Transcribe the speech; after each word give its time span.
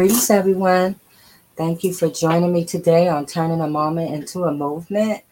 Greetings, 0.00 0.30
everyone. 0.30 0.98
Thank 1.56 1.84
you 1.84 1.92
for 1.92 2.08
joining 2.08 2.54
me 2.54 2.64
today 2.64 3.08
on 3.08 3.26
Turning 3.26 3.60
a 3.60 3.68
Moment 3.68 4.14
into 4.14 4.44
a 4.44 4.50
Movement. 4.50 5.22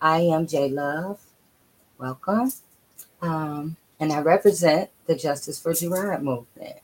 I 0.00 0.18
am 0.22 0.48
Jay 0.48 0.68
Love. 0.68 1.20
Welcome. 1.96 2.50
Um, 3.22 3.76
and 4.00 4.12
I 4.12 4.22
represent 4.22 4.90
the 5.06 5.14
Justice 5.14 5.60
for 5.60 5.74
Gerard 5.74 6.24
movement. 6.24 6.78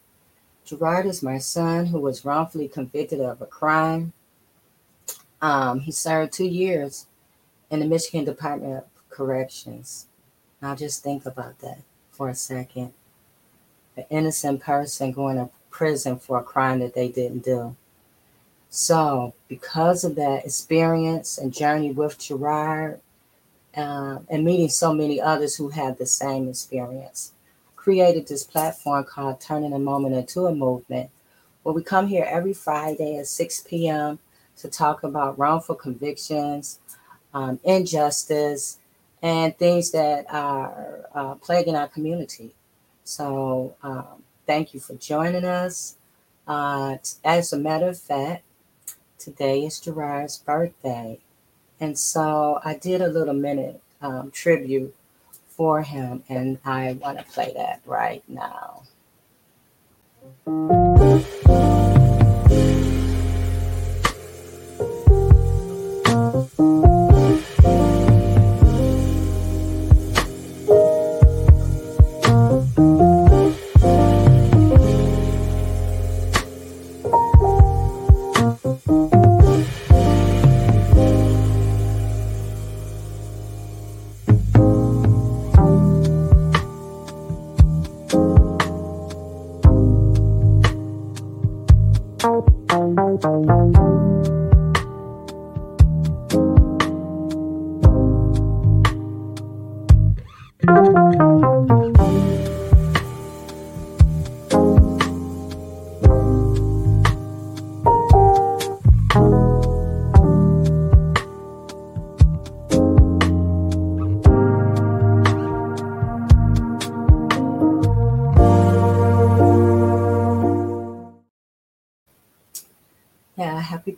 Gerard 0.64 1.04
is 1.04 1.20
my 1.20 1.38
son 1.38 1.87
who 1.87 1.99
was 1.99 2.25
wrongfully 2.25 2.68
convicted 2.68 3.18
of 3.18 3.42
a 3.42 3.46
crime. 3.46 4.12
Um, 5.40 5.80
he 5.80 5.90
served 5.90 6.32
two 6.32 6.46
years 6.46 7.08
in 7.72 7.80
the 7.80 7.87
Michigan 7.87 8.25
Department 8.25 8.84
of 8.84 8.84
Corrections. 9.11 10.06
Now, 10.62 10.76
just 10.76 11.02
think 11.02 11.26
about 11.26 11.58
that 11.58 11.80
for 12.12 12.28
a 12.28 12.37
second. 12.37 12.92
An 13.96 14.04
innocent 14.11 14.61
person 14.61 15.11
going 15.11 15.38
to 15.38 15.50
prison 15.73 16.19
for 16.19 16.38
a 16.38 16.43
crime 16.43 16.79
that 16.81 16.95
they 16.95 17.09
didn't 17.09 17.45
do. 17.45 17.75
So, 18.71 19.35
because 19.49 20.05
of 20.05 20.14
that 20.14 20.45
experience 20.45 21.37
and 21.37 21.52
journey 21.52 21.91
with 21.91 22.19
Gerard, 22.19 23.00
uh, 23.76 24.19
and 24.29 24.45
meeting 24.45 24.69
so 24.69 24.95
many 24.95 25.21
others 25.21 25.57
who 25.57 25.71
had 25.71 25.99
the 25.99 26.07
same 26.07 26.49
experience, 26.49 27.33
created 27.76 28.26
this 28.26 28.45
platform 28.45 29.05
called 29.05 29.41
Turning 29.41 29.73
a 29.73 29.79
Moment 29.79 30.14
into 30.14 30.47
a 30.47 30.55
Movement, 30.55 31.11
where 31.62 31.75
we 31.75 31.83
come 31.83 32.07
here 32.07 32.26
every 32.29 32.52
Friday 32.52 33.17
at 33.19 33.26
6 33.26 33.64
p.m. 33.69 34.19
to 34.59 34.69
talk 34.69 35.02
about 35.02 35.38
wrongful 35.38 35.75
convictions, 35.75 36.79
um, 37.35 37.59
injustice, 37.64 38.79
and 39.23 39.57
things 39.57 39.91
that 39.93 40.26
are 40.31 41.09
uh, 41.14 41.35
plaguing 41.37 41.76
our 41.76 41.88
community. 41.88 42.55
So, 43.05 43.75
um, 43.83 44.22
thank 44.52 44.75
you 44.75 44.80
for 44.80 44.92
joining 44.97 45.47
us. 45.47 45.97
Uh, 46.47 46.99
as 47.25 47.54
a 47.54 47.56
matter 47.56 47.88
of 47.88 47.99
fact, 47.99 48.44
today 49.18 49.64
is 49.64 49.80
Gerard's 49.80 50.37
birthday. 50.37 51.18
And 51.80 51.99
so 51.99 52.61
I 52.62 52.75
did 52.75 53.00
a 53.00 53.09
little 53.09 53.32
minute 53.32 53.80
um, 54.02 54.30
tribute 54.30 54.94
for 55.49 55.80
him, 55.85 56.23
and 56.28 56.59
I 56.66 56.92
want 57.00 57.16
to 57.16 57.25
play 57.25 57.54
that 57.56 57.80
right 57.87 58.23
now. 58.28 58.82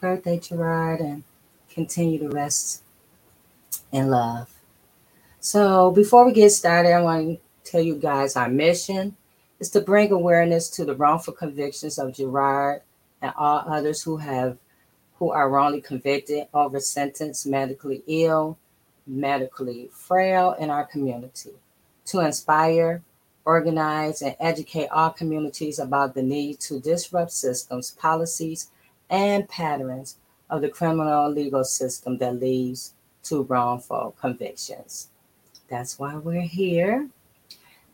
Birthday, 0.04 0.38
Gerard, 0.38 1.00
and 1.00 1.25
continue 1.70 2.18
to 2.18 2.28
rest 2.28 2.82
in 3.90 4.11
love. 4.11 4.52
So, 5.40 5.92
before 5.92 6.26
we 6.26 6.32
get 6.32 6.50
started, 6.50 6.92
I 6.92 7.00
want 7.00 7.40
to 7.40 7.70
tell 7.70 7.80
you 7.80 7.94
guys 7.94 8.37
our 8.37 8.50
mission 8.50 9.16
is 9.61 9.70
to 9.70 9.80
bring 9.80 10.12
awareness 10.12 10.68
to 10.76 10.84
the 10.84 10.94
wrongful 10.94 11.32
convictions 11.32 11.99
of 11.99 12.12
Gerard 12.14 12.82
and 13.23 13.32
all 13.38 13.64
others 13.66 14.02
who 14.02 14.18
have 14.18 14.58
who 15.14 15.30
are 15.30 15.49
wrongly 15.49 15.80
convicted 15.80 16.49
over 16.52 16.80
sentenced 16.80 17.46
medically 17.46 18.02
ill, 18.06 18.58
medically 19.06 19.88
frail 19.90 20.54
in 20.58 20.68
our 20.68 20.84
community, 20.84 21.54
to 22.04 22.20
inspire, 22.20 23.00
organize, 23.46 24.20
and 24.20 24.37
educate 24.38 24.88
all 24.88 25.08
communities 25.08 25.78
about 25.78 26.14
the 26.14 26.23
need 26.23 26.61
to 26.61 26.78
disrupt 26.78 27.32
systems, 27.32 27.92
policies, 27.92 28.68
and 29.14 29.49
patterns 29.49 30.16
of 30.50 30.61
the 30.61 30.68
criminal 30.68 31.30
legal 31.30 31.62
system 31.62 32.18
that 32.18 32.40
leads 32.40 32.94
to 33.23 33.44
wrongful 33.44 34.16
convictions. 34.21 35.09
That's 35.68 36.00
why 36.00 36.16
we're 36.16 36.42
here. 36.42 37.09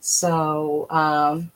So, 0.01 0.87
um, 0.89 1.53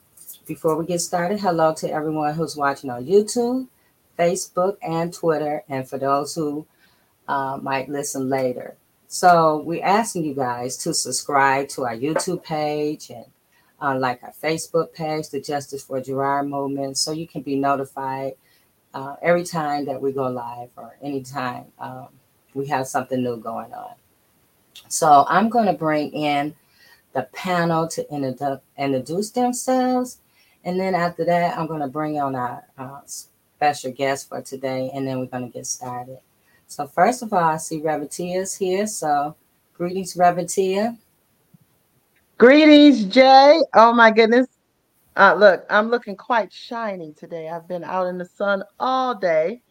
before 0.46 0.76
we 0.76 0.84
get 0.84 1.00
started, 1.00 1.40
hello 1.40 1.72
to 1.76 1.90
everyone 1.90 2.34
who's 2.34 2.56
watching 2.56 2.90
on 2.90 3.06
YouTube, 3.06 3.66
Facebook, 4.18 4.76
and 4.82 5.12
Twitter, 5.14 5.64
and 5.70 5.88
for 5.88 5.98
those 5.98 6.34
who 6.34 6.66
uh, 7.26 7.58
might 7.62 7.88
listen 7.88 8.28
later. 8.28 8.76
So, 9.08 9.62
we're 9.64 9.84
asking 9.84 10.26
you 10.26 10.34
guys 10.34 10.76
to 10.78 10.92
subscribe 10.92 11.68
to 11.70 11.86
our 11.86 11.96
YouTube 11.96 12.44
page 12.44 13.08
and 13.08 13.24
uh, 13.80 13.98
like 13.98 14.22
our 14.22 14.34
Facebook 14.42 14.92
page, 14.92 15.30
the 15.30 15.40
Justice 15.40 15.84
for 15.84 16.02
Gerard 16.02 16.48
Movement, 16.48 16.98
so 16.98 17.12
you 17.12 17.26
can 17.26 17.40
be 17.40 17.56
notified 17.56 18.34
uh, 18.94 19.16
every 19.22 19.44
time 19.44 19.84
that 19.86 20.00
we 20.00 20.12
go 20.12 20.28
live 20.28 20.70
or 20.76 20.96
anytime 21.02 21.66
um, 21.78 22.08
we 22.54 22.66
have 22.68 22.86
something 22.86 23.22
new 23.22 23.36
going 23.36 23.72
on. 23.74 23.94
So 24.88 25.26
I'm 25.28 25.48
going 25.48 25.66
to 25.66 25.72
bring 25.72 26.12
in 26.12 26.54
the 27.12 27.22
panel 27.32 27.88
to 27.88 28.04
introdu- 28.04 28.60
introduce 28.78 29.30
themselves. 29.30 30.18
And 30.64 30.80
then 30.80 30.94
after 30.94 31.24
that, 31.24 31.58
I'm 31.58 31.66
going 31.66 31.80
to 31.80 31.88
bring 31.88 32.18
on 32.20 32.34
our 32.34 32.64
uh, 32.78 33.00
special 33.06 33.92
guest 33.92 34.28
for 34.28 34.40
today, 34.40 34.90
and 34.94 35.06
then 35.06 35.18
we're 35.18 35.26
going 35.26 35.46
to 35.46 35.52
get 35.52 35.66
started. 35.66 36.18
So 36.66 36.86
first 36.86 37.22
of 37.22 37.32
all, 37.32 37.44
I 37.44 37.56
see 37.58 37.80
Reverend 37.80 38.10
Tia 38.10 38.40
is 38.40 38.56
here. 38.56 38.86
So 38.86 39.36
greetings, 39.76 40.16
Reverend 40.16 40.48
Tia. 40.48 40.96
Greetings, 42.38 43.04
Jay. 43.04 43.60
Oh 43.74 43.92
my 43.92 44.10
goodness. 44.10 44.46
Uh, 45.16 45.34
look, 45.38 45.64
I'm 45.70 45.90
looking 45.90 46.16
quite 46.16 46.52
shiny 46.52 47.12
today. 47.12 47.48
I've 47.48 47.68
been 47.68 47.84
out 47.84 48.06
in 48.08 48.18
the 48.18 48.24
sun 48.26 48.64
all 48.80 49.14
day. 49.14 49.62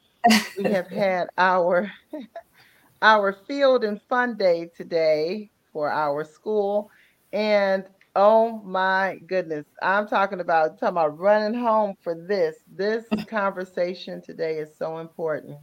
We 0.58 0.70
have 0.70 0.88
had 0.92 1.28
our 1.38 1.92
our 3.02 3.34
field 3.34 3.84
and 3.84 4.02
fun 4.10 4.38
day 4.38 4.70
today 4.76 5.52
for 5.74 5.92
our 5.92 6.24
school, 6.24 6.90
and 7.34 7.86
oh 8.16 8.62
my 8.64 9.20
goodness, 9.28 9.66
I'm 9.82 10.08
talking 10.08 10.40
about 10.40 10.80
talking 10.80 10.90
about 10.90 11.20
running 11.20 11.60
home 11.60 11.96
for 12.02 12.16
this. 12.16 12.58
This 12.74 13.06
conversation 13.28 14.22
today 14.22 14.58
is 14.60 14.78
so 14.78 15.00
important. 15.00 15.58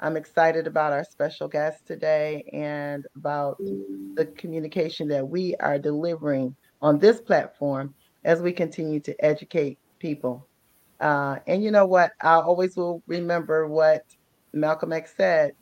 I'm 0.00 0.16
excited 0.16 0.66
about 0.66 0.92
our 0.92 1.04
special 1.04 1.48
guest 1.48 1.86
today 1.86 2.44
and 2.52 3.06
about 3.16 3.58
the 4.16 4.26
communication 4.26 5.08
that 5.08 5.26
we 5.28 5.54
are 5.56 5.78
delivering 5.78 6.56
on 6.82 6.98
this 6.98 7.20
platform 7.20 7.94
as 8.24 8.40
we 8.40 8.52
continue 8.52 9.00
to 9.00 9.24
educate 9.24 9.78
people. 9.98 10.46
Uh, 11.00 11.36
and 11.46 11.62
you 11.62 11.70
know 11.70 11.86
what? 11.86 12.12
I 12.20 12.34
always 12.34 12.76
will 12.76 13.02
remember 13.06 13.66
what 13.66 14.04
Malcolm 14.52 14.92
X 14.92 15.14
said 15.16 15.52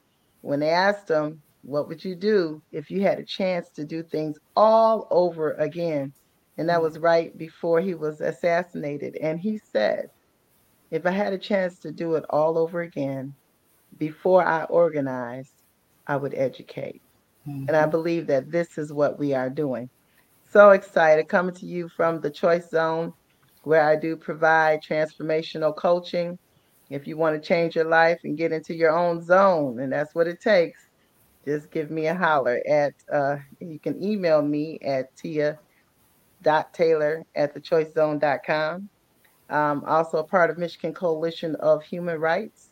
when 0.43 0.61
they 0.61 0.71
asked 0.71 1.09
him, 1.09 1.41
What 1.63 1.89
would 1.89 2.05
you 2.05 2.15
do 2.15 2.63
if 2.73 2.91
you 2.91 3.03
had 3.03 3.19
a 3.19 3.25
chance 3.25 3.71
to 3.71 3.85
do 3.85 4.03
things 4.03 4.39
all 4.57 5.09
over 5.11 5.53
again? 5.55 6.13
And 6.59 6.69
that 6.69 6.83
was 6.83 6.99
right 6.99 7.37
before 7.39 7.81
he 7.81 7.95
was 7.95 8.21
assassinated. 8.21 9.17
And 9.17 9.41
he 9.41 9.59
said, 9.59 10.11
If 10.91 11.07
I 11.07 11.11
had 11.11 11.33
a 11.33 11.39
chance 11.39 11.79
to 11.81 11.91
do 11.91 12.17
it 12.17 12.25
all 12.29 12.59
over 12.59 12.83
again, 12.83 13.35
before 13.97 14.45
I 14.45 14.65
organized, 14.65 15.53
I 16.07 16.17
would 16.17 16.35
educate. 16.35 17.01
Mm-hmm. 17.49 17.69
And 17.69 17.77
I 17.77 17.87
believe 17.87 18.27
that 18.27 18.51
this 18.51 18.77
is 18.77 18.93
what 18.93 19.19
we 19.19 19.33
are 19.33 19.49
doing. 19.49 19.89
So 20.53 20.71
excited 20.71 21.29
coming 21.29 21.55
to 21.55 21.67
you 21.67 21.89
from 21.89 22.21
the 22.21 22.29
Choice 22.29 22.71
Zone, 22.71 23.13
where 23.63 23.89
I 23.89 23.95
do 23.95 24.17
provide 24.17 24.83
transformational 24.83 25.77
coaching. 25.77 26.37
If 26.89 27.07
you 27.07 27.17
want 27.17 27.41
to 27.41 27.49
change 27.49 27.77
your 27.77 27.85
life 27.85 28.19
and 28.25 28.37
get 28.37 28.51
into 28.51 28.75
your 28.75 28.91
own 28.91 29.23
zone, 29.23 29.79
and 29.79 29.93
that's 29.93 30.13
what 30.13 30.27
it 30.27 30.41
takes, 30.41 30.89
just 31.45 31.71
give 31.71 31.93
me 31.93 32.09
a 32.09 32.17
holler 32.17 32.61
at, 32.69 32.95
uh, 33.13 33.37
you 33.61 33.79
can 33.79 34.03
email 34.03 34.43
me 34.43 34.81
at 34.81 35.15
tia.taylor 35.17 35.57
at 37.37 37.55
thechoicezone.com. 37.55 38.89
Um, 39.51 39.85
also 39.87 40.19
a 40.19 40.25
part 40.25 40.51
of 40.51 40.59
Michigan 40.59 40.93
Coalition 40.93 41.55
of 41.61 41.85
Human 41.85 42.19
Rights 42.19 42.71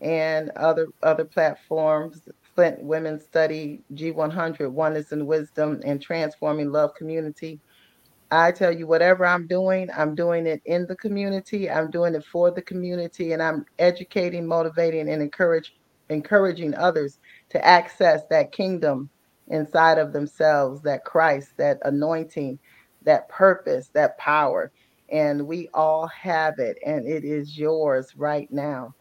and 0.00 0.48
other 0.56 0.88
other 1.02 1.26
platforms. 1.26 2.30
Flint 2.60 2.84
Women 2.84 3.20
Study 3.20 3.84
G100, 3.94 4.70
Oneness 4.72 5.12
and 5.12 5.26
Wisdom, 5.26 5.80
and 5.86 6.02
Transforming 6.02 6.72
Love 6.72 6.94
Community. 6.94 7.60
I 8.30 8.52
tell 8.52 8.72
you, 8.76 8.86
whatever 8.86 9.26
I'm 9.26 9.48
doing, 9.48 9.90
I'm 9.96 10.14
doing 10.14 10.46
it 10.46 10.62
in 10.66 10.86
the 10.86 10.96
community. 10.96 11.70
I'm 11.70 11.90
doing 11.90 12.14
it 12.14 12.24
for 12.26 12.52
the 12.52 12.62
community, 12.62 13.32
and 13.32 13.42
I'm 13.42 13.66
educating, 13.78 14.46
motivating, 14.46 15.08
and 15.10 15.22
encourage, 15.22 15.74
encouraging 16.10 16.74
others 16.76 17.20
to 17.50 17.64
access 17.66 18.22
that 18.30 18.52
kingdom 18.52 19.10
inside 19.48 19.98
of 19.98 20.12
themselves, 20.12 20.82
that 20.82 21.04
Christ, 21.06 21.52
that 21.58 21.78
anointing, 21.86 22.60
that 23.04 23.30
purpose, 23.30 23.90
that 23.94 24.18
power. 24.18 24.72
And 25.10 25.48
we 25.48 25.70
all 25.74 26.08
have 26.08 26.60
it, 26.60 26.78
and 26.86 27.08
it 27.08 27.24
is 27.24 27.58
yours 27.58 28.14
right 28.16 28.48
now. 28.52 28.94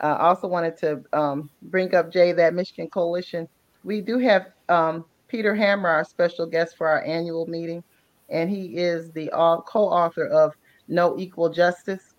I 0.00 0.10
uh, 0.10 0.16
also 0.16 0.48
wanted 0.48 0.76
to 0.78 1.02
um, 1.12 1.50
bring 1.62 1.94
up, 1.94 2.12
Jay, 2.12 2.32
that 2.32 2.54
Michigan 2.54 2.88
Coalition. 2.88 3.48
We 3.84 4.00
do 4.00 4.18
have 4.18 4.46
um, 4.68 5.04
Peter 5.28 5.54
Hammer, 5.54 5.88
our 5.88 6.04
special 6.04 6.46
guest 6.46 6.76
for 6.76 6.88
our 6.88 7.02
annual 7.04 7.46
meeting 7.46 7.84
and 8.28 8.50
he 8.50 8.76
is 8.76 9.10
the 9.12 9.30
co-author 9.66 10.26
of 10.26 10.54
No 10.88 11.18
Equal 11.18 11.50
Justice. 11.50 12.14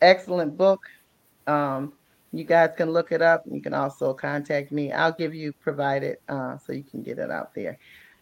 Excellent 0.00 0.56
book. 0.56 0.80
Um, 1.46 1.92
you 2.32 2.44
guys 2.44 2.70
can 2.76 2.90
look 2.90 3.12
it 3.12 3.20
up. 3.20 3.44
You 3.50 3.60
can 3.60 3.74
also 3.74 4.14
contact 4.14 4.72
me. 4.72 4.90
I'll 4.92 5.12
give 5.12 5.34
you 5.34 5.52
provided 5.52 6.18
uh, 6.28 6.56
so 6.58 6.72
you 6.72 6.82
can 6.82 7.02
get 7.02 7.18
it 7.18 7.30
out 7.30 7.54
there. 7.54 7.78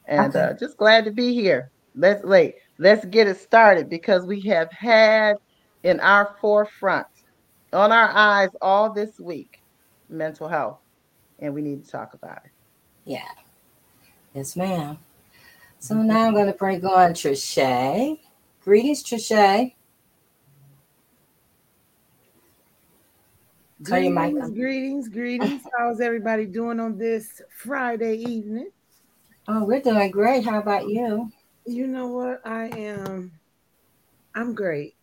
And 0.06 0.34
okay. 0.34 0.52
uh, 0.52 0.52
just 0.54 0.76
glad 0.76 1.04
to 1.04 1.12
be 1.12 1.32
here. 1.32 1.70
Let's 1.94 2.24
wait. 2.24 2.56
Let's 2.78 3.04
get 3.04 3.28
it 3.28 3.38
started 3.38 3.88
because 3.88 4.26
we 4.26 4.40
have 4.42 4.70
had 4.72 5.36
in 5.82 6.00
our 6.00 6.36
forefront, 6.40 7.06
on 7.72 7.92
our 7.92 8.10
eyes 8.10 8.50
all 8.60 8.92
this 8.92 9.18
week, 9.20 9.62
mental 10.08 10.48
health, 10.48 10.78
and 11.38 11.54
we 11.54 11.62
need 11.62 11.84
to 11.84 11.90
talk 11.90 12.14
about 12.14 12.40
it. 12.44 12.50
Yeah. 13.04 13.28
Yes, 14.34 14.56
ma'am. 14.56 14.98
So 15.78 15.94
now 15.94 16.26
I'm 16.26 16.34
going 16.34 16.46
to 16.46 16.52
bring 16.52 16.84
on 16.84 17.12
Trische'. 17.12 18.18
Greetings, 18.62 19.02
Trische'. 19.02 19.72
Greetings, 23.82 24.50
greetings, 24.50 25.08
greetings. 25.08 25.62
How's 25.76 26.02
everybody 26.02 26.44
doing 26.44 26.78
on 26.78 26.98
this 26.98 27.40
Friday 27.50 28.16
evening? 28.16 28.70
Oh, 29.48 29.64
we're 29.64 29.80
doing 29.80 30.10
great. 30.10 30.44
How 30.44 30.58
about 30.60 30.86
you? 30.86 31.32
You 31.64 31.86
know 31.86 32.08
what? 32.08 32.46
I 32.46 32.66
am 32.66 33.32
I'm 34.34 34.54
great. 34.54 34.94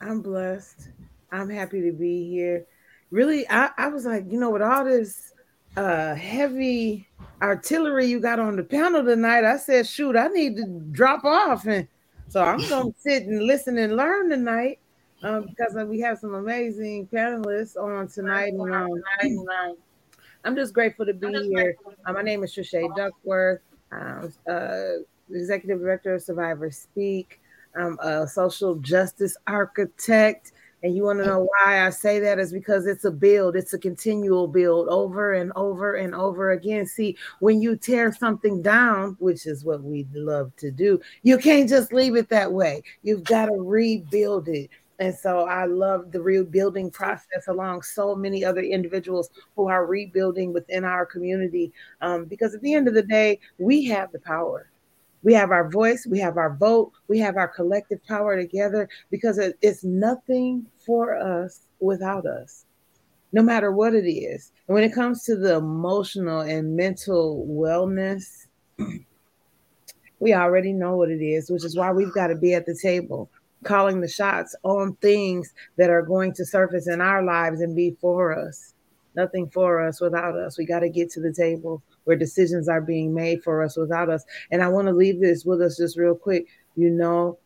I'm 0.00 0.22
blessed. 0.22 0.88
I'm 1.32 1.48
happy 1.48 1.80
to 1.82 1.92
be 1.92 2.28
here. 2.28 2.66
Really, 3.10 3.48
I, 3.48 3.70
I 3.76 3.88
was 3.88 4.04
like, 4.04 4.24
you 4.30 4.38
know, 4.38 4.50
with 4.50 4.62
all 4.62 4.84
this 4.84 5.32
uh 5.76 6.14
heavy 6.14 7.08
artillery 7.40 8.06
you 8.06 8.20
got 8.20 8.38
on 8.38 8.56
the 8.56 8.62
panel 8.62 9.04
tonight, 9.04 9.44
I 9.44 9.56
said, 9.56 9.86
shoot, 9.86 10.16
I 10.16 10.28
need 10.28 10.56
to 10.56 10.80
drop 10.92 11.24
off. 11.24 11.66
And 11.66 11.88
so 12.28 12.42
I'm 12.42 12.58
going 12.68 12.92
to 12.92 12.98
sit 13.00 13.24
and 13.24 13.42
listen 13.42 13.78
and 13.78 13.96
learn 13.96 14.30
tonight 14.30 14.78
um, 15.22 15.46
because 15.46 15.74
we 15.88 16.00
have 16.00 16.18
some 16.18 16.34
amazing 16.34 17.08
panelists 17.08 17.76
on 17.76 18.08
tonight. 18.08 18.52
And, 18.52 18.72
um, 18.72 19.76
I'm 20.44 20.56
just 20.56 20.74
grateful 20.74 21.06
to 21.06 21.14
be 21.14 21.32
here. 21.48 21.76
Uh, 22.04 22.12
my 22.12 22.22
name 22.22 22.42
is 22.42 22.54
Trische' 22.54 22.94
Duckworth. 22.96 23.60
I'm 23.92 24.32
uh, 24.48 25.02
executive 25.30 25.80
director 25.80 26.14
of 26.14 26.22
Survivor 26.22 26.70
Speak. 26.70 27.40
I'm 27.76 27.98
a 28.00 28.26
social 28.26 28.74
justice 28.76 29.36
architect. 29.46 30.52
And 30.82 30.96
you 30.96 31.04
want 31.04 31.20
to 31.20 31.26
know 31.26 31.48
why 31.48 31.86
I 31.86 31.90
say 31.90 32.18
that 32.20 32.40
is 32.40 32.52
because 32.52 32.86
it's 32.86 33.04
a 33.04 33.10
build, 33.10 33.54
it's 33.54 33.72
a 33.72 33.78
continual 33.78 34.48
build 34.48 34.88
over 34.88 35.32
and 35.32 35.52
over 35.54 35.94
and 35.94 36.14
over 36.14 36.50
again. 36.50 36.86
See, 36.86 37.16
when 37.38 37.62
you 37.62 37.76
tear 37.76 38.12
something 38.12 38.62
down, 38.62 39.16
which 39.20 39.46
is 39.46 39.64
what 39.64 39.82
we 39.82 40.08
love 40.12 40.54
to 40.56 40.72
do, 40.72 41.00
you 41.22 41.38
can't 41.38 41.68
just 41.68 41.92
leave 41.92 42.16
it 42.16 42.28
that 42.30 42.52
way. 42.52 42.82
You've 43.02 43.24
got 43.24 43.46
to 43.46 43.54
rebuild 43.54 44.48
it. 44.48 44.70
And 44.98 45.14
so 45.14 45.46
I 45.46 45.66
love 45.66 46.12
the 46.12 46.20
rebuilding 46.20 46.90
process 46.90 47.48
along 47.48 47.82
so 47.82 48.14
many 48.14 48.44
other 48.44 48.60
individuals 48.60 49.30
who 49.56 49.68
are 49.68 49.86
rebuilding 49.86 50.52
within 50.52 50.84
our 50.84 51.06
community. 51.06 51.72
Um, 52.00 52.24
because 52.24 52.54
at 52.54 52.60
the 52.60 52.74
end 52.74 52.88
of 52.88 52.94
the 52.94 53.02
day, 53.02 53.38
we 53.58 53.84
have 53.86 54.10
the 54.12 54.20
power 54.20 54.71
we 55.22 55.34
have 55.34 55.50
our 55.50 55.70
voice, 55.70 56.06
we 56.06 56.18
have 56.18 56.36
our 56.36 56.56
vote, 56.56 56.92
we 57.08 57.18
have 57.18 57.36
our 57.36 57.48
collective 57.48 58.04
power 58.06 58.40
together 58.40 58.88
because 59.10 59.38
it's 59.38 59.84
nothing 59.84 60.66
for 60.84 61.16
us 61.16 61.60
without 61.80 62.26
us, 62.26 62.64
no 63.32 63.42
matter 63.42 63.72
what 63.72 63.94
it 63.94 64.08
is. 64.08 64.52
And 64.66 64.74
when 64.74 64.84
it 64.84 64.94
comes 64.94 65.24
to 65.24 65.36
the 65.36 65.56
emotional 65.56 66.40
and 66.40 66.76
mental 66.76 67.46
wellness, 67.48 68.46
we 70.18 70.34
already 70.34 70.72
know 70.72 70.96
what 70.96 71.10
it 71.10 71.22
is, 71.22 71.50
which 71.50 71.64
is 71.64 71.76
why 71.76 71.92
we've 71.92 72.14
got 72.14 72.28
to 72.28 72.36
be 72.36 72.54
at 72.54 72.66
the 72.66 72.78
table 72.80 73.30
calling 73.64 74.00
the 74.00 74.08
shots 74.08 74.54
on 74.64 74.96
things 74.96 75.52
that 75.76 75.90
are 75.90 76.02
going 76.02 76.32
to 76.34 76.44
surface 76.44 76.88
in 76.88 77.00
our 77.00 77.22
lives 77.22 77.60
and 77.60 77.76
be 77.76 77.96
for 78.00 78.36
us. 78.36 78.74
Nothing 79.14 79.48
for 79.50 79.86
us 79.86 80.00
without 80.00 80.36
us. 80.36 80.58
We 80.58 80.64
got 80.64 80.80
to 80.80 80.88
get 80.88 81.10
to 81.10 81.20
the 81.20 81.32
table 81.32 81.82
where 82.04 82.16
decisions 82.16 82.68
are 82.68 82.80
being 82.80 83.14
made 83.14 83.42
for 83.42 83.62
us 83.62 83.76
without 83.76 84.10
us. 84.10 84.24
And 84.50 84.62
I 84.62 84.68
want 84.68 84.88
to 84.88 84.94
leave 84.94 85.20
this 85.20 85.44
with 85.44 85.62
us 85.62 85.76
just 85.76 85.96
real 85.96 86.14
quick. 86.14 86.46
You 86.76 86.90
know, 86.90 87.38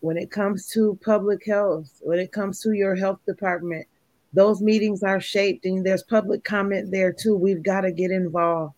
when 0.00 0.16
it 0.16 0.30
comes 0.30 0.68
to 0.70 0.98
public 1.04 1.46
health, 1.46 2.00
when 2.02 2.18
it 2.18 2.32
comes 2.32 2.60
to 2.62 2.72
your 2.72 2.96
health 2.96 3.20
department, 3.26 3.86
those 4.32 4.60
meetings 4.60 5.02
are 5.02 5.20
shaped 5.20 5.64
and 5.64 5.86
there's 5.86 6.02
public 6.02 6.44
comment 6.44 6.90
there 6.90 7.12
too. 7.12 7.36
We've 7.36 7.62
got 7.62 7.82
to 7.82 7.92
get 7.92 8.10
involved 8.10 8.74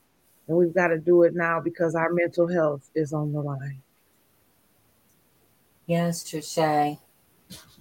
and 0.48 0.57
we've 0.57 0.74
got 0.74 0.88
to 0.88 0.98
do 0.98 1.22
it 1.22 1.35
now 1.35 1.61
because 1.61 1.94
our 1.94 2.12
mental 2.12 2.46
health 2.46 2.88
is 2.94 3.12
on 3.12 3.33
the 3.33 3.40
line. 3.40 3.83
Yes, 5.87 6.24
Trische'. 6.24 6.98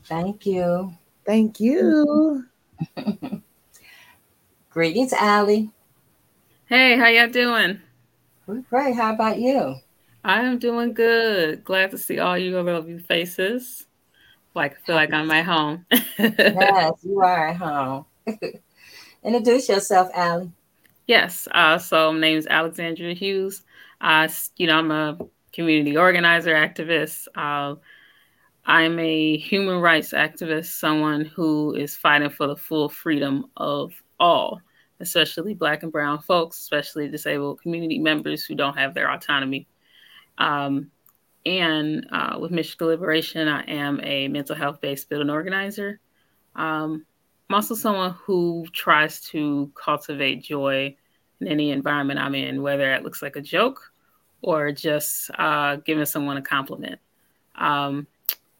Thank 0.06 0.46
you. 0.46 0.94
Thank 1.26 1.60
you. 1.60 2.46
Greetings, 4.70 5.14
Allie. 5.14 5.72
Hey, 6.66 6.98
how 6.98 7.08
y'all 7.08 7.28
doing? 7.30 7.82
We're 8.48 8.62
great. 8.62 8.96
How 8.96 9.14
about 9.14 9.38
you? 9.40 9.76
I'm 10.24 10.58
doing 10.60 10.94
good. 10.94 11.64
Glad 11.64 11.92
to 11.92 11.98
see 11.98 12.20
all 12.20 12.38
you 12.38 12.60
lovely 12.62 12.98
faces. 13.00 13.86
Like 14.56 14.74
I 14.74 14.82
feel 14.86 14.96
like 14.96 15.14
I'm 15.14 15.32
at 15.32 15.46
home. 15.46 15.86
yes, 16.52 16.94
you 17.04 17.20
are 17.22 17.48
at 17.50 17.58
home. 17.58 18.06
Introduce 19.24 19.70
yourself, 19.70 20.10
Allie. 20.14 20.52
Yes. 21.08 21.48
Uh, 21.52 21.78
so 21.78 22.12
my 22.12 22.20
name 22.20 22.38
is 22.38 22.48
Alexanderia 22.48 23.16
Hughes. 23.16 23.64
Uh, 24.02 24.28
you 24.58 24.68
know, 24.68 24.78
I'm 24.78 24.92
a 24.92 25.18
community 25.54 25.98
organizer, 25.98 26.54
activist. 26.54 27.28
Uh, 27.36 27.76
I'm 28.66 29.00
a 29.00 29.38
human 29.38 29.80
rights 29.82 30.14
activist, 30.14 30.68
someone 30.80 31.26
who 31.26 31.76
is 31.76 31.96
fighting 31.96 32.30
for 32.30 32.48
the 32.48 32.56
full 32.58 32.90
freedom 32.90 33.48
of 33.58 33.94
all 34.20 34.62
especially 35.00 35.54
Black 35.54 35.84
and 35.84 35.92
Brown 35.92 36.20
folks, 36.20 36.58
especially 36.58 37.08
disabled 37.10 37.62
community 37.62 38.00
members 38.00 38.46
who 38.46 38.56
don't 38.56 38.78
have 38.78 38.94
their 38.94 39.12
autonomy. 39.12 39.68
Um, 40.38 40.92
and 41.46 42.08
uh, 42.12 42.38
with 42.40 42.52
Michigan 42.52 42.88
Liberation, 42.88 43.48
I 43.48 43.64
am 43.64 44.00
a 44.04 44.28
mental 44.28 44.56
health 44.56 44.82
based 44.82 45.10
building 45.10 45.30
organizer. 45.30 46.00
Um, 46.56 47.06
I'm 47.50 47.56
also 47.56 47.76
someone 47.76 48.12
who 48.12 48.66
tries 48.74 49.22
to 49.30 49.72
cultivate 49.76 50.44
joy 50.44 50.96
in 51.40 51.48
any 51.48 51.72
environment 51.72 52.20
I'm 52.20 52.34
in, 52.34 52.62
whether 52.62 52.92
it 52.94 53.04
looks 53.04 53.22
like 53.22 53.36
a 53.36 53.42
joke 53.42 53.92
or 54.42 54.72
just 54.72 55.30
uh, 55.38 55.76
giving 55.78 56.06
someone 56.06 56.38
a 56.38 56.42
compliment. 56.42 57.00
Um, 57.56 58.08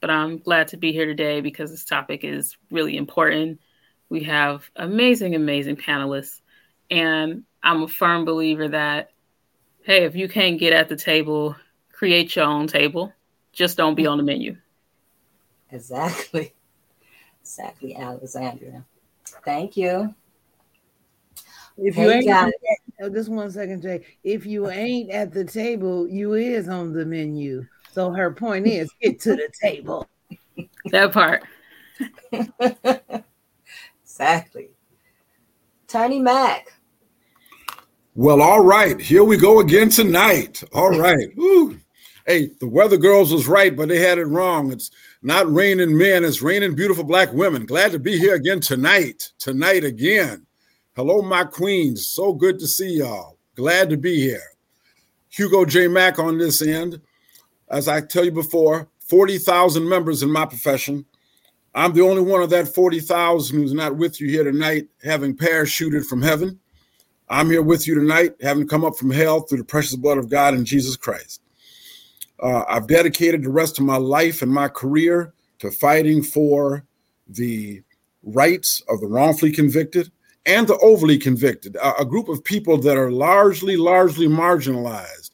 but 0.02 0.10
I'm 0.10 0.38
glad 0.38 0.68
to 0.70 0.78
be 0.78 0.92
here 0.92 1.06
today 1.06 1.42
because 1.42 1.72
this 1.72 1.86
topic 1.86 2.24
is 2.24 2.58
really 2.70 2.98
important 2.98 3.60
we 4.10 4.24
have 4.24 4.70
amazing, 4.76 5.36
amazing 5.36 5.78
panelists. 5.78 6.42
And 6.90 7.44
I'm 7.64 7.84
a 7.84 7.88
firm 7.88 8.26
believer 8.26 8.68
that, 8.70 9.12
hey, 9.84 10.06
if 10.06 10.16
you 10.16 10.28
can't 10.28 10.60
get 10.60 10.74
at 10.74 10.90
the 10.90 10.96
table, 10.96 11.56
create 11.92 12.36
your 12.36 12.46
own 12.46 12.68
table. 12.68 13.14
Just 13.52 13.78
don't 13.78 13.96
be 13.96 14.06
on 14.06 14.18
the 14.18 14.24
menu. 14.24 14.58
Exactly. 15.72 16.54
Exactly, 17.42 17.96
Alexanderia. 17.96 18.84
Thank 19.44 19.78
you. 19.78 20.14
If 21.78 21.98
you 21.98 22.10
ain't 22.10 22.28
at, 22.30 23.14
just 23.14 23.30
one 23.30 23.52
second, 23.52 23.82
Jay. 23.82 24.06
If 24.24 24.46
you 24.46 24.70
ain't 24.70 25.12
at 25.12 25.34
the 25.34 25.44
table, 25.44 26.08
you 26.08 26.34
is 26.34 26.70
on 26.70 26.94
the 26.94 27.06
menu. 27.06 27.68
So 27.92 28.12
her 28.12 28.32
point 28.32 28.66
is 28.68 28.90
get 29.02 29.20
to 29.22 29.36
the 29.36 29.50
table. 29.62 30.08
That 30.92 31.12
part. 31.12 31.44
Exactly. 34.16 34.70
Attorney 35.84 36.20
Mack. 36.20 36.72
Well, 38.14 38.42
all 38.42 38.64
right. 38.64 38.98
Here 38.98 39.26
we 39.26 39.36
go 39.36 39.60
again 39.60 39.90
tonight. 39.90 40.64
All 40.74 40.98
right. 40.98 41.28
Hey, 42.28 42.50
the 42.60 42.68
weather 42.68 42.98
girls 42.98 43.32
was 43.32 43.48
right, 43.48 43.76
but 43.76 43.88
they 43.88 44.00
had 44.00 44.18
it 44.18 44.26
wrong. 44.26 44.72
It's 44.72 44.90
not 45.22 45.54
raining 45.54 45.96
men, 45.96 46.24
it's 46.24 46.42
raining 46.42 46.74
beautiful 46.74 47.04
black 47.04 47.32
women. 47.32 47.68
Glad 47.68 47.92
to 47.92 48.00
be 48.00 48.18
here 48.18 48.34
again 48.34 48.62
tonight. 48.62 49.32
Tonight 49.38 49.84
again. 49.84 50.48
Hello, 50.96 51.22
my 51.22 51.44
queens. 51.44 52.08
So 52.08 52.34
good 52.34 52.58
to 52.58 52.66
see 52.66 52.98
y'all. 52.98 53.38
Glad 53.54 53.92
to 53.92 53.98
be 53.98 54.20
here. 54.20 54.42
Hugo 55.30 55.66
J. 55.66 55.88
Mack 55.88 56.18
on 56.18 56.40
this 56.40 56.64
end. 56.64 57.00
As 57.70 57.88
I 57.88 58.02
tell 58.02 58.26
you 58.26 58.32
before, 58.32 58.90
40,000 59.02 59.88
members 59.88 60.24
in 60.24 60.32
my 60.32 60.48
profession. 60.48 61.06
I'm 61.76 61.92
the 61.92 62.02
only 62.02 62.22
one 62.22 62.42
of 62.42 62.50
that 62.52 62.70
40,000 62.70 63.58
who's 63.58 63.74
not 63.74 63.98
with 63.98 64.22
you 64.22 64.30
here 64.30 64.46
tonight, 64.46 64.88
having 65.04 65.36
parachuted 65.36 66.06
from 66.06 66.22
heaven. 66.22 66.58
I'm 67.28 67.50
here 67.50 67.62
with 67.62 67.86
you 67.86 67.96
tonight, 67.96 68.36
having 68.42 68.66
come 68.66 68.86
up 68.86 68.96
from 68.96 69.12
hell 69.12 69.42
through 69.42 69.58
the 69.58 69.66
precious 69.66 69.98
blood 69.98 70.18
of 70.18 70.30
God 70.30 70.54
and 70.54 70.66
Jesus 70.66 70.96
Christ. 70.96 71.42
Uh, 72.42 72.64
I've 72.70 72.88
dedicated 72.88 73.44
the 73.44 73.50
rest 73.50 73.78
of 73.78 73.84
my 73.84 73.98
life 73.98 74.42
and 74.42 74.52
my 74.52 74.70
career 74.70 75.34
to 75.60 75.70
fighting 75.70 76.24
for 76.24 76.86
the 77.28 77.84
rights 78.24 78.82
of 78.88 79.02
the 79.02 79.08
wrongfully 79.08 79.52
convicted 79.52 80.10
and 80.46 80.68
the 80.68 80.78
overly 80.78 81.18
convicted, 81.18 81.76
a, 81.76 82.02
a 82.02 82.06
group 82.06 82.30
of 82.30 82.44
people 82.44 82.78
that 82.78 82.98
are 82.98 83.12
largely, 83.12 83.76
largely 83.76 84.28
marginalized. 84.28 85.32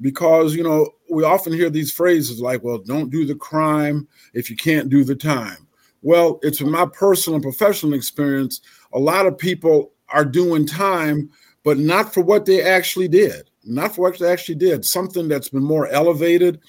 Because, 0.00 0.54
you 0.54 0.62
know, 0.62 0.90
we 1.10 1.24
often 1.24 1.52
hear 1.52 1.68
these 1.68 1.92
phrases 1.92 2.40
like, 2.40 2.62
well, 2.62 2.78
don't 2.78 3.10
do 3.10 3.26
the 3.26 3.34
crime 3.34 4.08
if 4.32 4.48
you 4.48 4.56
can't 4.56 4.88
do 4.88 5.04
the 5.04 5.14
time. 5.14 5.65
Well, 6.02 6.38
it's 6.42 6.60
my 6.60 6.86
personal 6.86 7.36
and 7.36 7.42
professional 7.42 7.94
experience, 7.94 8.60
a 8.92 8.98
lot 8.98 9.26
of 9.26 9.36
people 9.36 9.92
are 10.10 10.24
doing 10.24 10.66
time, 10.66 11.30
but 11.64 11.78
not 11.78 12.14
for 12.14 12.22
what 12.22 12.46
they 12.46 12.62
actually 12.62 13.08
did 13.08 13.50
not 13.66 13.94
for 13.94 14.02
what 14.02 14.18
they 14.18 14.30
actually 14.30 14.54
did, 14.54 14.84
something 14.84 15.28
that's 15.28 15.48
been 15.48 15.62
more 15.62 15.88
elevated, 15.88 16.60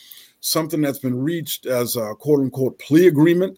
something 0.42 0.82
that's 0.82 1.00
been 1.00 1.18
reached 1.18 1.66
as 1.66 1.96
a 1.96 2.16
quote 2.16 2.40
unquote 2.40 2.78
plea 2.80 3.08
agreement 3.08 3.58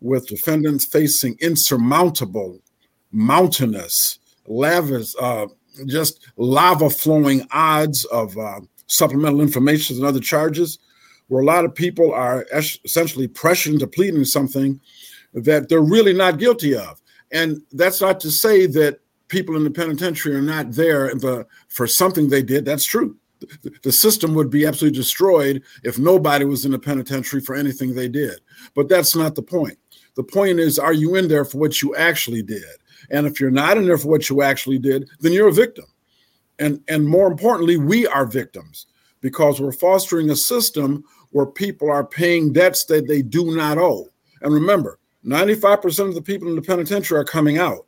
with 0.00 0.26
defendants 0.26 0.84
facing 0.84 1.36
insurmountable, 1.40 2.60
mountainous, 3.12 4.18
lavish, 4.46 5.14
uh, 5.20 5.46
just 5.86 6.26
lava 6.36 6.90
flowing 6.90 7.46
odds 7.52 8.04
of 8.06 8.36
uh, 8.36 8.60
supplemental 8.86 9.40
information 9.40 9.96
and 9.96 10.04
other 10.04 10.20
charges, 10.20 10.78
where 11.34 11.42
a 11.42 11.46
lot 11.46 11.64
of 11.64 11.74
people 11.74 12.14
are 12.14 12.46
essentially 12.52 13.26
pressured 13.26 13.72
into 13.72 13.88
pleading 13.88 14.24
something 14.24 14.80
that 15.32 15.68
they're 15.68 15.80
really 15.80 16.12
not 16.12 16.38
guilty 16.38 16.76
of. 16.76 17.02
And 17.32 17.60
that's 17.72 18.00
not 18.00 18.20
to 18.20 18.30
say 18.30 18.66
that 18.66 19.00
people 19.26 19.56
in 19.56 19.64
the 19.64 19.70
penitentiary 19.72 20.36
are 20.36 20.40
not 20.40 20.70
there 20.70 21.12
the, 21.12 21.44
for 21.66 21.88
something 21.88 22.28
they 22.28 22.44
did, 22.44 22.64
that's 22.64 22.84
true. 22.84 23.16
The, 23.40 23.72
the 23.82 23.90
system 23.90 24.34
would 24.34 24.48
be 24.48 24.64
absolutely 24.64 24.96
destroyed 24.96 25.64
if 25.82 25.98
nobody 25.98 26.44
was 26.44 26.64
in 26.64 26.70
the 26.70 26.78
penitentiary 26.78 27.40
for 27.40 27.56
anything 27.56 27.96
they 27.96 28.08
did. 28.08 28.38
But 28.76 28.88
that's 28.88 29.16
not 29.16 29.34
the 29.34 29.42
point. 29.42 29.76
The 30.14 30.22
point 30.22 30.60
is, 30.60 30.78
are 30.78 30.92
you 30.92 31.16
in 31.16 31.26
there 31.26 31.44
for 31.44 31.58
what 31.58 31.82
you 31.82 31.96
actually 31.96 32.42
did? 32.42 32.62
And 33.10 33.26
if 33.26 33.40
you're 33.40 33.50
not 33.50 33.76
in 33.76 33.86
there 33.86 33.98
for 33.98 34.06
what 34.06 34.30
you 34.30 34.40
actually 34.42 34.78
did, 34.78 35.08
then 35.18 35.32
you're 35.32 35.48
a 35.48 35.52
victim. 35.52 35.86
And, 36.60 36.80
and 36.86 37.08
more 37.08 37.26
importantly, 37.26 37.76
we 37.76 38.06
are 38.06 38.24
victims 38.24 38.86
because 39.24 39.58
we're 39.58 39.72
fostering 39.72 40.28
a 40.28 40.36
system 40.36 41.02
where 41.34 41.46
people 41.46 41.90
are 41.90 42.06
paying 42.06 42.52
debts 42.52 42.84
that 42.84 43.08
they 43.08 43.20
do 43.20 43.56
not 43.56 43.76
owe. 43.76 44.08
And 44.42 44.54
remember, 44.54 45.00
95% 45.26 46.08
of 46.08 46.14
the 46.14 46.22
people 46.22 46.48
in 46.48 46.54
the 46.54 46.62
penitentiary 46.62 47.18
are 47.18 47.24
coming 47.24 47.58
out. 47.58 47.86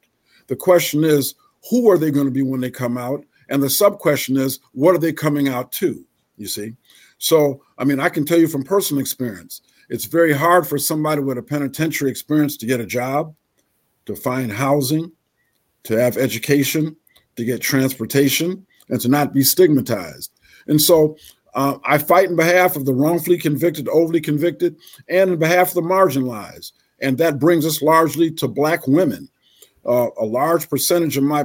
The 0.49 0.57
question 0.57 1.05
is, 1.05 1.37
who 1.71 1.89
are 1.89 1.97
they 1.97 2.11
going 2.11 2.27
to 2.27 2.33
be 2.33 2.43
when 2.43 2.61
they 2.61 2.73
come 2.73 2.99
out? 2.99 3.25
And 3.49 3.63
the 3.63 3.71
sub 3.71 4.01
question 4.01 4.37
is, 4.37 4.59
what 4.73 4.97
are 4.97 4.99
they 4.99 5.13
coming 5.13 5.47
out 5.47 5.71
to? 5.73 6.05
You 6.37 6.49
see? 6.49 6.75
So, 7.19 7.63
I 7.79 7.85
mean, 7.85 8.01
I 8.01 8.09
can 8.09 8.25
tell 8.25 8.37
you 8.37 8.49
from 8.49 8.65
personal 8.65 9.01
experience, 9.01 9.63
it's 9.91 10.07
very 10.07 10.33
hard 10.33 10.67
for 10.67 10.77
somebody 10.77 11.21
with 11.21 11.39
a 11.39 11.43
penitentiary 11.43 12.11
experience 12.11 12.57
to 12.57 12.67
get 12.67 12.81
a 12.81 12.87
job, 12.87 13.33
to 14.07 14.17
find 14.17 14.51
housing, 14.51 15.13
to 15.85 15.97
have 15.97 16.17
education, 16.17 16.97
to 17.37 17.45
get 17.45 17.61
transportation, 17.61 18.67
and 18.89 19.01
to 19.03 19.09
not 19.09 19.33
be 19.33 19.45
stigmatized. 19.45 20.33
And 20.67 20.83
so 20.83 21.17
uh, 21.57 21.79
I 21.85 21.99
fight 21.99 22.29
in 22.31 22.37
behalf 22.37 22.77
of 22.77 22.85
the 22.85 22.95
wrongfully 22.95 23.39
convicted, 23.39 23.89
overly 23.89 24.21
convicted, 24.21 24.77
and 25.09 25.31
in 25.31 25.39
behalf 25.39 25.69
of 25.69 25.75
the 25.75 25.81
marginalized. 25.83 26.71
And 27.01 27.19
that 27.19 27.41
brings 27.41 27.67
us 27.67 27.83
largely 27.83 28.31
to 28.31 28.47
Black 28.47 28.87
women 28.87 29.29
uh, 29.87 30.09
a 30.19 30.25
large 30.25 30.69
percentage 30.69 31.17
of 31.17 31.25
my 31.25 31.45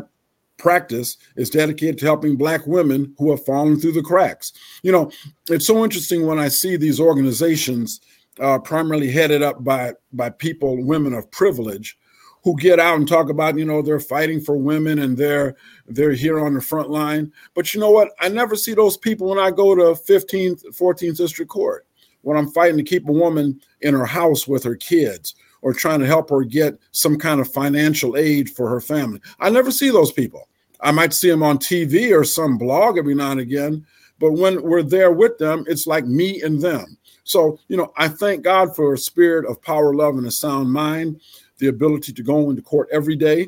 practice 0.58 1.18
is 1.38 1.50
dedicated 1.50 1.98
to 1.98 2.06
helping 2.06 2.36
black 2.36 2.66
women 2.68 3.16
who 3.18 3.32
have 3.32 3.44
fallen 3.46 3.80
through 3.80 3.92
the 3.92 4.02
cracks 4.02 4.54
you 4.84 4.92
know 4.92 5.12
it's 5.50 5.66
so 5.66 5.84
interesting 5.84 6.28
when 6.28 6.38
i 6.38 6.48
see 6.48 6.76
these 6.76 7.00
organizations 7.00 8.00
uh, 8.40 8.60
primarily 8.60 9.10
headed 9.10 9.42
up 9.42 9.64
by 9.64 9.92
by 10.14 10.30
people 10.30 10.84
women 10.84 11.16
of 11.16 11.30
privilege 11.32 11.98
who 12.44 12.56
get 12.58 12.80
out 12.80 12.98
and 12.98 13.08
talk 13.08 13.30
about 13.30 13.58
you 13.58 13.66
know 13.66 13.82
they're 13.82 14.00
fighting 14.00 14.42
for 14.42 14.58
women 14.58 15.00
and 15.00 15.18
they're 15.18 15.56
they're 15.88 16.14
here 16.14 16.40
on 16.40 16.54
the 16.54 16.62
front 16.62 16.90
line 16.90 17.32
but 17.54 17.74
you 17.74 17.80
know 17.80 17.92
what 17.92 18.10
i 18.20 18.28
never 18.28 18.56
see 18.56 18.74
those 18.74 18.98
people 18.98 19.30
when 19.30 19.40
i 19.40 19.52
go 19.52 19.76
to 19.76 19.82
15th 19.82 20.66
14th 20.78 21.18
district 21.18 21.52
court 21.52 21.86
when 22.22 22.38
i'm 22.38 22.50
fighting 22.52 22.78
to 22.78 22.84
keep 22.84 23.08
a 23.08 23.12
woman 23.12 23.60
in 23.82 23.94
her 23.94 24.06
house 24.06 24.48
with 24.48 24.64
her 24.64 24.76
kids 24.76 25.36
or 25.62 25.74
trying 25.74 26.00
to 26.00 26.06
help 26.06 26.30
her 26.30 26.44
get 26.44 26.78
some 26.92 27.18
kind 27.18 27.40
of 27.40 27.52
financial 27.52 28.18
aid 28.18 28.50
for 28.50 28.70
her 28.70 28.82
family. 28.82 29.20
I 29.40 29.50
never 29.50 29.72
see 29.72 29.90
those 29.90 30.12
people. 30.12 30.48
I 30.82 30.92
might 30.92 31.14
see 31.14 31.30
them 31.30 31.44
on 31.44 31.60
TV 31.60 32.18
or 32.18 32.24
some 32.24 32.58
blog 32.58 32.98
every 32.98 33.16
now 33.16 33.32
and 33.32 33.40
again, 33.40 33.86
but 34.20 34.34
when 34.34 34.62
we're 34.62 34.84
there 34.84 35.12
with 35.12 35.38
them, 35.38 35.64
it's 35.68 35.86
like 35.86 36.06
me 36.06 36.42
and 36.42 36.62
them. 36.62 36.98
So, 37.24 37.60
you 37.68 37.78
know, 37.78 37.94
I 37.98 38.08
thank 38.08 38.44
God 38.44 38.76
for 38.76 38.94
a 38.94 38.98
spirit 38.98 39.50
of 39.50 39.62
power, 39.62 39.94
love, 39.94 40.18
and 40.18 40.26
a 40.26 40.32
sound 40.32 40.72
mind, 40.72 41.22
the 41.62 41.68
ability 41.68 42.12
to 42.12 42.22
go 42.22 42.50
into 42.50 42.62
court 42.62 42.90
every 42.92 43.16
day. 43.16 43.48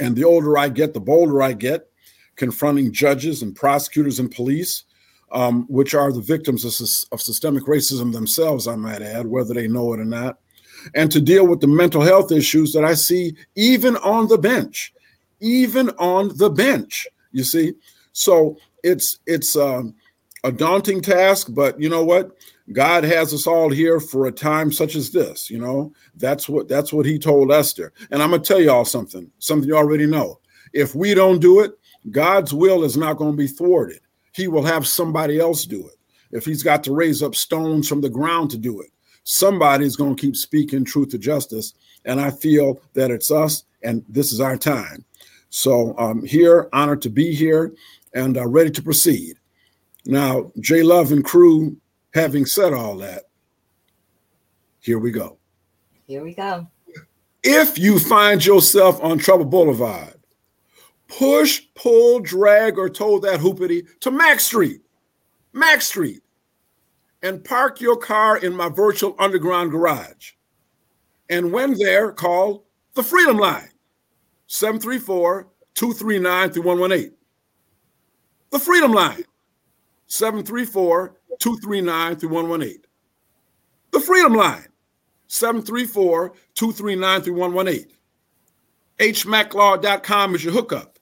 And 0.00 0.16
the 0.16 0.24
older 0.24 0.58
I 0.58 0.68
get, 0.68 0.92
the 0.92 1.00
bolder 1.00 1.40
I 1.40 1.52
get, 1.52 1.88
confronting 2.34 2.92
judges 2.92 3.42
and 3.42 3.54
prosecutors 3.54 4.18
and 4.18 4.28
police, 4.34 4.82
um, 5.30 5.66
which 5.68 5.94
are 5.94 6.12
the 6.12 6.20
victims 6.20 6.64
of, 6.64 6.72
of 7.12 7.22
systemic 7.22 7.64
racism 7.64 8.12
themselves, 8.12 8.66
I 8.66 8.74
might 8.74 9.02
add, 9.02 9.26
whether 9.26 9.54
they 9.54 9.68
know 9.68 9.92
it 9.92 10.00
or 10.00 10.04
not 10.04 10.38
and 10.94 11.10
to 11.12 11.20
deal 11.20 11.46
with 11.46 11.60
the 11.60 11.66
mental 11.66 12.02
health 12.02 12.32
issues 12.32 12.72
that 12.72 12.84
I 12.84 12.94
see 12.94 13.36
even 13.54 13.96
on 13.98 14.28
the 14.28 14.38
bench, 14.38 14.92
even 15.40 15.90
on 15.90 16.36
the 16.36 16.50
bench. 16.50 17.06
You 17.32 17.44
see, 17.44 17.74
so 18.12 18.58
it's 18.82 19.18
it's 19.26 19.56
um, 19.56 19.94
a 20.42 20.52
daunting 20.52 21.00
task, 21.00 21.48
but 21.50 21.80
you 21.80 21.88
know 21.88 22.04
what? 22.04 22.32
God 22.72 23.04
has 23.04 23.34
us 23.34 23.46
all 23.46 23.70
here 23.70 24.00
for 24.00 24.26
a 24.26 24.32
time 24.32 24.72
such 24.72 24.94
as 24.94 25.10
this. 25.10 25.50
You 25.50 25.58
know, 25.58 25.92
that's 26.16 26.48
what 26.48 26.68
that's 26.68 26.92
what 26.92 27.06
He 27.06 27.18
told 27.18 27.52
Esther. 27.52 27.92
And 28.10 28.22
I'm 28.22 28.30
gonna 28.30 28.42
tell 28.42 28.60
y'all 28.60 28.84
something, 28.84 29.30
something 29.38 29.68
you 29.68 29.76
already 29.76 30.06
know. 30.06 30.40
If 30.72 30.94
we 30.94 31.14
don't 31.14 31.40
do 31.40 31.60
it, 31.60 31.72
God's 32.10 32.52
will 32.52 32.84
is 32.84 32.96
not 32.96 33.16
going 33.16 33.32
to 33.32 33.36
be 33.36 33.46
thwarted. 33.46 34.00
He 34.32 34.48
will 34.48 34.64
have 34.64 34.86
somebody 34.86 35.38
else 35.38 35.64
do 35.64 35.86
it. 35.86 35.94
If 36.32 36.44
He's 36.44 36.62
got 36.62 36.82
to 36.84 36.94
raise 36.94 37.22
up 37.22 37.34
stones 37.34 37.88
from 37.88 38.00
the 38.00 38.10
ground 38.10 38.50
to 38.50 38.58
do 38.58 38.80
it, 38.80 38.90
somebody's 39.22 39.96
going 39.96 40.16
to 40.16 40.20
keep 40.20 40.36
speaking 40.36 40.84
truth 40.84 41.10
to 41.10 41.18
justice. 41.18 41.74
And 42.04 42.20
I 42.20 42.30
feel 42.30 42.80
that 42.94 43.10
it's 43.10 43.30
us, 43.30 43.64
and 43.82 44.04
this 44.08 44.32
is 44.32 44.40
our 44.40 44.56
time. 44.56 45.04
So 45.50 45.94
I'm 45.96 46.18
um, 46.18 46.24
here, 46.24 46.68
honored 46.72 47.00
to 47.02 47.10
be 47.10 47.34
here, 47.34 47.72
and 48.12 48.36
uh, 48.36 48.46
ready 48.46 48.70
to 48.70 48.82
proceed. 48.82 49.38
Now, 50.04 50.50
Jay 50.60 50.82
Love 50.82 51.12
and 51.12 51.24
crew, 51.24 51.76
having 52.14 52.46
said 52.46 52.72
all 52.72 52.96
that, 52.98 53.24
here 54.80 54.98
we 54.98 55.10
go. 55.10 55.38
Here 56.06 56.22
we 56.22 56.34
go. 56.34 56.68
If 57.42 57.78
you 57.78 57.98
find 57.98 58.44
yourself 58.44 59.02
on 59.02 59.18
Trouble 59.18 59.44
Boulevard, 59.44 60.14
push, 61.08 61.62
pull, 61.74 62.20
drag, 62.20 62.78
or 62.78 62.88
tow 62.88 63.18
that 63.20 63.40
hoopity 63.40 63.86
to 64.00 64.10
Mack 64.10 64.40
Street. 64.40 64.80
Mack 65.52 65.82
Street 65.82 66.22
and 67.22 67.42
park 67.42 67.80
your 67.80 67.96
car 67.96 68.38
in 68.38 68.54
my 68.54 68.68
virtual 68.68 69.14
underground 69.18 69.70
garage. 69.70 70.32
And 71.30 71.52
when 71.52 71.74
there, 71.78 72.12
call 72.12 72.66
the 72.94 73.02
Freedom 73.02 73.38
Line, 73.38 73.70
734 74.46 75.48
239 75.74 76.50
3118. 76.50 77.14
The 78.50 78.58
Freedom 78.58 78.92
Line, 78.92 79.24
734 80.06 81.16
239 81.40 82.16
3118. 82.16 82.82
The 83.92 84.00
Freedom 84.00 84.34
Line, 84.34 84.66
734 85.28 86.34
239 86.54 87.22
3118. 87.22 87.86
HMAClaw.com 88.98 90.34
is 90.34 90.44
your 90.44 90.52
hookup. 90.52 90.98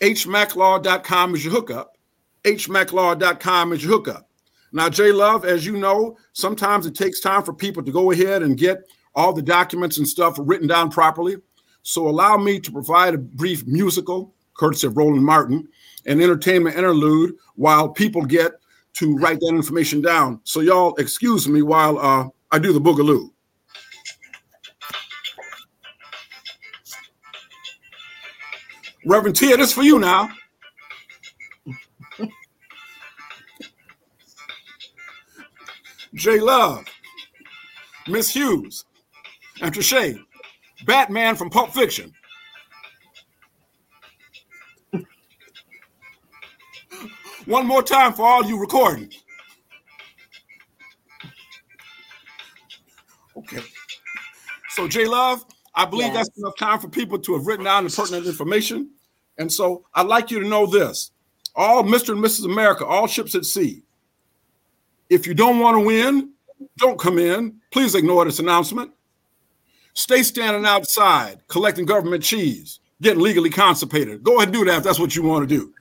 HMAClaw.com 0.00 1.34
is 1.34 1.44
your 1.44 1.52
hookup. 1.52 1.96
HMAClaw.com 2.44 3.72
is 3.72 3.82
your 3.82 3.92
hookup. 3.92 4.28
Now, 4.72 4.88
Jay 4.88 5.12
Love, 5.12 5.44
as 5.44 5.64
you 5.64 5.76
know, 5.76 6.16
sometimes 6.32 6.86
it 6.86 6.94
takes 6.94 7.20
time 7.20 7.42
for 7.42 7.52
people 7.52 7.82
to 7.84 7.92
go 7.92 8.10
ahead 8.10 8.42
and 8.42 8.58
get 8.58 8.88
all 9.14 9.32
the 9.32 9.42
documents 9.42 9.98
and 9.98 10.06
stuff 10.06 10.36
written 10.38 10.66
down 10.66 10.90
properly. 10.90 11.36
So 11.82 12.08
allow 12.08 12.36
me 12.36 12.58
to 12.60 12.72
provide 12.72 13.14
a 13.14 13.18
brief 13.18 13.66
musical, 13.66 14.34
courtesy 14.54 14.86
of 14.86 14.96
Roland 14.96 15.24
Martin, 15.24 15.68
an 16.06 16.20
entertainment 16.20 16.76
interlude 16.76 17.34
while 17.54 17.88
people 17.88 18.24
get 18.24 18.52
to 18.94 19.16
write 19.16 19.40
that 19.40 19.48
information 19.48 20.00
down. 20.00 20.40
So 20.44 20.60
y'all 20.60 20.94
excuse 20.96 21.48
me 21.48 21.62
while 21.62 21.98
uh, 21.98 22.28
I 22.50 22.58
do 22.58 22.72
the 22.72 22.80
boogaloo. 22.80 23.30
Reverend 29.06 29.36
Tia, 29.36 29.56
this 29.56 29.72
for 29.72 29.82
you 29.82 29.98
now. 29.98 30.30
Jay 36.14 36.38
Love, 36.38 36.86
Miss 38.08 38.30
Hughes, 38.30 38.84
and 39.60 39.74
Trische', 39.74 40.18
Batman 40.86 41.34
from 41.34 41.50
Pulp 41.50 41.70
Fiction. 41.72 42.12
One 47.46 47.66
more 47.66 47.82
time 47.82 48.12
for 48.12 48.26
all 48.26 48.44
you 48.44 48.58
recording. 48.58 49.10
Okay. 53.36 53.60
So, 54.70 54.88
Jay 54.88 55.06
Love, 55.06 55.44
I 55.74 55.84
believe 55.84 56.12
Yes. 56.12 56.28
that's 56.28 56.38
enough 56.38 56.56
time 56.56 56.78
for 56.78 56.88
people 56.88 57.18
to 57.18 57.34
have 57.34 57.46
written 57.46 57.64
down 57.64 57.84
the 57.84 57.90
pertinent 57.90 58.26
information. 58.26 58.90
And 59.38 59.52
so 59.52 59.84
I'd 59.94 60.06
like 60.06 60.30
you 60.30 60.40
to 60.40 60.48
know 60.48 60.66
this 60.66 61.10
all 61.56 61.82
Mr. 61.84 62.10
and 62.10 62.24
Mrs. 62.24 62.44
America, 62.44 62.84
all 62.84 63.06
ships 63.06 63.34
at 63.34 63.44
sea. 63.44 63.82
If 65.10 65.26
you 65.26 65.34
don't 65.34 65.58
want 65.60 65.76
to 65.76 65.84
win, 65.84 66.30
don't 66.78 66.98
come 66.98 67.18
in. 67.18 67.60
Please 67.70 67.94
ignore 67.94 68.24
this 68.24 68.38
announcement. 68.38 68.92
Stay 69.92 70.22
standing 70.22 70.64
outside 70.64 71.40
collecting 71.46 71.84
government 71.86 72.22
cheese, 72.24 72.80
getting 73.02 73.22
legally 73.22 73.50
constipated. 73.50 74.22
Go 74.24 74.36
ahead 74.36 74.48
and 74.48 74.56
do 74.56 74.64
that 74.64 74.78
if 74.78 74.84
that's 74.84 74.98
what 74.98 75.14
you 75.14 75.22
want 75.22 75.48
to 75.48 75.56
do. 75.56 75.72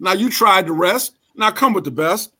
Now 0.00 0.12
you 0.12 0.30
tried 0.30 0.66
the 0.66 0.72
rest. 0.72 1.16
Now 1.34 1.50
come 1.50 1.72
with 1.72 1.84
the 1.84 1.90
best. 1.90 2.32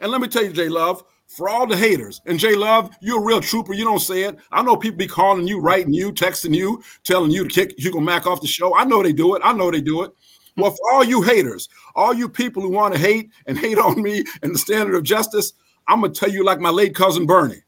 And 0.00 0.10
let 0.10 0.20
me 0.20 0.28
tell 0.28 0.44
you, 0.44 0.52
Jay 0.52 0.68
Love, 0.68 1.02
for 1.26 1.48
all 1.48 1.66
the 1.66 1.76
haters, 1.76 2.20
and 2.26 2.38
Jay 2.38 2.54
Love, 2.54 2.90
you're 3.00 3.20
a 3.20 3.24
real 3.24 3.40
trooper. 3.40 3.72
You 3.72 3.84
don't 3.84 4.00
say 4.00 4.24
it. 4.24 4.36
I 4.50 4.62
know 4.62 4.76
people 4.76 4.98
be 4.98 5.06
calling 5.06 5.46
you, 5.46 5.60
writing 5.60 5.94
you, 5.94 6.12
texting 6.12 6.54
you, 6.54 6.82
telling 7.04 7.30
you 7.30 7.48
to 7.48 7.54
kick 7.54 7.74
Hugo 7.78 8.00
Mack 8.00 8.26
off 8.26 8.40
the 8.42 8.46
show. 8.46 8.76
I 8.76 8.84
know 8.84 9.02
they 9.02 9.12
do 9.12 9.34
it. 9.34 9.42
I 9.44 9.52
know 9.52 9.70
they 9.70 9.80
do 9.80 10.02
it. 10.02 10.12
Well, 10.56 10.70
for 10.72 10.92
all 10.92 11.04
you 11.04 11.22
haters, 11.22 11.68
all 11.94 12.12
you 12.12 12.28
people 12.28 12.62
who 12.62 12.70
want 12.70 12.94
to 12.94 13.00
hate 13.00 13.30
and 13.46 13.56
hate 13.58 13.78
on 13.78 14.02
me 14.02 14.24
and 14.42 14.54
the 14.54 14.58
standard 14.58 14.94
of 14.94 15.02
justice, 15.02 15.54
I'm 15.88 16.02
gonna 16.02 16.12
tell 16.12 16.30
you 16.30 16.44
like 16.44 16.60
my 16.60 16.70
late 16.70 16.94
cousin 16.94 17.26
Bernie. 17.26 17.62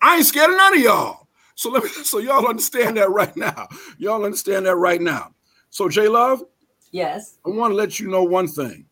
I 0.00 0.16
ain't 0.16 0.26
scared 0.26 0.50
of 0.50 0.56
none 0.56 0.76
of 0.76 0.82
y'all. 0.82 1.28
So 1.54 1.70
let 1.70 1.84
me 1.84 1.88
so 2.04 2.18
y'all 2.18 2.46
understand 2.46 2.96
that 2.96 3.10
right 3.10 3.36
now. 3.36 3.68
Y'all 3.98 4.24
understand 4.24 4.66
that 4.66 4.76
right 4.76 5.00
now. 5.00 5.34
So 5.70 5.88
Jay 5.88 6.08
Love, 6.08 6.42
Yes. 6.96 7.36
I 7.44 7.50
want 7.50 7.72
to 7.72 7.74
let 7.74 8.00
you 8.00 8.08
know 8.08 8.22
one 8.22 8.48
thing. 8.48 8.86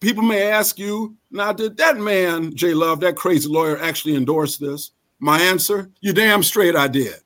People 0.00 0.22
may 0.22 0.50
ask 0.50 0.78
you, 0.78 1.14
now, 1.30 1.52
did 1.52 1.76
that 1.76 1.98
man, 1.98 2.56
Jay 2.56 2.72
Love, 2.72 3.00
that 3.00 3.14
crazy 3.14 3.46
lawyer, 3.46 3.78
actually 3.78 4.16
endorse 4.16 4.56
this? 4.56 4.92
My 5.18 5.38
answer, 5.38 5.90
you 6.00 6.14
damn 6.14 6.42
straight 6.42 6.74
I 6.74 6.88
did. 6.88 7.16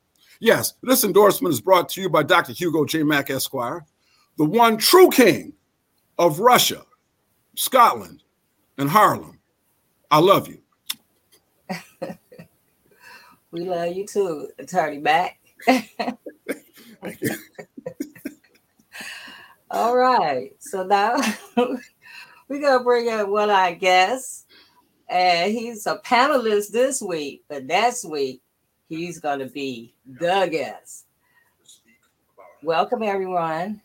Yes, 0.41 0.73
this 0.83 1.05
endorsement 1.05 1.53
is 1.53 1.61
brought 1.61 1.87
to 1.89 2.01
you 2.01 2.09
by 2.09 2.23
Dr. 2.23 2.51
Hugo 2.51 2.83
J. 2.83 3.03
Mack 3.03 3.29
Esquire, 3.29 3.85
the 4.37 4.43
one 4.43 4.75
true 4.75 5.09
king 5.09 5.53
of 6.19 6.41
Russia, 6.41 6.85
Scotland, 7.55 8.21
and 8.77 8.89
Harlem. 8.89 9.39
I 10.11 10.19
love 10.19 10.49
you. 10.49 10.61
We 13.51 13.61
love 13.61 13.95
you 13.95 14.05
too, 14.05 14.49
Attorney 14.59 14.97
Mack. 14.97 15.39
All 19.75 19.97
right. 19.97 20.51
So 20.59 20.85
now 20.85 21.17
we're 21.57 22.61
gonna 22.61 22.81
bring 22.81 23.07
in 23.07 23.29
one 23.29 23.49
of 23.49 23.55
our 23.57 23.75
guests. 23.75 24.45
And 25.09 25.51
he's 25.51 25.85
a 25.85 25.97
panelist 25.97 26.71
this 26.71 27.01
week, 27.01 27.43
but 27.49 27.65
next 27.65 28.05
week 28.05 28.41
he's 28.87 29.19
gonna 29.19 29.47
be 29.47 29.93
the 30.05 30.47
guest. 30.49 31.07
Welcome 32.63 33.03
everyone, 33.03 33.81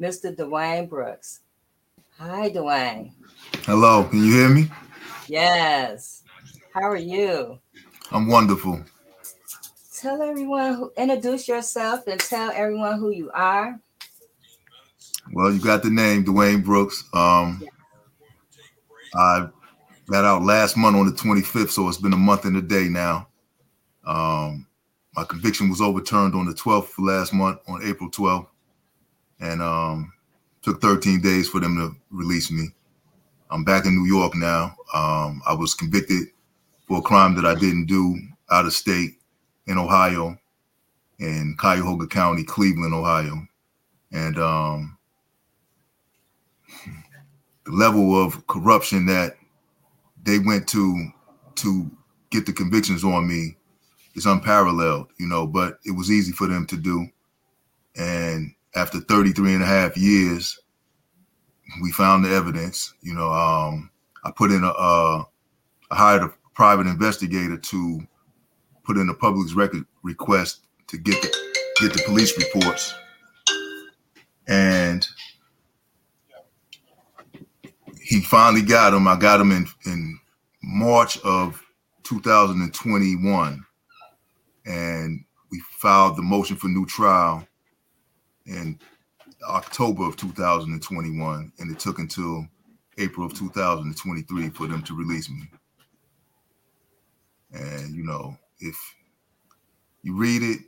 Mr. 0.00 0.34
Dwayne 0.34 0.88
Brooks. 0.88 1.40
Hi, 2.18 2.48
Dwayne. 2.48 3.12
Hello, 3.64 4.04
can 4.04 4.24
you 4.24 4.32
hear 4.32 4.48
me? 4.48 4.70
Yes. 5.28 6.22
How 6.72 6.88
are 6.88 6.96
you? 6.96 7.58
I'm 8.10 8.26
wonderful. 8.26 8.82
Tell 10.00 10.22
everyone 10.22 10.76
who 10.76 10.92
introduce 10.96 11.46
yourself 11.46 12.06
and 12.06 12.20
tell 12.20 12.50
everyone 12.52 12.98
who 12.98 13.10
you 13.10 13.30
are. 13.34 13.78
Well, 15.32 15.52
you 15.52 15.60
got 15.60 15.82
the 15.82 15.90
name 15.90 16.24
Dwayne 16.24 16.64
Brooks. 16.64 17.04
Um, 17.12 17.62
I 19.14 19.48
got 20.08 20.24
out 20.24 20.42
last 20.42 20.76
month 20.76 20.96
on 20.96 21.06
the 21.06 21.12
25th, 21.12 21.70
so 21.70 21.88
it's 21.88 21.98
been 21.98 22.12
a 22.12 22.16
month 22.16 22.44
and 22.44 22.56
a 22.56 22.62
day 22.62 22.88
now. 22.88 23.28
Um, 24.06 24.66
my 25.14 25.24
conviction 25.24 25.68
was 25.68 25.80
overturned 25.80 26.34
on 26.34 26.46
the 26.46 26.52
12th 26.54 26.92
last 26.98 27.32
month, 27.32 27.58
on 27.68 27.82
April 27.84 28.10
12th, 28.10 28.46
and 29.40 29.60
um, 29.60 30.12
took 30.62 30.80
13 30.80 31.20
days 31.20 31.48
for 31.48 31.60
them 31.60 31.76
to 31.76 31.96
release 32.10 32.50
me. 32.50 32.68
I'm 33.50 33.64
back 33.64 33.84
in 33.86 33.94
New 33.96 34.06
York 34.06 34.34
now. 34.34 34.76
Um, 34.94 35.42
I 35.46 35.54
was 35.54 35.74
convicted 35.74 36.28
for 36.86 36.98
a 36.98 37.02
crime 37.02 37.34
that 37.36 37.44
I 37.46 37.54
didn't 37.54 37.86
do 37.86 38.16
out 38.50 38.66
of 38.66 38.72
state 38.72 39.18
in 39.66 39.78
Ohio, 39.78 40.38
in 41.18 41.56
Cuyahoga 41.58 42.06
County, 42.06 42.44
Cleveland, 42.44 42.94
Ohio, 42.94 43.46
and 44.12 44.38
um, 44.38 44.95
the 47.66 47.72
level 47.72 48.22
of 48.22 48.46
corruption 48.46 49.06
that 49.06 49.36
they 50.22 50.38
went 50.38 50.68
to 50.68 51.10
to 51.56 51.90
get 52.30 52.46
the 52.46 52.52
convictions 52.52 53.04
on 53.04 53.28
me 53.28 53.56
is 54.14 54.26
unparalleled, 54.26 55.08
you 55.18 55.26
know, 55.26 55.46
but 55.46 55.78
it 55.84 55.92
was 55.92 56.10
easy 56.10 56.32
for 56.32 56.46
them 56.46 56.66
to 56.66 56.76
do. 56.76 57.06
And 57.96 58.54
after 58.74 59.00
33 59.00 59.54
and 59.54 59.62
a 59.62 59.66
half 59.66 59.96
years, 59.96 60.58
we 61.82 61.92
found 61.92 62.24
the 62.24 62.30
evidence, 62.30 62.94
you 63.02 63.14
know, 63.14 63.32
um, 63.32 63.90
I 64.24 64.30
put 64.30 64.50
in 64.50 64.64
a, 64.64 64.68
uh, 64.68 65.24
I 65.90 65.96
hired 65.96 66.22
a 66.22 66.32
private 66.54 66.86
investigator 66.86 67.56
to 67.56 68.00
put 68.84 68.96
in 68.96 69.08
a 69.08 69.14
public 69.14 69.54
record 69.54 69.84
request 70.02 70.66
to 70.88 70.98
get 70.98 71.20
the, 71.22 71.28
get 71.80 71.92
the 71.92 72.02
police 72.06 72.36
reports. 72.38 72.94
And 74.48 75.06
he 78.06 78.20
finally 78.20 78.62
got 78.62 78.94
him. 78.94 79.08
I 79.08 79.16
got 79.16 79.40
him 79.40 79.50
in, 79.50 79.66
in 79.84 80.18
March 80.62 81.18
of 81.24 81.60
2021. 82.04 83.64
And 84.64 85.24
we 85.50 85.60
filed 85.72 86.16
the 86.16 86.22
motion 86.22 86.56
for 86.56 86.68
new 86.68 86.86
trial 86.86 87.46
in 88.46 88.78
October 89.48 90.06
of 90.06 90.16
2021. 90.16 91.52
And 91.58 91.70
it 91.70 91.80
took 91.80 91.98
until 91.98 92.46
April 92.96 93.26
of 93.26 93.34
2023 93.34 94.50
for 94.50 94.68
them 94.68 94.82
to 94.82 94.94
release 94.94 95.28
me. 95.28 95.50
And, 97.52 97.92
you 97.96 98.04
know, 98.04 98.36
if 98.60 98.76
you 100.02 100.16
read 100.16 100.42
it, 100.42 100.60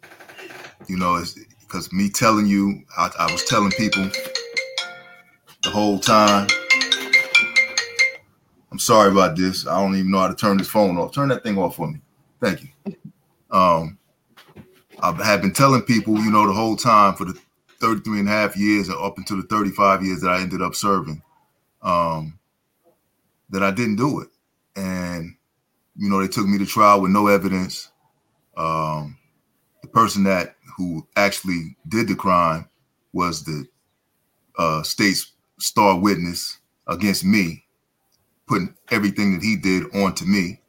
you 0.89 0.97
know, 0.97 1.17
it's 1.17 1.39
because 1.61 1.93
me 1.93 2.11
telling 2.11 2.47
you, 2.47 2.83
I, 2.97 3.11
I 3.17 3.31
was 3.31 3.45
telling 3.45 3.71
people 3.71 4.11
the 5.63 5.71
whole 5.71 6.01
time. 6.01 6.49
I'm 8.79 8.83
sorry 8.83 9.11
about 9.11 9.35
this. 9.35 9.67
I 9.67 9.83
don't 9.83 9.97
even 9.97 10.13
know 10.13 10.21
how 10.21 10.29
to 10.29 10.37
turn 10.37 10.57
this 10.57 10.69
phone 10.69 10.99
off. 10.99 11.13
Turn 11.13 11.31
that 11.31 11.43
thing 11.43 11.59
off 11.59 11.75
for 11.75 11.91
me. 11.91 11.99
Thank 12.41 12.63
you. 12.63 12.95
Um, 13.51 13.99
I 15.01 15.11
have 15.25 15.43
been 15.43 15.53
telling 15.53 15.83
people, 15.83 16.17
you 16.21 16.31
know, 16.31 16.47
the 16.47 16.53
whole 16.53 16.77
time 16.77 17.17
for 17.17 17.25
the 17.25 17.37
33 17.81 18.21
and 18.21 18.29
a 18.29 18.31
half 18.31 18.57
years 18.57 18.89
or 18.89 19.05
up 19.05 19.19
until 19.19 19.39
the 19.39 19.49
35 19.49 20.05
years 20.05 20.21
that 20.21 20.31
I 20.31 20.41
ended 20.41 20.63
up 20.63 20.77
serving, 20.77 21.21
um, 21.83 22.39
that 23.51 23.65
I 23.65 23.73
didn't 23.73 23.97
do 23.97 24.21
it. 24.21 24.29
And, 24.77 25.35
you 25.97 26.09
know, 26.09 26.21
they 26.21 26.29
took 26.29 26.47
me 26.47 26.57
to 26.59 26.67
trial 26.67 27.01
with 27.01 27.11
no 27.11 27.27
evidence. 27.27 27.91
Um, 28.57 29.19
the 29.83 29.89
person 29.89 30.23
that 30.23 30.55
who 30.77 31.05
actually 31.17 31.77
did 31.89 32.07
the 32.07 32.15
crime 32.15 32.69
was 33.13 33.43
the 33.43 33.67
uh, 34.57 34.85
state's 34.85 35.33
star 35.59 35.99
witness 35.99 36.59
against 36.87 37.25
me, 37.25 37.65
putting 38.49 38.75
everything 38.91 39.35
that 39.35 39.43
he 39.43 39.57
did 39.57 39.95
onto 39.95 40.25
me. 40.25 40.61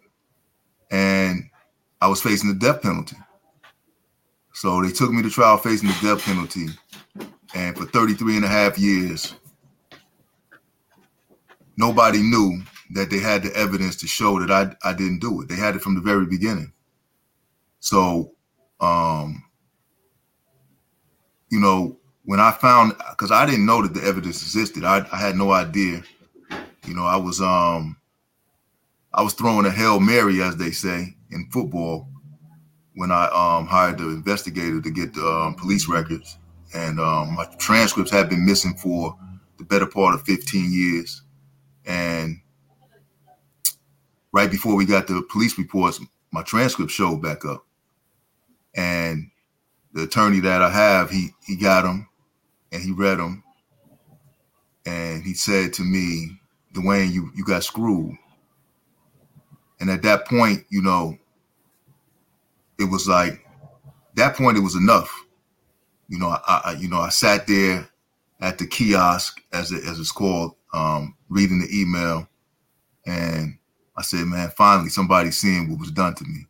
And 0.92 1.50
I 2.02 2.08
was 2.08 2.22
facing 2.22 2.50
the 2.50 2.60
death 2.60 2.82
penalty. 2.82 3.18
So 4.54 4.82
they 4.82 4.92
took 4.92 5.12
me 5.12 5.22
to 5.24 5.30
trial 5.30 5.58
facing 5.58 5.90
the 5.90 5.98
death 6.02 6.24
penalty. 6.24 6.68
And 7.56 7.78
for 7.78 7.86
33 7.86 8.38
and 8.38 8.46
a 8.46 8.50
half 8.50 8.78
years, 8.78 9.34
nobody 11.78 12.22
knew 12.22 12.62
that 12.92 13.10
they 13.10 13.20
had 13.20 13.44
the 13.44 13.56
evidence 13.56 13.96
to 13.98 14.08
show 14.08 14.40
that 14.40 14.52
I, 14.52 14.90
I 14.90 14.94
didn't 14.94 15.20
do 15.20 15.42
it. 15.42 15.48
They 15.50 15.56
had 15.56 15.76
it 15.76 15.82
from 15.82 15.96
the 15.96 16.02
very 16.02 16.26
beginning. 16.26 16.74
So, 17.80 18.34
um, 18.82 19.44
you 21.50 21.60
know, 21.60 21.98
when 22.26 22.40
I 22.40 22.52
found, 22.52 22.94
because 23.10 23.32
I 23.32 23.46
didn't 23.46 23.66
know 23.66 23.82
that 23.82 23.94
the 23.94 24.04
evidence 24.04 24.42
existed, 24.42 24.84
I, 24.84 25.08
I 25.12 25.18
had 25.18 25.36
no 25.36 25.52
idea. 25.52 26.04
You 26.90 26.96
know, 26.96 27.06
I 27.06 27.18
was 27.18 27.40
um, 27.40 27.98
I 29.14 29.22
was 29.22 29.36
throwing 29.36 29.68
a 29.68 29.72
hail 29.72 30.00
mary, 30.00 30.42
as 30.42 30.56
they 30.58 30.72
say, 30.72 31.16
in 31.30 31.48
football 31.52 32.08
when 32.96 33.12
I 33.12 33.28
um, 33.28 33.68
hired 33.68 34.00
the 34.00 34.10
investigator 34.10 34.82
to 34.82 34.90
get 34.90 35.14
the 35.14 35.24
um, 35.24 35.54
police 35.54 35.88
records, 35.88 36.40
and 36.74 37.00
um, 37.00 37.36
my 37.36 37.46
transcripts 37.60 38.10
had 38.10 38.28
been 38.28 38.44
missing 38.44 38.74
for 38.74 39.16
the 39.60 39.66
better 39.66 39.86
part 39.86 40.16
of 40.16 40.24
15 40.24 40.74
years. 40.74 41.22
And 41.86 42.42
right 44.32 44.50
before 44.50 44.76
we 44.76 44.86
got 44.86 45.06
the 45.06 45.22
police 45.32 45.60
reports, 45.60 46.02
my 46.32 46.42
transcript 46.42 46.90
showed 46.90 47.22
back 47.22 47.46
up, 47.46 47.68
and 48.74 49.30
the 49.94 50.06
attorney 50.06 50.40
that 50.40 50.64
I 50.64 50.72
have, 50.72 51.12
he 51.12 51.30
he 51.46 51.56
got 51.56 51.84
them, 51.84 52.10
and 52.72 52.82
he 52.82 52.92
read 52.92 53.20
them, 53.20 53.44
and 54.88 55.22
he 55.24 55.36
said 55.36 55.74
to 55.74 55.84
me, 55.84 56.40
"Dwayne, 56.80 57.12
you 57.12 57.32
you 57.36 57.44
got 57.44 57.64
screwed." 57.64 58.16
And 59.80 59.90
at 59.90 60.02
that 60.04 60.26
point, 60.26 60.66
you 60.70 60.82
know, 60.82 61.18
it 62.78 62.86
was 62.86 63.08
like 63.08 63.46
that 64.16 64.36
point 64.36 64.58
it 64.58 64.62
was 64.62 64.76
enough. 64.76 65.14
You 66.08 66.20
know, 66.20 66.30
I, 66.30 66.62
I 66.66 66.72
you 66.74 66.90
know 66.90 67.00
I 67.00 67.10
sat 67.10 67.48
there 67.48 67.88
at 68.42 68.58
the 68.58 68.68
kiosk 68.68 69.42
as 69.54 69.72
it 69.72 69.84
as 69.86 70.00
it's 70.00 70.12
called, 70.12 70.56
um, 70.74 71.16
reading 71.30 71.60
the 71.60 71.68
email, 71.72 72.28
and 73.06 73.58
I 73.98 74.02
said, 74.02 74.26
"Man, 74.26 74.50
finally 74.50 74.90
somebody's 74.90 75.38
seeing 75.38 75.70
what 75.70 75.80
was 75.80 75.92
done 75.92 76.16
to 76.16 76.24
me." 76.24 76.48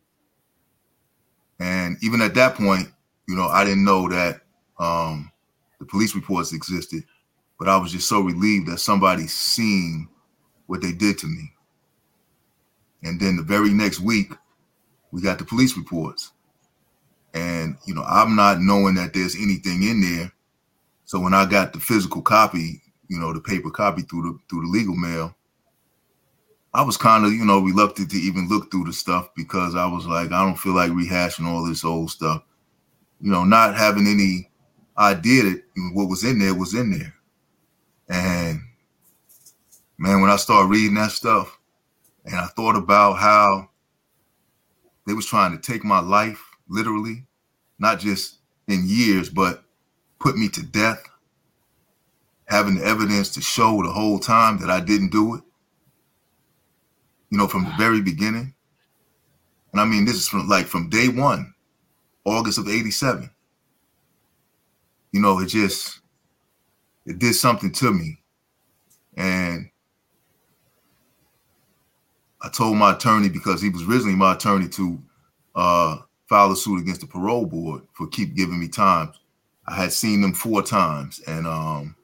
And 1.58 1.98
even 2.02 2.22
at 2.22 2.34
that 2.34 2.54
point, 2.54 2.88
you 3.28 3.36
know, 3.36 3.48
I 3.48 3.64
didn't 3.64 3.84
know 3.84 4.08
that 4.08 4.40
um, 4.78 5.30
the 5.78 5.84
police 5.84 6.14
reports 6.14 6.52
existed, 6.52 7.04
but 7.58 7.68
I 7.68 7.76
was 7.76 7.92
just 7.92 8.08
so 8.08 8.20
relieved 8.20 8.68
that 8.68 8.78
somebody 8.78 9.26
seen 9.26 10.08
what 10.70 10.80
they 10.80 10.92
did 10.92 11.18
to 11.18 11.26
me. 11.26 11.52
And 13.02 13.18
then 13.20 13.36
the 13.36 13.42
very 13.42 13.70
next 13.70 13.98
week, 13.98 14.32
we 15.10 15.20
got 15.20 15.40
the 15.40 15.44
police 15.44 15.76
reports. 15.76 16.30
And, 17.34 17.76
you 17.86 17.94
know, 17.94 18.04
I'm 18.04 18.36
not 18.36 18.60
knowing 18.60 18.94
that 18.94 19.12
there's 19.12 19.34
anything 19.34 19.82
in 19.82 20.00
there. 20.00 20.32
So 21.06 21.18
when 21.18 21.34
I 21.34 21.44
got 21.44 21.72
the 21.72 21.80
physical 21.80 22.22
copy, 22.22 22.80
you 23.08 23.18
know, 23.18 23.32
the 23.32 23.40
paper 23.40 23.68
copy 23.70 24.02
through 24.02 24.22
the 24.22 24.38
through 24.48 24.60
the 24.60 24.68
legal 24.68 24.94
mail, 24.94 25.34
I 26.72 26.82
was 26.82 26.96
kind 26.96 27.26
of, 27.26 27.32
you 27.32 27.44
know, 27.44 27.58
reluctant 27.58 28.12
to 28.12 28.16
even 28.16 28.48
look 28.48 28.70
through 28.70 28.84
the 28.84 28.92
stuff 28.92 29.28
because 29.36 29.74
I 29.74 29.86
was 29.86 30.06
like, 30.06 30.30
I 30.30 30.44
don't 30.44 30.56
feel 30.56 30.74
like 30.74 30.92
rehashing 30.92 31.46
all 31.46 31.66
this 31.66 31.84
old 31.84 32.12
stuff. 32.12 32.44
You 33.20 33.32
know, 33.32 33.42
not 33.42 33.74
having 33.74 34.06
any 34.06 34.48
idea 34.96 35.42
that 35.42 35.62
what 35.94 36.08
was 36.08 36.22
in 36.22 36.38
there 36.38 36.54
was 36.54 36.74
in 36.74 36.92
there. 36.92 37.14
And 38.08 38.60
man, 40.00 40.22
when 40.22 40.30
I 40.30 40.36
started 40.36 40.68
reading 40.68 40.94
that 40.94 41.10
stuff 41.10 41.58
and 42.24 42.34
I 42.34 42.46
thought 42.46 42.74
about 42.74 43.18
how 43.18 43.68
they 45.06 45.12
was 45.12 45.26
trying 45.26 45.52
to 45.52 45.60
take 45.60 45.84
my 45.84 46.00
life 46.00 46.42
literally, 46.68 47.26
not 47.78 48.00
just 48.00 48.38
in 48.66 48.84
years, 48.86 49.28
but 49.28 49.62
put 50.18 50.38
me 50.38 50.48
to 50.48 50.62
death. 50.62 51.02
Having 52.46 52.76
the 52.76 52.84
evidence 52.84 53.28
to 53.34 53.42
show 53.42 53.82
the 53.82 53.90
whole 53.90 54.18
time 54.18 54.58
that 54.60 54.70
I 54.70 54.80
didn't 54.80 55.10
do 55.10 55.34
it. 55.34 55.42
You 57.28 57.36
know, 57.36 57.46
from 57.46 57.64
the 57.64 57.74
very 57.78 58.00
beginning. 58.00 58.54
And 59.72 59.80
I 59.80 59.84
mean, 59.84 60.06
this 60.06 60.16
is 60.16 60.28
from 60.28 60.48
like 60.48 60.66
from 60.66 60.88
day 60.88 61.08
one, 61.08 61.54
August 62.24 62.58
of 62.58 62.68
87. 62.68 63.30
You 65.12 65.20
know, 65.20 65.38
it 65.40 65.46
just 65.46 66.00
it 67.04 67.18
did 67.18 67.34
something 67.34 67.70
to 67.72 67.92
me. 67.92 68.22
And 69.16 69.70
I 72.42 72.48
told 72.48 72.76
my 72.76 72.94
attorney 72.94 73.28
because 73.28 73.60
he 73.60 73.68
was 73.68 73.82
originally 73.82 74.16
my 74.16 74.34
attorney 74.34 74.68
to 74.70 75.02
uh, 75.54 75.98
file 76.28 76.52
a 76.52 76.56
suit 76.56 76.80
against 76.80 77.02
the 77.02 77.06
parole 77.06 77.46
board 77.46 77.82
for 77.92 78.06
keep 78.06 78.34
giving 78.34 78.58
me 78.58 78.68
time. 78.68 79.12
I 79.66 79.74
had 79.74 79.92
seen 79.92 80.20
them 80.20 80.32
four 80.32 80.62
times, 80.62 81.20
and 81.26 81.46
um, 81.46 81.94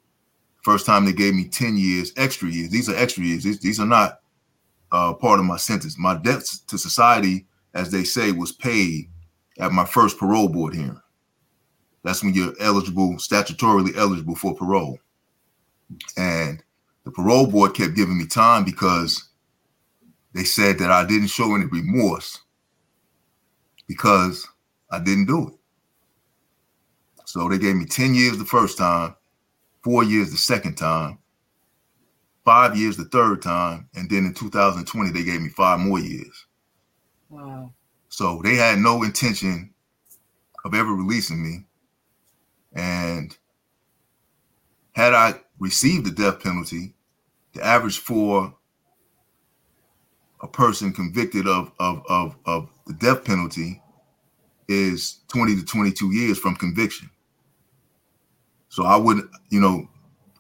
first 0.63 0.87
time 0.87 1.05
they 1.05 1.13
gave 1.13 1.35
me 1.35 1.49
ten 1.49 1.77
years, 1.77 2.13
extra 2.17 2.49
years. 2.49 2.71
These 2.71 2.89
are 2.89 2.97
extra 2.97 3.25
years. 3.25 3.45
These, 3.45 3.61
these 3.61 3.81
are 3.81 3.87
not 3.87 4.21
uh, 4.93 5.15
part 5.15 5.41
of 5.41 5.47
my 5.47 5.57
sentence. 5.57 5.99
My 5.99 6.15
debt 6.15 6.45
to 6.67 6.79
society, 6.79 7.47
as 7.75 7.91
they 7.91 8.05
say, 8.05 8.33
was 8.33 8.53
paid 8.53 9.09
at 9.59 9.73
my 9.73 9.85
first 9.85 10.19
parole 10.19 10.49
board 10.49 10.75
hearing. 10.75 11.01
That's 12.05 12.23
when 12.23 12.35
you're 12.35 12.55
eligible, 12.61 13.15
statutorily 13.15 13.97
eligible 13.97 14.37
for 14.37 14.55
parole. 14.55 14.99
And 16.17 16.63
the 17.05 17.11
parole 17.11 17.47
board 17.47 17.75
kept 17.75 17.97
giving 17.97 18.19
me 18.19 18.27
time 18.27 18.65
because 18.65 19.31
they 20.37 20.45
said 20.45 20.79
that 20.79 20.91
I 20.91 21.07
didn't 21.07 21.29
show 21.29 21.55
any 21.55 21.65
remorse 21.65 22.41
because 23.87 24.47
I 24.91 24.99
didn't 24.99 25.25
do 25.27 25.49
it. 25.49 25.55
So 27.25 27.49
they 27.49 27.57
gave 27.57 27.75
me 27.75 27.87
10 27.87 28.15
years 28.15 28.37
the 28.37 28.45
first 28.45 28.77
time, 28.77 29.17
four 29.83 30.05
years 30.05 30.31
the 30.31 30.37
second 30.37 30.75
time, 30.75 31.19
five 32.45 32.77
years 32.77 32.99
the 32.99 33.07
third 33.07 33.41
time, 33.41 33.89
and 33.95 34.11
then 34.11 34.27
in 34.27 34.35
2020 34.35 35.11
they 35.11 35.25
gave 35.25 35.41
me 35.41 35.49
five 35.49 35.81
more 35.81 35.99
years. 35.99 36.47
Wow. 37.31 37.73
So 38.11 38.43
they 38.45 38.57
had 38.57 38.79
no 38.79 39.05
intention 39.05 39.73
of 40.67 40.75
ever 40.75 40.93
releasing 40.93 41.43
me. 41.43 41.65
And 42.75 43.35
had 44.93 45.15
I 45.15 45.41
received 45.59 46.05
the 46.05 46.11
death 46.11 46.43
penalty, 46.43 46.95
the 47.55 47.65
average 47.65 47.99
for 47.99 48.55
a 50.41 50.49
person 50.49 50.93
convicted 50.93 51.47
of 51.47 51.73
of 51.79 52.03
of 52.09 52.37
of 52.47 52.69
the 52.87 52.95
death 52.95 53.25
penalty 53.25 53.81
is 54.69 55.21
20 55.29 55.57
to 55.57 55.65
22 55.65 56.13
years 56.13 56.39
from 56.39 56.57
conviction. 56.57 57.09
So 58.69 58.85
I 58.85 58.97
wouldn't, 58.97 59.31
you 59.49 59.61
know, 59.61 59.89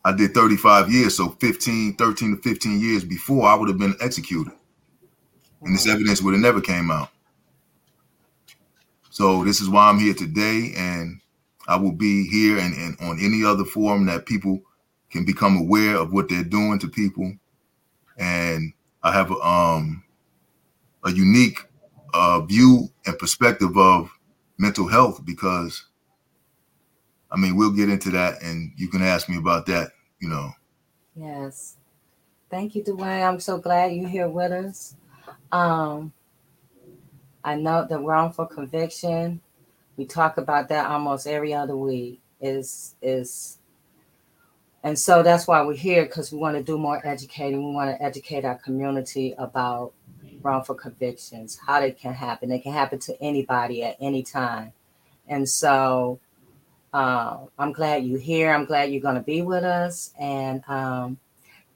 I 0.05 0.13
did 0.13 0.35
35 0.35 0.91
years, 0.91 1.17
so 1.17 1.31
15, 1.31 1.97
13 1.97 2.37
to 2.37 2.43
15 2.43 2.81
years 2.81 3.05
before 3.05 3.49
I 3.49 3.55
would 3.55 3.69
have 3.69 3.79
been 3.79 3.97
executed. 4.01 4.53
And 5.63 5.75
this 5.75 5.87
mm. 5.87 5.95
evidence 5.95 6.23
would 6.23 6.35
have 6.35 6.43
never 6.43 6.61
came 6.61 6.91
out. 6.91 7.09
So 9.11 9.45
this 9.45 9.61
is 9.61 9.69
why 9.69 9.89
I'm 9.89 9.99
here 9.99 10.13
today, 10.13 10.75
and 10.77 11.21
I 11.67 11.77
will 11.77 11.93
be 11.93 12.29
here 12.29 12.59
and, 12.59 12.75
and 12.75 12.97
on 13.01 13.19
any 13.21 13.45
other 13.45 13.65
forum 13.65 14.07
that 14.07 14.27
people 14.27 14.61
can 15.11 15.25
become 15.25 15.57
aware 15.57 15.97
of 15.97 16.13
what 16.13 16.29
they're 16.29 16.45
doing 16.45 16.79
to 16.81 16.89
people. 16.89 17.33
And 18.19 18.73
I 19.07 19.13
have 19.13 19.31
a, 19.31 19.37
um, 19.37 20.03
a 21.05 21.13
unique 21.13 21.61
uh, 22.13 22.41
view 22.41 22.91
and 23.07 23.17
perspective 23.17 23.79
of 23.79 24.11
mental 24.59 24.89
health 24.89 25.25
because, 25.25 25.87
I 27.31 27.37
mean, 27.37 27.57
we'll 27.57 27.71
get 27.71 27.89
into 27.89 28.11
that, 28.11 28.43
and 28.43 28.73
you 28.77 28.89
can 28.89 29.03
ask 29.03 29.29
me 29.29 29.37
about 29.37 29.67
that. 29.67 29.93
You 30.19 30.29
know. 30.29 30.51
Yes. 31.15 31.77
Thank 32.51 32.75
you, 32.75 32.83
Dwayne. 32.83 33.29
I'm 33.29 33.39
so 33.39 33.59
glad 33.59 33.93
you're 33.93 34.09
here 34.09 34.29
with 34.29 34.51
us. 34.51 34.97
Um, 35.53 36.13
I 37.45 37.55
know 37.55 37.87
the 37.89 38.01
wrongful 38.01 38.47
conviction. 38.47 39.41
We 39.97 40.05
talk 40.05 40.37
about 40.37 40.69
that 40.71 40.91
almost 40.91 41.29
every 41.29 41.55
other 41.55 41.77
week. 41.77 42.21
Is 42.41 42.97
is 43.01 43.56
and 44.87 44.97
so 44.97 45.21
that's 45.21 45.49
why 45.49 45.65
we're 45.65 45.75
here 45.75 46.05
because 46.05 46.31
we 46.31 46.39
want 46.39 46.57
to 46.57 46.63
do 46.63 46.79
more 46.79 47.05
educating. 47.05 47.59
We 47.59 47.75
want 47.75 47.91
to 47.91 48.01
educate 48.01 48.45
our 48.45 48.55
community 48.55 49.35
about 49.37 49.93
wrongful 50.43 50.77
convictions, 50.77 51.59
how 51.67 51.81
they 51.81 51.91
can 51.91 52.15
happen. 52.15 52.49
They 52.49 52.61
can 52.61 52.73
happen 52.73 53.01
to 53.01 53.21
anybody 53.21 53.83
at 53.83 53.97
any 54.01 54.23
time. 54.23 54.71
And 55.27 55.49
so 55.49 56.21
uh, 56.95 57.39
I'm 57.59 57.73
glad 57.73 58.05
you're 58.05 58.21
here. 58.21 58.53
I'm 58.53 58.65
glad 58.65 58.93
you're 58.93 59.03
going 59.03 59.17
to 59.17 59.23
be 59.23 59.43
with 59.43 59.65
us. 59.65 60.13
And 60.21 60.63
um, 60.69 61.19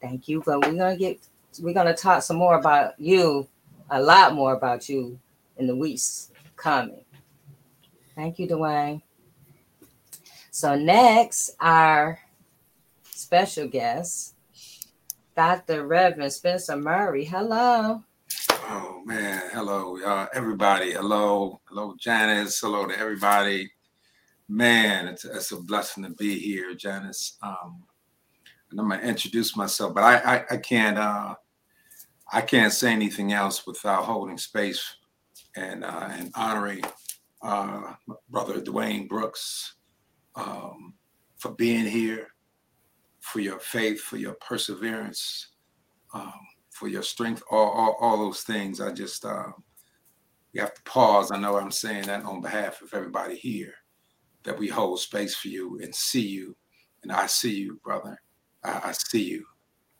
thank 0.00 0.28
you. 0.28 0.40
But 0.46 0.64
we're 0.64 0.74
going 0.74 0.96
to 0.96 0.96
get, 0.96 1.18
we're 1.58 1.74
going 1.74 1.88
to 1.88 2.00
talk 2.00 2.22
some 2.22 2.36
more 2.36 2.60
about 2.60 2.92
you, 3.00 3.48
a 3.90 4.00
lot 4.00 4.34
more 4.34 4.54
about 4.54 4.88
you 4.88 5.18
in 5.56 5.66
the 5.66 5.74
weeks 5.74 6.30
coming. 6.54 7.04
Thank 8.14 8.38
you, 8.38 8.46
Dwayne. 8.46 9.02
So 10.52 10.76
next, 10.76 11.56
our 11.58 12.20
special 13.30 13.68
guest, 13.68 14.34
Dr. 15.36 15.86
Reverend 15.86 16.32
Spencer 16.32 16.76
Murray. 16.76 17.24
Hello. 17.24 18.02
Oh 18.50 19.02
man, 19.06 19.42
hello, 19.52 20.02
uh, 20.02 20.26
everybody. 20.34 20.90
Hello, 20.90 21.60
hello, 21.68 21.94
Janice. 21.96 22.58
Hello 22.58 22.88
to 22.88 22.98
everybody. 22.98 23.70
Man, 24.48 25.06
it's, 25.06 25.24
it's 25.24 25.52
a 25.52 25.60
blessing 25.60 26.02
to 26.02 26.10
be 26.10 26.40
here, 26.40 26.74
Janice. 26.74 27.38
Um, 27.40 27.84
and 28.72 28.80
I'm 28.80 28.88
gonna 28.88 29.00
introduce 29.00 29.56
myself, 29.56 29.94
but 29.94 30.02
I 30.02 30.16
I, 30.16 30.44
I 30.50 30.56
can't 30.56 30.98
uh, 30.98 31.36
I 32.32 32.40
can't 32.40 32.72
say 32.72 32.90
anything 32.90 33.32
else 33.32 33.64
without 33.64 34.06
holding 34.06 34.38
space 34.38 34.96
and 35.54 35.84
uh, 35.84 36.08
and 36.10 36.32
honoring 36.34 36.82
uh, 37.42 37.94
brother 38.28 38.60
Dwayne 38.60 39.08
Brooks 39.08 39.76
um, 40.34 40.94
for 41.38 41.52
being 41.52 41.86
here, 41.86 42.26
for 43.32 43.40
your 43.40 43.58
faith, 43.58 44.00
for 44.00 44.16
your 44.16 44.34
perseverance. 44.34 45.48
Um, 46.12 46.32
for 46.80 46.88
your 46.88 47.02
strength, 47.02 47.42
all, 47.50 47.70
all, 47.70 47.96
all 48.00 48.16
those 48.16 48.40
things. 48.40 48.80
I 48.80 48.90
just, 48.90 49.26
uh, 49.26 49.48
we 50.54 50.60
have 50.60 50.72
to 50.72 50.82
pause. 50.84 51.30
I 51.30 51.38
know 51.38 51.58
I'm 51.58 51.70
saying 51.70 52.04
that 52.04 52.24
on 52.24 52.40
behalf 52.40 52.80
of 52.80 52.94
everybody 52.94 53.36
here, 53.36 53.74
that 54.44 54.58
we 54.58 54.66
hold 54.68 54.98
space 54.98 55.34
for 55.36 55.48
you 55.48 55.78
and 55.82 55.94
see 55.94 56.26
you. 56.26 56.56
And 57.02 57.12
I 57.12 57.26
see 57.26 57.54
you, 57.54 57.78
brother. 57.84 58.20
I, 58.64 58.80
I 58.84 58.92
see 58.92 59.22
you. 59.22 59.44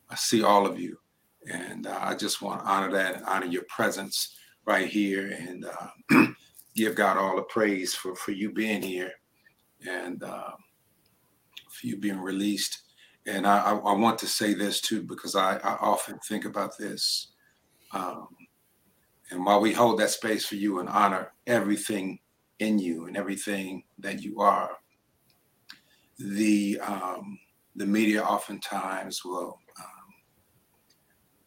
I 0.08 0.14
see 0.14 0.42
all 0.42 0.66
of 0.66 0.80
you. 0.80 0.96
And 1.52 1.86
uh, 1.86 1.98
I 2.00 2.14
just 2.14 2.40
want 2.40 2.62
to 2.62 2.66
honor 2.66 2.90
that 2.92 3.16
and 3.16 3.26
honor 3.26 3.46
your 3.46 3.64
presence 3.64 4.36
right 4.64 4.88
here 4.88 5.30
and 5.30 5.66
uh, 5.66 6.26
give 6.74 6.94
God 6.94 7.18
all 7.18 7.36
the 7.36 7.42
praise 7.42 7.94
for, 7.94 8.16
for 8.16 8.32
you 8.32 8.52
being 8.52 8.82
here 8.82 9.12
and 9.86 10.22
uh, 10.22 10.52
for 11.70 11.86
you 11.86 11.98
being 11.98 12.20
released. 12.20 12.89
And 13.26 13.46
I, 13.46 13.72
I, 13.72 13.92
want 13.92 14.18
to 14.20 14.26
say 14.26 14.54
this 14.54 14.80
too, 14.80 15.02
because 15.02 15.36
I, 15.36 15.56
I 15.58 15.74
often 15.74 16.18
think 16.20 16.46
about 16.46 16.78
this. 16.78 17.32
Um, 17.92 18.28
and 19.30 19.44
while 19.44 19.60
we 19.60 19.72
hold 19.72 20.00
that 20.00 20.10
space 20.10 20.46
for 20.46 20.56
you 20.56 20.80
and 20.80 20.88
honor 20.88 21.32
everything 21.46 22.18
in 22.58 22.78
you 22.78 23.06
and 23.06 23.16
everything 23.16 23.84
that 23.98 24.22
you 24.22 24.40
are, 24.40 24.70
the 26.18 26.78
um, 26.80 27.38
the 27.76 27.86
media 27.86 28.22
oftentimes 28.22 29.24
will 29.24 29.58
um, 29.78 30.14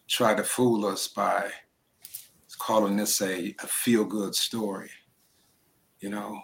try 0.08 0.34
to 0.34 0.44
fool 0.44 0.86
us 0.86 1.08
by 1.08 1.50
calling 2.60 2.96
this 2.96 3.22
a, 3.22 3.56
a 3.62 3.68
feel 3.68 4.06
good 4.06 4.34
story. 4.34 4.90
You 6.00 6.10
know, 6.10 6.40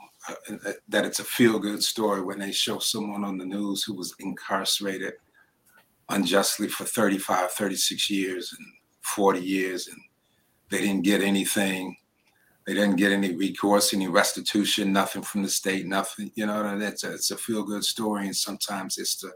that 0.88 1.06
it's 1.06 1.20
a 1.20 1.24
feel 1.24 1.60
good 1.60 1.84
story 1.84 2.22
when 2.22 2.40
they 2.40 2.52
show 2.52 2.80
someone 2.80 3.24
on 3.24 3.38
the 3.38 3.46
news 3.46 3.84
who 3.84 3.94
was 3.94 4.14
incarcerated 4.20 5.14
unjustly 6.10 6.68
for 6.68 6.86
35, 6.86 7.52
36 7.52 8.10
years 8.10 8.54
and 8.58 8.68
40 9.02 9.40
years, 9.40 9.88
and 9.88 10.00
they 10.70 10.80
didn't 10.80 11.04
get 11.04 11.22
anything. 11.22 11.96
They 12.66 12.74
didn't 12.74 12.98
get 12.98 13.12
any 13.12 13.36
recourse, 13.36 13.94
any 13.94 14.08
restitution, 14.08 14.94
nothing 14.94 15.22
from 15.22 15.44
the 15.44 15.50
state, 15.50 15.88
nothing. 15.88 16.32
You 16.36 16.46
know, 16.46 16.78
it's 16.80 17.04
a, 17.04 17.14
it's 17.14 17.32
a 17.32 17.38
feel 17.38 17.64
good 17.64 17.84
story, 17.84 18.26
and 18.26 18.36
sometimes 18.36 18.98
it's 18.98 19.16
to 19.18 19.32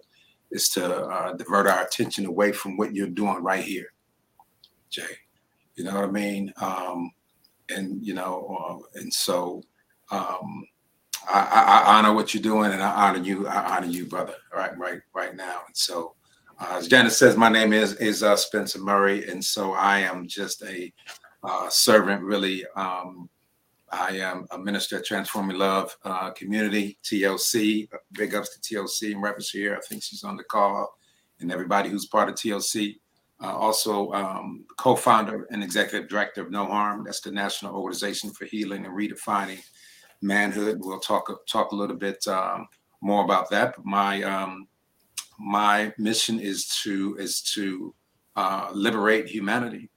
it's 0.52 0.70
to 0.76 1.06
uh, 1.06 1.34
divert 1.34 1.66
our 1.66 1.84
attention 1.84 2.28
away 2.28 2.52
from 2.52 2.78
what 2.78 2.94
you're 2.94 3.08
doing 3.08 3.42
right 3.42 3.64
here, 3.64 3.92
Jay. 4.92 5.02
You 5.76 5.84
know 5.84 5.96
what 5.96 6.04
I 6.04 6.12
mean? 6.12 6.54
Um, 6.62 7.12
and 7.70 8.06
you 8.06 8.14
know, 8.14 8.84
uh, 8.96 9.00
and 9.00 9.12
so 9.12 9.64
um, 10.12 10.68
I, 11.28 11.84
I, 11.86 11.98
honor 11.98 12.14
what 12.14 12.34
you're 12.34 12.44
doing, 12.44 12.72
and 12.72 12.82
I 12.82 12.92
honor 12.92 13.20
you. 13.20 13.48
I 13.48 13.78
honor 13.78 13.88
you, 13.88 14.06
brother. 14.06 14.36
Right, 14.54 14.78
right, 14.78 15.00
right 15.14 15.36
now. 15.36 15.62
And 15.66 15.76
so, 15.76 16.16
uh, 16.60 16.76
as 16.78 16.88
Janice 16.88 17.18
says, 17.18 17.38
my 17.38 17.50
name 17.50 17.74
is 17.74 17.94
is 17.96 18.24
uh, 18.24 18.36
Spencer 18.36 18.80
Murray, 18.80 19.30
and 19.30 19.44
so 19.44 19.74
I 19.74 20.00
am 20.00 20.28
just 20.28 20.62
a 20.64 20.92
uh, 21.44 21.70
servant. 21.70 22.22
Really, 22.22 22.66
um, 22.76 23.30
I 23.92 24.18
am 24.18 24.48
a 24.52 24.58
minister 24.58 24.98
at 24.98 25.06
Transforming 25.06 25.58
Love 25.58 25.96
uh, 26.04 26.32
Community 26.32 26.98
TLC. 27.04 27.88
Big 28.14 28.36
ups 28.36 28.58
to 28.58 28.76
TLC 28.76 29.14
and 29.14 29.22
reference 29.22 29.50
here. 29.50 29.76
I 29.76 29.82
think 29.88 30.04
she's 30.04 30.24
on 30.24 30.38
the 30.38 30.44
call, 30.44 30.94
and 31.40 31.52
everybody 31.52 31.90
who's 31.90 32.08
part 32.08 32.30
of 32.30 32.36
TLC 32.36 32.96
uh, 33.44 33.56
also 33.56 34.12
um, 34.14 34.66
co-founder 34.78 35.48
and 35.52 35.64
executive 35.64 36.10
director 36.10 36.42
of 36.42 36.52
No 36.52 36.66
Harm. 36.66 37.04
That's 37.04 37.22
the 37.22 37.32
National 37.32 37.76
Organization 37.76 38.32
for 38.32 38.46
Healing 38.46 38.86
and 38.86 38.96
Redefining 38.96 39.60
Manhood. 40.24 40.80
We'll 40.82 41.00
talk 41.00 41.30
talk 41.48 41.72
a 41.72 41.76
little 41.76 41.96
bit 41.96 42.26
um, 42.28 42.68
more 43.02 43.24
about 43.24 43.50
that. 43.52 43.76
But 43.76 43.86
my 43.86 44.24
um, 44.24 44.68
my 45.40 45.94
mission 45.98 46.40
is 46.40 46.68
to 46.84 47.16
is 47.20 47.42
to 47.54 47.94
uh, 48.36 48.70
liberate 48.74 49.28
humanity 49.28 49.90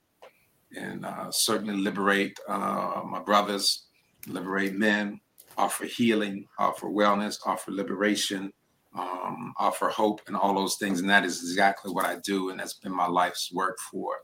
and 0.77 1.07
uh, 1.07 1.31
certainly 1.31 1.77
liberate 1.77 2.39
uh, 2.49 3.03
my 3.07 3.21
brothers, 3.21 3.87
liberate 4.27 4.75
men, 4.75 5.21
offer 5.57 5.87
healing, 5.87 6.47
offer 6.59 6.89
wellness, 6.89 7.39
offer 7.47 7.71
liberation, 7.71 8.53
um, 8.99 9.55
offer 9.59 9.89
hope 9.89 10.21
and 10.27 10.37
all 10.37 10.55
those 10.55 10.77
things. 10.77 11.01
And 11.01 11.09
that 11.09 11.25
is 11.25 11.43
exactly 11.43 11.93
what 11.93 12.05
I 12.05 12.17
do. 12.25 12.51
And 12.51 12.61
that's 12.61 12.75
been 12.75 12.95
my 12.95 13.07
life's 13.07 13.51
work 13.53 13.79
for 13.91 14.17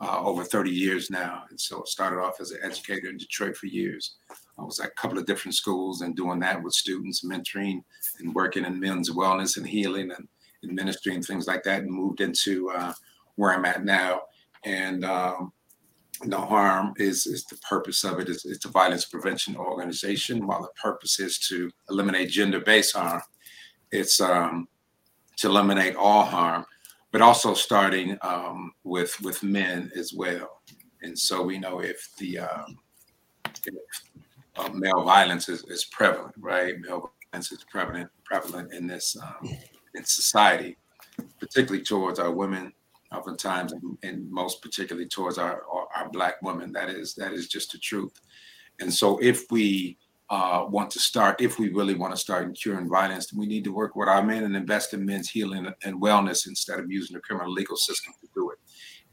uh, 0.00 0.20
over 0.20 0.44
30 0.44 0.70
years 0.70 1.10
now. 1.10 1.44
And 1.50 1.60
so 1.60 1.78
I 1.78 1.82
started 1.86 2.20
off 2.20 2.40
as 2.40 2.52
an 2.52 2.60
educator 2.62 3.08
in 3.08 3.16
Detroit 3.16 3.56
for 3.56 3.66
years. 3.66 4.16
I 4.58 4.62
was 4.62 4.80
at 4.80 4.88
a 4.88 4.94
couple 5.00 5.18
of 5.18 5.26
different 5.26 5.54
schools 5.54 6.02
and 6.02 6.16
doing 6.16 6.40
that 6.40 6.62
with 6.62 6.74
students, 6.74 7.24
mentoring 7.24 7.82
and 8.20 8.34
working 8.34 8.64
in 8.64 8.80
men's 8.80 9.10
wellness 9.10 9.56
and 9.56 9.66
healing 9.66 10.10
and 10.10 10.28
administering 10.64 11.22
things 11.22 11.46
like 11.46 11.62
that, 11.64 11.82
and 11.82 11.90
moved 11.90 12.20
into 12.20 12.70
uh, 12.70 12.92
where 13.36 13.52
I'm 13.52 13.64
at 13.64 13.84
now. 13.84 14.22
And 14.64 15.04
um, 15.04 15.52
no 16.24 16.40
harm 16.40 16.94
is 16.96 17.26
is 17.26 17.44
the 17.44 17.56
purpose 17.58 18.02
of 18.02 18.18
it 18.18 18.28
is 18.28 18.44
it's 18.44 18.64
a 18.64 18.68
violence 18.68 19.04
prevention 19.04 19.56
organization 19.56 20.48
while 20.48 20.60
the 20.60 20.68
purpose 20.82 21.20
is 21.20 21.38
to 21.38 21.70
eliminate 21.88 22.28
gender-based 22.28 22.96
harm 22.96 23.22
it's 23.90 24.20
um, 24.20 24.68
to 25.36 25.48
eliminate 25.48 25.96
all 25.96 26.24
harm, 26.24 26.64
but 27.12 27.22
also 27.22 27.54
starting 27.54 28.18
um, 28.22 28.72
with 28.84 29.18
with 29.22 29.42
men 29.42 29.90
as 29.96 30.12
well. 30.12 30.62
And 31.02 31.18
so 31.18 31.42
we 31.42 31.58
know 31.58 31.80
if 31.80 32.08
the 32.18 32.40
um, 32.40 32.78
if, 33.46 33.74
uh, 34.56 34.68
male 34.70 35.04
violence 35.04 35.48
is, 35.48 35.62
is 35.64 35.84
prevalent, 35.84 36.34
right? 36.38 36.78
Male 36.80 37.12
violence 37.32 37.52
is 37.52 37.64
prevalent 37.70 38.10
prevalent 38.24 38.72
in 38.72 38.86
this 38.86 39.16
um, 39.22 39.48
in 39.94 40.04
society, 40.04 40.76
particularly 41.38 41.84
towards 41.84 42.18
our 42.18 42.30
women, 42.32 42.72
oftentimes, 43.12 43.72
and, 44.02 44.30
most 44.30 44.60
particularly 44.60 45.08
towards 45.08 45.38
our, 45.38 45.62
our, 45.72 45.88
our 45.96 46.10
black 46.10 46.34
women. 46.42 46.72
That 46.72 46.90
is 46.90 47.14
that 47.14 47.32
is 47.32 47.48
just 47.48 47.72
the 47.72 47.78
truth. 47.78 48.12
And 48.80 48.92
so 48.92 49.18
if 49.18 49.50
we 49.50 49.96
uh, 50.30 50.66
want 50.68 50.90
to 50.90 50.98
start, 50.98 51.40
if 51.40 51.58
we 51.58 51.70
really 51.70 51.94
want 51.94 52.12
to 52.12 52.20
start 52.20 52.54
curing 52.54 52.88
violence, 52.88 53.32
we 53.32 53.46
need 53.46 53.64
to 53.64 53.72
work 53.72 53.96
with 53.96 54.08
our 54.08 54.22
men 54.22 54.44
and 54.44 54.54
invest 54.54 54.92
in 54.92 55.04
men's 55.04 55.30
healing 55.30 55.66
and 55.84 56.00
wellness 56.02 56.46
instead 56.46 56.78
of 56.78 56.90
using 56.90 57.14
the 57.14 57.20
criminal 57.20 57.50
legal 57.50 57.76
system 57.76 58.12
to 58.20 58.28
do 58.34 58.50
it. 58.50 58.58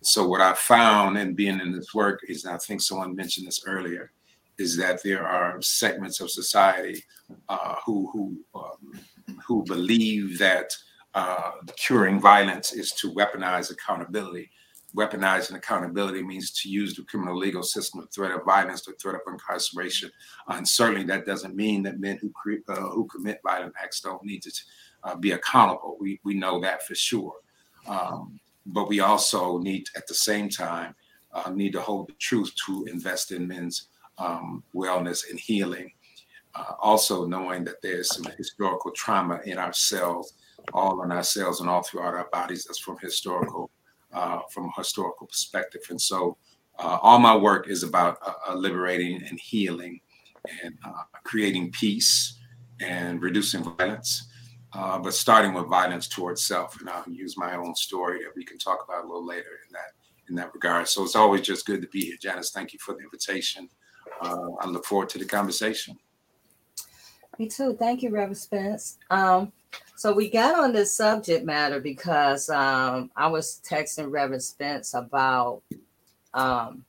So, 0.02 0.28
what 0.28 0.42
I 0.42 0.54
found 0.54 1.18
in 1.18 1.34
being 1.34 1.60
in 1.60 1.72
this 1.72 1.94
work 1.94 2.20
is, 2.28 2.46
I 2.46 2.58
think 2.58 2.82
someone 2.82 3.16
mentioned 3.16 3.48
this 3.48 3.64
earlier, 3.66 4.12
is 4.58 4.78
that 4.78 5.02
there 5.04 5.26
are 5.26 5.62
segments 5.62 6.20
of 6.20 6.30
society 6.30 7.04
uh, 7.50 7.76
who 7.86 8.10
who 8.12 8.60
um, 8.60 9.00
who 9.48 9.64
believe 9.64 10.38
that 10.40 10.76
uh, 11.14 11.52
curing 11.78 12.20
violence 12.20 12.74
is 12.74 12.92
to 12.92 13.12
weaponize 13.14 13.72
accountability 13.72 14.52
weaponizing 14.96 15.56
accountability 15.56 16.24
means 16.24 16.52
to 16.52 16.70
use 16.70 16.96
the 16.96 17.04
criminal 17.04 17.38
legal 17.38 17.64
system 17.64 18.02
to 18.02 18.08
threat 18.08 18.32
of 18.32 18.46
violence, 18.46 18.82
to 18.82 18.94
threat 18.94 19.16
of 19.16 19.22
incarceration. 19.28 20.10
Uh, 20.48 20.56
and 20.58 20.68
certainly 20.68 21.04
that 21.04 21.26
doesn't 21.26 21.56
mean 21.56 21.84
that 21.84 22.00
men 22.00 22.18
who, 22.22 22.32
cre- 22.32 22.64
uh, 22.70 22.90
who 22.90 23.06
commit 23.08 23.40
violent 23.44 23.74
acts 23.82 24.00
don't 24.00 24.24
need 24.24 24.42
to 24.42 24.52
uh, 25.04 25.16
be 25.16 25.32
accountable. 25.32 25.98
We, 26.00 26.20
we 26.24 26.34
know 26.34 26.60
that 26.62 26.84
for 26.88 26.96
sure. 26.96 27.34
Um, 27.88 28.40
but 28.66 28.88
we 28.88 29.02
also 29.02 29.58
need, 29.60 29.88
at 29.96 30.08
the 30.08 30.14
same 30.14 30.50
time, 30.50 30.96
uh, 31.34 31.52
need 31.52 31.74
to 31.74 31.82
hold 31.82 32.08
the 32.08 32.14
truth 32.14 32.54
to 32.66 32.86
invest 32.86 33.32
in 33.32 33.48
men's 33.48 33.90
um, 34.18 34.64
wellness 34.74 35.30
and 35.30 35.40
healing. 35.40 35.92
Uh, 36.56 36.74
also 36.82 37.26
knowing 37.26 37.66
that 37.66 37.82
there's 37.82 38.16
some 38.16 38.32
historical 38.38 38.92
trauma 38.92 39.42
in 39.46 39.58
ourselves, 39.58 40.34
all 40.74 41.04
in 41.04 41.12
ourselves 41.12 41.60
and 41.60 41.70
all 41.70 41.84
throughout 41.84 42.14
our 42.14 42.30
bodies 42.32 42.64
that's 42.64 42.80
from 42.80 42.98
historical 43.02 43.70
uh, 44.16 44.40
from 44.50 44.66
a 44.66 44.72
historical 44.78 45.28
perspective. 45.28 45.82
And 45.90 46.02
so 46.02 46.38
uh, 46.80 47.00
all 47.02 47.20
my 47.20 47.36
work 47.36 47.70
is 47.70 47.84
about 47.84 48.18
uh, 48.26 48.32
uh 48.48 48.56
liberating 48.56 49.22
and 49.24 49.40
healing 49.40 50.00
and 50.64 50.78
uh, 50.86 51.04
creating 51.24 51.72
peace 51.72 52.40
and 52.80 53.22
reducing 53.22 53.64
violence, 53.64 54.28
but 54.74 55.14
starting 55.14 55.54
with 55.54 55.68
violence 55.68 56.08
towards 56.08 56.44
self. 56.44 56.80
And 56.80 56.90
I'll 56.90 57.04
use 57.10 57.38
my 57.38 57.56
own 57.56 57.76
story 57.76 58.20
that 58.24 58.32
we 58.36 58.46
can 58.46 58.58
talk 58.58 58.80
about 58.88 59.04
a 59.04 59.08
little 59.08 59.26
later 59.26 59.60
in 59.68 59.74
that 59.74 59.92
in 60.30 60.36
that 60.36 60.54
regard. 60.54 60.88
So 60.88 61.04
it's 61.04 61.16
always 61.16 61.42
just 61.42 61.66
good 61.66 61.82
to 61.82 61.88
be 61.90 62.02
here, 62.06 62.18
Janice. 62.20 62.52
Thank 62.52 62.74
you 62.74 62.80
for 62.80 62.94
the 62.94 63.02
invitation. 63.02 63.70
I 64.22 64.66
look 64.68 64.86
forward 64.86 65.10
to 65.10 65.20
the 65.20 65.26
conversation. 65.26 65.98
Me 67.38 67.50
too. 67.50 67.76
Thank 67.78 68.02
you, 68.02 68.12
Reverend 68.12 68.38
Spence. 68.38 68.98
Um, 69.10 69.52
so 69.96 70.14
we 70.14 70.30
got 70.30 70.56
on 70.56 70.74
this 70.74 70.94
subject 70.94 71.46
matter 71.46 71.80
because 71.80 72.50
um, 72.50 73.10
I 73.16 73.28
was 73.28 73.62
texting 73.68 74.12
Reverend 74.12 74.44
Spence 74.44 74.94
about 74.94 75.62
um, 76.34 76.84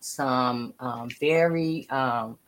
some 0.00 0.74
um, 0.78 1.08
very 1.20 1.88
um, 1.90 2.38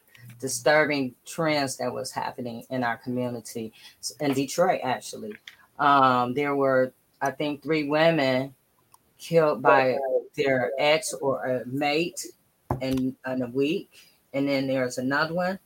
disturbing 0.41 1.15
trends 1.25 1.77
that 1.79 1.93
was 1.93 2.11
happening 2.11 2.65
in 2.71 2.85
our 2.85 2.97
community 2.99 3.73
in 4.21 4.33
Detroit. 4.33 4.81
Actually, 4.83 5.35
um, 5.79 6.35
there 6.35 6.55
were 6.55 6.93
I 7.21 7.31
think 7.31 7.63
three 7.63 7.89
women 7.89 8.55
killed 9.19 9.63
by 9.63 9.97
their 10.37 10.71
ex 10.79 11.13
or 11.15 11.45
a 11.45 11.67
mate 11.67 12.27
in, 12.81 13.17
in 13.27 13.43
a 13.43 13.49
week, 13.49 13.91
and 14.35 14.49
then 14.49 14.67
there's 14.67 14.99
another 14.99 15.35
one 15.35 15.59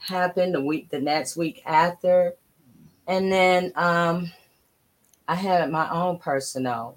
happened 0.00 0.54
the 0.54 0.60
week 0.60 0.88
the 0.88 0.98
next 0.98 1.36
week 1.36 1.62
after 1.66 2.34
and 3.10 3.30
then 3.30 3.72
um, 3.74 4.30
I 5.26 5.34
had 5.34 5.68
my 5.68 5.90
own 5.90 6.18
personal 6.18 6.96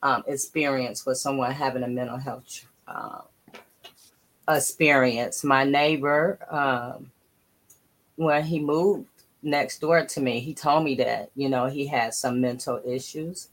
um, 0.00 0.22
experience 0.28 1.04
with 1.04 1.18
someone 1.18 1.50
having 1.50 1.82
a 1.82 1.88
mental 1.88 2.16
health 2.16 2.64
uh, 2.86 3.22
experience. 4.48 5.42
My 5.42 5.64
neighbor, 5.64 6.38
um, 6.48 7.10
when 8.14 8.44
he 8.44 8.60
moved 8.60 9.08
next 9.42 9.80
door 9.80 10.06
to 10.06 10.20
me, 10.20 10.38
he 10.38 10.54
told 10.54 10.84
me 10.84 10.94
that, 10.94 11.32
you 11.34 11.48
know, 11.48 11.66
he 11.66 11.88
had 11.88 12.14
some 12.14 12.40
mental 12.40 12.80
issues. 12.86 13.48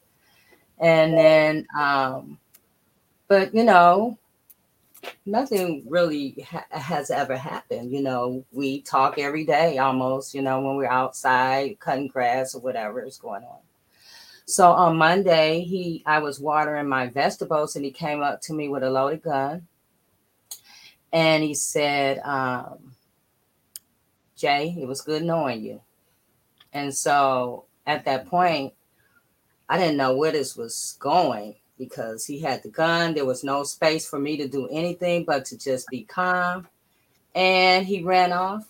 And 0.78 1.18
then, 1.18 1.68
um, 1.76 2.38
but, 3.28 3.52
you 3.56 3.64
know, 3.64 4.16
nothing 5.26 5.84
really 5.88 6.46
ha- 6.48 6.66
has 6.72 7.12
ever 7.12 7.38
happened. 7.38 7.92
You 7.92 8.02
know, 8.02 8.44
we 8.52 8.82
talk 8.82 9.18
every 9.18 9.46
day 9.46 9.78
almost, 9.78 10.34
you 10.34 10.42
know, 10.42 10.62
when 10.62 10.76
we're 10.76 10.88
outside 10.88 11.80
cutting 11.80 12.08
grass 12.08 12.56
or 12.56 12.62
whatever 12.62 13.04
is 13.04 13.18
going 13.18 13.44
on. 13.44 13.60
So 14.46 14.72
on 14.72 14.98
Monday, 14.98 15.62
he 15.62 16.02
I 16.06 16.20
was 16.20 16.40
watering 16.40 16.90
my 16.90 17.08
vegetables 17.08 17.76
and 17.76 17.86
he 17.86 17.92
came 17.92 18.22
up 18.22 18.42
to 18.42 18.54
me 18.54 18.68
with 18.68 18.84
a 18.84 18.90
loaded 18.90 19.22
gun 19.22 19.68
and 21.14 21.44
he 21.44 21.54
said, 21.54 22.20
um, 22.24 22.96
Jay, 24.36 24.76
it 24.80 24.88
was 24.88 25.02
good 25.02 25.24
knowing 25.24 25.62
you. 25.62 25.82
And 26.74 26.94
so 26.94 27.66
at 27.86 28.06
that 28.06 28.28
point, 28.28 28.74
I 29.68 29.78
didn't 29.78 29.98
know 29.98 30.16
where 30.16 30.32
this 30.32 30.56
was 30.56 30.98
going 31.00 31.56
because 31.80 32.26
he 32.26 32.40
had 32.40 32.62
the 32.62 32.70
gun. 32.70 33.16
There 33.16 33.26
was 33.26 33.44
no 33.44 33.64
space 33.64 34.08
for 34.08 34.20
me 34.20 34.38
to 34.38 34.48
do 34.48 34.68
anything 34.68 35.24
but 35.24 35.46
to 35.46 35.58
just 35.58 35.88
be 35.90 36.04
calm. 36.04 36.68
And 37.34 37.86
he 37.86 38.04
ran 38.04 38.34
off 38.34 38.68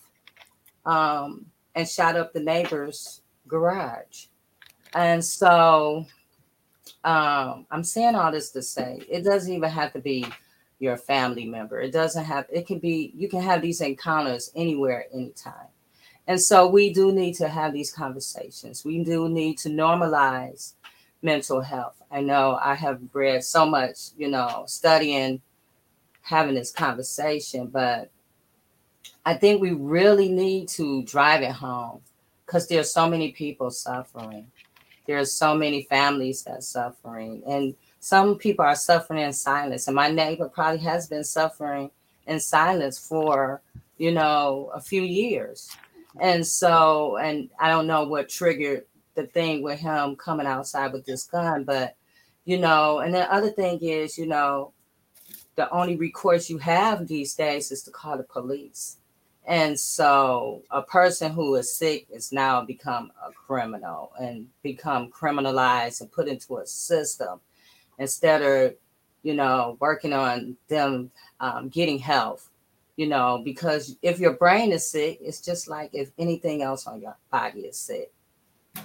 um, 0.86 1.46
and 1.74 1.86
shot 1.86 2.16
up 2.16 2.32
the 2.32 2.40
neighbor's 2.40 3.20
garage. 3.48 4.26
And 4.94 5.22
so 5.22 6.06
um, 7.04 7.66
I'm 7.70 7.84
saying 7.84 8.14
all 8.14 8.32
this 8.32 8.50
to 8.52 8.62
say 8.62 9.02
it 9.08 9.24
doesn't 9.24 9.52
even 9.52 9.70
have 9.70 9.92
to 9.92 10.00
be 10.00 10.24
your 10.78 10.96
family 10.96 11.44
member. 11.44 11.80
It 11.80 11.92
doesn't 11.92 12.24
have, 12.24 12.46
it 12.50 12.66
can 12.66 12.78
be, 12.78 13.12
you 13.14 13.28
can 13.28 13.42
have 13.42 13.60
these 13.60 13.80
encounters 13.80 14.50
anywhere, 14.54 15.06
anytime. 15.12 15.68
And 16.26 16.40
so 16.40 16.68
we 16.68 16.92
do 16.92 17.12
need 17.12 17.34
to 17.34 17.48
have 17.48 17.72
these 17.72 17.92
conversations. 17.92 18.84
We 18.84 19.02
do 19.02 19.28
need 19.28 19.58
to 19.58 19.68
normalize 19.68 20.74
mental 21.22 21.60
health. 21.60 22.00
I 22.10 22.20
know 22.20 22.58
I 22.60 22.74
have 22.74 23.00
read 23.12 23.44
so 23.44 23.66
much, 23.66 24.10
you 24.16 24.28
know, 24.28 24.64
studying, 24.66 25.40
having 26.22 26.54
this 26.54 26.72
conversation, 26.72 27.66
but 27.66 28.10
I 29.24 29.34
think 29.34 29.60
we 29.60 29.72
really 29.72 30.28
need 30.28 30.68
to 30.70 31.02
drive 31.02 31.42
it 31.42 31.52
home 31.52 32.00
because 32.46 32.66
there's 32.68 32.92
so 32.92 33.08
many 33.08 33.32
people 33.32 33.70
suffering. 33.70 34.50
There's 35.06 35.32
so 35.32 35.54
many 35.54 35.82
families 35.84 36.42
that 36.44 36.62
suffering, 36.62 37.42
and 37.46 37.74
some 38.00 38.36
people 38.36 38.64
are 38.64 38.74
suffering 38.74 39.22
in 39.22 39.32
silence. 39.32 39.86
And 39.86 39.94
my 39.94 40.10
neighbor 40.10 40.48
probably 40.48 40.80
has 40.80 41.06
been 41.06 41.24
suffering 41.24 41.90
in 42.26 42.40
silence 42.40 42.98
for, 42.98 43.60
you 43.98 44.12
know, 44.12 44.70
a 44.74 44.80
few 44.80 45.02
years. 45.02 45.70
And 46.20 46.46
so, 46.46 47.18
and 47.18 47.50
I 47.58 47.68
don't 47.68 47.86
know 47.86 48.04
what 48.04 48.28
triggered 48.28 48.84
the 49.20 49.26
thing 49.26 49.62
with 49.62 49.78
him 49.78 50.16
coming 50.16 50.46
outside 50.46 50.92
with 50.92 51.04
this 51.04 51.24
gun, 51.24 51.64
but 51.64 51.96
you 52.44 52.58
know, 52.58 53.00
and 53.00 53.14
the 53.14 53.32
other 53.32 53.50
thing 53.50 53.78
is, 53.82 54.16
you 54.16 54.26
know, 54.26 54.72
the 55.56 55.70
only 55.70 55.96
recourse 55.96 56.48
you 56.48 56.58
have 56.58 57.06
these 57.06 57.34
days 57.34 57.70
is 57.70 57.82
to 57.82 57.90
call 57.90 58.16
the 58.16 58.24
police. 58.24 58.96
And 59.46 59.78
so 59.78 60.62
a 60.70 60.82
person 60.82 61.32
who 61.32 61.54
is 61.56 61.74
sick 61.74 62.06
is 62.10 62.32
now 62.32 62.64
become 62.64 63.12
a 63.26 63.32
criminal 63.32 64.12
and 64.18 64.46
become 64.62 65.10
criminalized 65.10 66.00
and 66.00 66.10
put 66.10 66.28
into 66.28 66.58
a 66.58 66.66
system 66.66 67.40
instead 67.98 68.42
of, 68.42 68.74
you 69.22 69.34
know, 69.34 69.76
working 69.80 70.12
on 70.12 70.56
them 70.68 71.10
um, 71.40 71.68
getting 71.68 71.98
health, 71.98 72.48
you 72.96 73.06
know, 73.06 73.42
because 73.44 73.96
if 74.02 74.18
your 74.18 74.32
brain 74.32 74.72
is 74.72 74.90
sick, 74.90 75.18
it's 75.20 75.40
just 75.40 75.68
like 75.68 75.90
if 75.92 76.10
anything 76.18 76.62
else 76.62 76.86
on 76.86 77.00
your 77.00 77.16
body 77.30 77.60
is 77.60 77.78
sick 77.78 78.12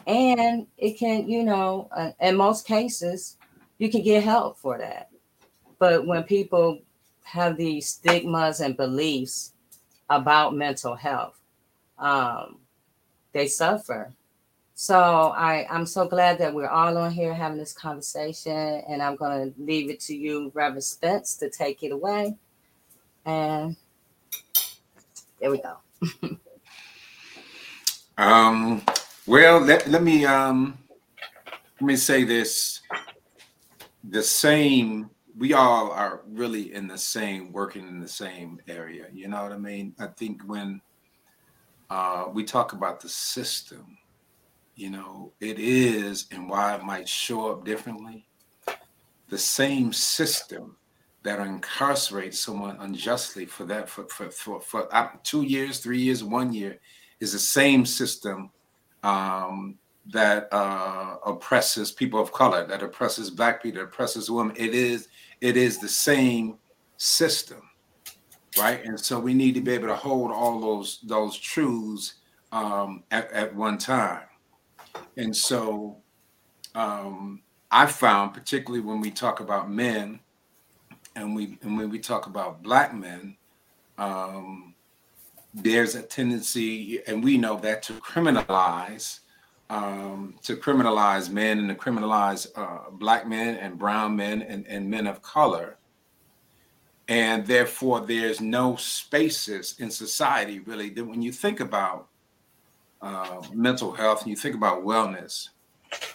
and 0.08 0.68
it 0.78 0.94
can 0.98 1.28
you 1.28 1.44
know 1.44 1.88
uh, 1.96 2.12
in 2.22 2.36
most 2.36 2.68
cases 2.68 3.38
you 3.78 3.90
can 3.90 4.04
get 4.04 4.24
help 4.24 4.58
for 4.58 4.78
that. 4.78 5.10
But 5.80 6.08
when 6.08 6.24
people 6.24 6.80
have 7.24 7.58
these 7.58 7.88
stigmas 7.88 8.62
and 8.62 8.78
beliefs 8.78 9.54
about 10.10 10.56
mental 10.56 10.96
health 10.96 11.42
um, 11.98 12.58
they 13.32 13.48
suffer. 13.48 14.14
So 14.78 15.00
I, 15.36 15.66
i'm 15.70 15.86
so 15.86 16.06
glad 16.06 16.38
that 16.40 16.54
we're 16.54 16.68
all 16.68 16.98
on 16.98 17.12
here 17.12 17.34
having 17.34 17.58
this 17.58 17.72
conversation 17.72 18.84
and 18.90 19.02
i'm 19.02 19.16
going 19.16 19.54
to 19.54 19.62
leave 19.62 19.90
it 19.90 20.02
to 20.02 20.16
you 20.16 20.52
reverend 20.54 20.84
spence 20.84 21.36
to 21.38 21.50
take 21.50 21.82
it 21.84 21.92
away. 21.92 22.36
And 23.26 23.76
there 25.40 25.52
we 25.52 25.62
go. 25.62 25.78
Um 28.18 28.82
well, 29.28 29.60
let, 29.60 29.88
let 29.90 30.04
me 30.04 30.26
um 30.26 30.78
let 31.82 31.88
me 31.88 31.96
say 31.96 32.24
this. 32.24 32.82
The 34.06 34.24
same, 34.24 35.10
we 35.38 35.54
all 35.54 35.92
are 35.92 36.22
really 36.28 36.74
in 36.74 36.88
the 36.88 36.98
same, 36.98 37.52
working 37.52 37.88
in 37.88 38.00
the 38.00 38.08
same 38.08 38.62
area. 38.68 39.08
You 39.12 39.28
know 39.28 39.44
what 39.44 39.52
I 39.52 39.58
mean? 39.58 39.94
I 40.00 40.08
think 40.08 40.44
when 40.44 40.80
uh, 41.90 42.26
we 42.32 42.44
talk 42.44 42.74
about 42.74 43.02
the 43.02 43.10
system, 43.10 43.98
you 44.76 44.90
know, 44.90 45.34
it 45.42 45.60
is 45.60 46.28
and 46.32 46.50
why 46.50 46.76
it 46.76 46.84
might 46.84 47.10
show 47.10 47.52
up 47.52 47.66
differently. 47.66 48.26
The 49.30 49.38
same 49.38 49.92
system 49.92 50.78
that 51.24 51.40
incarcerates 51.40 52.36
someone 52.36 52.78
unjustly 52.80 53.48
for 53.48 53.66
that 53.66 53.90
for 53.90 54.06
for 54.06 54.30
for, 54.30 54.62
for 54.62 54.96
uh, 54.96 55.10
two 55.24 55.42
years, 55.42 55.80
three 55.80 56.00
years, 56.00 56.24
one 56.24 56.54
year 56.54 56.80
is 57.20 57.34
the 57.34 57.40
same 57.40 57.86
system 57.86 58.52
um, 59.06 59.78
that 60.08 60.48
uh, 60.52 61.18
oppresses 61.26 61.92
people 61.92 62.20
of 62.20 62.32
color, 62.32 62.66
that 62.68 62.84
oppresses 62.84 63.30
black 63.30 63.62
people, 63.62 63.80
that 63.80 63.88
oppresses 63.88 64.30
women. 64.30 64.56
It 64.58 64.74
is 64.74 65.08
it 65.42 65.58
is 65.58 65.80
the 65.80 65.88
same 65.88 66.58
system, 66.98 67.62
right? 68.58 68.84
And 68.84 69.00
so 69.00 69.20
we 69.20 69.34
need 69.34 69.54
to 69.56 69.62
be 69.62 69.72
able 69.72 69.88
to 69.88 69.96
hold 69.96 70.32
all 70.32 70.60
those 70.60 71.00
those 71.04 71.38
truths 71.38 72.16
um, 72.52 73.04
at, 73.12 73.32
at 73.32 73.56
one 73.56 73.78
time. 73.78 74.24
And 75.18 75.36
so 75.36 75.98
um, 76.74 77.42
I 77.72 77.86
found, 77.86 78.34
particularly 78.34 78.84
when 78.84 79.02
we 79.02 79.12
talk 79.12 79.40
about 79.40 79.70
men, 79.70 80.20
and 81.16 81.36
we 81.36 81.58
and 81.62 81.78
when 81.78 81.90
we 81.90 82.00
talk 82.00 82.28
about 82.28 82.62
black 82.64 82.94
men, 82.94 83.38
um, 83.98 84.75
there's 85.56 85.96
a 85.96 86.02
tendency, 86.02 87.02
and 87.08 87.24
we 87.24 87.38
know 87.38 87.58
that 87.58 87.82
to 87.84 87.94
criminalize, 87.94 89.20
um, 89.70 90.36
to 90.44 90.58
criminalize 90.58 91.30
men 91.30 91.60
and 91.60 91.70
to 91.70 91.76
criminalize 91.76 92.48
uh, 92.56 92.90
black 92.92 93.28
men 93.28 93.56
and 93.56 93.80
brown 93.80 94.16
men 94.16 94.42
and, 94.42 94.68
and 94.68 94.90
men 94.90 95.08
of 95.08 95.22
color. 95.22 95.78
And 97.08 97.46
therefore, 97.46 98.02
there's 98.02 98.42
no 98.42 98.76
spaces 98.76 99.76
in 99.80 99.90
society 99.92 100.60
really 100.60 100.90
that 100.90 101.06
when 101.06 101.22
you 101.22 101.32
think 101.32 101.60
about 101.60 102.10
uh, 103.02 103.42
mental 103.54 103.92
health 103.92 104.22
and 104.22 104.32
you 104.32 104.36
think 104.36 104.56
about 104.56 104.84
wellness, 104.84 105.50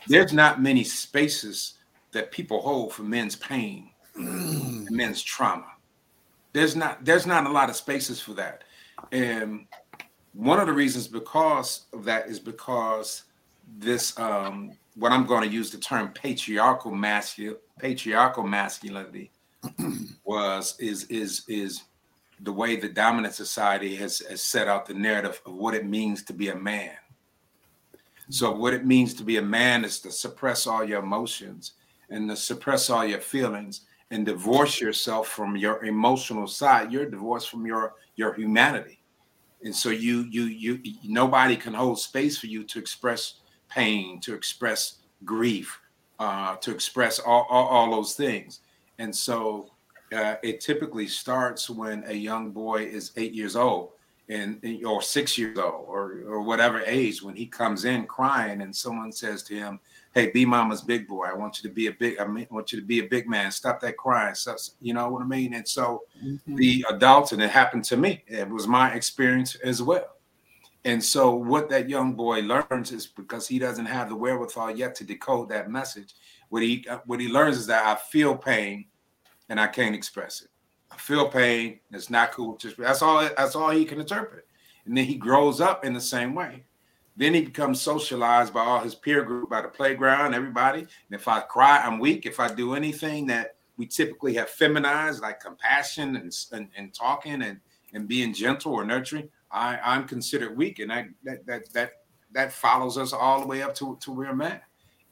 there's 0.06 0.32
not 0.32 0.60
many 0.60 0.84
spaces 0.84 1.74
that 2.12 2.30
people 2.30 2.60
hold 2.60 2.92
for 2.92 3.04
men's 3.04 3.36
pain, 3.36 3.90
men's 4.16 5.22
trauma. 5.22 5.66
There's 6.52 6.74
not 6.74 7.04
there's 7.04 7.26
not 7.26 7.46
a 7.46 7.50
lot 7.50 7.70
of 7.70 7.76
spaces 7.76 8.20
for 8.20 8.34
that. 8.34 8.64
And 9.12 9.66
one 10.32 10.60
of 10.60 10.66
the 10.66 10.72
reasons 10.72 11.08
because 11.08 11.86
of 11.92 12.04
that 12.04 12.28
is 12.28 12.38
because 12.38 13.24
this 13.78 14.18
um, 14.18 14.72
what 14.94 15.12
I'm 15.12 15.26
going 15.26 15.48
to 15.48 15.54
use 15.54 15.70
the 15.70 15.78
term 15.78 16.08
patriarchal 16.08 16.92
masculine 16.92 17.56
patriarchal 17.78 18.44
masculinity 18.44 19.30
was 20.24 20.76
is 20.78 21.04
is 21.04 21.44
is 21.48 21.82
the 22.42 22.52
way 22.52 22.76
the 22.76 22.88
dominant 22.88 23.34
society 23.34 23.94
has, 23.96 24.20
has 24.20 24.42
set 24.42 24.66
out 24.66 24.86
the 24.86 24.94
narrative 24.94 25.42
of 25.44 25.54
what 25.54 25.74
it 25.74 25.84
means 25.84 26.22
to 26.24 26.32
be 26.32 26.48
a 26.48 26.56
man. 26.56 26.94
So 28.30 28.50
what 28.50 28.72
it 28.72 28.86
means 28.86 29.12
to 29.14 29.24
be 29.24 29.36
a 29.36 29.42
man 29.42 29.84
is 29.84 29.98
to 30.00 30.10
suppress 30.10 30.66
all 30.66 30.84
your 30.84 31.00
emotions 31.00 31.72
and 32.08 32.28
to 32.30 32.36
suppress 32.36 32.88
all 32.88 33.04
your 33.04 33.20
feelings 33.20 33.82
and 34.10 34.26
divorce 34.26 34.80
yourself 34.80 35.28
from 35.28 35.56
your 35.56 35.84
emotional 35.84 36.46
side. 36.46 36.92
You're 36.92 37.08
divorced 37.08 37.48
from 37.50 37.66
your 37.66 37.94
your 38.16 38.34
humanity, 38.34 39.02
and 39.62 39.74
so 39.74 39.90
you 39.90 40.26
you 40.30 40.44
you 40.44 40.80
nobody 41.04 41.56
can 41.56 41.74
hold 41.74 41.98
space 41.98 42.38
for 42.38 42.46
you 42.46 42.64
to 42.64 42.78
express 42.78 43.34
pain, 43.68 44.20
to 44.20 44.34
express 44.34 44.96
grief, 45.24 45.80
uh, 46.18 46.56
to 46.56 46.72
express 46.72 47.18
all, 47.20 47.46
all, 47.48 47.68
all 47.68 47.90
those 47.90 48.14
things. 48.14 48.60
And 48.98 49.14
so 49.14 49.70
uh, 50.12 50.36
it 50.42 50.60
typically 50.60 51.06
starts 51.06 51.70
when 51.70 52.02
a 52.06 52.14
young 52.14 52.50
boy 52.50 52.84
is 52.84 53.12
eight 53.16 53.32
years 53.32 53.54
old. 53.56 53.92
and, 54.28 54.64
or 54.86 55.02
six 55.02 55.36
years 55.36 55.58
old 55.58 55.86
or 55.88 56.22
or 56.26 56.40
whatever 56.42 56.82
age 56.86 57.22
when 57.22 57.36
he 57.36 57.46
comes 57.46 57.84
in 57.84 58.06
crying 58.06 58.62
and 58.62 58.74
someone 58.74 59.12
says 59.12 59.42
to 59.42 59.54
him 59.54 59.80
hey 60.14 60.30
be 60.30 60.44
mama's 60.44 60.82
big 60.82 61.06
boy 61.06 61.26
i 61.26 61.34
want 61.34 61.58
you 61.58 61.68
to 61.68 61.74
be 61.74 61.86
a 61.86 61.92
big 61.92 62.18
i 62.18 62.26
mean, 62.26 62.46
I 62.50 62.54
want 62.54 62.72
you 62.72 62.80
to 62.80 62.86
be 62.86 63.00
a 63.00 63.08
big 63.08 63.28
man 63.28 63.50
stop 63.50 63.80
that 63.80 63.96
crying 63.96 64.34
so, 64.34 64.56
you 64.80 64.94
know 64.94 65.08
what 65.08 65.22
i 65.22 65.26
mean 65.26 65.54
and 65.54 65.66
so 65.66 66.02
mm-hmm. 66.22 66.56
the 66.56 66.84
adults 66.90 67.32
and 67.32 67.42
it 67.42 67.50
happened 67.50 67.84
to 67.84 67.96
me 67.96 68.22
it 68.26 68.48
was 68.48 68.66
my 68.66 68.92
experience 68.94 69.54
as 69.56 69.82
well 69.82 70.16
and 70.84 71.02
so 71.02 71.34
what 71.34 71.68
that 71.68 71.90
young 71.90 72.14
boy 72.14 72.40
learns 72.40 72.90
is 72.92 73.06
because 73.06 73.46
he 73.46 73.58
doesn't 73.58 73.86
have 73.86 74.08
the 74.08 74.16
wherewithal 74.16 74.70
yet 74.70 74.94
to 74.94 75.04
decode 75.04 75.48
that 75.48 75.70
message 75.70 76.14
what 76.48 76.62
he 76.62 76.86
what 77.06 77.20
he 77.20 77.28
learns 77.28 77.56
is 77.56 77.66
that 77.66 77.86
i 77.86 77.94
feel 78.10 78.36
pain 78.36 78.86
and 79.48 79.60
i 79.60 79.66
can't 79.66 79.94
express 79.94 80.42
it 80.42 80.50
I 80.90 80.96
feel 80.96 81.28
pain. 81.28 81.80
It's 81.92 82.10
not 82.10 82.32
cool. 82.32 82.58
That's 82.78 83.02
all. 83.02 83.20
That's 83.36 83.54
all 83.54 83.70
he 83.70 83.84
can 83.84 84.00
interpret. 84.00 84.46
And 84.86 84.96
then 84.96 85.04
he 85.04 85.14
grows 85.14 85.60
up 85.60 85.84
in 85.84 85.92
the 85.92 86.00
same 86.00 86.34
way. 86.34 86.64
Then 87.20 87.34
he 87.34 87.42
becomes 87.42 87.82
socialized 87.82 88.54
by 88.54 88.64
all 88.64 88.80
his 88.80 88.94
peer 88.94 89.22
group, 89.22 89.50
by 89.50 89.60
the 89.60 89.68
playground, 89.68 90.32
everybody. 90.32 90.80
And 90.80 90.88
if 91.10 91.28
I 91.28 91.40
cry, 91.40 91.76
I'm 91.76 91.98
weak. 91.98 92.24
If 92.24 92.40
I 92.40 92.48
do 92.48 92.74
anything 92.74 93.26
that 93.26 93.56
we 93.76 93.84
typically 93.84 94.32
have 94.36 94.48
feminized, 94.48 95.20
like 95.20 95.38
compassion 95.38 96.16
and 96.16 96.34
and, 96.52 96.68
and 96.78 96.94
talking 96.94 97.42
and 97.42 97.60
and 97.92 98.08
being 98.08 98.32
gentle 98.32 98.72
or 98.72 98.86
nurturing, 98.86 99.28
I 99.52 99.78
I'm 99.84 100.08
considered 100.08 100.56
weak, 100.56 100.78
and 100.78 100.90
that 100.90 101.08
that 101.24 101.44
that 101.44 101.72
that 101.74 101.90
that 102.32 102.52
follows 102.52 102.96
us 102.96 103.12
all 103.12 103.42
the 103.42 103.46
way 103.46 103.60
up 103.60 103.74
to 103.74 103.98
to 104.00 104.12
where 104.12 104.30
I'm 104.30 104.40
at. 104.40 104.62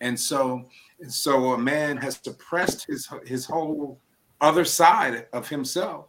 And 0.00 0.18
so, 0.18 0.66
so 1.09 1.52
a 1.52 1.59
man 1.59 1.98
has 1.98 2.18
suppressed 2.24 2.86
his 2.86 3.06
his 3.26 3.44
whole 3.44 4.00
other 4.40 4.64
side 4.64 5.26
of 5.34 5.46
himself. 5.46 6.06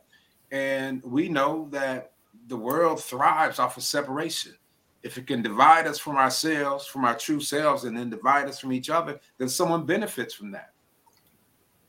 And 0.50 1.04
we 1.04 1.28
know 1.28 1.68
that 1.72 2.14
the 2.48 2.56
world 2.56 3.04
thrives 3.04 3.60
off 3.60 3.76
of 3.76 3.84
separation. 3.84 4.56
If 5.02 5.18
it 5.18 5.28
can 5.28 5.42
divide 5.42 5.88
us 5.88 5.98
from 5.98 6.18
ourselves, 6.18 6.86
from 6.86 7.06
our 7.06 7.18
true 7.18 7.40
selves, 7.40 7.86
and 7.86 7.98
then 7.98 8.10
divide 8.10 8.48
us 8.48 8.60
from 8.60 8.74
each 8.74 8.90
other, 8.90 9.20
then 9.38 9.48
someone 9.48 9.86
benefits 9.86 10.34
from 10.34 10.52
that. 10.52 10.74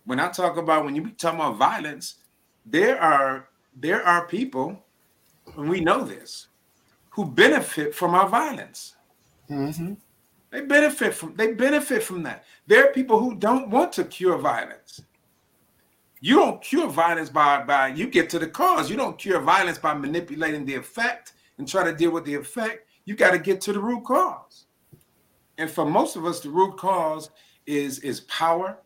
When 0.05 0.21
I 0.21 0.29
talk 0.29 0.57
about 0.57 0.85
when 0.85 0.95
you 0.95 1.11
talk 1.11 1.35
about 1.35 1.57
violence, 1.57 2.17
there 2.65 3.01
are 3.01 3.49
there 3.77 4.05
are 4.07 4.27
people, 4.27 4.85
and 5.57 5.69
we 5.69 5.81
know 5.81 6.05
this, 6.05 6.49
who 7.11 7.25
benefit 7.25 7.95
from 7.95 8.15
our 8.15 8.29
violence. 8.29 8.97
Mm-hmm. 9.51 9.95
They 10.51 10.61
benefit 10.63 11.15
from 11.15 11.35
they 11.37 11.53
benefit 11.53 12.03
from 12.03 12.23
that. 12.25 12.45
There 12.67 12.89
are 12.89 12.93
people 12.93 13.19
who 13.19 13.35
don't 13.35 13.71
want 13.71 13.93
to 13.95 14.05
cure 14.05 14.39
violence. 14.39 15.03
You 16.21 16.37
don't 16.37 16.61
cure 16.61 16.89
violence 16.89 17.29
by 17.29 17.63
by 17.63 17.89
you 17.89 18.07
get 18.09 18.29
to 18.31 18.39
the 18.39 18.49
cause. 18.49 18.91
You 18.91 18.97
don't 18.97 19.19
cure 19.19 19.41
violence 19.41 19.79
by 19.79 19.95
manipulating 19.95 20.65
the 20.65 20.75
effect 20.75 21.35
and 21.59 21.69
try 21.69 21.85
to 21.85 21.95
deal 21.95 22.11
with 22.11 22.25
the 22.25 22.35
effect. 22.35 22.87
You 23.05 23.15
got 23.17 23.33
to 23.33 23.39
get 23.39 23.61
to 23.63 23.73
the 23.73 23.81
root 23.81 24.05
cause. 24.05 24.67
And 25.59 25.71
for 25.71 25.85
most 25.85 26.17
of 26.17 26.25
us, 26.25 26.41
the 26.41 26.51
root 26.51 26.77
cause 26.79 27.31
is 27.67 27.99
is 28.01 28.21
power. 28.23 28.79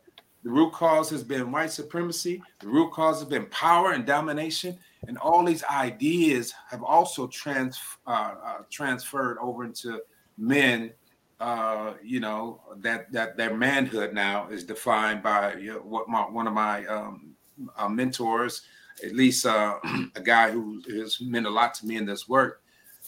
The 0.43 0.51
root 0.51 0.73
cause 0.73 1.09
has 1.11 1.25
been 1.25 1.51
white 1.51 1.71
supremacy. 1.71 2.43
The 2.61 2.69
root 2.69 2.93
cause 2.93 3.21
has 3.21 3.29
been 3.29 3.47
power 3.47 3.93
and 3.93 4.05
domination. 4.05 4.79
And 5.09 5.17
all 5.19 5.45
these 5.45 5.65
ideas 5.65 6.53
have 6.71 6.83
also 6.83 7.27
trans, 7.29 7.79
uh, 8.07 8.35
uh, 8.45 8.59
transferred 8.71 9.39
over 9.41 9.65
into 9.65 10.01
men. 10.37 10.93
Uh, 11.41 11.95
you 12.03 12.21
know 12.21 12.61
that 12.77 13.11
that 13.13 13.37
their 13.37 13.55
manhood 13.55 14.15
now 14.15 14.49
is 14.49 14.65
defined 14.65 15.23
by 15.23 15.55
you 15.55 15.73
know, 15.73 15.79
what 15.79 16.09
my, 16.09 16.21
one 16.23 16.47
of 16.47 16.53
my 16.53 16.87
um, 16.87 17.35
uh, 17.77 17.89
mentors, 17.89 18.63
at 19.05 19.13
least 19.13 19.45
uh, 19.47 19.79
a 20.15 20.21
guy 20.21 20.51
who 20.51 20.81
has 20.89 21.21
meant 21.21 21.47
a 21.47 21.51
lot 21.51 21.75
to 21.75 21.87
me 21.87 21.97
in 21.97 22.07
this 22.07 22.29
work. 22.29 22.63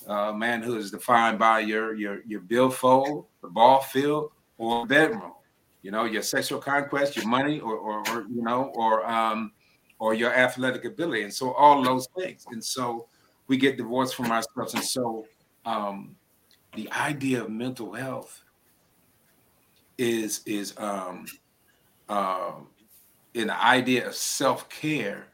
Uh, 0.06 0.32
manhood 0.32 0.78
is 0.78 0.90
defined 0.90 1.38
by 1.38 1.58
your 1.58 1.94
your 1.94 2.22
your 2.26 2.40
billfold, 2.40 3.26
the 3.42 3.48
ball 3.48 3.80
field, 3.80 4.30
or 4.58 4.86
bedroom. 4.86 5.32
You 5.82 5.90
know, 5.90 6.04
your 6.04 6.22
sexual 6.22 6.60
conquest, 6.60 7.16
your 7.16 7.26
money, 7.26 7.60
or 7.60 7.74
or, 7.74 7.98
or 8.10 8.22
you 8.22 8.42
know, 8.42 8.72
or 8.74 9.04
um, 9.06 9.52
or 9.98 10.14
your 10.14 10.32
athletic 10.32 10.84
ability, 10.84 11.22
and 11.22 11.34
so 11.34 11.52
all 11.54 11.82
those 11.82 12.06
things. 12.16 12.46
And 12.50 12.62
so 12.62 13.08
we 13.48 13.56
get 13.56 13.76
divorced 13.76 14.14
from 14.14 14.30
ourselves, 14.30 14.74
and 14.74 14.84
so 14.84 15.26
um, 15.64 16.14
the 16.74 16.90
idea 16.92 17.42
of 17.42 17.50
mental 17.50 17.92
health 17.92 18.44
is 19.98 20.42
is 20.46 20.74
um, 20.76 21.26
um, 22.08 22.68
an 23.34 23.50
idea 23.50 24.06
of 24.06 24.14
self-care 24.14 25.26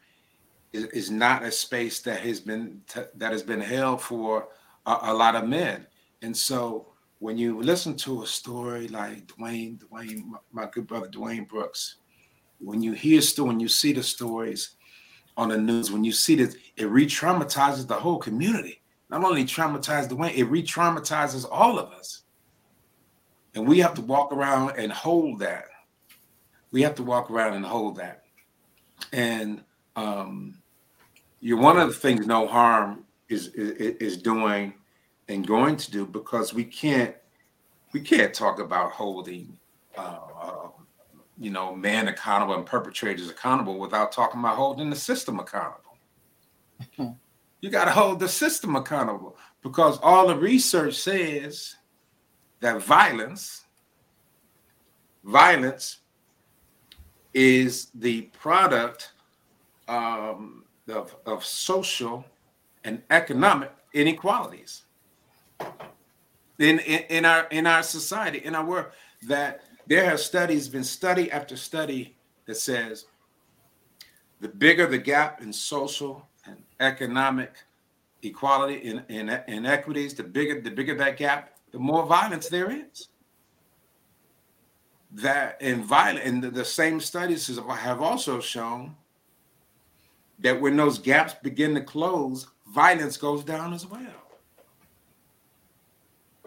is, 0.73 0.85
is 0.87 1.11
not 1.11 1.43
a 1.43 1.51
space 1.51 2.01
that 2.01 2.21
has 2.21 2.41
been 2.41 2.81
t- 2.89 3.03
that 3.17 3.33
has 3.33 3.43
been 3.43 3.61
held 3.61 4.01
for 4.01 4.49
a, 4.87 4.99
a, 5.03 5.15
lot 5.15 5.35
of 5.35 5.49
men. 5.49 5.87
And 6.23 6.37
so 6.37 6.93
when 7.19 7.39
you 7.39 7.61
listen 7.61 7.97
to 7.97 8.23
a 8.23 8.27
story 8.27 8.89
like 8.89 9.27
dwayne 9.27 9.79
dwayne 9.79 10.25
my, 10.25 10.39
my 10.53 10.67
good 10.73 10.87
brother 10.87 11.09
dwayne 11.09 11.49
brooks 11.49 11.97
when 12.59 12.83
you 12.83 12.93
hear 12.93 13.21
story 13.21 13.49
when 13.49 13.61
you 13.61 13.69
see 13.69 13.93
the 13.93 14.03
stories 14.03 14.77
on 15.37 15.49
the 15.49 15.57
news 15.57 15.91
when 15.93 16.05
you 16.05 16.13
see 16.13 16.35
this 16.35 16.57
it 16.77 16.87
re-traumatizes 16.87 17.87
the 17.87 17.95
whole 17.95 18.19
community. 18.19 18.81
Not 19.11 19.25
only 19.25 19.45
traumatizes 19.45 20.09
dwayne 20.09 20.35
it 20.35 20.45
re-traumatizes 20.45 21.47
all 21.51 21.79
of 21.79 21.91
us. 21.93 22.23
And 23.55 23.69
we 23.69 23.79
have 23.81 23.95
to 23.95 24.03
walk 24.03 24.33
around 24.33 24.79
and 24.79 24.91
hold 24.91 25.41
that. 25.41 25.67
We 26.71 26.83
have 26.83 26.95
to 26.95 27.03
walk 27.03 27.31
around 27.31 27.53
and 27.53 27.67
hold 27.67 27.97
that. 27.97 28.25
And 29.13 29.63
um, 29.95 30.63
you 31.41 31.57
one 31.57 31.79
of 31.79 31.89
the 31.89 31.95
things 31.95 32.27
no 32.27 32.47
harm 32.47 33.05
is, 33.33 33.49
is 33.49 33.97
is 33.97 34.17
doing 34.17 34.75
and 35.29 35.47
going 35.47 35.77
to 35.77 35.91
do 35.91 36.07
because 36.07 36.53
we 36.55 36.65
can't 36.65 37.15
we 37.93 38.01
can't 38.01 38.35
talk 38.35 38.59
about 38.59 38.93
holding 38.93 39.57
uh, 39.97 40.69
you 41.39 41.51
know 41.51 41.75
man 41.75 42.09
accountable 42.09 42.55
and 42.55 42.67
perpetrators 42.67 43.31
accountable 43.31 43.79
without 43.79 44.13
talking 44.13 44.41
about 44.41 44.57
holding 44.57 44.91
the 44.91 44.97
system 44.97 45.39
accountable. 45.39 45.97
you 47.61 47.71
got 47.71 47.85
to 47.85 47.91
hold 47.91 48.21
the 48.21 48.29
system 48.29 48.77
accountable 48.77 49.37
because 49.63 49.99
all 50.03 50.29
the 50.29 50.37
research 50.37 50.95
says 50.95 51.77
that 52.61 52.83
violence 52.83 53.65
violence 55.25 55.99
is 57.35 57.91
the 57.95 58.23
product 58.23 59.13
um, 59.89 60.65
of, 60.89 61.17
of 61.27 61.45
social 61.45 62.25
and 62.85 63.03
economic 63.11 63.73
inequalities 63.95 64.83
in, 66.59 66.79
in, 66.81 67.03
in 67.09 67.25
our 67.25 67.47
in 67.51 67.67
our 67.67 67.83
society, 67.83 68.39
in 68.45 68.55
our 68.55 68.65
world. 68.65 68.87
That 69.29 69.63
there 69.87 70.05
have 70.05 70.21
studies 70.21 70.69
been 70.69 70.85
study 70.85 71.31
after 71.31 71.57
study 71.57 72.17
that 72.47 72.57
says 72.57 73.07
the 74.41 74.49
bigger 74.49 74.87
the 74.87 74.99
gap 74.99 75.43
in 75.43 75.53
social 75.53 76.27
and 76.47 76.57
economic 76.81 77.55
equality 78.23 78.77
in, 78.77 79.05
in 79.09 79.29
inequities, 79.49 80.15
the 80.15 80.25
bigger 80.25 80.61
the 80.61 80.71
bigger 80.71 80.95
that 80.97 81.17
gap, 81.17 81.57
the 81.71 81.79
more 81.79 82.07
violence 82.07 82.49
there 82.49 82.71
is 82.71 83.09
that 85.13 85.61
in 85.61 85.83
violent 85.83 86.25
and 86.25 86.43
the 86.43 86.65
same 86.65 86.99
studies 86.99 87.47
have 87.77 88.01
also 88.01 88.41
shown 88.41 88.97
that 90.39 90.59
when 90.61 90.77
those 90.77 90.99
gaps 90.99 91.35
begin 91.43 91.75
to 91.75 91.83
close, 91.83 92.49
violence 92.73 93.17
goes 93.17 93.45
down 93.45 93.73
as 93.73 93.87
well. 93.87 94.01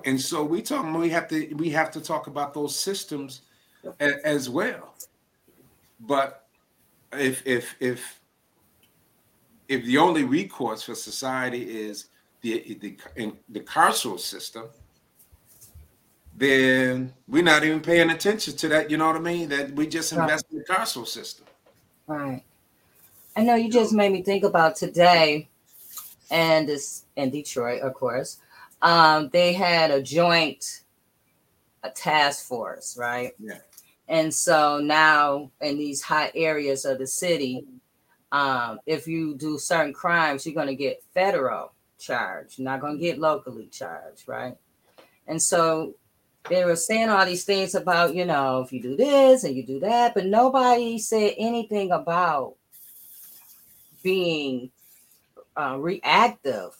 And 0.03 0.19
so 0.19 0.43
we 0.43 0.61
talk 0.61 0.85
we 0.95 1.09
have 1.09 1.27
to 1.29 1.53
we 1.55 1.69
have 1.71 1.91
to 1.91 2.01
talk 2.01 2.27
about 2.27 2.53
those 2.53 2.75
systems 2.75 3.41
a, 3.99 4.25
as 4.25 4.49
well. 4.49 4.95
But 5.99 6.47
if 7.13 7.45
if 7.45 7.75
if 7.79 8.21
if 9.67 9.85
the 9.85 9.97
only 9.97 10.23
recourse 10.23 10.83
for 10.83 10.95
society 10.95 11.63
is 11.63 12.09
the 12.41 12.77
the, 12.81 12.97
the 13.49 13.59
carceral 13.61 14.19
system, 14.19 14.65
then 16.35 17.13
we're 17.27 17.43
not 17.43 17.63
even 17.63 17.79
paying 17.79 18.11
attention 18.11 18.55
to 18.57 18.67
that. 18.67 18.91
You 18.91 18.97
know 18.97 19.07
what 19.07 19.15
I 19.15 19.19
mean? 19.19 19.49
That 19.49 19.71
we 19.71 19.87
just 19.87 20.11
invest 20.11 20.45
right. 20.51 20.57
in 20.57 20.57
the 20.59 20.65
carceral 20.65 21.07
system. 21.07 21.45
Right. 22.07 22.43
I 23.35 23.43
know 23.43 23.55
you 23.55 23.69
just 23.69 23.91
made 23.91 24.11
me 24.11 24.21
think 24.21 24.43
about 24.43 24.75
today, 24.75 25.49
and 26.31 26.67
this 26.67 27.05
in 27.15 27.29
Detroit, 27.29 27.81
of 27.81 27.93
course. 27.93 28.39
Um, 28.81 29.29
they 29.29 29.53
had 29.53 29.91
a 29.91 30.01
joint 30.01 30.81
a 31.85 31.89
task 31.89 32.45
force, 32.47 32.97
right? 32.97 33.33
Yeah. 33.39 33.59
And 34.07 34.33
so 34.33 34.79
now 34.79 35.51
in 35.61 35.77
these 35.77 36.01
high 36.01 36.31
areas 36.35 36.85
of 36.85 36.97
the 36.97 37.07
city, 37.07 37.65
um, 38.31 38.79
if 38.85 39.07
you 39.07 39.35
do 39.35 39.57
certain 39.57 39.93
crimes, 39.93 40.45
you're 40.45 40.55
going 40.55 40.67
to 40.67 40.75
get 40.75 41.03
federal 41.13 41.73
charge. 41.97 42.57
You're 42.57 42.65
not 42.65 42.81
going 42.81 42.97
to 42.97 43.03
get 43.03 43.19
locally 43.19 43.67
charged, 43.67 44.27
right? 44.27 44.55
And 45.27 45.41
so 45.41 45.95
they 46.49 46.65
were 46.65 46.75
saying 46.75 47.09
all 47.09 47.25
these 47.25 47.45
things 47.45 47.73
about, 47.73 48.13
you 48.13 48.25
know, 48.25 48.61
if 48.61 48.71
you 48.71 48.81
do 48.81 48.95
this 48.95 49.43
and 49.43 49.55
you 49.55 49.63
do 49.65 49.79
that, 49.79 50.13
but 50.13 50.25
nobody 50.25 50.99
said 50.99 51.33
anything 51.37 51.91
about 51.91 52.55
being 54.03 54.69
uh, 55.57 55.77
reactive 55.79 56.75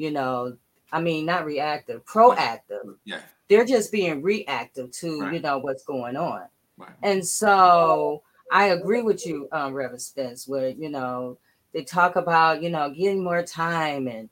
you 0.00 0.10
know, 0.10 0.56
I 0.92 1.00
mean, 1.00 1.26
not 1.26 1.44
reactive, 1.44 2.04
proactive. 2.06 2.96
Yeah. 3.04 3.20
They're 3.48 3.66
just 3.66 3.92
being 3.92 4.22
reactive 4.22 4.90
to, 4.92 5.20
Right. 5.20 5.34
you 5.34 5.40
know, 5.40 5.58
what's 5.58 5.84
going 5.84 6.16
on. 6.16 6.46
Right. 6.78 6.88
And 7.02 7.24
so 7.26 8.22
I 8.50 8.68
agree 8.68 9.02
with 9.02 9.26
you, 9.26 9.46
um, 9.52 9.74
Reverend 9.74 10.00
Spence, 10.00 10.48
where, 10.48 10.70
you 10.70 10.88
know, 10.88 11.36
they 11.74 11.84
talk 11.84 12.16
about, 12.16 12.62
you 12.62 12.70
know, 12.70 12.88
getting 12.88 13.22
more 13.22 13.42
time 13.42 14.08
and 14.08 14.30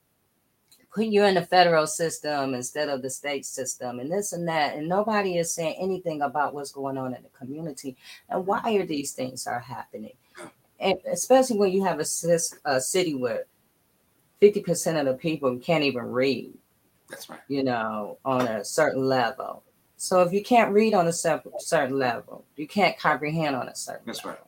putting 0.90 1.12
you 1.12 1.24
in 1.24 1.34
the 1.34 1.44
federal 1.44 1.86
system 1.86 2.54
instead 2.54 2.88
of 2.88 3.02
the 3.02 3.10
state 3.10 3.44
system 3.44 4.00
and 4.00 4.10
this 4.10 4.32
and 4.32 4.48
that. 4.48 4.74
And 4.74 4.88
nobody 4.88 5.36
is 5.36 5.54
saying 5.54 5.76
anything 5.78 6.22
about 6.22 6.54
what's 6.54 6.72
going 6.72 6.96
on 6.96 7.14
in 7.14 7.22
the 7.22 7.28
community 7.38 7.94
and 8.30 8.46
why 8.46 8.72
are 8.76 8.86
these 8.86 9.12
things 9.12 9.46
are 9.46 9.60
happening. 9.60 10.14
And 10.80 10.98
especially 11.12 11.58
when 11.58 11.72
you 11.72 11.84
have 11.84 12.00
a, 12.00 12.06
a 12.64 12.80
city 12.80 13.14
where 13.14 13.44
50% 14.40 15.00
of 15.00 15.06
the 15.06 15.14
people 15.14 15.56
can't 15.58 15.84
even 15.84 16.04
read 16.04 16.54
That's 17.08 17.28
right. 17.28 17.40
you 17.48 17.64
know, 17.64 18.18
on 18.24 18.46
a 18.46 18.64
certain 18.64 19.04
level. 19.06 19.62
So 19.96 20.22
if 20.22 20.32
you 20.32 20.42
can't 20.44 20.72
read 20.72 20.94
on 20.94 21.08
a 21.08 21.12
cer- 21.12 21.42
certain 21.58 21.98
level, 21.98 22.44
you 22.56 22.68
can't 22.68 22.96
comprehend 22.98 23.56
on 23.56 23.68
a 23.68 23.74
certain. 23.74 24.02
That's 24.06 24.24
right. 24.24 24.38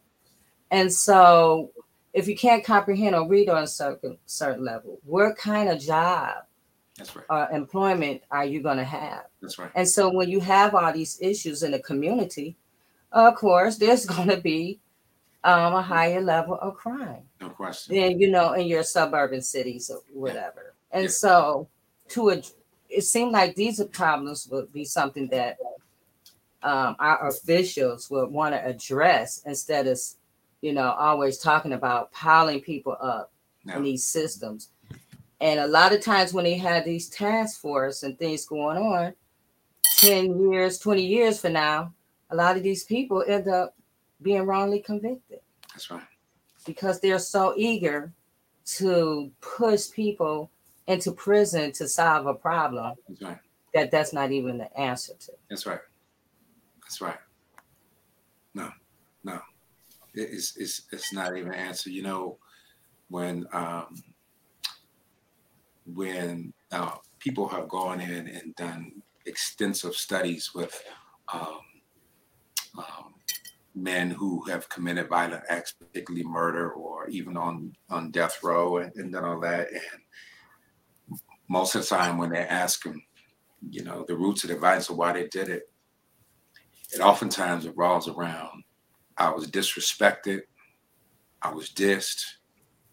And 0.71 0.93
so 0.93 1.73
if 2.13 2.29
you 2.29 2.37
can't 2.37 2.65
comprehend 2.65 3.15
or 3.17 3.27
read 3.29 3.49
on 3.49 3.63
a 3.65 3.67
certain 3.67 4.17
certain 4.27 4.65
level, 4.65 5.01
what 5.05 5.37
kind 5.37 5.69
of 5.69 5.81
job 5.81 6.45
That's 6.97 7.15
right. 7.17 7.25
or 7.29 7.49
employment 7.51 8.23
are 8.31 8.45
you 8.45 8.63
going 8.63 8.77
to 8.79 8.85
have? 8.85 9.25
That's 9.43 9.59
right. 9.59 9.71
And 9.75 9.89
so 9.89 10.09
when 10.13 10.29
you 10.29 10.39
have 10.41 10.75
all 10.75 10.93
these 10.93 11.19
issues 11.21 11.63
in 11.65 11.73
the 11.73 11.81
community, 11.81 12.57
of 13.13 13.35
course, 13.35 13.77
there's 13.77 14.07
going 14.15 14.29
to 14.29 14.41
be 14.41 14.79
um, 15.45 15.75
a 15.75 15.83
higher 15.83 16.21
level 16.21 16.55
of 16.61 16.75
crime 16.77 17.23
No 17.41 17.49
question. 17.49 17.95
than 17.97 18.21
you 18.21 18.31
know 18.31 18.53
in 18.53 18.67
your 18.67 18.83
suburban 18.83 19.41
cities 19.43 19.91
or 19.91 20.01
whatever. 20.13 20.75
And 20.93 21.05
Yeah. 21.05 21.11
so 21.11 21.69
to 22.09 22.31
ad- 22.33 22.47
it 22.89 23.03
seemed 23.03 23.33
like 23.33 23.55
these 23.55 23.83
problems 23.85 24.49
would 24.51 24.73
be 24.73 24.85
something 24.85 25.29
that 25.29 25.57
um, 26.63 26.95
our 26.99 27.29
officials 27.29 28.11
would 28.11 28.31
want 28.31 28.55
to 28.55 28.65
address 28.67 29.43
instead 29.47 29.87
of 29.87 29.99
you 30.61 30.73
know 30.73 30.91
always 30.93 31.39
talking 31.39 31.73
about 31.73 32.13
piling 32.13 32.61
people 32.61 32.97
up 33.01 33.33
Now, 33.65 33.77
in 33.77 33.83
these 33.85 34.05
systems. 34.05 34.69
And 35.41 35.59
a 35.61 35.67
lot 35.67 35.95
of 35.95 36.03
times 36.03 36.35
when 36.35 36.45
they 36.45 36.59
had 36.59 36.85
these 36.85 37.09
task 37.09 37.61
force 37.63 38.03
and 38.03 38.19
things 38.19 38.45
going 38.45 38.77
on, 38.77 39.15
10 39.97 40.51
years, 40.51 40.79
20 40.79 41.01
years 41.03 41.41
from 41.41 41.55
now, 41.55 41.95
a 42.31 42.37
lot 42.37 42.59
of 42.59 42.63
these 42.63 42.85
people 42.85 43.25
end 43.27 43.49
up 43.49 43.75
being 44.23 44.43
wrongly 44.43 44.81
convicted 44.81 45.41
that's 45.73 45.91
right. 45.91 46.03
because 46.67 47.01
they're 47.01 47.19
so 47.19 47.55
eager 47.57 48.13
to 48.65 49.31
push 49.41 49.91
people 49.91 50.51
into 50.87 51.13
prison 51.13 51.73
to 51.73 51.89
solve 51.89 52.27
a 52.27 52.35
problem 52.35 52.95
That's 53.09 53.23
right. 53.23 53.39
that 53.75 53.91
that's 53.91 54.13
not 54.13 54.33
even 54.33 54.59
the 54.59 54.79
answer 54.79 55.15
to. 55.21 55.33
That's 55.49 55.67
right. 55.67 55.81
That's 56.83 57.01
right. 57.01 57.19
No, 58.55 58.71
no, 59.23 59.41
it's 60.15 60.57
it's 60.57 60.83
it's 60.91 61.13
not 61.13 61.37
even 61.37 61.53
an 61.53 61.59
answer. 61.59 61.91
You 61.91 62.03
know, 62.03 62.39
when 63.09 63.47
um, 63.53 64.03
when 65.87 66.53
uh, 66.73 66.97
people 67.21 67.47
have 67.49 67.69
gone 67.69 68.01
in 68.01 68.27
and 68.29 68.55
done 68.57 69.03
extensive 69.27 69.95
studies 69.95 70.51
with 70.55 70.83
um, 71.33 71.61
um, 72.77 73.15
men 73.81 74.11
who 74.11 74.43
have 74.45 74.69
committed 74.69 75.09
violent 75.09 75.45
acts, 75.49 75.73
particularly 75.73 76.27
murder, 76.27 76.73
or 76.73 77.09
even 77.09 77.37
on 77.37 77.73
on 77.89 78.11
death 78.11 78.43
row, 78.43 78.79
and, 78.79 78.95
and 78.97 79.13
done 79.13 79.25
all 79.25 79.41
that, 79.41 79.69
and 79.71 81.21
most 81.49 81.75
of 81.75 81.83
the 81.83 81.89
time 81.89 82.19
when 82.19 82.31
they 82.31 82.47
ask 82.47 82.85
them, 82.85 83.03
you 83.71 83.83
know, 83.83 84.05
the 84.07 84.17
roots 84.17 84.45
of 84.45 84.51
the 84.51 84.57
violence 84.57 84.89
or 84.89 84.97
why 84.97 85.13
they 85.13 85.27
did 85.29 85.49
it, 85.49 85.69
it 86.93 87.01
oftentimes 87.01 87.65
it 87.65 87.71
revolves 87.71 88.07
around 88.07 88.63
I 89.21 89.31
was 89.31 89.47
disrespected, 89.51 90.41
I 91.43 91.53
was 91.53 91.69
dissed, 91.69 92.23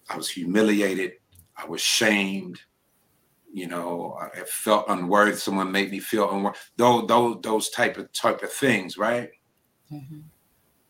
I 0.09 0.17
was 0.17 0.29
humiliated, 0.29 1.13
I 1.55 1.65
was 1.65 1.81
shamed, 1.81 2.59
you 3.51 3.67
know, 3.67 4.17
I 4.21 4.41
felt 4.41 4.85
unworthy. 4.89 5.37
Someone 5.37 5.71
made 5.71 5.89
me 5.89 5.99
feel 5.99 6.29
unworthy. 6.29 6.57
Those 6.75 7.07
those 7.07 7.37
those 7.41 7.69
type 7.69 7.97
of 7.97 8.11
type 8.11 8.43
of 8.43 8.51
things, 8.51 8.97
right? 8.97 9.29
Mm-hmm. 9.91 10.19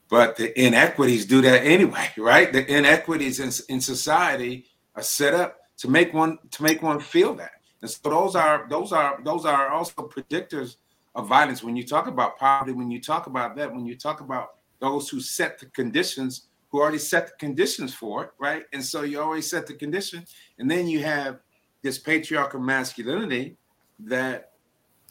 But 0.09 0.37
the 0.37 0.57
inequities 0.59 1.25
do 1.25 1.41
that 1.41 1.65
anyway, 1.65 2.09
right? 2.17 2.51
The 2.51 2.65
inequities 2.65 3.39
in, 3.39 3.51
in 3.73 3.81
society 3.81 4.65
are 4.95 5.03
set 5.03 5.33
up 5.33 5.57
to 5.77 5.89
make 5.89 6.13
one 6.13 6.39
to 6.51 6.63
make 6.63 6.81
one 6.81 6.99
feel 6.99 7.33
that. 7.35 7.51
And 7.81 7.89
so 7.89 8.09
those 8.09 8.35
are 8.35 8.67
those 8.69 8.91
are 8.91 9.19
those 9.23 9.45
are 9.45 9.69
also 9.69 10.07
predictors 10.07 10.77
of 11.15 11.27
violence. 11.27 11.63
When 11.63 11.75
you 11.75 11.85
talk 11.85 12.07
about 12.07 12.37
poverty, 12.37 12.71
when 12.71 12.89
you 12.89 13.01
talk 13.01 13.27
about 13.27 13.55
that, 13.57 13.71
when 13.71 13.85
you 13.85 13.95
talk 13.95 14.21
about 14.21 14.55
those 14.79 15.09
who 15.09 15.19
set 15.19 15.59
the 15.59 15.65
conditions, 15.67 16.47
who 16.69 16.81
already 16.81 16.97
set 16.97 17.27
the 17.27 17.33
conditions 17.39 17.93
for 17.93 18.25
it, 18.25 18.31
right? 18.39 18.63
And 18.73 18.83
so 18.83 19.01
you 19.01 19.21
always 19.21 19.49
set 19.49 19.67
the 19.67 19.73
condition, 19.73 20.25
and 20.59 20.69
then 20.69 20.87
you 20.87 21.03
have 21.03 21.39
this 21.81 21.97
patriarchal 21.97 22.59
masculinity 22.59 23.57
that 23.99 24.51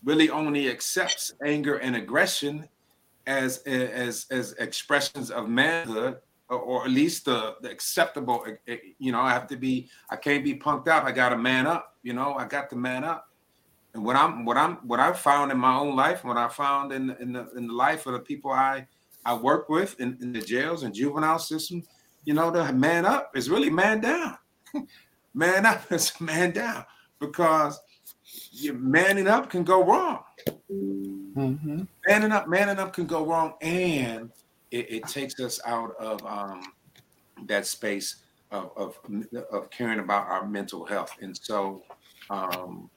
really 0.05 0.31
only 0.31 0.69
accepts 0.69 1.33
anger 1.45 1.77
and 1.79 1.97
aggression 1.97 2.69
as 3.27 3.59
as 3.59 4.27
as 4.31 4.53
expressions 4.55 5.31
of 5.31 5.49
manhood 5.49 6.17
or, 6.49 6.85
at 6.85 6.91
least 6.91 7.25
the, 7.25 7.57
the 7.61 7.69
acceptable 7.69 8.47
eh, 8.69 8.77
you 8.99 9.11
know 9.11 9.21
i 9.21 9.33
have 9.33 9.49
to 9.49 9.57
be 9.57 9.89
i 10.11 10.17
can't 10.17 10.45
be 10.45 10.55
punked 10.55 10.87
out 10.87 11.05
i 11.05 11.11
gotta 11.11 11.37
man 11.37 11.67
up 11.67 11.97
you 12.05 12.13
know 12.13 12.35
i 12.35 12.47
got 12.47 12.71
to 12.71 12.77
man 12.77 13.03
up. 13.03 13.29
And 13.95 14.05
what 14.05 14.15
i'm 14.15 14.45
what 14.45 14.57
i'm 14.57 14.77
what 14.87 15.01
i 15.01 15.13
found 15.13 15.51
in 15.51 15.59
my 15.59 15.75
own 15.75 15.97
life 15.97 16.23
what 16.25 16.37
i 16.37 16.49
found 16.49 16.93
in 16.93 17.17
in 17.19 17.33
the, 17.33 17.49
in 17.57 17.67
the 17.67 17.75
life 17.75 18.07
of 18.07 18.13
the 18.13 18.21
people 18.21 18.53
i 18.53 18.87
i 19.25 19.35
work 19.35 19.69
with 19.69 19.99
in, 19.99 20.17
in 20.21 20.33
the 20.33 20.41
jails 20.41 20.85
and 20.85 20.95
juvenile 20.95 21.39
system 21.39 21.83
you 22.27 22.35
know 22.35 22.51
the 22.51 22.73
man 22.73 23.07
up 23.07 23.31
is 23.35 23.49
really 23.49 23.71
man 23.71 24.01
down. 24.01 24.37
Man 25.33 25.67
up 25.67 25.93
is 25.93 26.19
man 26.19 26.53
down 26.53 26.87
because 27.21 27.79
manning 28.73 29.29
up 29.29 29.51
can 29.51 29.65
go 29.65 29.85
wrong 29.85 30.21
Mm-hmm. 30.71 31.83
manning 32.09 32.33
up, 32.33 32.49
manning 32.49 32.79
up 32.79 32.93
can 32.95 33.07
go 33.07 33.25
wrong, 33.25 33.55
and 33.61 34.31
it, 34.71 34.91
it 34.91 35.09
takes 35.09 35.39
us 35.39 35.61
out 35.67 35.95
of 36.01 36.25
um, 36.25 36.63
that 37.47 37.67
space 37.67 38.17
of, 38.51 38.71
of 38.77 38.99
of 39.51 39.71
caring 39.71 39.99
about 39.99 40.29
our 40.29 40.47
mental 40.47 40.85
health. 40.87 41.15
And 41.21 41.37
so, 41.37 41.83
um, 42.31 42.89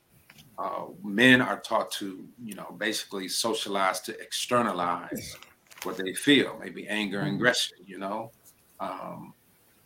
uh, 0.58 0.86
men 1.04 1.42
are 1.42 1.60
taught 1.60 1.92
to, 1.92 2.26
you 2.42 2.56
know, 2.56 2.76
basically 2.78 3.28
socialize 3.28 4.00
to 4.02 4.18
externalize 4.20 5.36
what 5.84 5.98
they 5.98 6.14
feel, 6.14 6.58
maybe 6.62 6.88
anger 6.88 7.22
and 7.22 7.36
aggression, 7.36 7.78
you 7.86 7.98
know. 7.98 8.32
Um, 8.80 9.34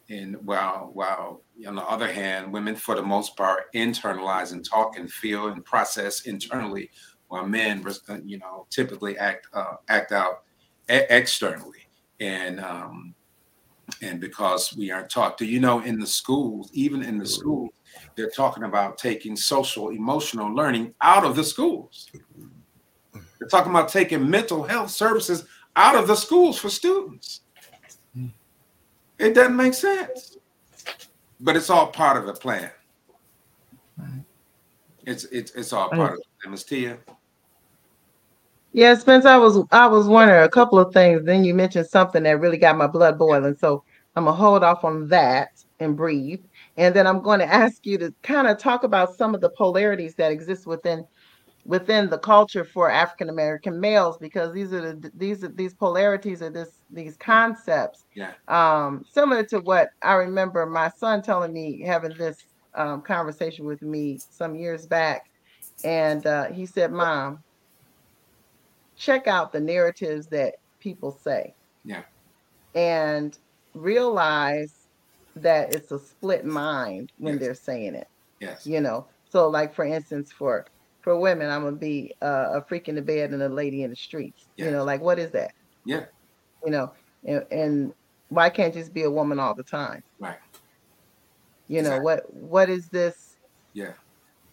and 0.10 0.36
while 0.46 0.92
while 0.94 1.44
on 1.68 1.76
the 1.76 1.84
other 1.84 2.12
hand, 2.12 2.52
women 2.52 2.76
for 2.76 2.96
the 2.96 3.02
most 3.02 3.38
part 3.38 3.74
internalize 3.74 4.52
and 4.52 4.68
talk 4.68 4.98
and 4.98 5.12
feel 5.12 5.48
and 5.48 5.64
process 5.64 6.22
internally 6.22 6.90
while 7.28 7.48
men, 7.48 7.84
uh, 8.10 8.18
you 8.24 8.38
know, 8.38 8.68
typically 8.70 9.18
act 9.18 9.48
uh, 9.54 9.76
act 9.90 10.12
out 10.12 10.44
e- 10.92 11.08
externally, 11.10 11.88
and 12.20 12.60
um, 12.60 13.16
and 14.02 14.20
because 14.20 14.76
we 14.76 14.92
aren't 14.92 15.10
taught. 15.10 15.38
Do 15.38 15.46
you 15.46 15.60
know 15.60 15.82
in 15.82 16.00
the 16.00 16.08
schools, 16.08 16.70
even 16.74 17.02
in 17.02 17.18
the 17.18 17.26
schools, 17.26 17.72
they're 18.16 18.30
talking 18.30 18.64
about 18.64 18.98
taking 18.98 19.36
social 19.36 19.90
emotional 19.90 20.54
learning 20.54 20.94
out 21.02 21.24
of 21.24 21.36
the 21.36 21.44
schools. 21.44 22.10
They're 23.14 23.50
talking 23.50 23.72
about 23.72 23.90
taking 23.90 24.30
mental 24.30 24.64
health 24.64 24.90
services 24.90 25.46
out 25.76 25.96
of 25.96 26.08
the 26.08 26.16
schools 26.16 26.60
for 26.60 26.70
students. 26.70 27.42
It 29.20 29.34
doesn't 29.34 29.56
make 29.56 29.74
sense, 29.74 30.38
but 31.40 31.56
it's 31.56 31.70
all 31.70 31.88
part 31.88 32.18
of 32.18 32.26
the 32.26 32.34
plan. 32.34 32.72
It's 35.06 35.26
it's 35.26 35.52
it's 35.52 35.74
all 35.74 35.90
part 35.90 36.14
of 36.14 36.18
the 36.18 36.26
plan. 36.42 36.52
Ms. 36.52 36.64
Tia. 36.64 36.98
Yeah, 38.72 38.96
Spence, 38.96 39.26
I 39.26 39.38
was 39.38 39.60
I 39.72 39.86
was 39.88 40.08
wondering 40.08 40.44
a 40.44 40.50
couple 40.50 40.80
of 40.80 40.94
things. 40.94 41.24
Then 41.26 41.44
you 41.44 41.54
mentioned 41.54 41.88
something 41.88 42.24
that 42.24 42.40
really 42.40 42.58
got 42.58 42.78
my 42.78 42.88
blood 42.88 43.20
boiling. 43.20 43.56
So 43.56 43.84
I'm 44.16 44.26
gonna 44.26 44.36
hold 44.36 44.64
off 44.64 44.84
on 44.84 45.08
that 45.10 45.64
and 45.80 45.96
breathe. 45.96 46.42
And 46.78 46.96
then 46.96 47.06
I'm 47.06 47.22
going 47.22 47.40
to 47.46 47.54
ask 47.54 47.86
you 47.86 47.98
to 48.00 48.14
kind 48.24 48.48
of 48.48 48.58
talk 48.58 48.84
about 48.84 49.16
some 49.16 49.36
of 49.36 49.42
the 49.42 49.50
polarities 49.50 50.16
that 50.16 50.32
exist 50.32 50.66
within 50.66 51.06
within 51.66 52.10
the 52.10 52.18
culture 52.20 52.66
for 52.66 52.90
African 52.90 53.30
American 53.30 53.80
males, 53.80 54.18
because 54.20 54.54
these 54.54 54.74
are 54.74 54.94
the 54.94 55.12
these 55.16 55.44
are 55.44 55.50
these 55.50 55.74
polarities 55.74 56.42
are 56.42 56.50
this 56.50 56.82
these 56.90 57.16
concepts. 57.18 58.06
Yeah. 58.16 58.34
Um, 58.48 59.04
similar 59.10 59.44
to 59.46 59.60
what 59.60 59.90
I 60.02 60.14
remember 60.14 60.66
my 60.66 60.90
son 60.98 61.22
telling 61.22 61.54
me 61.54 61.82
having 61.86 62.16
this 62.18 62.38
um, 62.76 63.02
conversation 63.02 63.66
with 63.66 63.82
me 63.82 64.20
some 64.30 64.56
years 64.56 64.86
back, 64.88 65.22
and 65.84 66.26
uh, 66.26 66.46
he 66.52 66.66
said, 66.66 66.92
"Mom." 66.92 67.40
check 68.96 69.28
out 69.28 69.52
the 69.52 69.60
narratives 69.60 70.28
that 70.28 70.54
people 70.80 71.12
say. 71.12 71.54
Yeah. 71.84 72.04
And 72.76 73.38
realize 73.74 74.74
that 75.36 75.74
it's 75.74 75.92
a 75.92 76.00
split 76.00 76.46
mind 76.46 77.12
when 77.18 77.34
Yes. 77.36 77.42
they're 77.42 77.56
saying 77.56 77.96
it, 77.96 78.08
Yes. 78.40 78.66
you 78.66 78.82
know. 78.82 79.08
So, 79.30 79.50
like 79.50 79.74
for 79.74 79.84
instance, 79.84 80.32
for 80.32 80.66
for 81.04 81.20
women, 81.20 81.50
I'm 81.50 81.64
gonna 81.64 81.76
be 81.76 82.16
uh, 82.22 82.52
a 82.54 82.62
freak 82.62 82.88
in 82.88 82.96
the 82.96 83.02
bed 83.02 83.32
and 83.32 83.44
a 83.44 83.50
lady 83.50 83.84
in 83.84 83.90
the 83.90 83.96
streets. 83.96 84.46
You 84.56 84.72
know, 84.72 84.84
like 84.84 85.02
what 85.02 85.20
is 85.20 85.32
that? 85.32 85.54
Yeah. 85.86 86.06
You 86.66 86.72
know, 86.72 86.94
and, 87.26 87.46
and 87.52 87.94
why 88.30 88.50
can't 88.50 88.74
just 88.74 88.94
be 88.94 89.04
a 89.04 89.12
woman 89.12 89.38
all 89.38 89.54
the 89.54 89.64
time? 89.64 90.02
Right. 90.20 90.38
You 91.68 91.82
know 91.82 92.00
what? 92.00 92.34
What 92.34 92.70
is 92.70 92.88
this? 92.90 93.38
Yeah. 93.74 93.94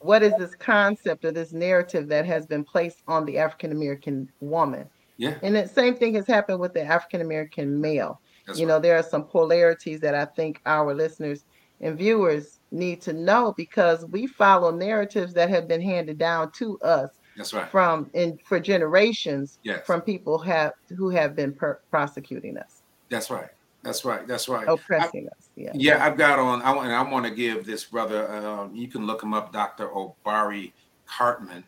What 0.00 0.22
is 0.22 0.32
this 0.38 0.54
concept 0.54 1.24
or 1.24 1.30
this 1.30 1.52
narrative 1.52 2.08
that 2.08 2.26
has 2.26 2.46
been 2.46 2.64
placed 2.64 3.02
on 3.06 3.24
the 3.26 3.38
African 3.38 3.70
American 3.72 4.30
woman? 4.40 4.88
Yeah. 5.18 5.36
And 5.42 5.54
the 5.54 5.68
same 5.68 5.94
thing 5.96 6.14
has 6.14 6.26
happened 6.26 6.60
with 6.60 6.74
the 6.74 6.82
African 6.82 7.20
American 7.20 7.80
male. 7.80 8.20
That's 8.46 8.58
you 8.58 8.66
right. 8.66 8.74
know, 8.74 8.80
there 8.80 8.98
are 8.98 9.02
some 9.02 9.24
polarities 9.24 10.00
that 10.00 10.14
I 10.14 10.24
think 10.24 10.62
our 10.66 10.94
listeners 10.94 11.44
and 11.80 11.96
viewers 11.96 12.59
need 12.70 13.00
to 13.02 13.12
know 13.12 13.52
because 13.56 14.04
we 14.06 14.26
follow 14.26 14.70
narratives 14.70 15.32
that 15.34 15.48
have 15.50 15.66
been 15.66 15.80
handed 15.80 16.18
down 16.18 16.52
to 16.52 16.78
us 16.80 17.10
That's 17.36 17.52
right. 17.52 17.68
from 17.70 18.10
in 18.14 18.38
for 18.44 18.60
generations 18.60 19.58
Yes. 19.62 19.84
from 19.86 20.00
people 20.00 20.38
have 20.38 20.72
who 20.96 21.08
have 21.10 21.34
been 21.34 21.52
per- 21.52 21.80
prosecuting 21.90 22.56
us, 22.56 22.82
That's 23.08 23.30
right. 23.30 23.48
That's 23.82 24.04
right. 24.04 24.26
That's 24.28 24.46
right. 24.46 24.68
oppressing 24.68 25.26
us. 25.28 25.48
Yeah. 25.56 25.70
Yeah, 25.74 26.04
I've 26.04 26.18
got 26.18 26.38
on. 26.38 26.60
I 26.60 26.70
want. 26.74 26.90
I 26.90 27.02
want 27.02 27.24
to 27.24 27.30
give 27.32 27.64
this 27.64 27.84
brother. 27.84 28.30
Um, 28.30 28.74
you 28.76 28.88
can 28.88 29.06
look 29.06 29.22
him 29.22 29.32
up, 29.32 29.54
Dr. 29.54 29.88
Obari 29.88 30.72
Cartman. 31.06 31.64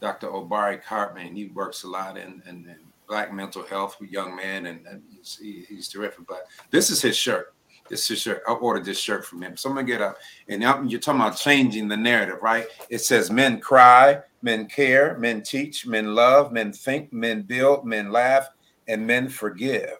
Dr. 0.00 0.28
Obari 0.28 0.80
Cartman. 0.80 1.34
He 1.34 1.46
works 1.46 1.82
a 1.82 1.88
lot 1.88 2.16
in, 2.16 2.40
in, 2.46 2.66
in 2.68 2.76
black 3.08 3.32
mental 3.34 3.64
health 3.64 3.96
with 4.00 4.10
young 4.10 4.36
men, 4.36 4.66
and, 4.66 4.86
and 4.86 5.02
he's, 5.10 5.36
he- 5.42 5.66
he's 5.68 5.88
terrific. 5.88 6.24
But 6.28 6.46
this 6.70 6.88
is 6.88 7.02
his 7.02 7.16
shirt. 7.16 7.52
This 7.90 8.02
is 8.02 8.08
his 8.08 8.20
shirt. 8.22 8.42
I 8.48 8.52
ordered 8.52 8.84
this 8.84 8.98
shirt 8.98 9.26
from 9.26 9.42
him. 9.42 9.56
So 9.56 9.68
I'm 9.68 9.74
gonna 9.74 9.86
get 9.86 10.00
up. 10.00 10.16
And 10.48 10.62
you're 10.90 11.00
talking 11.00 11.20
about 11.20 11.36
changing 11.36 11.88
the 11.88 11.96
narrative, 11.96 12.38
right? 12.40 12.66
It 12.88 13.00
says 13.00 13.30
men 13.30 13.60
cry, 13.60 14.20
men 14.42 14.66
care, 14.66 15.18
men 15.18 15.42
teach, 15.42 15.86
men 15.86 16.14
love, 16.14 16.52
men 16.52 16.72
think, 16.72 17.12
men 17.12 17.42
build, 17.42 17.84
men 17.84 18.12
laugh, 18.12 18.48
and 18.86 19.04
men 19.04 19.28
forgive. 19.28 19.98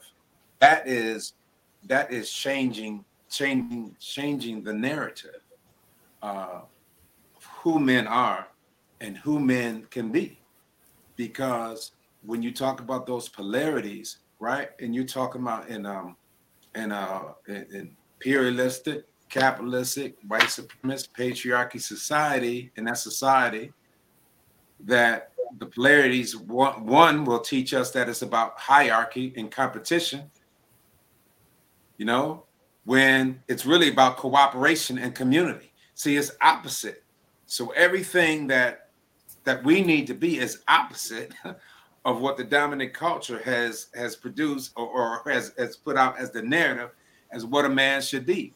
That 0.60 0.86
is 0.86 1.34
that 1.88 2.12
is 2.12 2.30
changing 2.30 3.04
changing 3.28 3.96
changing 4.00 4.62
the 4.62 4.72
narrative 4.72 5.40
uh, 6.22 6.60
of 7.36 7.44
who 7.62 7.78
men 7.78 8.06
are 8.06 8.48
and 9.00 9.16
who 9.16 9.40
men 9.40 9.86
can 9.90 10.10
be 10.10 10.38
because 11.16 11.92
when 12.22 12.42
you 12.42 12.52
talk 12.52 12.80
about 12.80 13.06
those 13.06 13.28
polarities 13.28 14.18
right 14.40 14.70
and 14.80 14.94
you're 14.94 15.04
talking 15.04 15.40
about 15.40 15.68
in 15.68 15.86
um 15.86 16.16
in 16.74 16.92
uh 16.92 17.22
in, 17.48 17.66
in 17.72 17.96
imperialistic 18.16 19.04
capitalistic 19.28 20.16
white 20.26 20.42
supremacist 20.42 21.08
patriarchy 21.16 21.80
society 21.80 22.72
in 22.76 22.84
that 22.84 22.98
society 22.98 23.72
that 24.80 25.32
the 25.58 25.66
polarities 25.66 26.36
one, 26.36 26.84
one 26.84 27.24
will 27.24 27.40
teach 27.40 27.74
us 27.74 27.90
that 27.90 28.08
it's 28.08 28.22
about 28.22 28.58
hierarchy 28.58 29.32
and 29.36 29.50
competition 29.50 30.30
you 32.00 32.06
know, 32.06 32.44
when 32.84 33.42
it's 33.46 33.66
really 33.66 33.90
about 33.90 34.16
cooperation 34.16 34.96
and 34.96 35.14
community. 35.14 35.70
See, 35.92 36.16
it's 36.16 36.32
opposite. 36.40 37.04
So 37.44 37.68
everything 37.76 38.46
that 38.46 38.88
that 39.44 39.62
we 39.64 39.82
need 39.82 40.06
to 40.06 40.14
be 40.14 40.38
is 40.38 40.62
opposite 40.66 41.32
of 42.04 42.20
what 42.20 42.36
the 42.36 42.44
dominant 42.44 42.94
culture 42.94 43.40
has 43.40 43.88
has 43.94 44.16
produced 44.16 44.72
or, 44.76 44.86
or 44.86 45.30
has, 45.30 45.52
has 45.58 45.76
put 45.76 45.96
out 45.96 46.18
as 46.18 46.30
the 46.30 46.42
narrative 46.42 46.90
as 47.30 47.44
what 47.44 47.64
a 47.64 47.68
man 47.68 48.00
should 48.00 48.26
be. 48.26 48.52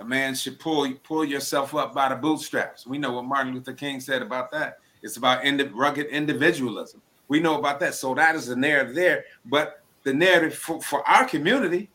A 0.00 0.04
man 0.04 0.34
should 0.34 0.60
pull 0.60 0.92
pull 1.02 1.24
yourself 1.24 1.74
up 1.74 1.94
by 1.94 2.08
the 2.08 2.16
bootstraps. 2.16 2.86
We 2.86 2.98
know 2.98 3.12
what 3.12 3.24
Martin 3.24 3.54
Luther 3.54 3.72
King 3.72 4.00
said 4.00 4.22
about 4.22 4.50
that. 4.52 4.78
It's 5.02 5.16
about 5.16 5.44
rugged 5.72 6.06
individualism. 6.06 7.00
We 7.28 7.40
know 7.40 7.58
about 7.58 7.80
that. 7.80 7.94
So 7.94 8.14
that 8.14 8.34
is 8.34 8.46
the 8.46 8.56
narrative 8.56 8.94
there. 8.94 9.24
But 9.44 9.82
the 10.08 10.14
narrative 10.14 10.56
for, 10.56 10.80
for 10.80 11.06
our 11.08 11.26
community 11.26 11.90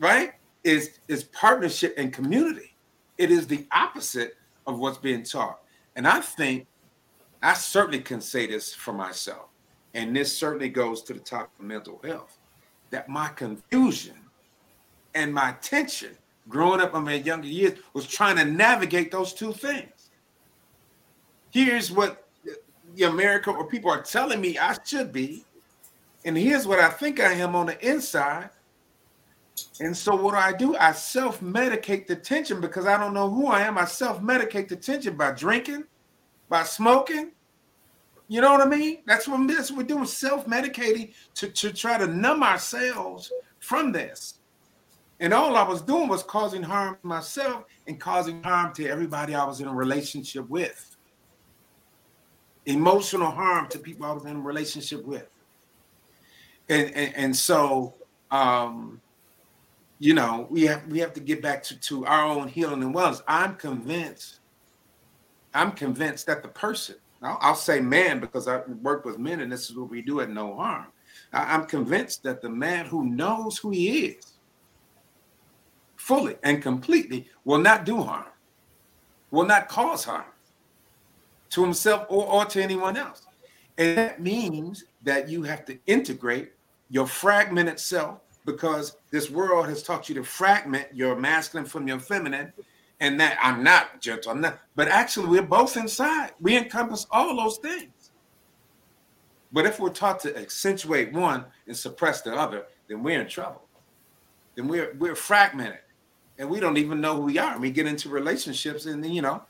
right 0.00 0.32
is 0.64 0.98
is 1.08 1.24
partnership 1.24 1.94
and 1.96 2.12
community 2.12 2.74
it 3.18 3.30
is 3.30 3.46
the 3.46 3.66
opposite 3.72 4.36
of 4.66 4.78
what's 4.78 4.98
being 4.98 5.22
taught 5.22 5.60
and 5.94 6.06
i 6.06 6.20
think 6.20 6.66
i 7.42 7.54
certainly 7.54 8.00
can 8.00 8.20
say 8.20 8.46
this 8.46 8.74
for 8.74 8.92
myself 8.92 9.46
and 9.94 10.14
this 10.14 10.36
certainly 10.36 10.68
goes 10.68 11.02
to 11.02 11.14
the 11.14 11.20
top 11.20 11.50
of 11.58 11.64
mental 11.64 12.00
health 12.04 12.38
that 12.90 13.08
my 13.08 13.28
confusion 13.28 14.16
and 15.14 15.32
my 15.32 15.52
tension 15.62 16.16
growing 16.48 16.80
up 16.80 16.94
in 16.94 17.04
my 17.04 17.14
younger 17.14 17.48
years 17.48 17.78
was 17.94 18.06
trying 18.06 18.36
to 18.36 18.44
navigate 18.44 19.10
those 19.10 19.32
two 19.32 19.52
things 19.52 20.10
here's 21.50 21.90
what 21.90 22.28
the 22.96 23.04
america 23.04 23.50
or 23.50 23.66
people 23.66 23.90
are 23.90 24.02
telling 24.02 24.40
me 24.40 24.58
i 24.58 24.76
should 24.84 25.12
be 25.12 25.44
and 26.24 26.36
here's 26.36 26.66
what 26.66 26.78
i 26.78 26.88
think 26.88 27.20
i 27.20 27.32
am 27.32 27.56
on 27.56 27.66
the 27.66 27.88
inside 27.88 28.50
and 29.80 29.96
so 29.96 30.14
what 30.16 30.32
do 30.32 30.36
I 30.38 30.52
do? 30.52 30.76
I 30.76 30.92
self-medicate 30.92 32.06
the 32.06 32.16
tension 32.16 32.60
because 32.60 32.86
I 32.86 32.98
don't 32.98 33.14
know 33.14 33.30
who 33.30 33.46
I 33.46 33.62
am. 33.62 33.78
I 33.78 33.84
self-medicate 33.84 34.68
the 34.68 34.76
tension 34.76 35.16
by 35.16 35.32
drinking, 35.32 35.84
by 36.48 36.64
smoking. 36.64 37.32
You 38.28 38.40
know 38.40 38.52
what 38.52 38.62
I 38.62 38.66
mean? 38.66 38.98
That's 39.06 39.28
what, 39.28 39.40
what 39.40 39.70
we're 39.76 39.82
doing, 39.82 40.06
self-medicating 40.06 41.12
to, 41.34 41.48
to 41.48 41.72
try 41.72 41.98
to 41.98 42.06
numb 42.06 42.42
ourselves 42.42 43.30
from 43.58 43.92
this. 43.92 44.38
And 45.20 45.32
all 45.32 45.56
I 45.56 45.62
was 45.62 45.82
doing 45.82 46.08
was 46.08 46.22
causing 46.22 46.62
harm 46.62 46.96
to 47.00 47.06
myself 47.06 47.64
and 47.86 48.00
causing 48.00 48.42
harm 48.42 48.74
to 48.74 48.88
everybody 48.88 49.34
I 49.34 49.44
was 49.44 49.60
in 49.60 49.68
a 49.68 49.74
relationship 49.74 50.48
with. 50.48 50.96
Emotional 52.66 53.30
harm 53.30 53.68
to 53.68 53.78
people 53.78 54.06
I 54.06 54.12
was 54.12 54.24
in 54.24 54.36
a 54.36 54.40
relationship 54.40 55.04
with. 55.04 55.28
And 56.68 56.90
and, 56.94 57.14
and 57.14 57.36
so 57.36 57.94
um 58.30 59.00
you 59.98 60.12
know, 60.12 60.46
we 60.50 60.62
have 60.62 60.86
we 60.88 60.98
have 60.98 61.12
to 61.14 61.20
get 61.20 61.40
back 61.40 61.62
to, 61.64 61.80
to 61.80 62.04
our 62.06 62.24
own 62.24 62.48
healing 62.48 62.82
and 62.82 62.94
wellness. 62.94 63.22
I'm 63.28 63.54
convinced, 63.54 64.40
I'm 65.54 65.72
convinced 65.72 66.26
that 66.26 66.42
the 66.42 66.48
person, 66.48 66.96
I'll, 67.24 67.38
I'll 67.40 67.54
say 67.54 67.80
man 67.80 68.20
because 68.20 68.46
I 68.46 68.58
work 68.82 69.04
with 69.04 69.18
men 69.18 69.40
and 69.40 69.50
this 69.50 69.70
is 69.70 69.76
what 69.76 69.90
we 69.90 70.02
do 70.02 70.20
at 70.20 70.30
No 70.30 70.54
Harm. 70.54 70.86
I, 71.32 71.54
I'm 71.54 71.66
convinced 71.66 72.22
that 72.24 72.42
the 72.42 72.50
man 72.50 72.86
who 72.86 73.04
knows 73.04 73.58
who 73.58 73.70
he 73.70 74.06
is 74.06 74.34
fully 75.96 76.36
and 76.42 76.62
completely 76.62 77.26
will 77.44 77.58
not 77.58 77.86
do 77.86 78.02
harm, 78.02 78.26
will 79.30 79.46
not 79.46 79.68
cause 79.68 80.04
harm 80.04 80.26
to 81.48 81.62
himself 81.62 82.06
or, 82.10 82.26
or 82.26 82.44
to 82.44 82.62
anyone 82.62 82.96
else. 82.96 83.26
And 83.78 83.96
that 83.96 84.20
means 84.20 84.84
that 85.02 85.28
you 85.30 85.42
have 85.44 85.64
to 85.64 85.78
integrate 85.86 86.52
your 86.90 87.06
fragmented 87.06 87.80
self 87.80 88.20
because 88.44 88.98
this 89.10 89.30
world 89.30 89.66
has 89.68 89.82
taught 89.82 90.08
you 90.08 90.14
to 90.16 90.22
fragment 90.22 90.88
your 90.92 91.16
masculine 91.16 91.66
from 91.66 91.88
your 91.88 91.98
feminine 91.98 92.52
and 93.00 93.20
that 93.20 93.38
I'm 93.42 93.62
not 93.62 94.00
gentle, 94.00 94.32
I'm 94.32 94.40
not, 94.40 94.58
but 94.76 94.88
actually 94.88 95.28
we're 95.28 95.42
both 95.42 95.76
inside. 95.76 96.32
We 96.40 96.56
encompass 96.56 97.06
all 97.10 97.36
those 97.36 97.58
things. 97.58 98.12
But 99.52 99.66
if 99.66 99.78
we're 99.78 99.90
taught 99.90 100.20
to 100.20 100.36
accentuate 100.36 101.12
one 101.12 101.44
and 101.66 101.76
suppress 101.76 102.22
the 102.22 102.34
other, 102.34 102.66
then 102.88 103.02
we're 103.02 103.20
in 103.20 103.28
trouble. 103.28 103.62
Then 104.56 104.68
we're 104.68 104.94
we're 104.98 105.14
fragmented 105.14 105.78
and 106.38 106.48
we 106.48 106.60
don't 106.60 106.76
even 106.76 107.00
know 107.00 107.16
who 107.16 107.22
we 107.22 107.38
are. 107.38 107.52
And 107.52 107.60
we 107.60 107.70
get 107.70 107.86
into 107.86 108.08
relationships 108.08 108.86
and 108.86 109.04
you 109.06 109.22
know, 109.22 109.42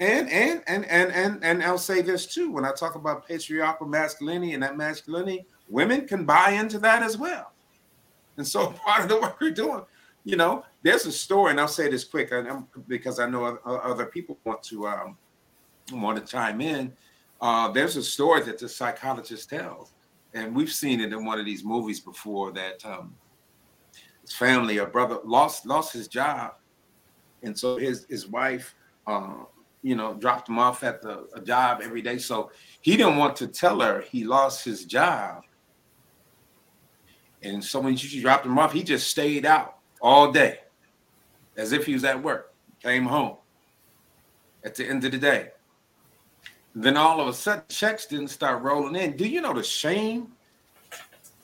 and 0.00 0.28
and 0.30 0.62
and 0.66 0.84
and 0.86 1.12
and 1.12 1.44
and 1.44 1.62
I'll 1.62 1.78
say 1.78 2.02
this 2.02 2.26
too 2.26 2.50
when 2.50 2.64
I 2.64 2.72
talk 2.72 2.94
about 2.94 3.26
patriarchal 3.26 3.86
masculinity 3.86 4.52
and 4.52 4.62
that 4.62 4.76
masculinity, 4.76 5.46
women 5.68 6.06
can 6.06 6.24
buy 6.24 6.50
into 6.50 6.78
that 6.80 7.02
as 7.02 7.16
well. 7.16 7.52
And 8.36 8.46
so 8.46 8.70
part 8.86 9.02
of 9.02 9.08
the 9.08 9.20
work 9.20 9.40
we're 9.40 9.50
doing, 9.50 9.82
you 10.24 10.36
know, 10.36 10.64
there's 10.84 11.06
a 11.06 11.12
story, 11.12 11.50
and 11.50 11.58
I'll 11.58 11.66
say 11.66 11.90
this 11.90 12.04
quick, 12.04 12.30
because 12.86 13.18
I 13.18 13.28
know 13.28 13.58
other 13.64 14.04
people 14.04 14.38
want 14.44 14.62
to 14.64 14.86
um, 14.86 15.16
want 15.92 16.18
to 16.18 16.30
chime 16.30 16.60
in. 16.60 16.92
Uh, 17.40 17.72
there's 17.72 17.96
a 17.96 18.02
story 18.02 18.42
that 18.42 18.58
the 18.58 18.68
psychologist 18.68 19.48
tells, 19.48 19.94
and 20.34 20.54
we've 20.54 20.70
seen 20.70 21.00
it 21.00 21.12
in 21.12 21.24
one 21.24 21.40
of 21.40 21.46
these 21.46 21.64
movies 21.64 22.00
before. 22.00 22.52
That 22.52 22.84
um, 22.84 23.14
his 24.20 24.32
family, 24.34 24.76
a 24.76 24.86
brother, 24.86 25.20
lost 25.24 25.64
lost 25.64 25.94
his 25.94 26.06
job, 26.06 26.52
and 27.42 27.58
so 27.58 27.78
his 27.78 28.04
his 28.10 28.28
wife, 28.28 28.74
uh, 29.06 29.44
you 29.82 29.96
know, 29.96 30.12
dropped 30.12 30.50
him 30.50 30.58
off 30.58 30.84
at 30.84 31.00
the 31.00 31.26
job 31.44 31.80
every 31.82 32.02
day. 32.02 32.18
So 32.18 32.50
he 32.82 32.98
didn't 32.98 33.16
want 33.16 33.36
to 33.36 33.46
tell 33.46 33.80
her 33.80 34.02
he 34.02 34.24
lost 34.24 34.62
his 34.66 34.84
job 34.84 35.44
and 37.42 37.62
so 37.62 37.78
when 37.78 37.94
she 37.94 38.22
dropped 38.22 38.46
him 38.46 38.58
off, 38.58 38.72
he 38.72 38.82
just 38.82 39.10
stayed 39.10 39.44
out 39.44 39.76
all 40.00 40.32
day 40.32 40.60
as 41.56 41.72
if 41.72 41.86
he 41.86 41.94
was 41.94 42.04
at 42.04 42.22
work, 42.22 42.52
came 42.82 43.04
home 43.04 43.36
at 44.64 44.74
the 44.74 44.86
end 44.86 45.04
of 45.04 45.12
the 45.12 45.18
day. 45.18 45.50
Then 46.74 46.96
all 46.96 47.20
of 47.20 47.28
a 47.28 47.32
sudden, 47.32 47.64
checks 47.68 48.06
didn't 48.06 48.28
start 48.28 48.62
rolling 48.62 48.96
in. 48.96 49.16
Do 49.16 49.26
you 49.26 49.40
know 49.40 49.52
the 49.52 49.62
shame 49.62 50.32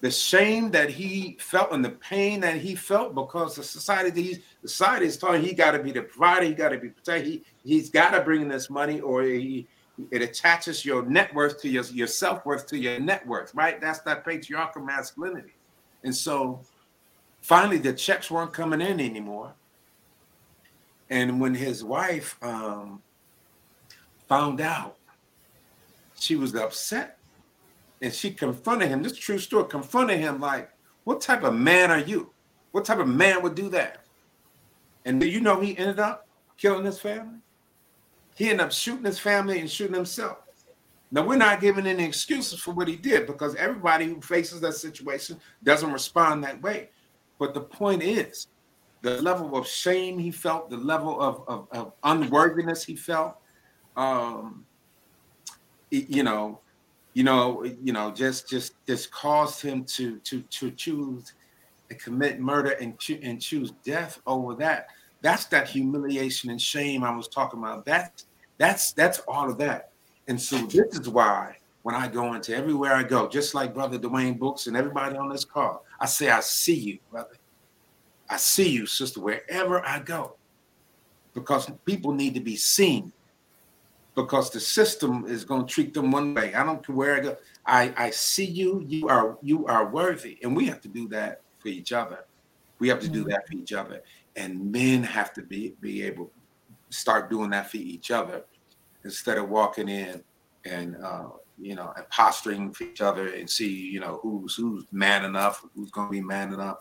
the 0.00 0.10
shame 0.10 0.70
that 0.70 0.88
he 0.88 1.36
felt 1.38 1.72
and 1.72 1.84
the 1.84 1.90
pain 1.90 2.40
that 2.40 2.56
he 2.56 2.74
felt 2.74 3.14
because 3.14 3.56
the 3.56 3.62
society 3.62 4.10
that 4.10 4.20
he, 4.20 4.42
society 4.62 5.06
is 5.06 5.18
telling 5.18 5.42
he 5.42 5.52
got 5.52 5.72
to 5.72 5.78
be 5.78 5.92
the 5.92 6.02
provider, 6.02 6.46
he 6.46 6.54
got 6.54 6.70
to 6.70 6.78
be 6.78 6.88
protected, 6.88 7.26
he 7.26 7.44
he's 7.64 7.90
got 7.90 8.10
to 8.10 8.20
bring 8.22 8.42
in 8.42 8.48
this 8.48 8.70
money, 8.70 9.00
or 9.00 9.22
he 9.22 9.66
it 10.10 10.22
attaches 10.22 10.84
your 10.84 11.04
net 11.04 11.34
worth 11.34 11.60
to 11.60 11.68
your, 11.68 11.84
your 11.84 12.06
self 12.06 12.46
worth 12.46 12.66
to 12.68 12.78
your 12.78 12.98
net 12.98 13.26
worth, 13.26 13.54
right? 13.54 13.80
That's 13.80 13.98
that 14.00 14.24
patriarchal 14.24 14.82
masculinity. 14.82 15.52
And 16.02 16.14
so 16.14 16.62
finally 17.42 17.76
the 17.76 17.92
checks 17.92 18.30
weren't 18.30 18.54
coming 18.54 18.80
in 18.80 19.00
anymore. 19.00 19.52
And 21.10 21.40
when 21.40 21.54
his 21.54 21.82
wife 21.82 22.36
um, 22.40 23.02
found 24.28 24.60
out, 24.60 24.96
she 26.18 26.36
was 26.36 26.54
upset 26.54 27.18
and 28.00 28.12
she 28.12 28.30
confronted 28.30 28.88
him. 28.88 29.02
This 29.02 29.16
true 29.16 29.38
story 29.38 29.68
confronted 29.68 30.18
him 30.18 30.40
like, 30.40 30.70
What 31.04 31.20
type 31.20 31.42
of 31.42 31.54
man 31.54 31.90
are 31.90 31.98
you? 31.98 32.30
What 32.72 32.84
type 32.84 32.98
of 32.98 33.08
man 33.08 33.42
would 33.42 33.56
do 33.56 33.68
that? 33.70 34.04
And 35.04 35.20
do 35.20 35.26
you 35.26 35.40
know 35.40 35.60
he 35.60 35.76
ended 35.76 35.98
up 35.98 36.28
killing 36.56 36.84
his 36.84 37.00
family? 37.00 37.40
He 38.36 38.46
ended 38.46 38.66
up 38.66 38.72
shooting 38.72 39.04
his 39.04 39.18
family 39.18 39.60
and 39.60 39.70
shooting 39.70 39.94
himself. 39.94 40.38
Now, 41.10 41.26
we're 41.26 41.36
not 41.36 41.60
giving 41.60 41.86
any 41.86 42.04
excuses 42.04 42.60
for 42.60 42.72
what 42.72 42.86
he 42.86 42.94
did 42.94 43.26
because 43.26 43.56
everybody 43.56 44.06
who 44.06 44.20
faces 44.20 44.60
that 44.60 44.74
situation 44.74 45.40
doesn't 45.64 45.92
respond 45.92 46.44
that 46.44 46.62
way. 46.62 46.90
But 47.38 47.52
the 47.52 47.62
point 47.62 48.02
is, 48.02 48.46
the 49.02 49.20
level 49.22 49.56
of 49.56 49.66
shame 49.66 50.18
he 50.18 50.30
felt, 50.30 50.70
the 50.70 50.76
level 50.76 51.20
of, 51.20 51.42
of, 51.48 51.68
of 51.72 51.92
unworthiness 52.04 52.84
he 52.84 52.94
felt, 52.94 53.36
um, 53.96 54.64
you 55.90 56.22
know, 56.22 56.60
you 57.14 57.24
know, 57.24 57.64
you 57.82 57.92
know, 57.92 58.10
just 58.10 58.48
just 58.48 58.74
just 58.86 59.10
caused 59.10 59.60
him 59.60 59.84
to 59.84 60.18
to 60.18 60.42
to 60.42 60.70
choose 60.70 61.32
to 61.88 61.96
commit 61.96 62.40
murder 62.40 62.70
and 62.80 62.98
cho- 62.98 63.18
and 63.22 63.40
choose 63.40 63.72
death 63.84 64.20
over 64.26 64.54
that. 64.56 64.86
That's 65.22 65.46
that 65.46 65.68
humiliation 65.68 66.50
and 66.50 66.60
shame 66.60 67.02
I 67.02 67.14
was 67.14 67.28
talking 67.28 67.58
about. 67.58 67.84
That's 67.84 68.26
that's 68.58 68.92
that's 68.92 69.18
all 69.26 69.50
of 69.50 69.58
that. 69.58 69.90
And 70.28 70.40
so 70.40 70.58
this 70.58 70.98
is 70.98 71.08
why 71.08 71.56
when 71.82 71.94
I 71.94 72.06
go 72.08 72.34
into 72.34 72.54
everywhere 72.54 72.94
I 72.94 73.02
go, 73.02 73.28
just 73.28 73.54
like 73.54 73.74
Brother 73.74 73.98
Dwayne 73.98 74.38
Brooks 74.38 74.66
and 74.66 74.76
everybody 74.76 75.16
on 75.16 75.28
this 75.28 75.44
call, 75.44 75.84
I 75.98 76.06
say, 76.06 76.30
I 76.30 76.40
see 76.40 76.74
you, 76.74 76.98
brother. 77.10 77.36
I 78.30 78.36
see 78.36 78.70
you, 78.70 78.86
sister, 78.86 79.20
wherever 79.20 79.84
I 79.86 79.98
go. 79.98 80.36
Because 81.34 81.70
people 81.84 82.12
need 82.12 82.34
to 82.34 82.40
be 82.40 82.56
seen 82.56 83.12
because 84.14 84.50
the 84.50 84.60
system 84.60 85.24
is 85.26 85.44
going 85.44 85.66
to 85.66 85.72
treat 85.72 85.94
them 85.94 86.10
one 86.10 86.34
way. 86.34 86.54
I 86.54 86.64
don't 86.64 86.84
care 86.84 86.96
where 86.96 87.16
I 87.16 87.20
go. 87.20 87.36
I, 87.66 87.92
I 87.96 88.10
see 88.10 88.44
you. 88.44 88.84
You 88.86 89.08
are 89.08 89.38
you 89.42 89.66
are 89.66 89.88
worthy, 89.88 90.38
and 90.42 90.56
we 90.56 90.66
have 90.66 90.80
to 90.82 90.88
do 90.88 91.08
that 91.08 91.42
for 91.58 91.68
each 91.68 91.92
other. 91.92 92.24
We 92.78 92.88
have 92.88 93.00
to 93.00 93.08
do 93.08 93.24
that 93.24 93.46
for 93.46 93.54
each 93.54 93.72
other, 93.72 94.02
and 94.36 94.72
men 94.72 95.02
have 95.02 95.32
to 95.34 95.42
be 95.42 95.74
be 95.80 96.02
able 96.02 96.26
to 96.26 96.96
start 96.96 97.30
doing 97.30 97.50
that 97.50 97.70
for 97.70 97.76
each 97.76 98.10
other 98.10 98.44
instead 99.04 99.38
of 99.38 99.48
walking 99.48 99.88
in 99.88 100.22
and 100.64 100.96
uh, 101.02 101.28
you 101.58 101.74
know 101.74 101.92
and 101.96 102.08
posturing 102.08 102.72
for 102.72 102.84
each 102.84 103.00
other 103.00 103.28
and 103.34 103.48
see 103.48 103.70
you 103.70 104.00
know 104.00 104.18
who's 104.22 104.56
who's 104.56 104.84
man 104.92 105.24
enough, 105.24 105.64
who's 105.74 105.90
going 105.90 106.08
to 106.08 106.12
be 106.12 106.20
man 106.20 106.52
enough. 106.52 106.78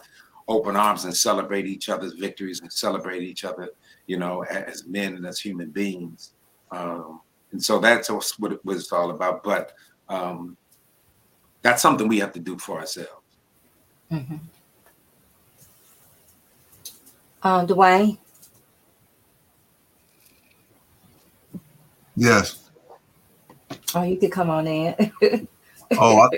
Open 0.49 0.75
arms 0.75 1.05
and 1.05 1.15
celebrate 1.15 1.65
each 1.65 1.87
other's 1.87 2.13
victories 2.13 2.59
and 2.59 2.73
celebrate 2.73 3.23
each 3.23 3.45
other, 3.45 3.69
you 4.07 4.17
know, 4.17 4.43
as 4.43 4.85
men 4.85 5.15
and 5.15 5.25
as 5.25 5.39
human 5.39 5.69
beings. 5.69 6.33
Um, 6.71 7.21
and 7.51 7.63
so 7.63 7.79
that's 7.79 8.09
what, 8.09 8.53
it, 8.53 8.59
what 8.63 8.75
it's 8.75 8.91
all 8.91 9.11
about. 9.11 9.43
But 9.43 9.73
um, 10.09 10.57
that's 11.61 11.81
something 11.81 12.07
we 12.07 12.19
have 12.19 12.33
to 12.33 12.39
do 12.39 12.57
for 12.57 12.79
ourselves. 12.79 13.11
Mm-hmm. 14.11 14.37
Uh, 17.41 17.65
Dwayne? 17.65 18.17
Yes. 22.15 22.69
Oh, 23.95 24.03
you 24.03 24.17
could 24.17 24.31
come 24.31 24.49
on 24.49 24.67
in. 24.67 25.47
oh, 25.97 26.19
I, 26.19 26.29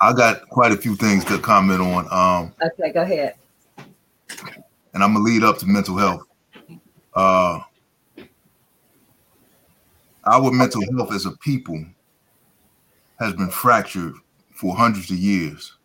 I, 0.00 0.12
got 0.12 0.48
quite 0.50 0.72
a 0.72 0.76
few 0.76 0.94
things 0.94 1.24
to 1.26 1.38
comment 1.38 1.80
on. 1.80 2.06
Um, 2.10 2.54
okay, 2.62 2.92
go 2.92 3.00
ahead. 3.02 3.34
And 4.94 5.02
I'm 5.02 5.14
gonna 5.14 5.24
lead 5.24 5.42
up 5.42 5.58
to 5.58 5.66
mental 5.66 5.96
health. 5.96 6.26
Uh, 7.14 7.60
our 10.24 10.50
mental 10.50 10.82
health 10.96 11.12
as 11.12 11.26
a 11.26 11.32
people 11.32 11.84
has 13.18 13.32
been 13.34 13.50
fractured 13.50 14.14
for 14.52 14.74
hundreds 14.76 15.10
of 15.10 15.16
years. 15.16 15.76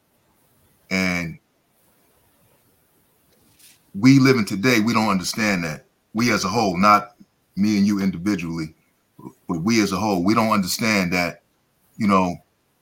And 0.90 1.40
we 3.96 4.20
living 4.20 4.46
today, 4.46 4.80
we 4.80 4.94
don't 4.94 5.10
understand 5.10 5.64
that. 5.64 5.86
We 6.14 6.32
as 6.32 6.46
a 6.46 6.50
whole, 6.50 6.78
not 6.78 7.16
me 7.56 7.78
and 7.78 7.88
you 7.88 8.00
individually, 8.00 8.74
but 9.48 9.62
we 9.62 9.82
as 9.82 9.92
a 9.92 9.98
whole, 9.98 10.24
we 10.24 10.34
don't 10.34 10.52
understand 10.52 11.14
that, 11.14 11.42
you 11.98 12.08
know, 12.08 12.36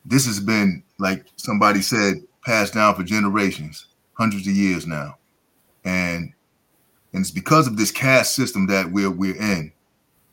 this 0.05 0.25
has 0.25 0.39
been, 0.39 0.83
like 0.99 1.25
somebody 1.37 1.81
said, 1.81 2.15
passed 2.45 2.73
down 2.73 2.95
for 2.95 3.03
generations, 3.03 3.87
hundreds 4.13 4.47
of 4.47 4.53
years 4.53 4.85
now. 4.85 5.17
And 5.85 6.33
and 7.13 7.21
it's 7.21 7.31
because 7.31 7.67
of 7.67 7.77
this 7.77 7.91
caste 7.91 8.35
system 8.35 8.67
that 8.67 8.91
we're 8.91 9.11
we're 9.11 9.37
in 9.37 9.71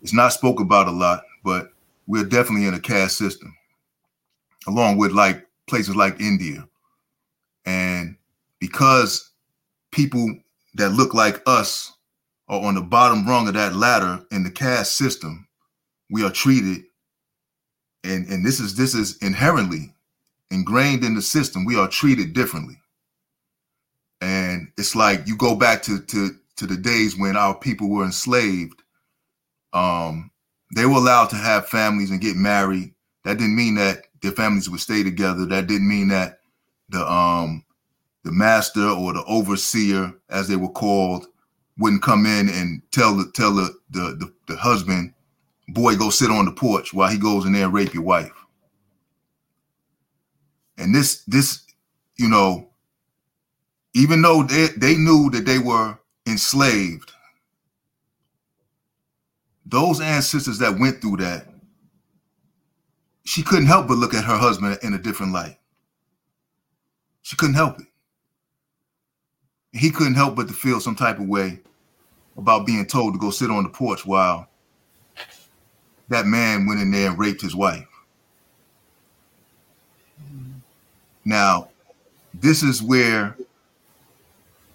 it's 0.02 0.12
not 0.12 0.32
spoke 0.32 0.60
about 0.60 0.88
a 0.88 0.90
lot, 0.90 1.22
but 1.44 1.72
we're 2.06 2.24
definitely 2.24 2.66
in 2.66 2.74
a 2.74 2.80
caste 2.80 3.16
system, 3.16 3.56
along 4.66 4.98
with 4.98 5.12
like 5.12 5.46
places 5.68 5.94
like 5.94 6.20
India. 6.20 6.66
And 7.64 8.16
because 8.58 9.30
people 9.92 10.36
that 10.74 10.90
look 10.90 11.14
like 11.14 11.40
us 11.46 11.92
are 12.48 12.60
on 12.60 12.74
the 12.74 12.80
bottom 12.80 13.26
rung 13.26 13.46
of 13.46 13.54
that 13.54 13.76
ladder 13.76 14.24
in 14.32 14.42
the 14.42 14.50
caste 14.50 14.96
system, 14.96 15.46
we 16.10 16.24
are 16.24 16.30
treated, 16.30 16.82
and, 18.02 18.26
and 18.26 18.44
this 18.44 18.58
is 18.58 18.74
this 18.74 18.94
is 18.94 19.16
inherently 19.18 19.94
ingrained 20.50 21.04
in 21.04 21.14
the 21.14 21.22
system, 21.22 21.64
we 21.64 21.78
are 21.78 21.88
treated 21.88 22.32
differently. 22.32 22.76
And 24.20 24.51
it's 24.78 24.94
like 24.94 25.26
you 25.26 25.36
go 25.36 25.54
back 25.54 25.82
to 25.82 26.00
to 26.00 26.30
to 26.56 26.66
the 26.66 26.76
days 26.76 27.16
when 27.16 27.36
our 27.36 27.54
people 27.54 27.88
were 27.88 28.04
enslaved 28.04 28.82
um, 29.72 30.30
they 30.74 30.86
were 30.86 30.96
allowed 30.96 31.30
to 31.30 31.36
have 31.36 31.68
families 31.68 32.10
and 32.10 32.20
get 32.20 32.36
married. 32.36 32.94
That 33.24 33.38
didn't 33.38 33.56
mean 33.56 33.76
that 33.76 34.06
their 34.20 34.32
families 34.32 34.68
would 34.68 34.80
stay 34.80 35.02
together. 35.02 35.46
That 35.46 35.66
didn't 35.66 35.88
mean 35.88 36.08
that 36.08 36.40
the 36.88 37.10
um 37.10 37.64
the 38.24 38.32
master 38.32 38.86
or 38.86 39.12
the 39.12 39.24
overseer, 39.24 40.12
as 40.30 40.48
they 40.48 40.56
were 40.56 40.68
called, 40.68 41.26
wouldn't 41.78 42.02
come 42.02 42.26
in 42.26 42.48
and 42.48 42.82
tell 42.90 43.14
the 43.16 43.30
tell 43.34 43.54
the 43.54 43.74
the, 43.90 44.16
the, 44.18 44.32
the 44.48 44.56
husband, 44.56 45.14
boy, 45.68 45.96
go 45.96 46.10
sit 46.10 46.30
on 46.30 46.44
the 46.44 46.52
porch 46.52 46.92
while 46.92 47.10
he 47.10 47.18
goes 47.18 47.44
in 47.44 47.52
there 47.52 47.64
and 47.64 47.74
rape 47.74 47.94
your 47.94 48.02
wife. 48.02 48.32
And 50.78 50.94
this 50.94 51.22
this, 51.24 51.62
you 52.16 52.28
know, 52.28 52.70
even 53.94 54.22
though 54.22 54.42
they, 54.42 54.68
they 54.76 54.96
knew 54.96 55.30
that 55.30 55.44
they 55.44 55.58
were 55.58 55.98
enslaved, 56.26 57.12
those 59.66 60.00
ancestors 60.00 60.58
that 60.58 60.78
went 60.78 61.00
through 61.00 61.18
that, 61.18 61.46
she 63.24 63.42
couldn't 63.42 63.66
help 63.66 63.88
but 63.88 63.98
look 63.98 64.14
at 64.14 64.24
her 64.24 64.36
husband 64.36 64.78
in 64.82 64.94
a 64.94 64.98
different 64.98 65.32
light. 65.32 65.58
She 67.22 67.36
couldn't 67.36 67.54
help 67.54 67.78
it. 67.80 67.86
He 69.72 69.90
couldn't 69.90 70.14
help 70.14 70.36
but 70.36 70.48
to 70.48 70.54
feel 70.54 70.80
some 70.80 70.96
type 70.96 71.18
of 71.18 71.28
way 71.28 71.60
about 72.36 72.66
being 72.66 72.86
told 72.86 73.14
to 73.14 73.18
go 73.18 73.30
sit 73.30 73.50
on 73.50 73.62
the 73.62 73.68
porch 73.68 74.04
while 74.04 74.48
that 76.08 76.26
man 76.26 76.66
went 76.66 76.80
in 76.80 76.90
there 76.90 77.10
and 77.10 77.18
raped 77.18 77.40
his 77.40 77.54
wife. 77.54 77.86
Now, 81.24 81.68
this 82.34 82.62
is 82.62 82.82
where 82.82 83.36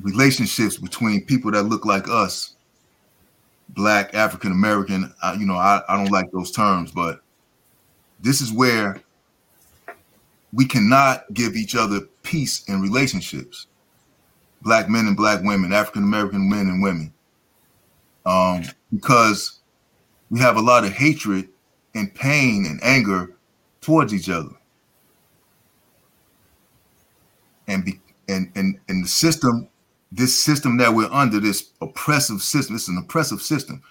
relationships 0.02 0.78
between 0.78 1.26
people 1.26 1.52
that 1.52 1.64
look 1.64 1.86
like 1.86 2.08
us 2.08 2.56
black 3.70 4.14
African 4.14 4.52
American. 4.52 5.14
you 5.38 5.46
know, 5.46 5.56
I, 5.56 5.82
I 5.88 5.96
don't 5.96 6.12
like 6.12 6.32
those 6.32 6.52
terms, 6.52 6.92
but 6.92 7.22
this 8.20 8.42
is 8.42 8.52
where 8.52 9.02
we 10.54 10.66
cannot 10.66 11.32
give 11.34 11.56
each 11.56 11.76
other 11.76 12.02
peace 12.24 12.64
in 12.68 12.82
relationships. 12.82 13.68
Black 14.62 14.90
men 14.90 15.06
and 15.06 15.16
black 15.16 15.44
women, 15.44 15.72
African 15.72 16.04
American 16.04 16.50
men 16.50 16.68
and 16.68 16.82
women, 16.82 17.14
um, 18.26 18.64
because 18.94 19.60
we 20.30 20.40
have 20.40 20.58
a 20.58 20.62
lot 20.62 20.84
of 20.84 20.92
hatred 20.92 21.48
and 21.94 22.14
pain 22.14 22.66
and 22.66 22.84
anger 22.84 23.36
towards 23.82 24.14
each 24.14 24.30
other. 24.30 24.50
And 27.68 27.86
be, 27.86 28.00
and 28.28 28.52
and 28.56 28.80
and 28.88 29.04
the 29.04 29.08
system 29.08 29.68
this 30.12 30.38
system 30.38 30.78
that 30.78 30.94
we're 30.94 31.12
under, 31.12 31.40
this 31.40 31.72
oppressive 31.82 32.42
system, 32.42 32.76
it's 32.76 32.88
an 32.88 32.98
oppressive 32.98 33.42
system. 33.42 33.82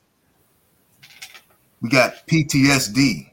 We 1.80 1.88
got 1.90 2.26
PTSD 2.26 3.30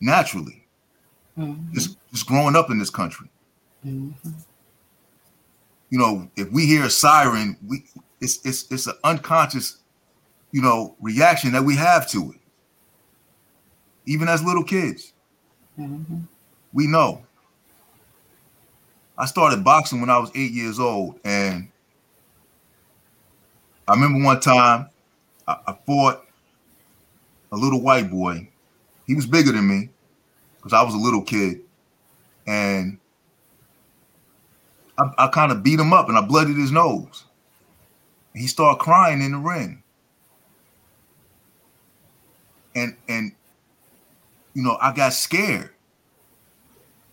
naturally, 0.00 0.66
Mhm. 1.36 1.72
just, 1.72 1.96
just 2.12 2.26
growing 2.26 2.56
up 2.56 2.70
in 2.70 2.78
this 2.78 2.90
country. 2.90 3.28
Mhm. 3.84 4.14
You 5.90 5.98
know, 5.98 6.30
if 6.36 6.50
we 6.50 6.66
hear 6.66 6.84
a 6.84 6.90
siren, 6.90 7.56
we 7.66 7.84
it's 8.20 8.44
it's 8.44 8.70
it's 8.70 8.86
an 8.86 8.94
unconscious, 9.04 9.78
you 10.52 10.62
know, 10.62 10.96
reaction 11.00 11.52
that 11.52 11.64
we 11.64 11.76
have 11.76 12.08
to 12.10 12.32
it. 12.32 12.40
Even 14.06 14.28
as 14.28 14.42
little 14.42 14.64
kids, 14.64 15.12
Mhm. 15.78 16.22
we 16.72 16.86
know. 16.86 17.22
I 19.16 19.26
started 19.26 19.64
boxing 19.64 20.00
when 20.00 20.10
I 20.10 20.18
was 20.18 20.30
eight 20.34 20.52
years 20.52 20.78
old, 20.78 21.18
and 21.24 21.68
I 23.86 23.94
remember 23.94 24.24
one 24.24 24.40
time 24.40 24.88
I, 25.46 25.56
I 25.68 25.72
fought 25.86 26.24
a 27.52 27.56
little 27.56 27.80
white 27.80 28.10
boy. 28.10 28.48
He 29.06 29.14
was 29.14 29.26
bigger 29.26 29.52
than 29.52 29.66
me 29.66 29.88
because 30.56 30.72
I 30.72 30.82
was 30.82 30.94
a 30.94 30.98
little 30.98 31.22
kid, 31.22 31.62
and 32.46 32.98
I, 34.98 35.10
I 35.18 35.28
kind 35.28 35.52
of 35.52 35.62
beat 35.62 35.80
him 35.80 35.92
up 35.92 36.08
and 36.08 36.16
I 36.18 36.20
blooded 36.20 36.56
his 36.56 36.70
nose. 36.70 37.24
He 38.34 38.46
started 38.46 38.80
crying 38.80 39.20
in 39.20 39.32
the 39.32 39.38
ring, 39.38 39.82
and 42.74 42.96
and 43.08 43.32
you 44.54 44.62
know 44.62 44.78
I 44.80 44.92
got 44.92 45.12
scared 45.12 45.70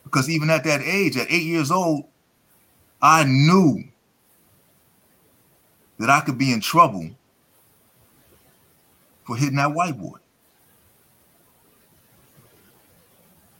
because 0.03 0.30
even 0.30 0.49
at 0.49 0.63
that 0.63 0.82
age, 0.82 1.18
at 1.18 1.28
eight 1.30 1.43
years 1.43 1.72
old, 1.72 2.05
I 3.01 3.24
knew 3.26 3.84
that 5.97 6.09
I 6.09 6.22
could 6.22 6.38
be 6.38 6.51
in 6.51 6.61
trouble 6.61 7.09
for 9.26 9.36
hitting 9.36 9.57
that 9.57 9.74
white 9.74 9.99
boy. 9.99 10.18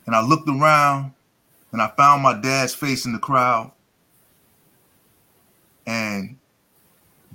And 0.06 0.14
I 0.14 0.22
looked 0.22 0.48
around 0.48 1.12
and 1.72 1.82
I 1.82 1.88
found 1.88 2.22
my 2.22 2.40
dad's 2.40 2.74
face 2.74 3.04
in 3.04 3.12
the 3.12 3.18
crowd. 3.18 3.72
And 5.84 6.38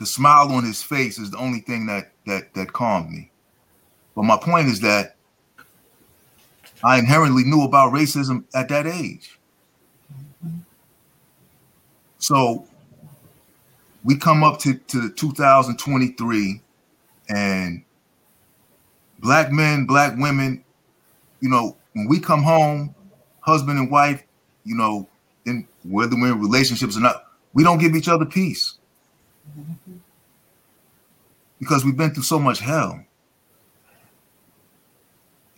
the 0.01 0.07
smile 0.07 0.51
on 0.51 0.65
his 0.65 0.81
face 0.81 1.19
is 1.19 1.29
the 1.29 1.37
only 1.37 1.59
thing 1.59 1.85
that 1.85 2.11
that 2.25 2.51
that 2.55 2.73
calmed 2.73 3.11
me. 3.11 3.29
But 4.15 4.23
my 4.23 4.35
point 4.35 4.67
is 4.67 4.79
that 4.79 5.15
I 6.83 6.97
inherently 6.97 7.43
knew 7.43 7.61
about 7.61 7.93
racism 7.93 8.43
at 8.55 8.67
that 8.69 8.87
age. 8.87 9.37
So 12.17 12.65
we 14.03 14.15
come 14.15 14.43
up 14.43 14.57
to, 14.61 14.73
to 14.73 15.11
2023 15.11 16.61
and 17.29 17.83
black 19.19 19.51
men, 19.51 19.85
black 19.85 20.17
women, 20.17 20.63
you 21.41 21.49
know, 21.49 21.77
when 21.93 22.07
we 22.07 22.19
come 22.19 22.41
home, 22.41 22.95
husband 23.41 23.77
and 23.77 23.91
wife, 23.91 24.23
you 24.63 24.75
know, 24.75 25.07
in 25.45 25.67
whether 25.83 26.15
we're 26.15 26.33
in 26.33 26.41
relationships 26.41 26.97
or 26.97 27.01
not, 27.01 27.25
we 27.53 27.63
don't 27.63 27.77
give 27.77 27.95
each 27.95 28.07
other 28.07 28.25
peace. 28.25 28.79
Because 31.59 31.85
we've 31.85 31.97
been 31.97 32.13
through 32.13 32.23
so 32.23 32.39
much 32.39 32.59
hell. 32.59 33.03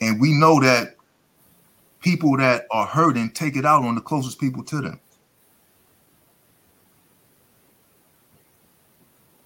And 0.02 0.20
we 0.20 0.34
know 0.34 0.60
that 0.60 0.96
people 2.02 2.36
that 2.38 2.66
are 2.72 2.86
hurting 2.86 3.32
take 3.32 3.56
it 3.56 3.66
out 3.66 3.84
on 3.84 3.96
the 3.96 4.02
closest 4.02 4.40
people 4.40 4.64
to 4.66 4.82
them. 4.82 5.00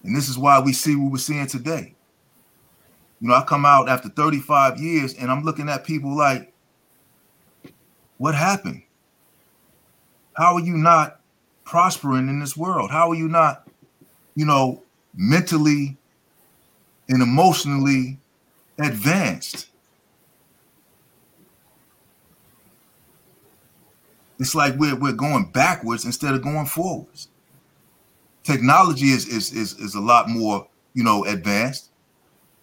And 0.02 0.16
this 0.16 0.28
is 0.28 0.38
why 0.38 0.58
we 0.58 0.72
see 0.72 0.96
what 0.96 1.12
we're 1.12 1.18
seeing 1.18 1.46
today. 1.46 1.94
You 3.20 3.28
know, 3.28 3.34
I 3.34 3.42
come 3.44 3.64
out 3.64 3.88
after 3.88 4.08
35 4.08 4.78
years 4.78 5.14
and 5.14 5.30
I'm 5.30 5.42
looking 5.42 5.68
at 5.68 5.84
people 5.84 6.16
like, 6.16 6.52
what 8.16 8.34
happened? 8.34 8.82
How 10.34 10.54
are 10.54 10.60
you 10.60 10.76
not 10.76 11.20
prospering 11.64 12.28
in 12.28 12.40
this 12.40 12.56
world? 12.56 12.90
How 12.90 13.10
are 13.10 13.14
you 13.14 13.28
not, 13.28 13.67
you 14.38 14.44
know, 14.44 14.80
mentally 15.16 15.96
and 17.08 17.20
emotionally 17.20 18.20
advanced? 18.78 19.66
It's 24.38 24.54
like 24.54 24.76
we're, 24.76 24.94
we're 24.94 25.12
going 25.12 25.50
backwards 25.50 26.04
instead 26.04 26.34
of 26.34 26.42
going 26.42 26.66
forwards. 26.66 27.26
Technology 28.44 29.06
is, 29.06 29.26
is 29.26 29.52
is 29.52 29.72
is 29.80 29.96
a 29.96 30.00
lot 30.00 30.28
more, 30.28 30.68
you 30.94 31.02
know, 31.02 31.24
advanced, 31.24 31.90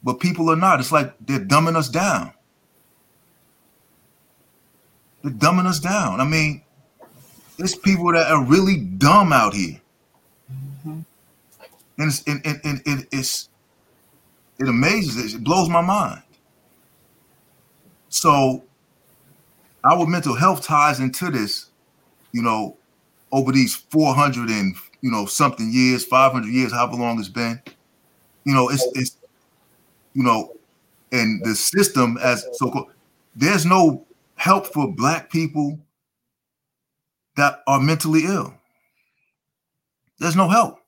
but 0.01 0.21
people 0.21 0.49
are 0.49 0.55
not. 0.55 0.79
It's 0.79 0.93
like 0.93 1.13
they're 1.19 1.39
dumbing 1.39 1.75
us 1.75 1.89
down. 1.89 2.31
They're 5.23 5.33
dumbing 5.33 5.65
us 5.65 5.81
down. 5.81 6.21
I 6.21 6.23
mean, 6.23 6.63
there's 7.57 7.75
people 7.75 8.13
that 8.13 8.31
are 8.31 8.41
really 8.45 8.77
dumb 8.77 9.33
out 9.33 9.53
here, 9.53 9.81
it's 11.97 12.23
and, 12.23 12.45
and, 12.45 12.59
and 12.63 12.81
it, 12.85 13.07
it's 13.11 13.49
it 14.59 14.67
amazes 14.67 15.33
it 15.33 15.43
blows 15.43 15.69
my 15.69 15.81
mind. 15.81 16.21
So 18.09 18.63
our 19.83 20.05
mental 20.05 20.35
health 20.35 20.63
ties 20.65 20.99
into 20.99 21.29
this, 21.29 21.69
you 22.31 22.41
know, 22.41 22.77
over 23.31 23.51
these 23.51 23.75
400 23.75 24.49
and 24.49 24.75
you 25.01 25.11
know 25.11 25.25
something 25.25 25.71
years, 25.71 26.05
500 26.05 26.47
years, 26.47 26.71
however 26.71 26.95
long 26.95 27.19
it's 27.19 27.29
been. 27.29 27.61
You 28.45 28.53
know, 28.53 28.69
it's 28.69 28.85
it's 28.95 29.17
you 30.13 30.23
know, 30.23 30.53
and 31.11 31.43
the 31.43 31.55
system 31.55 32.17
as 32.21 32.47
so 32.53 32.71
called, 32.71 32.89
there's 33.35 33.65
no 33.65 34.05
help 34.35 34.67
for 34.67 34.91
black 34.91 35.29
people 35.29 35.79
that 37.35 37.61
are 37.67 37.79
mentally 37.79 38.25
ill. 38.25 38.53
There's 40.19 40.35
no 40.35 40.47
help. 40.47 40.79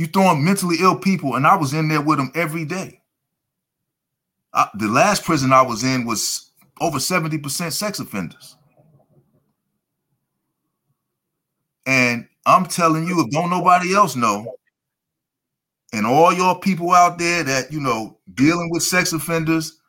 You 0.00 0.06
throwing 0.06 0.42
mentally 0.42 0.78
ill 0.80 0.96
people, 0.96 1.34
and 1.34 1.46
I 1.46 1.56
was 1.56 1.74
in 1.74 1.88
there 1.88 2.00
with 2.00 2.16
them 2.16 2.32
every 2.34 2.64
day. 2.64 3.02
I, 4.54 4.66
the 4.72 4.88
last 4.88 5.24
prison 5.24 5.52
I 5.52 5.60
was 5.60 5.84
in 5.84 6.06
was 6.06 6.52
over 6.80 6.96
70% 6.96 7.70
sex 7.70 8.00
offenders. 8.00 8.56
And 11.84 12.26
I'm 12.46 12.64
telling 12.64 13.06
you, 13.06 13.20
if 13.20 13.30
don't 13.30 13.50
nobody 13.50 13.94
else 13.94 14.16
know, 14.16 14.50
and 15.92 16.06
all 16.06 16.32
your 16.32 16.58
people 16.58 16.92
out 16.92 17.18
there 17.18 17.42
that 17.42 17.70
you 17.70 17.78
know 17.78 18.16
dealing 18.32 18.70
with 18.70 18.82
sex 18.82 19.12
offenders, 19.12 19.82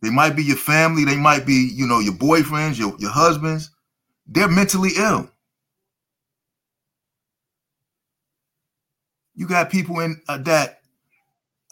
they 0.00 0.08
might 0.08 0.34
be 0.34 0.44
your 0.44 0.56
family, 0.56 1.04
they 1.04 1.18
might 1.18 1.44
be, 1.44 1.70
you 1.74 1.86
know, 1.86 1.98
your 1.98 2.14
boyfriends, 2.14 2.78
your, 2.78 2.96
your 2.98 3.10
husbands, 3.10 3.68
they're 4.26 4.48
mentally 4.48 4.92
ill. 4.96 5.30
You 9.38 9.46
got 9.46 9.70
people 9.70 10.00
in 10.00 10.20
uh, 10.26 10.38
that, 10.38 10.80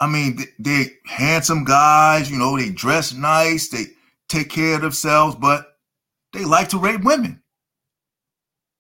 I 0.01 0.07
mean, 0.07 0.39
they, 0.61 0.93
handsome 1.05 1.65
guys, 1.65 2.31
you 2.31 2.39
know, 2.39 2.57
they 2.57 2.71
dress 2.71 3.13
nice, 3.13 3.71
they 3.71 3.87
take 4.29 4.51
care 4.51 4.77
of 4.77 4.83
themselves, 4.83 5.35
but 5.35 5.77
they 6.33 6.45
like 6.45 6.69
to 6.69 6.79
rape 6.79 7.03
women. 7.03 7.43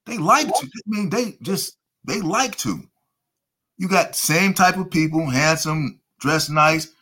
They 0.06 0.18
like 0.18 0.46
to. 0.46 0.66
I 0.66 0.80
mean, 0.86 1.10
they 1.10 1.36
just 1.42 1.76
they 2.04 2.20
like 2.20 2.56
to. 2.58 2.80
You 3.76 3.88
got 3.88 4.14
same 4.14 4.54
type 4.54 4.76
of 4.76 4.88
people, 4.88 5.28
handsome, 5.28 6.00
dress 6.20 6.48
nice, 6.48 6.92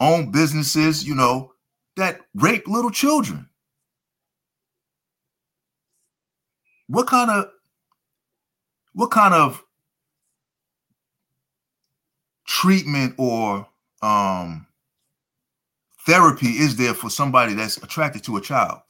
own 0.00 0.30
businesses, 0.30 1.06
you 1.06 1.14
know, 1.14 1.52
that 1.96 2.20
rape 2.34 2.66
little 2.66 2.90
children. 2.90 3.50
What 6.86 7.06
kind 7.06 7.30
of 7.30 7.50
what 8.94 9.10
kind 9.10 9.34
of 9.34 9.62
treatment 12.46 13.14
or 13.18 13.66
um 14.02 14.66
therapy 16.06 16.48
is 16.48 16.76
there 16.76 16.94
for 16.94 17.10
somebody 17.10 17.54
that's 17.54 17.78
attracted 17.78 18.22
to 18.24 18.36
a 18.36 18.40
child? 18.40 18.80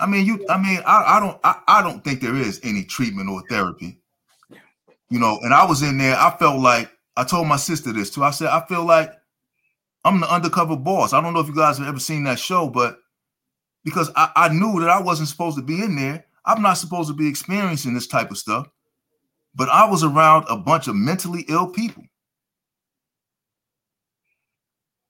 I 0.00 0.06
mean, 0.06 0.24
you. 0.24 0.46
I 0.48 0.56
mean, 0.56 0.80
I, 0.86 1.16
I 1.16 1.20
don't. 1.20 1.38
I, 1.44 1.60
I 1.68 1.82
don't 1.82 2.02
think 2.02 2.20
there 2.20 2.34
is 2.34 2.58
any 2.64 2.84
treatment 2.84 3.28
or 3.28 3.42
therapy. 3.48 3.98
You 5.10 5.18
know, 5.18 5.38
and 5.42 5.52
I 5.52 5.66
was 5.66 5.82
in 5.82 5.98
there. 5.98 6.16
I 6.16 6.34
felt 6.38 6.60
like 6.60 6.90
I 7.16 7.24
told 7.24 7.48
my 7.48 7.56
sister 7.56 7.92
this 7.92 8.10
too. 8.10 8.24
I 8.24 8.30
said 8.30 8.48
I 8.48 8.64
feel 8.66 8.84
like 8.84 9.12
I'm 10.04 10.20
the 10.20 10.32
undercover 10.32 10.76
boss. 10.76 11.12
I 11.12 11.20
don't 11.20 11.34
know 11.34 11.40
if 11.40 11.48
you 11.48 11.54
guys 11.54 11.76
have 11.78 11.86
ever 11.86 11.98
seen 11.98 12.24
that 12.24 12.38
show, 12.38 12.68
but 12.68 12.98
because 13.84 14.10
I, 14.16 14.30
I 14.34 14.48
knew 14.48 14.80
that 14.80 14.88
I 14.88 15.00
wasn't 15.00 15.28
supposed 15.28 15.58
to 15.58 15.62
be 15.62 15.82
in 15.82 15.96
there, 15.96 16.24
I'm 16.46 16.62
not 16.62 16.74
supposed 16.74 17.08
to 17.08 17.14
be 17.14 17.28
experiencing 17.28 17.92
this 17.92 18.06
type 18.06 18.30
of 18.30 18.38
stuff. 18.38 18.68
But 19.54 19.68
I 19.68 19.90
was 19.90 20.04
around 20.04 20.46
a 20.48 20.56
bunch 20.56 20.88
of 20.88 20.94
mentally 20.94 21.44
ill 21.48 21.68
people. 21.68 22.04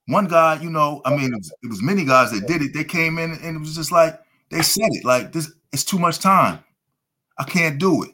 One 0.07 0.27
guy, 0.27 0.61
you 0.61 0.69
know, 0.69 1.01
I 1.05 1.11
mean, 1.15 1.33
it 1.33 1.37
was, 1.37 1.53
it 1.63 1.69
was 1.69 1.81
many 1.81 2.03
guys 2.05 2.31
that 2.31 2.47
did 2.47 2.61
it. 2.61 2.73
They 2.73 2.83
came 2.83 3.17
in 3.17 3.31
and 3.31 3.55
it 3.55 3.59
was 3.59 3.75
just 3.75 3.91
like 3.91 4.19
they 4.49 4.61
said 4.61 4.89
it 4.91 5.05
like 5.05 5.31
this. 5.31 5.51
It's 5.71 5.85
too 5.85 5.99
much 5.99 6.19
time. 6.19 6.63
I 7.37 7.43
can't 7.43 7.79
do 7.79 8.03
it. 8.03 8.11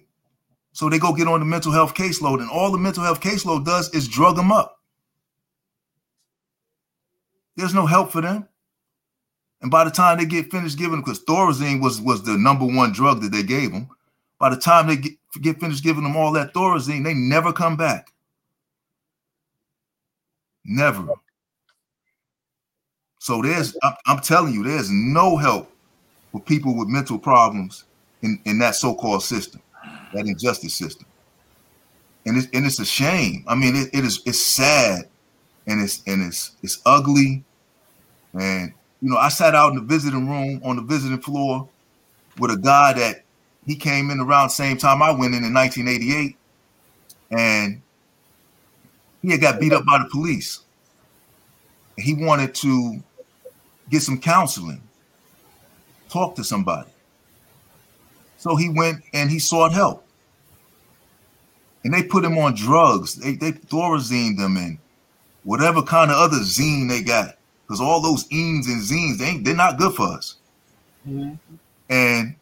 So 0.74 0.90
they 0.90 1.00
go 1.00 1.14
get 1.14 1.28
on 1.28 1.40
the 1.40 1.46
mental 1.46 1.72
health 1.72 1.96
caseload, 1.96 2.40
and 2.40 2.52
all 2.52 2.72
the 2.72 2.78
mental 2.78 3.04
health 3.04 3.20
caseload 3.20 3.66
does 3.66 3.92
is 3.96 4.08
drug 4.08 4.36
them 4.36 4.52
up. 4.52 4.80
There's 7.56 7.74
no 7.74 7.88
help 7.88 8.12
for 8.12 8.22
them. 8.22 8.48
And 9.62 9.72
by 9.72 9.84
the 9.84 9.90
time 9.90 10.20
they 10.20 10.26
get 10.26 10.52
finished 10.52 10.78
giving 10.78 10.92
them, 10.92 11.02
because 11.02 11.24
Thorazine 11.26 11.82
was, 11.82 12.00
was 12.00 12.22
the 12.22 12.38
number 12.38 12.66
one 12.66 12.92
drug 12.92 13.22
that 13.22 13.32
they 13.32 13.42
gave 13.42 13.72
them, 13.72 13.90
by 14.40 14.50
the 14.50 14.58
time 14.58 14.88
they 14.88 14.98
get, 14.98 15.14
get 15.42 15.60
finished 15.60 15.84
giving 15.84 16.04
them 16.04 16.16
all 16.16 16.32
that 16.34 16.54
Thorazine, 16.54 17.04
they 17.04 17.14
never 17.14 17.52
come 17.52 17.76
back. 17.76 18.12
Never. 20.66 21.08
So 23.20 23.42
there's, 23.42 23.76
I'm, 23.84 23.94
I'm 24.06 24.20
telling 24.20 24.54
you, 24.54 24.64
there's 24.64 24.92
no 24.92 25.38
help 25.38 25.72
for 26.32 26.42
people 26.42 26.76
with 26.76 26.88
mental 26.88 27.18
problems 27.18 27.86
in, 28.22 28.40
in 28.46 28.60
that 28.60 28.76
so-called 28.76 29.24
system, 29.24 29.62
that 30.14 30.28
injustice 30.28 30.74
system. 30.74 31.06
And 32.26 32.38
it's 32.38 32.48
and 32.52 32.66
it's 32.66 32.80
a 32.80 32.86
shame. 32.86 33.46
I 33.48 33.56
mean, 33.56 33.74
it, 33.74 33.90
it 33.94 34.04
is 34.04 34.22
it's 34.26 34.40
sad 34.40 35.08
and 35.66 35.82
it's 35.82 36.04
and 36.08 36.22
it's 36.22 36.58
it's 36.62 36.82
ugly. 36.86 37.42
And 38.34 38.74
you 39.02 39.10
know, 39.10 39.18
I 39.18 39.30
sat 39.30 39.56
out 39.56 39.70
in 39.70 39.76
the 39.76 39.82
visiting 39.82 40.30
room 40.30 40.60
on 40.66 40.76
the 40.76 40.82
visiting 40.82 41.22
floor 41.22 41.70
with 42.38 42.52
a 42.52 42.58
guy 42.58 42.92
that 42.94 43.24
he 43.68 43.76
came 43.76 44.10
in 44.10 44.20
around 44.22 44.48
the 44.48 44.54
same 44.54 44.78
time 44.78 45.04
I 45.04 45.12
went 45.12 45.36
in 45.36 45.44
in 45.44 45.54
1988, 45.54 46.38
and 47.32 47.82
he 49.22 49.30
had 49.30 49.42
got 49.42 49.60
beat 49.60 49.74
up 49.74 49.86
by 49.86 50.00
the 50.00 50.10
police. 50.10 50.62
He 51.98 52.14
wanted 52.14 52.56
to 52.56 53.04
get 53.90 54.02
some 54.02 54.20
counseling, 54.20 54.82
talk 56.10 56.36
to 56.36 56.44
somebody. 56.44 56.90
So 58.38 58.56
he 58.56 58.70
went 58.70 59.04
and 59.14 59.30
he 59.30 59.40
sought 59.40 59.74
help. 59.74 60.06
And 61.84 61.94
they 61.94 62.04
put 62.04 62.24
him 62.24 62.38
on 62.38 62.56
drugs. 62.56 63.16
They 63.16 63.34
they 63.34 63.52
thorazine 63.52 64.38
them 64.38 64.58
and 64.58 64.78
whatever 65.44 65.82
kind 65.82 66.12
of 66.12 66.18
other 66.18 66.38
zine 66.38 66.88
they 66.88 67.02
got. 67.02 67.38
Because 67.66 67.82
all 67.82 68.02
those 68.02 68.28
enes 68.30 68.68
and 68.68 68.82
zines, 68.82 69.18
they 69.18 69.26
ain't, 69.26 69.44
they're 69.44 69.56
not 69.56 69.78
good 69.78 69.94
for 69.94 70.08
us. 70.08 70.36
Mm-hmm. 71.08 71.36
And 71.90 72.36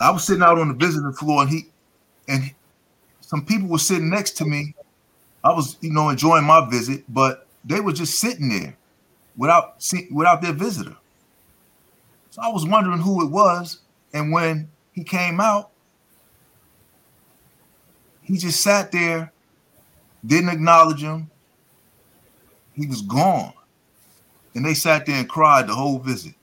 I 0.00 0.10
was 0.10 0.24
sitting 0.24 0.42
out 0.42 0.58
on 0.58 0.68
the 0.68 0.74
visiting 0.74 1.12
floor, 1.12 1.42
and 1.42 1.50
he 1.50 1.66
and 2.26 2.54
some 3.20 3.44
people 3.44 3.68
were 3.68 3.78
sitting 3.78 4.08
next 4.08 4.32
to 4.38 4.44
me. 4.44 4.74
I 5.44 5.52
was, 5.52 5.76
you 5.80 5.92
know, 5.92 6.08
enjoying 6.08 6.44
my 6.44 6.68
visit, 6.68 7.04
but 7.08 7.46
they 7.64 7.80
were 7.80 7.92
just 7.92 8.18
sitting 8.18 8.48
there 8.48 8.76
without 9.36 9.84
without 10.10 10.42
their 10.42 10.52
visitor. 10.52 10.96
So 12.30 12.42
I 12.42 12.48
was 12.48 12.66
wondering 12.66 13.00
who 13.00 13.24
it 13.24 13.30
was, 13.30 13.80
and 14.14 14.32
when 14.32 14.70
he 14.92 15.04
came 15.04 15.40
out, 15.40 15.70
he 18.22 18.38
just 18.38 18.60
sat 18.60 18.92
there, 18.92 19.32
didn't 20.24 20.50
acknowledge 20.50 21.02
him. 21.02 21.28
He 22.74 22.86
was 22.86 23.02
gone. 23.02 23.52
And 24.54 24.64
they 24.64 24.74
sat 24.74 25.04
there 25.04 25.16
and 25.16 25.28
cried 25.28 25.66
the 25.66 25.74
whole 25.74 25.98
visit. 25.98 26.34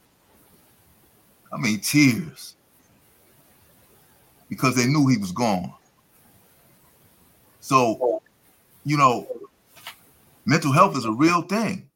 I 1.52 1.58
mean, 1.58 1.80
tears. 1.80 2.57
Because 4.50 4.76
they 4.76 4.86
knew 4.86 5.08
he 5.08 5.18
was 5.18 5.32
gone. 5.32 5.74
So, 7.60 8.22
you 8.86 8.98
know, 8.98 9.28
mental 10.46 10.72
health 10.72 10.96
is 10.98 11.06
a 11.06 11.12
real 11.12 11.42
thing. 11.42 11.90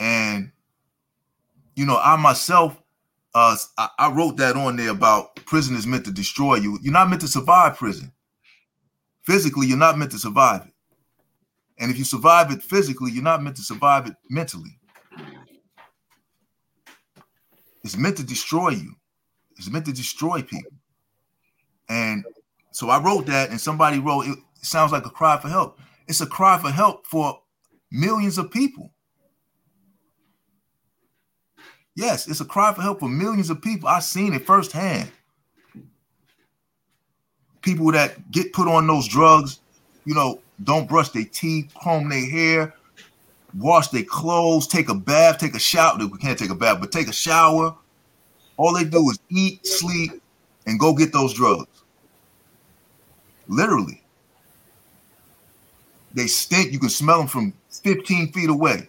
And, 0.00 0.50
you 1.76 1.86
know, 1.86 1.96
I 1.96 2.16
myself, 2.16 2.76
uh, 3.34 3.56
I, 3.78 3.88
I 3.98 4.12
wrote 4.12 4.36
that 4.38 4.56
on 4.56 4.76
there 4.76 4.90
about 4.90 5.36
prison 5.36 5.76
is 5.76 5.86
meant 5.86 6.04
to 6.06 6.12
destroy 6.12 6.56
you. 6.56 6.78
You're 6.82 6.92
not 6.92 7.08
meant 7.08 7.20
to 7.20 7.28
survive 7.28 7.76
prison. 7.76 8.12
Physically, 9.22 9.66
you're 9.66 9.78
not 9.78 9.98
meant 9.98 10.10
to 10.12 10.18
survive 10.18 10.66
it. 10.66 10.72
And 11.78 11.90
if 11.90 11.98
you 11.98 12.04
survive 12.04 12.50
it 12.50 12.62
physically, 12.62 13.12
you're 13.12 13.22
not 13.22 13.42
meant 13.42 13.56
to 13.56 13.62
survive 13.62 14.06
it 14.06 14.14
mentally. 14.30 14.78
It's 17.84 17.96
meant 17.96 18.16
to 18.16 18.24
destroy 18.24 18.70
you. 18.70 18.94
It's 19.56 19.70
meant 19.70 19.86
to 19.86 19.92
destroy 19.92 20.42
people. 20.42 20.72
And 21.88 22.24
so 22.72 22.90
I 22.90 23.02
wrote 23.02 23.26
that, 23.26 23.50
and 23.50 23.60
somebody 23.60 23.98
wrote, 23.98 24.26
it 24.26 24.38
sounds 24.60 24.92
like 24.92 25.06
a 25.06 25.10
cry 25.10 25.38
for 25.38 25.48
help. 25.48 25.78
It's 26.08 26.20
a 26.20 26.26
cry 26.26 26.58
for 26.58 26.70
help 26.70 27.06
for 27.06 27.40
millions 27.90 28.38
of 28.38 28.50
people. 28.50 28.92
Yes, 31.94 32.28
it's 32.28 32.40
a 32.40 32.44
cry 32.44 32.74
for 32.74 32.82
help 32.82 33.00
for 33.00 33.08
millions 33.08 33.48
of 33.48 33.62
people. 33.62 33.88
I've 33.88 34.04
seen 34.04 34.34
it 34.34 34.44
firsthand. 34.44 35.10
People 37.62 37.90
that 37.92 38.30
get 38.30 38.52
put 38.52 38.68
on 38.68 38.86
those 38.86 39.08
drugs, 39.08 39.60
you 40.04 40.14
know, 40.14 40.40
don't 40.62 40.88
brush 40.88 41.08
their 41.10 41.24
teeth, 41.24 41.72
comb 41.82 42.08
their 42.08 42.28
hair, 42.30 42.74
wash 43.54 43.88
their 43.88 44.04
clothes, 44.04 44.66
take 44.66 44.88
a 44.88 44.94
bath, 44.94 45.38
take 45.38 45.54
a 45.54 45.58
shower. 45.58 45.96
We 45.98 46.18
can't 46.18 46.38
take 46.38 46.50
a 46.50 46.54
bath, 46.54 46.78
but 46.80 46.92
take 46.92 47.08
a 47.08 47.12
shower. 47.12 47.74
All 48.56 48.72
they 48.74 48.84
do 48.84 49.10
is 49.10 49.18
eat, 49.28 49.66
sleep, 49.66 50.22
and 50.66 50.80
go 50.80 50.94
get 50.94 51.12
those 51.12 51.34
drugs. 51.34 51.68
Literally. 53.48 54.02
They 56.14 56.26
stink. 56.26 56.72
You 56.72 56.78
can 56.78 56.88
smell 56.88 57.18
them 57.18 57.26
from 57.26 57.52
15 57.70 58.32
feet 58.32 58.48
away. 58.48 58.88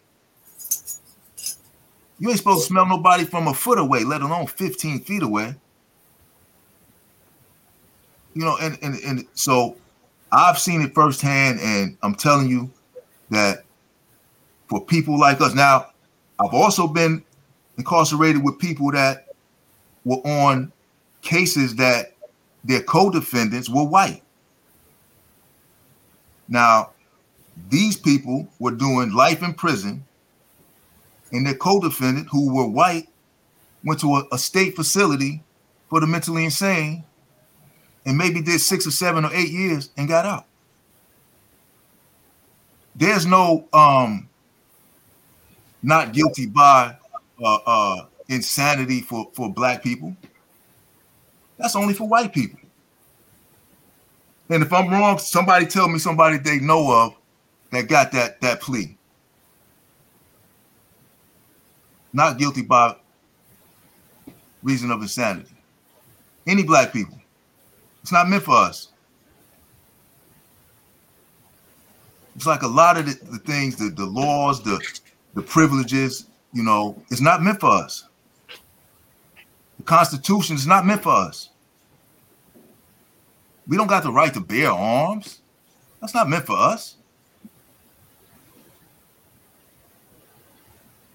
You 2.20 2.30
ain't 2.30 2.38
supposed 2.38 2.62
to 2.62 2.68
smell 2.68 2.86
nobody 2.86 3.26
from 3.26 3.48
a 3.48 3.54
foot 3.54 3.78
away, 3.78 4.04
let 4.04 4.22
alone 4.22 4.48
15 4.48 5.02
feet 5.02 5.22
away. 5.22 5.54
You 8.34 8.46
know, 8.46 8.58
and 8.62 8.78
and, 8.82 8.96
and 9.04 9.26
so 9.34 9.76
I've 10.32 10.58
seen 10.58 10.82
it 10.82 10.94
firsthand, 10.94 11.60
and 11.60 11.98
I'm 12.02 12.16
telling 12.16 12.50
you 12.50 12.72
that 13.30 13.64
for 14.68 14.84
people 14.84 15.20
like 15.20 15.42
us, 15.42 15.54
now 15.54 15.92
I've 16.40 16.54
also 16.54 16.88
been 16.88 17.24
incarcerated 17.78 18.44
with 18.44 18.58
people 18.58 18.92
that 18.92 19.27
were 20.08 20.26
on 20.26 20.72
cases 21.22 21.76
that 21.76 22.14
their 22.64 22.82
co-defendants 22.82 23.70
were 23.70 23.84
white. 23.84 24.24
Now, 26.48 26.92
these 27.70 27.98
people 27.98 28.48
were 28.60 28.72
doing 28.72 29.12
life 29.12 29.44
in 29.44 29.54
prison, 29.54 30.06
and 31.34 31.46
their 31.46 31.56
co-defendant, 31.56 32.30
who 32.32 32.54
were 32.54 32.68
white, 32.68 33.10
went 33.84 34.00
to 34.00 34.16
a, 34.16 34.24
a 34.32 34.38
state 34.38 34.76
facility 34.78 35.44
for 35.90 36.00
the 36.00 36.08
mentally 36.08 36.46
insane 36.46 37.04
and 38.06 38.18
maybe 38.18 38.42
did 38.42 38.62
six 38.62 38.88
or 38.88 38.92
seven 38.92 39.26
or 39.26 39.34
eight 39.34 39.50
years 39.50 39.90
and 39.98 40.08
got 40.08 40.26
out. 40.26 40.46
There's 42.96 43.26
no 43.26 43.68
um 43.74 44.30
not 45.84 46.14
guilty 46.14 46.46
by 46.48 46.96
uh, 47.44 47.60
uh, 47.66 48.06
insanity 48.30 49.02
for 49.02 49.30
for 49.34 49.52
black 49.52 49.84
people. 49.84 50.16
That's 51.58 51.76
only 51.76 51.94
for 51.94 52.08
white 52.08 52.34
people. 52.34 52.60
And 54.50 54.64
if 54.64 54.72
I'm 54.72 54.90
wrong, 54.90 55.18
somebody 55.20 55.66
tell 55.66 55.88
me 55.90 56.00
somebody 56.00 56.38
they 56.38 56.60
know 56.60 56.92
of 56.92 57.16
that 57.72 57.88
got 57.88 58.12
that 58.14 58.40
that 58.42 58.62
plea. 58.62 58.98
Not 62.14 62.38
guilty 62.38 62.62
by 62.62 62.96
reason 64.64 64.92
of 64.92 65.02
insanity. 65.02 65.54
Any 66.46 66.64
black 66.64 66.94
people. 66.94 67.20
It's 68.02 68.12
not 68.12 68.30
meant 68.30 68.44
for 68.44 68.56
us. 68.56 68.90
It's 72.36 72.46
like 72.46 72.62
a 72.62 72.68
lot 72.68 72.98
of 72.98 73.06
the, 73.06 73.32
the 73.32 73.40
things, 73.40 73.76
the, 73.76 73.90
the 73.90 74.06
laws, 74.06 74.64
the 74.64 74.80
the 75.34 75.42
privileges, 75.42 76.28
you 76.54 76.64
know, 76.64 77.02
it's 77.10 77.22
not 77.22 77.42
meant 77.42 77.60
for 77.60 77.70
us. 77.72 78.06
Constitution 79.88 80.58
is 80.58 80.68
not 80.68 80.86
meant 80.86 81.02
for 81.02 81.14
us. 81.14 81.50
We 83.68 83.78
don't 83.78 83.88
got 83.88 84.04
the 84.04 84.12
right 84.12 84.34
to 84.34 84.42
bear 84.42 84.70
arms. 84.70 85.40
That's 86.02 86.14
not 86.14 86.30
meant 86.30 86.46
for 86.46 86.58
us. 86.58 86.98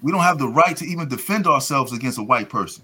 We 0.01 0.11
don't 0.11 0.23
have 0.23 0.39
the 0.39 0.49
right 0.49 0.75
to 0.79 0.87
even 0.87 1.07
defend 1.07 1.47
ourselves 1.47 1.93
against 1.93 2.19
a 2.19 2.23
white 2.23 2.49
person, 2.49 2.83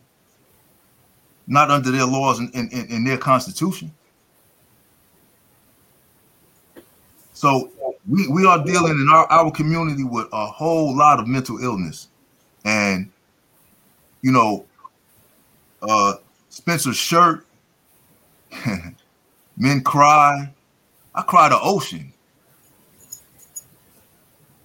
not 1.47 1.71
under 1.71 1.91
their 1.91 2.05
laws 2.05 2.39
and 2.39 2.55
in, 2.55 2.69
in, 2.69 3.05
their 3.05 3.17
constitution. 3.17 3.91
So 7.33 7.73
we, 8.07 8.29
we 8.29 8.47
are 8.47 8.63
dealing 8.63 8.93
in 8.93 9.09
our, 9.11 9.27
our 9.33 9.51
community 9.51 10.05
with 10.05 10.29
a 10.35 10.47
whole 10.47 10.95
lot 10.95 11.19
of 11.19 11.27
mental 11.27 11.59
illness. 11.65 12.09
And, 12.67 13.11
you 14.21 14.33
know, 14.33 14.68
uh, 15.83 16.15
Spencer 16.49 16.93
Shirt, 16.93 17.47
Men 19.57 19.83
Cry. 19.83 20.53
I 21.15 21.23
cry 21.23 21.49
the 21.49 21.59
ocean. 21.61 22.13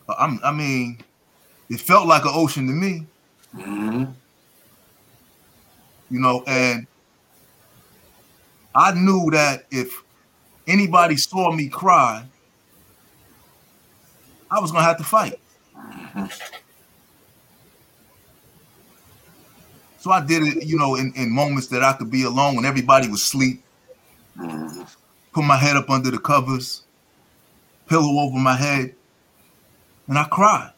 I'm, 0.07 0.40
I 0.44 0.52
mean, 0.52 0.99
it 1.69 1.80
felt 1.80 2.07
like 2.07 2.23
an 2.23 2.31
ocean 2.34 2.68
to 2.68 2.73
me. 2.73 3.07
Mm-hmm. 3.56 4.11
You 6.11 6.19
know, 6.19 6.44
and 6.45 6.85
I 8.76 8.94
knew 8.94 9.30
that 9.31 9.65
if 9.72 10.03
anybody 10.68 11.18
saw 11.18 11.52
me 11.52 11.69
cry, 11.69 12.26
I 14.52 14.60
was 14.60 14.72
gonna 14.72 14.84
have 14.84 14.98
to 14.98 15.03
fight. 15.03 15.40
So 20.03 20.11
I 20.11 20.19
did 20.19 20.43
it, 20.43 20.65
you 20.65 20.77
know, 20.77 20.95
in, 20.95 21.13
in 21.15 21.31
moments 21.31 21.67
that 21.67 21.81
I 21.81 21.93
could 21.93 22.11
be 22.11 22.23
alone 22.23 22.57
when 22.57 22.65
everybody 22.65 23.07
was 23.07 23.21
asleep. 23.21 23.63
Put 24.35 25.45
my 25.45 25.55
head 25.55 25.77
up 25.77 25.89
under 25.89 26.11
the 26.11 26.17
covers, 26.17 26.84
pillow 27.88 28.19
over 28.19 28.38
my 28.38 28.57
head, 28.57 28.95
and 30.09 30.17
I 30.17 30.25
cried. 30.25 30.73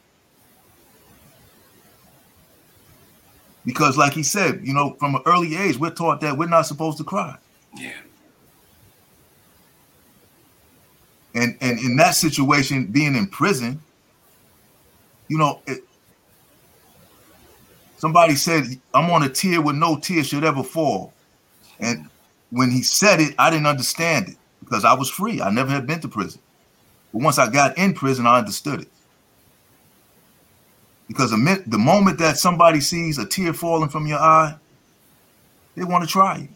Because, 3.66 3.98
like 3.98 4.14
he 4.14 4.22
said, 4.22 4.62
you 4.64 4.76
know, 4.76 4.96
from 5.00 5.16
an 5.16 5.24
early 5.26 5.56
age, 5.56 5.80
we're 5.80 5.90
taught 5.90 6.22
that 6.22 6.38
we're 6.38 6.48
not 6.48 6.68
supposed 6.68 7.00
to 7.00 7.04
cry. 7.04 7.36
Yeah. 7.76 7.94
And 11.34 11.58
and 11.62 11.80
in 11.80 11.96
that 11.96 12.14
situation, 12.14 12.86
being 12.86 13.16
in 13.16 13.26
prison, 13.26 13.82
you 15.30 15.40
know, 15.40 15.62
it, 15.66 15.84
somebody 17.98 18.36
said, 18.36 18.66
"I'm 18.94 19.10
on 19.12 19.24
a 19.24 19.30
tear 19.30 19.62
where 19.62 19.76
no 19.76 19.98
tear 19.98 20.24
should 20.24 20.44
ever 20.44 20.64
fall," 20.64 21.14
and 21.80 22.10
when 22.52 22.72
he 22.72 22.84
said 22.84 23.20
it, 23.20 23.36
I 23.38 23.50
didn't 23.50 23.68
understand 23.68 24.30
it 24.30 24.38
because 24.60 24.86
I 24.86 24.94
was 24.94 25.10
free. 25.10 25.42
I 25.42 25.50
never 25.50 25.72
had 25.72 25.88
been 25.88 26.00
to 26.02 26.08
prison, 26.08 26.42
but 27.14 27.22
once 27.22 27.38
I 27.38 27.50
got 27.50 27.78
in 27.78 27.94
prison, 27.94 28.28
I 28.28 28.40
understood 28.40 28.82
it. 28.82 28.90
Because 31.08 31.32
the, 31.32 31.64
the 31.68 31.78
moment 31.78 32.18
that 32.20 32.38
somebody 32.38 32.82
sees 32.82 33.18
a 33.18 33.26
tear 33.26 33.54
falling 33.54 33.90
from 33.90 34.08
your 34.08 34.20
eye, 34.20 34.56
they 35.76 35.84
want 35.84 36.04
to 36.04 36.10
try 36.10 36.38
you. 36.38 36.50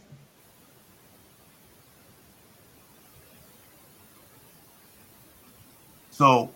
So 6.11 6.51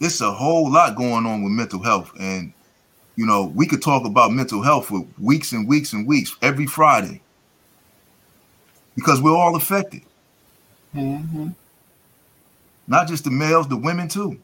it's 0.00 0.20
a 0.20 0.30
whole 0.30 0.70
lot 0.70 0.96
going 0.96 1.26
on 1.26 1.42
with 1.42 1.52
mental 1.52 1.82
health. 1.82 2.12
And, 2.18 2.52
you 3.16 3.26
know, 3.26 3.52
we 3.54 3.66
could 3.66 3.82
talk 3.82 4.04
about 4.04 4.32
mental 4.32 4.62
health 4.62 4.86
for 4.86 5.06
weeks 5.18 5.52
and 5.52 5.68
weeks 5.68 5.92
and 5.92 6.06
weeks 6.06 6.36
every 6.42 6.66
Friday 6.66 7.20
because 8.96 9.20
we're 9.20 9.36
all 9.36 9.56
affected. 9.56 10.02
Mm-hmm. 10.94 11.48
Not 12.86 13.08
just 13.08 13.24
the 13.24 13.30
males, 13.30 13.68
the 13.68 13.76
women 13.76 14.08
too. 14.08 14.38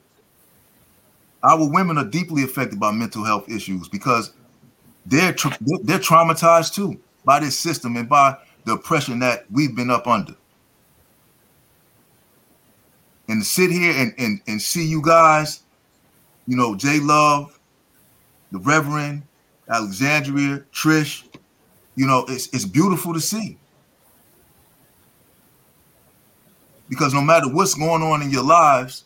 Our 1.42 1.70
women 1.70 1.98
are 1.98 2.04
deeply 2.04 2.42
affected 2.42 2.78
by 2.78 2.92
mental 2.92 3.24
health 3.24 3.48
issues 3.48 3.88
because 3.88 4.32
they're 5.06 5.32
tra- 5.32 5.56
they're 5.82 5.98
traumatized 5.98 6.74
too 6.74 7.00
by 7.24 7.40
this 7.40 7.58
system 7.58 7.96
and 7.96 8.08
by 8.08 8.36
the 8.64 8.72
oppression 8.72 9.18
that 9.20 9.46
we've 9.50 9.74
been 9.74 9.90
up 9.90 10.06
under. 10.06 10.34
And 13.28 13.42
to 13.42 13.46
sit 13.46 13.70
here 13.70 13.94
and, 13.96 14.12
and, 14.18 14.40
and 14.48 14.60
see 14.60 14.84
you 14.84 15.00
guys, 15.00 15.62
you 16.46 16.56
know, 16.56 16.74
Jay 16.74 16.98
Love, 16.98 17.59
the 18.52 18.58
Reverend, 18.58 19.22
Alexanderia, 19.68 20.64
Trish, 20.72 21.24
you 21.96 22.06
know, 22.06 22.24
it's 22.28 22.48
it's 22.48 22.64
beautiful 22.64 23.14
to 23.14 23.20
see. 23.20 23.56
Because 26.88 27.14
no 27.14 27.20
matter 27.20 27.48
what's 27.48 27.74
going 27.74 28.02
on 28.02 28.20
in 28.22 28.30
your 28.30 28.42
lives, 28.42 29.04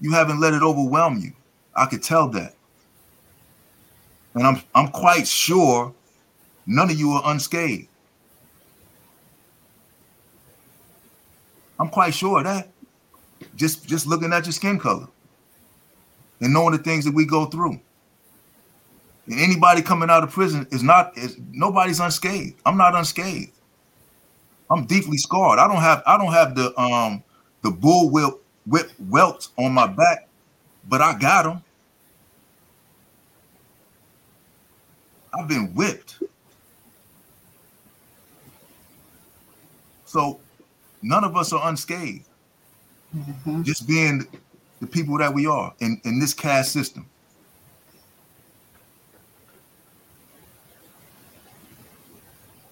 you 0.00 0.12
haven't 0.12 0.40
let 0.40 0.52
it 0.52 0.62
overwhelm 0.62 1.18
you. 1.18 1.32
I 1.74 1.86
could 1.86 2.02
tell 2.02 2.28
that. 2.28 2.54
And 4.34 4.46
I'm 4.46 4.62
I'm 4.74 4.88
quite 4.88 5.26
sure 5.26 5.94
none 6.66 6.90
of 6.90 6.98
you 6.98 7.12
are 7.12 7.22
unscathed. 7.26 7.88
I'm 11.78 11.88
quite 11.88 12.14
sure 12.14 12.38
of 12.38 12.44
that. 12.44 12.68
Just 13.56 13.86
just 13.86 14.06
looking 14.06 14.32
at 14.32 14.44
your 14.44 14.52
skin 14.52 14.78
color 14.78 15.08
and 16.40 16.52
knowing 16.52 16.72
the 16.72 16.78
things 16.78 17.04
that 17.04 17.14
we 17.14 17.24
go 17.24 17.46
through. 17.46 17.80
And 19.26 19.38
anybody 19.38 19.82
coming 19.82 20.10
out 20.10 20.24
of 20.24 20.30
prison 20.30 20.66
is 20.70 20.82
not 20.82 21.16
is 21.16 21.36
nobody's 21.52 22.00
unscathed. 22.00 22.60
I'm 22.66 22.76
not 22.76 22.94
unscathed. 22.94 23.52
I'm 24.70 24.84
deeply 24.84 25.16
scarred. 25.16 25.58
I 25.58 25.68
don't 25.68 25.80
have 25.80 26.02
I 26.06 26.18
don't 26.18 26.32
have 26.32 26.54
the 26.54 26.78
um 26.80 27.22
the 27.62 27.70
bull 27.70 28.10
whip 28.10 28.42
whip 28.66 28.90
welts 28.98 29.50
on 29.56 29.72
my 29.72 29.86
back, 29.86 30.28
but 30.88 31.00
I 31.00 31.18
got 31.18 31.44
them. 31.44 31.62
I've 35.34 35.48
been 35.48 35.74
whipped. 35.74 36.18
So 40.04 40.40
none 41.00 41.24
of 41.24 41.36
us 41.36 41.52
are 41.52 41.68
unscathed. 41.68 42.26
Mm-hmm. 43.16 43.62
Just 43.62 43.86
being 43.86 44.26
the 44.80 44.86
people 44.86 45.16
that 45.18 45.32
we 45.32 45.46
are 45.46 45.72
in, 45.80 46.00
in 46.04 46.18
this 46.18 46.34
caste 46.34 46.72
system. 46.72 47.06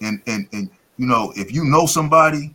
And 0.01 0.23
and 0.27 0.49
and 0.53 0.71
you 0.97 1.07
know, 1.07 1.33
if 1.37 1.53
you 1.53 1.65
know 1.65 1.87
somebody 1.87 2.55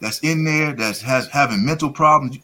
that's 0.00 0.20
in 0.20 0.44
there 0.44 0.72
that's 0.72 1.00
has 1.00 1.28
having 1.28 1.64
mental 1.64 1.90
problems, 1.90 2.38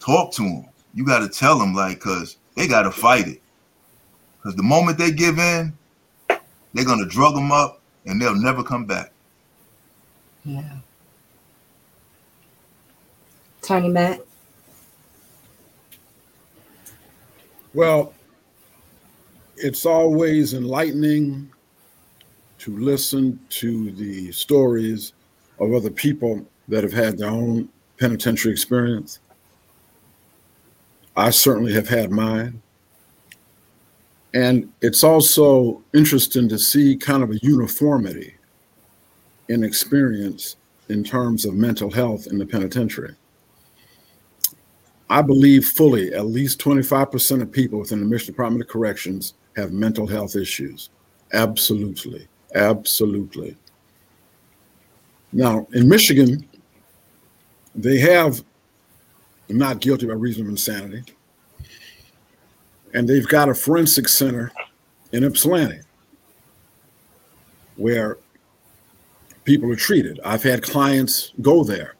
talk 0.00 0.32
to 0.32 0.42
them. 0.42 0.66
You 0.94 1.04
got 1.04 1.18
to 1.18 1.28
tell 1.28 1.58
them 1.58 1.74
like, 1.74 2.00
cause 2.00 2.36
they 2.54 2.66
got 2.66 2.82
to 2.82 2.90
fight 2.90 3.28
it. 3.28 3.42
Cause 4.42 4.54
the 4.54 4.62
moment 4.62 4.96
they 4.96 5.10
give 5.10 5.38
in, 5.38 5.76
they're 6.72 6.84
gonna 6.84 7.06
drug 7.06 7.34
them 7.34 7.50
up 7.50 7.80
and 8.06 8.22
they'll 8.22 8.40
never 8.40 8.62
come 8.62 8.84
back. 8.84 9.12
Yeah. 10.44 10.76
Attorney 13.62 13.88
Mack. 13.88 14.20
Well, 17.74 18.14
it's 19.56 19.84
always 19.84 20.54
enlightening 20.54 21.50
to 22.58 22.76
listen 22.78 23.38
to 23.50 23.90
the 23.92 24.32
stories 24.32 25.12
of 25.58 25.72
other 25.72 25.90
people 25.90 26.46
that 26.68 26.82
have 26.82 26.92
had 26.92 27.18
their 27.18 27.30
own 27.30 27.68
penitentiary 27.98 28.52
experience. 28.52 29.20
I 31.16 31.30
certainly 31.30 31.72
have 31.72 31.88
had 31.88 32.10
mine. 32.10 32.60
And 34.34 34.70
it's 34.82 35.02
also 35.02 35.82
interesting 35.94 36.48
to 36.50 36.58
see 36.58 36.96
kind 36.96 37.22
of 37.22 37.30
a 37.30 37.38
uniformity 37.38 38.34
in 39.48 39.64
experience 39.64 40.56
in 40.88 41.02
terms 41.02 41.44
of 41.44 41.54
mental 41.54 41.90
health 41.90 42.26
in 42.26 42.38
the 42.38 42.46
penitentiary. 42.46 43.14
I 45.08 45.22
believe 45.22 45.66
fully 45.66 46.12
at 46.12 46.26
least 46.26 46.60
25% 46.60 47.40
of 47.40 47.52
people 47.52 47.78
within 47.78 48.00
the 48.00 48.06
Michigan 48.06 48.34
Department 48.34 48.62
of 48.62 48.68
Corrections 48.68 49.34
have 49.56 49.72
mental 49.72 50.06
health 50.06 50.34
issues. 50.36 50.90
Absolutely. 51.32 52.26
Absolutely. 52.56 53.54
Now, 55.32 55.66
in 55.74 55.88
Michigan, 55.88 56.48
they 57.74 57.98
have 57.98 58.42
not 59.50 59.80
guilty 59.80 60.06
by 60.06 60.14
reason 60.14 60.44
of 60.44 60.48
insanity. 60.48 61.04
And 62.94 63.06
they've 63.06 63.28
got 63.28 63.50
a 63.50 63.54
forensic 63.54 64.08
center 64.08 64.50
in 65.12 65.22
Ypsilanti 65.22 65.80
where 67.76 68.16
people 69.44 69.70
are 69.70 69.76
treated. 69.76 70.18
I've 70.24 70.42
had 70.42 70.62
clients 70.62 71.34
go 71.42 71.62
there. 71.62 71.96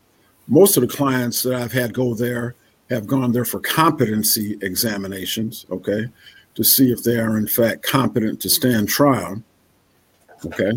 Most 0.49 0.79
of 0.79 0.81
the 0.81 0.89
clients 0.89 1.43
that 1.43 1.55
I've 1.55 1.73
had 1.73 1.93
go 1.93 2.15
there 2.15 2.55
have 2.89 3.07
gone 3.07 3.31
there 3.31 3.45
for 3.45 3.61
competency 3.61 4.57
examinations, 4.63 5.67
okay, 5.71 6.07
to 6.55 6.65
see 6.65 6.91
if 6.91 7.03
they 7.03 7.19
are 7.19 7.37
in 7.37 7.47
fact 7.47 7.83
competent 7.83 8.41
to 8.41 8.49
stand 8.49 8.89
trial, 8.89 9.43
okay, 10.47 10.73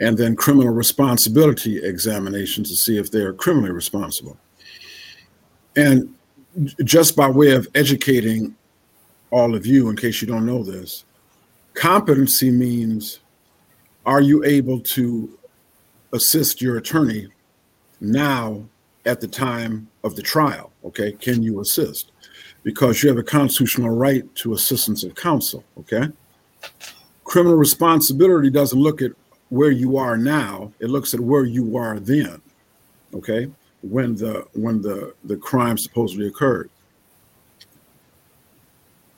and 0.00 0.16
then 0.16 0.34
criminal 0.36 0.72
responsibility 0.72 1.84
examination 1.84 2.64
to 2.64 2.76
see 2.76 2.98
if 2.98 3.10
they 3.10 3.20
are 3.20 3.32
criminally 3.32 3.70
responsible. 3.70 4.36
And 5.76 6.14
just 6.84 7.16
by 7.16 7.28
way 7.28 7.52
of 7.52 7.68
educating 7.74 8.56
all 9.30 9.54
of 9.54 9.66
you, 9.66 9.88
in 9.88 9.96
case 9.96 10.20
you 10.20 10.26
don't 10.26 10.46
know 10.46 10.64
this, 10.64 11.04
competency 11.74 12.50
means 12.50 13.20
are 14.06 14.20
you 14.20 14.42
able 14.44 14.80
to 14.80 15.38
assist 16.12 16.60
your 16.60 16.78
attorney 16.78 17.28
now 18.00 18.64
at 19.06 19.20
the 19.20 19.28
time 19.28 19.88
of 20.02 20.16
the 20.16 20.22
trial? 20.22 20.72
Okay, 20.84 21.12
can 21.12 21.42
you 21.42 21.60
assist? 21.60 22.10
Because 22.62 23.02
you 23.02 23.08
have 23.08 23.18
a 23.18 23.22
constitutional 23.22 23.90
right 23.90 24.24
to 24.36 24.54
assistance 24.54 25.04
of 25.04 25.14
counsel. 25.14 25.64
Okay, 25.78 26.08
criminal 27.30 27.56
responsibility 27.56 28.50
doesn't 28.50 28.80
look 28.80 29.00
at 29.00 29.12
where 29.50 29.70
you 29.70 29.96
are 29.96 30.16
now; 30.16 30.72
it 30.80 30.90
looks 30.90 31.14
at 31.14 31.20
where 31.20 31.44
you 31.44 31.76
are 31.76 32.00
then. 32.00 32.42
Okay, 33.14 33.48
when 33.82 34.16
the 34.16 34.48
when 34.54 34.82
the 34.82 35.14
the 35.24 35.36
crime 35.36 35.78
supposedly 35.78 36.26
occurred. 36.26 36.68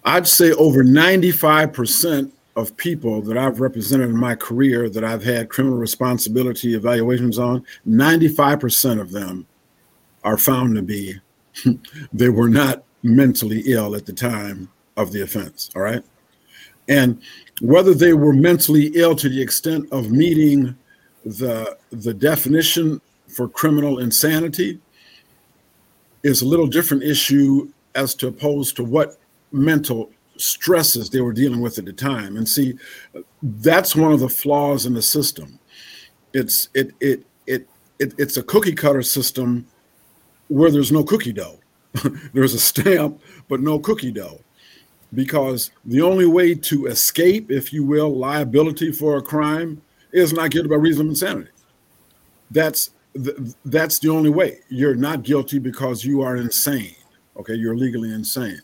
I'd 0.04 0.26
say 0.26 0.50
over 0.52 0.82
95% 0.82 2.32
of 2.56 2.76
people 2.76 3.22
that 3.22 3.38
I've 3.38 3.60
represented 3.60 4.10
in 4.10 4.16
my 4.16 4.34
career 4.34 4.90
that 4.90 5.04
I've 5.04 5.22
had 5.22 5.48
criminal 5.48 5.78
responsibility 5.78 6.74
evaluations 6.74 7.38
on, 7.38 7.64
95% 7.88 9.00
of 9.00 9.12
them 9.12 9.46
are 10.24 10.36
found 10.36 10.74
to 10.74 10.82
be 10.82 11.14
they 12.12 12.30
were 12.30 12.48
not 12.48 12.82
mentally 13.04 13.62
ill 13.66 13.94
at 13.94 14.04
the 14.04 14.12
time 14.12 14.68
of 14.96 15.12
the 15.12 15.22
offense. 15.22 15.70
All 15.76 15.82
right. 15.82 16.02
And 16.88 17.22
whether 17.62 17.94
they 17.94 18.12
were 18.12 18.32
mentally 18.32 18.90
ill 18.96 19.14
to 19.14 19.28
the 19.28 19.40
extent 19.40 19.86
of 19.92 20.10
meeting 20.10 20.76
the 21.24 21.78
the 21.92 22.12
definition 22.12 23.00
for 23.28 23.48
criminal 23.48 24.00
insanity 24.00 24.80
is 26.24 26.42
a 26.42 26.46
little 26.46 26.66
different 26.66 27.04
issue 27.04 27.72
as 27.94 28.16
to 28.16 28.26
opposed 28.26 28.74
to 28.74 28.82
what 28.82 29.16
mental 29.52 30.10
stresses 30.36 31.08
they 31.08 31.20
were 31.20 31.32
dealing 31.32 31.60
with 31.60 31.78
at 31.78 31.84
the 31.84 31.92
time. 31.92 32.36
And 32.36 32.48
see, 32.48 32.74
that's 33.42 33.94
one 33.94 34.12
of 34.12 34.18
the 34.18 34.28
flaws 34.28 34.84
in 34.84 34.94
the 34.94 35.02
system. 35.02 35.60
It's 36.34 36.68
it 36.74 36.90
it 37.00 37.24
it, 37.46 37.68
it 38.00 38.12
it's 38.18 38.38
a 38.38 38.42
cookie 38.42 38.74
cutter 38.74 39.02
system 39.02 39.66
where 40.48 40.72
there's 40.72 40.90
no 40.90 41.04
cookie 41.04 41.32
dough. 41.32 41.60
there's 42.32 42.54
a 42.54 42.58
stamp, 42.58 43.20
but 43.48 43.60
no 43.60 43.78
cookie 43.78 44.10
dough. 44.10 44.40
Because 45.14 45.70
the 45.84 46.00
only 46.00 46.26
way 46.26 46.54
to 46.54 46.86
escape, 46.86 47.50
if 47.50 47.72
you 47.72 47.84
will, 47.84 48.16
liability 48.16 48.92
for 48.92 49.18
a 49.18 49.22
crime 49.22 49.82
is 50.12 50.32
not 50.32 50.50
guilty 50.50 50.68
by 50.68 50.76
reason 50.76 51.06
of 51.06 51.10
insanity. 51.10 51.50
That's 52.50 52.90
the, 53.14 53.54
that's 53.64 53.98
the 53.98 54.08
only 54.08 54.30
way. 54.30 54.60
You're 54.68 54.94
not 54.94 55.22
guilty 55.22 55.58
because 55.58 56.04
you 56.04 56.22
are 56.22 56.36
insane. 56.36 56.96
Okay, 57.36 57.54
you're 57.54 57.76
legally 57.76 58.12
insane. 58.12 58.60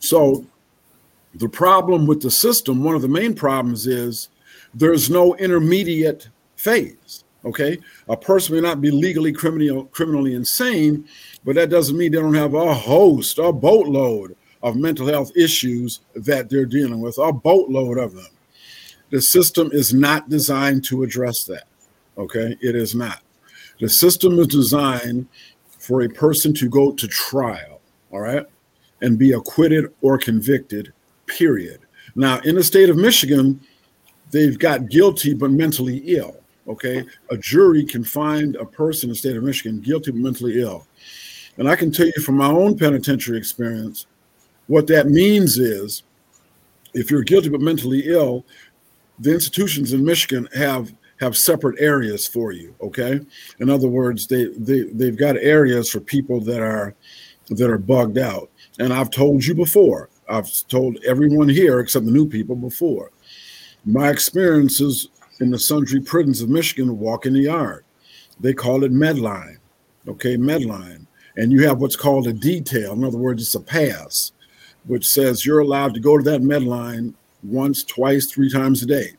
So 0.00 0.44
the 1.34 1.48
problem 1.48 2.06
with 2.06 2.22
the 2.22 2.30
system, 2.30 2.82
one 2.82 2.94
of 2.94 3.02
the 3.02 3.08
main 3.08 3.34
problems 3.34 3.86
is 3.86 4.28
there's 4.74 5.10
no 5.10 5.34
intermediate 5.36 6.28
phase. 6.56 7.24
Okay, 7.44 7.78
a 8.08 8.16
person 8.16 8.56
may 8.56 8.60
not 8.60 8.80
be 8.80 8.90
legally 8.90 9.32
criminal, 9.32 9.84
criminally 9.86 10.34
insane, 10.34 11.08
but 11.44 11.54
that 11.54 11.70
doesn't 11.70 11.96
mean 11.96 12.10
they 12.10 12.18
don't 12.18 12.34
have 12.34 12.54
a 12.54 12.74
host, 12.74 13.38
a 13.38 13.52
boatload 13.52 14.34
of 14.62 14.76
mental 14.76 15.06
health 15.06 15.30
issues 15.36 16.00
that 16.14 16.48
they're 16.48 16.66
dealing 16.66 17.00
with, 17.00 17.18
a 17.18 17.32
boatload 17.32 17.98
of 17.98 18.14
them. 18.14 18.28
The 19.10 19.22
system 19.22 19.70
is 19.72 19.94
not 19.94 20.28
designed 20.28 20.84
to 20.86 21.02
address 21.02 21.44
that. 21.44 21.64
Okay, 22.16 22.56
it 22.60 22.74
is 22.74 22.94
not. 22.94 23.22
The 23.80 23.88
system 23.88 24.38
is 24.38 24.48
designed 24.48 25.28
for 25.78 26.02
a 26.02 26.08
person 26.08 26.52
to 26.54 26.68
go 26.68 26.92
to 26.92 27.06
trial, 27.06 27.80
all 28.10 28.20
right, 28.20 28.44
and 29.00 29.18
be 29.18 29.32
acquitted 29.32 29.92
or 30.02 30.18
convicted, 30.18 30.92
period. 31.26 31.80
Now, 32.16 32.40
in 32.40 32.56
the 32.56 32.64
state 32.64 32.90
of 32.90 32.96
Michigan, 32.96 33.60
they've 34.30 34.58
got 34.58 34.88
guilty 34.88 35.34
but 35.34 35.52
mentally 35.52 35.98
ill. 35.98 36.36
Okay, 36.66 37.02
a 37.30 37.36
jury 37.38 37.84
can 37.84 38.04
find 38.04 38.56
a 38.56 38.66
person 38.66 39.08
in 39.08 39.12
the 39.12 39.16
state 39.16 39.36
of 39.36 39.42
Michigan 39.42 39.80
guilty 39.80 40.10
but 40.10 40.20
mentally 40.20 40.60
ill. 40.60 40.86
And 41.56 41.68
I 41.68 41.76
can 41.76 41.90
tell 41.90 42.06
you 42.06 42.22
from 42.22 42.36
my 42.36 42.50
own 42.50 42.76
penitentiary 42.76 43.38
experience, 43.38 44.06
what 44.68 44.86
that 44.86 45.08
means 45.08 45.58
is 45.58 46.04
if 46.94 47.10
you're 47.10 47.22
guilty 47.22 47.48
but 47.48 47.60
mentally 47.60 48.04
ill, 48.06 48.44
the 49.18 49.34
institutions 49.34 49.92
in 49.92 50.04
Michigan 50.04 50.48
have 50.54 50.94
have 51.20 51.36
separate 51.36 51.80
areas 51.80 52.26
for 52.26 52.52
you. 52.52 52.74
Okay, 52.80 53.20
in 53.58 53.68
other 53.68 53.88
words, 53.88 54.26
they 54.26 54.46
they 54.56 54.82
they've 54.92 55.16
got 55.16 55.36
areas 55.36 55.90
for 55.90 56.00
people 56.00 56.40
that 56.42 56.60
are 56.60 56.94
that 57.50 57.70
are 57.70 57.78
bugged 57.78 58.18
out. 58.18 58.50
And 58.78 58.92
I've 58.92 59.10
told 59.10 59.44
you 59.44 59.54
before, 59.54 60.08
I've 60.28 60.48
told 60.68 60.98
everyone 61.04 61.48
here 61.48 61.80
except 61.80 62.04
the 62.04 62.12
new 62.12 62.28
people 62.28 62.54
before. 62.54 63.10
My 63.84 64.10
experiences 64.10 65.08
in 65.40 65.50
the 65.50 65.58
sundry 65.58 66.00
prisons 66.00 66.42
of 66.42 66.48
Michigan 66.48 66.98
walk 66.98 67.26
in 67.26 67.32
the 67.32 67.42
yard. 67.42 67.84
They 68.40 68.52
call 68.52 68.84
it 68.84 68.92
Medline. 68.92 69.58
Okay, 70.06 70.36
Medline. 70.36 71.06
And 71.36 71.52
you 71.52 71.66
have 71.66 71.80
what's 71.80 71.96
called 71.96 72.26
a 72.26 72.32
detail. 72.32 72.92
In 72.92 73.04
other 73.04 73.18
words, 73.18 73.42
it's 73.42 73.54
a 73.54 73.60
pass, 73.60 74.32
which 74.88 75.06
says 75.06 75.46
you're 75.46 75.60
allowed 75.60 75.94
to 75.94 76.00
go 76.00 76.18
to 76.18 76.24
that 76.24 76.42
Medline 76.42 77.14
once, 77.42 77.84
twice, 77.84 78.26
three 78.26 78.50
times 78.50 78.82
a 78.82 78.86
day. 78.86 79.12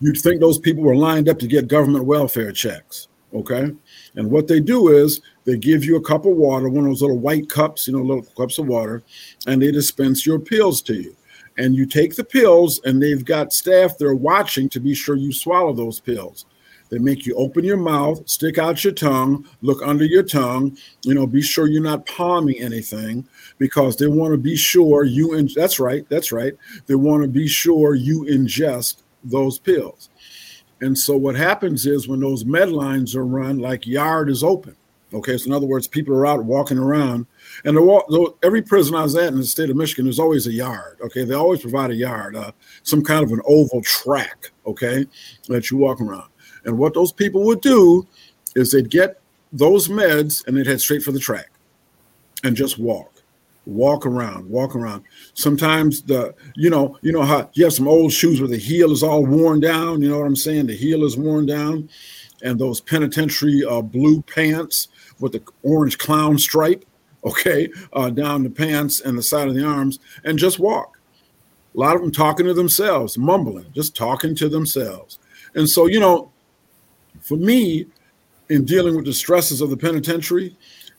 You'd 0.00 0.18
think 0.18 0.40
those 0.40 0.58
people 0.58 0.82
were 0.82 0.96
lined 0.96 1.28
up 1.28 1.38
to 1.38 1.46
get 1.46 1.68
government 1.68 2.04
welfare 2.04 2.52
checks. 2.52 3.08
Okay. 3.32 3.72
And 4.16 4.30
what 4.30 4.46
they 4.46 4.60
do 4.60 4.88
is 4.88 5.22
they 5.44 5.56
give 5.56 5.84
you 5.84 5.96
a 5.96 6.02
cup 6.02 6.26
of 6.26 6.36
water, 6.36 6.68
one 6.68 6.84
of 6.84 6.90
those 6.90 7.02
little 7.02 7.18
white 7.18 7.48
cups, 7.48 7.88
you 7.88 7.94
know, 7.94 8.02
little 8.02 8.22
cups 8.36 8.58
of 8.58 8.66
water, 8.66 9.02
and 9.46 9.60
they 9.60 9.72
dispense 9.72 10.26
your 10.26 10.38
pills 10.38 10.82
to 10.82 10.94
you 10.94 11.16
and 11.58 11.74
you 11.74 11.86
take 11.86 12.14
the 12.16 12.24
pills 12.24 12.80
and 12.84 13.00
they've 13.00 13.24
got 13.24 13.52
staff 13.52 13.96
there 13.98 14.14
watching 14.14 14.68
to 14.68 14.80
be 14.80 14.94
sure 14.94 15.16
you 15.16 15.32
swallow 15.32 15.72
those 15.72 16.00
pills 16.00 16.46
they 16.94 17.00
make 17.00 17.26
you 17.26 17.34
open 17.34 17.64
your 17.64 17.76
mouth 17.76 18.22
stick 18.28 18.56
out 18.56 18.84
your 18.84 18.92
tongue 18.92 19.44
look 19.62 19.82
under 19.82 20.04
your 20.04 20.22
tongue 20.22 20.76
you 21.02 21.12
know 21.12 21.26
be 21.26 21.42
sure 21.42 21.66
you're 21.66 21.82
not 21.82 22.06
palming 22.06 22.60
anything 22.60 23.26
because 23.58 23.96
they 23.96 24.06
want 24.06 24.32
to 24.32 24.38
be 24.38 24.54
sure 24.54 25.04
you 25.04 25.34
in, 25.34 25.48
that's 25.56 25.80
right 25.80 26.08
that's 26.08 26.30
right 26.30 26.54
they 26.86 26.94
want 26.94 27.20
to 27.20 27.28
be 27.28 27.48
sure 27.48 27.96
you 27.96 28.24
ingest 28.26 29.02
those 29.24 29.58
pills 29.58 30.08
and 30.80 30.96
so 30.96 31.16
what 31.16 31.34
happens 31.34 31.84
is 31.84 32.06
when 32.06 32.20
those 32.20 32.44
med 32.44 32.70
lines 32.70 33.16
are 33.16 33.26
run 33.26 33.58
like 33.58 33.84
yard 33.86 34.30
is 34.30 34.44
open 34.44 34.76
okay 35.12 35.36
so 35.36 35.46
in 35.48 35.52
other 35.52 35.66
words 35.66 35.88
people 35.88 36.14
are 36.14 36.26
out 36.26 36.44
walking 36.44 36.78
around 36.78 37.26
and 37.64 37.76
the, 37.76 38.34
every 38.42 38.62
prison 38.62 38.94
I 38.94 39.02
was 39.02 39.14
at 39.16 39.32
in 39.32 39.38
the 39.38 39.44
state 39.44 39.70
of 39.70 39.76
Michigan, 39.76 40.04
there's 40.04 40.18
always 40.18 40.46
a 40.46 40.52
yard. 40.52 40.98
Okay, 41.02 41.24
they 41.24 41.34
always 41.34 41.60
provide 41.60 41.90
a 41.90 41.94
yard, 41.94 42.36
uh, 42.36 42.52
some 42.82 43.02
kind 43.02 43.22
of 43.22 43.30
an 43.32 43.40
oval 43.46 43.80
track. 43.82 44.50
Okay, 44.66 45.06
that 45.48 45.70
you 45.70 45.76
walk 45.76 46.00
around. 46.00 46.28
And 46.64 46.78
what 46.78 46.94
those 46.94 47.12
people 47.12 47.44
would 47.44 47.60
do 47.60 48.06
is 48.54 48.72
they'd 48.72 48.90
get 48.90 49.20
those 49.52 49.88
meds 49.88 50.46
and 50.46 50.56
they'd 50.56 50.66
head 50.66 50.80
straight 50.80 51.02
for 51.02 51.12
the 51.12 51.18
track 51.18 51.50
and 52.42 52.56
just 52.56 52.78
walk 52.78 53.10
walk 53.66 54.04
around 54.04 54.46
walk 54.46 54.76
around 54.76 55.02
sometimes 55.32 56.02
the 56.02 56.34
you 56.54 56.68
know 56.68 56.98
you 57.00 57.10
know 57.10 57.22
how 57.22 57.48
you 57.54 57.64
have 57.64 57.72
some 57.72 57.88
old 57.88 58.12
shoes 58.12 58.38
where 58.38 58.48
the 58.48 58.58
heel 58.58 58.92
is 58.92 59.02
all 59.02 59.24
worn 59.24 59.58
down 59.58 60.02
you 60.02 60.10
know 60.10 60.18
what 60.18 60.26
i'm 60.26 60.36
saying 60.36 60.66
the 60.66 60.76
heel 60.76 61.02
is 61.02 61.16
worn 61.16 61.46
down 61.46 61.88
and 62.42 62.58
those 62.60 62.82
penitentiary 62.82 63.64
uh, 63.64 63.80
blue 63.80 64.20
pants 64.20 64.88
with 65.18 65.32
the 65.32 65.42
orange 65.62 65.96
clown 65.96 66.36
stripe 66.36 66.84
okay, 67.24 67.68
uh, 67.92 68.10
down 68.10 68.42
the 68.42 68.50
pants 68.50 69.00
and 69.00 69.16
the 69.16 69.22
side 69.22 69.48
of 69.48 69.54
the 69.54 69.64
arms, 69.64 69.98
and 70.24 70.38
just 70.38 70.58
walk. 70.58 70.98
A 71.74 71.78
lot 71.78 71.96
of 71.96 72.02
them 72.02 72.12
talking 72.12 72.46
to 72.46 72.54
themselves, 72.54 73.18
mumbling, 73.18 73.66
just 73.72 73.96
talking 73.96 74.34
to 74.36 74.48
themselves. 74.48 75.18
And 75.54 75.68
so, 75.68 75.86
you 75.86 75.98
know, 75.98 76.30
for 77.24 77.36
me, 77.36 77.86
in 78.50 78.64
dealing 78.64 78.94
with 78.94 79.06
the 79.06 79.12
stresses 79.12 79.60
of 79.60 79.70
the 79.70 79.76
penitentiary, 79.76 80.54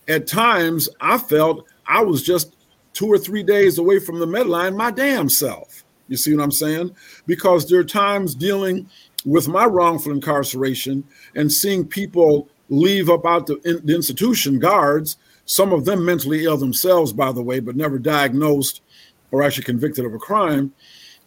at 0.08 0.28
times 0.28 0.90
I 1.00 1.18
felt 1.18 1.66
I 1.88 2.02
was 2.02 2.24
just 2.24 2.56
two 2.94 3.08
or 3.08 3.18
three 3.18 3.44
days 3.44 3.78
away 3.78 4.00
from 4.00 4.20
the 4.20 4.26
Medline 4.26 4.76
my 4.76 4.92
damn 4.92 5.30
self. 5.30 5.84
You 6.08 6.18
see 6.18 6.36
what 6.36 6.44
I'm 6.44 6.52
saying? 6.52 6.96
Because 7.28 7.70
there 7.70 7.80
are 7.80 7.86
times 7.86 8.36
dealing 8.36 8.90
with 9.26 9.48
my 9.48 9.66
wrongful 9.66 10.12
incarceration 10.12 11.04
and 11.36 11.52
seeing 11.52 11.86
people 11.86 12.48
leave 12.70 13.10
up 13.10 13.26
out 13.26 13.48
the, 13.48 13.56
in, 13.64 13.86
the 13.86 13.96
institution 13.96 14.60
guards 14.60 15.18
some 15.46 15.72
of 15.72 15.86
them 15.86 16.04
mentally 16.04 16.46
ill 16.46 16.58
themselves, 16.58 17.14
by 17.14 17.32
the 17.32 17.42
way, 17.42 17.60
but 17.60 17.76
never 17.76 18.00
diagnosed 18.00 18.82
or 19.32 19.44
actually 19.44 19.64
convicted 19.64 20.06
of 20.06 20.14
a 20.14 20.20
crime. 20.20 20.74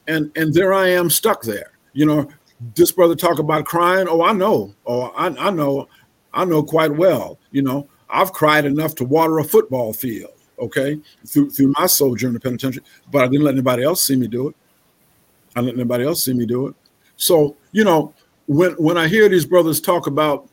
And 0.09 0.33
and 0.37 0.53
there 0.53 0.73
I 0.73 0.89
am 0.89 1.11
stuck 1.11 1.43
there. 1.43 1.73
You 1.93 2.07
know, 2.07 2.29
this 2.75 2.93
brother 2.93 3.15
talk 3.15 3.39
about 3.39 3.65
crying. 3.65 4.07
Oh, 4.09 4.23
I 4.23 4.33
know. 4.33 4.75
Oh, 4.87 5.09
I, 5.17 5.27
I 5.27 5.51
know. 5.51 5.89
I 6.35 6.45
know 6.45 6.63
quite 6.63 6.95
well. 6.95 7.39
You 7.51 7.63
know, 7.63 7.89
I've 8.11 8.33
cried 8.33 8.65
enough 8.65 8.95
to 8.97 9.05
water 9.05 9.39
a 9.39 9.45
football 9.45 9.93
field. 9.93 10.33
Okay, 10.59 10.99
through 11.25 11.51
through 11.51 11.73
my 11.79 11.87
sojourn 11.87 12.31
in 12.31 12.35
the 12.35 12.41
penitentiary, 12.41 12.83
but 13.13 13.23
I 13.23 13.29
didn't 13.29 13.45
let 13.45 13.55
anybody 13.55 13.85
else 13.85 14.05
see 14.05 14.17
me 14.17 14.27
do 14.27 14.49
it. 14.49 14.57
I 15.55 15.61
didn't 15.61 15.77
let 15.77 15.81
anybody 15.83 16.05
else 16.05 16.25
see 16.25 16.35
me 16.35 16.47
do 16.47 16.67
it. 16.67 16.75
So 17.17 17.57
you 17.71 17.85
know, 17.85 18.13
when 18.47 18.73
when 18.73 18.99
I 18.99 19.07
hear 19.07 19.29
these 19.29 19.47
brothers 19.47 19.81
talk 19.81 20.09
about 20.09 20.49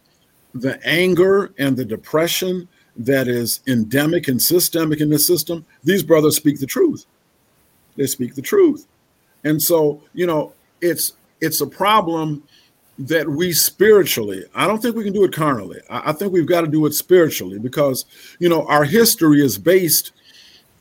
the 0.53 0.79
anger 0.87 1.53
and 1.57 1.75
the 1.75 1.85
depression 1.85 2.67
that 2.97 3.27
is 3.27 3.61
endemic 3.67 4.27
and 4.27 4.41
systemic 4.41 5.01
in 5.01 5.09
the 5.09 5.19
system, 5.19 5.65
these 5.83 6.03
brothers 6.03 6.37
speak 6.37 6.59
the 6.59 6.67
truth. 6.67 7.05
They 7.95 8.07
speak 8.07 8.35
the 8.35 8.41
truth. 8.41 8.87
And 9.43 9.61
so, 9.61 10.01
you 10.13 10.25
know, 10.25 10.53
it's 10.81 11.13
it's 11.41 11.61
a 11.61 11.67
problem 11.67 12.43
that 12.97 13.27
we 13.27 13.51
spiritually, 13.51 14.45
I 14.55 14.67
don't 14.67 14.81
think 14.81 14.95
we 14.95 15.03
can 15.03 15.13
do 15.13 15.25
it 15.25 15.33
carnally. 15.33 15.81
I, 15.89 16.09
I 16.09 16.13
think 16.13 16.31
we've 16.31 16.47
got 16.47 16.61
to 16.61 16.67
do 16.67 16.85
it 16.85 16.93
spiritually 16.93 17.59
because, 17.59 18.05
you 18.39 18.47
know, 18.47 18.65
our 18.67 18.85
history 18.85 19.43
is 19.43 19.57
based 19.57 20.13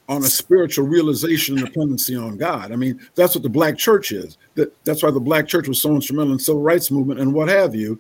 on 0.09 0.23
a 0.23 0.27
spiritual 0.27 0.87
realization 0.87 1.57
and 1.59 1.67
dependency 1.67 2.15
on 2.15 2.37
God. 2.37 2.73
I 2.73 2.77
mean, 2.77 3.01
that's 3.15 3.35
what 3.35 3.43
the 3.43 3.49
black 3.49 3.77
church 3.77 4.13
is. 4.13 4.37
That 4.55 4.73
that's 4.85 5.03
why 5.03 5.11
the 5.11 5.21
black 5.21 5.49
church 5.49 5.67
was 5.67 5.81
so 5.81 5.95
instrumental 5.95 6.33
in 6.33 6.39
the 6.39 6.45
civil 6.45 6.63
rights 6.63 6.91
movement 6.91 7.21
and 7.21 7.33
what 7.33 7.49
have 7.49 7.75
you, 7.75 7.99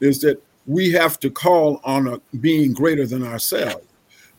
is 0.00 0.20
that 0.20 0.42
we 0.66 0.90
have 0.90 1.20
to 1.20 1.30
call 1.30 1.80
on 1.84 2.08
a 2.08 2.20
being 2.38 2.72
greater 2.72 3.06
than 3.06 3.22
ourselves 3.22 3.86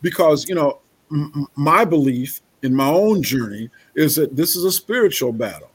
because 0.02 0.48
you 0.48 0.54
know 0.54 0.80
m- 1.10 1.46
my 1.56 1.84
belief 1.84 2.40
in 2.62 2.74
my 2.74 2.88
own 2.88 3.22
journey 3.22 3.70
is 3.94 4.14
that 4.16 4.36
this 4.36 4.54
is 4.56 4.64
a 4.64 4.72
spiritual 4.72 5.32
battle 5.32 5.70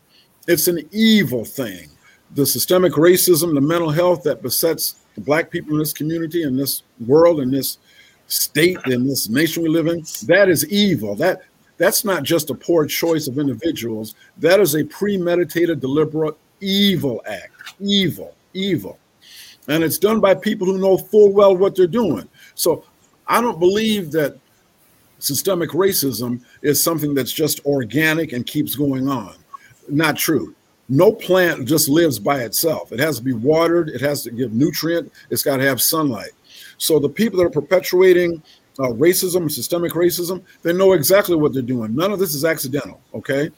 It's 0.47 0.67
an 0.67 0.87
evil 0.91 1.45
thing. 1.45 1.89
The 2.35 2.45
systemic 2.45 2.93
racism, 2.93 3.53
the 3.53 3.61
mental 3.61 3.89
health 3.89 4.23
that 4.23 4.41
besets 4.41 4.95
the 5.15 5.21
black 5.21 5.51
people 5.51 5.73
in 5.73 5.79
this 5.79 5.93
community, 5.93 6.43
in 6.43 6.55
this 6.55 6.83
world, 7.05 7.39
in 7.39 7.51
this 7.51 7.77
state, 8.27 8.77
in 8.87 9.07
this 9.07 9.29
nation 9.29 9.63
we 9.63 9.69
live 9.69 9.87
in, 9.87 10.03
that 10.23 10.49
is 10.49 10.67
evil. 10.69 11.15
That 11.15 11.43
that's 11.77 12.03
not 12.03 12.23
just 12.23 12.49
a 12.49 12.55
poor 12.55 12.85
choice 12.85 13.27
of 13.27 13.37
individuals. 13.37 14.15
That 14.37 14.59
is 14.59 14.75
a 14.75 14.83
premeditated, 14.83 15.79
deliberate 15.79 16.35
evil 16.59 17.21
act. 17.25 17.75
Evil, 17.79 18.35
evil. 18.53 18.99
And 19.67 19.83
it's 19.83 19.97
done 19.97 20.19
by 20.19 20.35
people 20.35 20.67
who 20.67 20.77
know 20.77 20.97
full 20.97 21.31
well 21.31 21.55
what 21.55 21.75
they're 21.75 21.87
doing. 21.87 22.27
So 22.55 22.83
I 23.27 23.41
don't 23.41 23.59
believe 23.59 24.11
that 24.11 24.37
systemic 25.19 25.69
racism 25.69 26.41
is 26.61 26.83
something 26.83 27.13
that's 27.13 27.31
just 27.31 27.65
organic 27.65 28.33
and 28.33 28.45
keeps 28.45 28.75
going 28.75 29.07
on. 29.07 29.35
Not 29.93 30.17
true. 30.17 30.55
No 30.89 31.11
plant 31.11 31.67
just 31.67 31.87
lives 31.87 32.17
by 32.19 32.39
itself. 32.39 32.91
It 32.91 32.99
has 32.99 33.17
to 33.17 33.23
be 33.23 33.33
watered, 33.33 33.89
it 33.89 34.01
has 34.01 34.23
to 34.23 34.31
give 34.31 34.51
nutrient, 34.53 35.11
it's 35.29 35.43
got 35.43 35.57
to 35.57 35.63
have 35.63 35.81
sunlight. 35.81 36.31
So 36.77 36.99
the 36.99 37.09
people 37.09 37.37
that 37.37 37.45
are 37.45 37.61
perpetuating 37.61 38.41
uh, 38.79 38.89
racism 38.89 39.49
systemic 39.51 39.91
racism, 39.93 40.43
they 40.63 40.73
know 40.73 40.93
exactly 40.93 41.35
what 41.35 41.53
they're 41.53 41.61
doing. 41.61 41.95
None 41.95 42.11
of 42.11 42.17
this 42.17 42.33
is 42.33 42.43
accidental, 42.43 42.99
okay? 43.13 43.51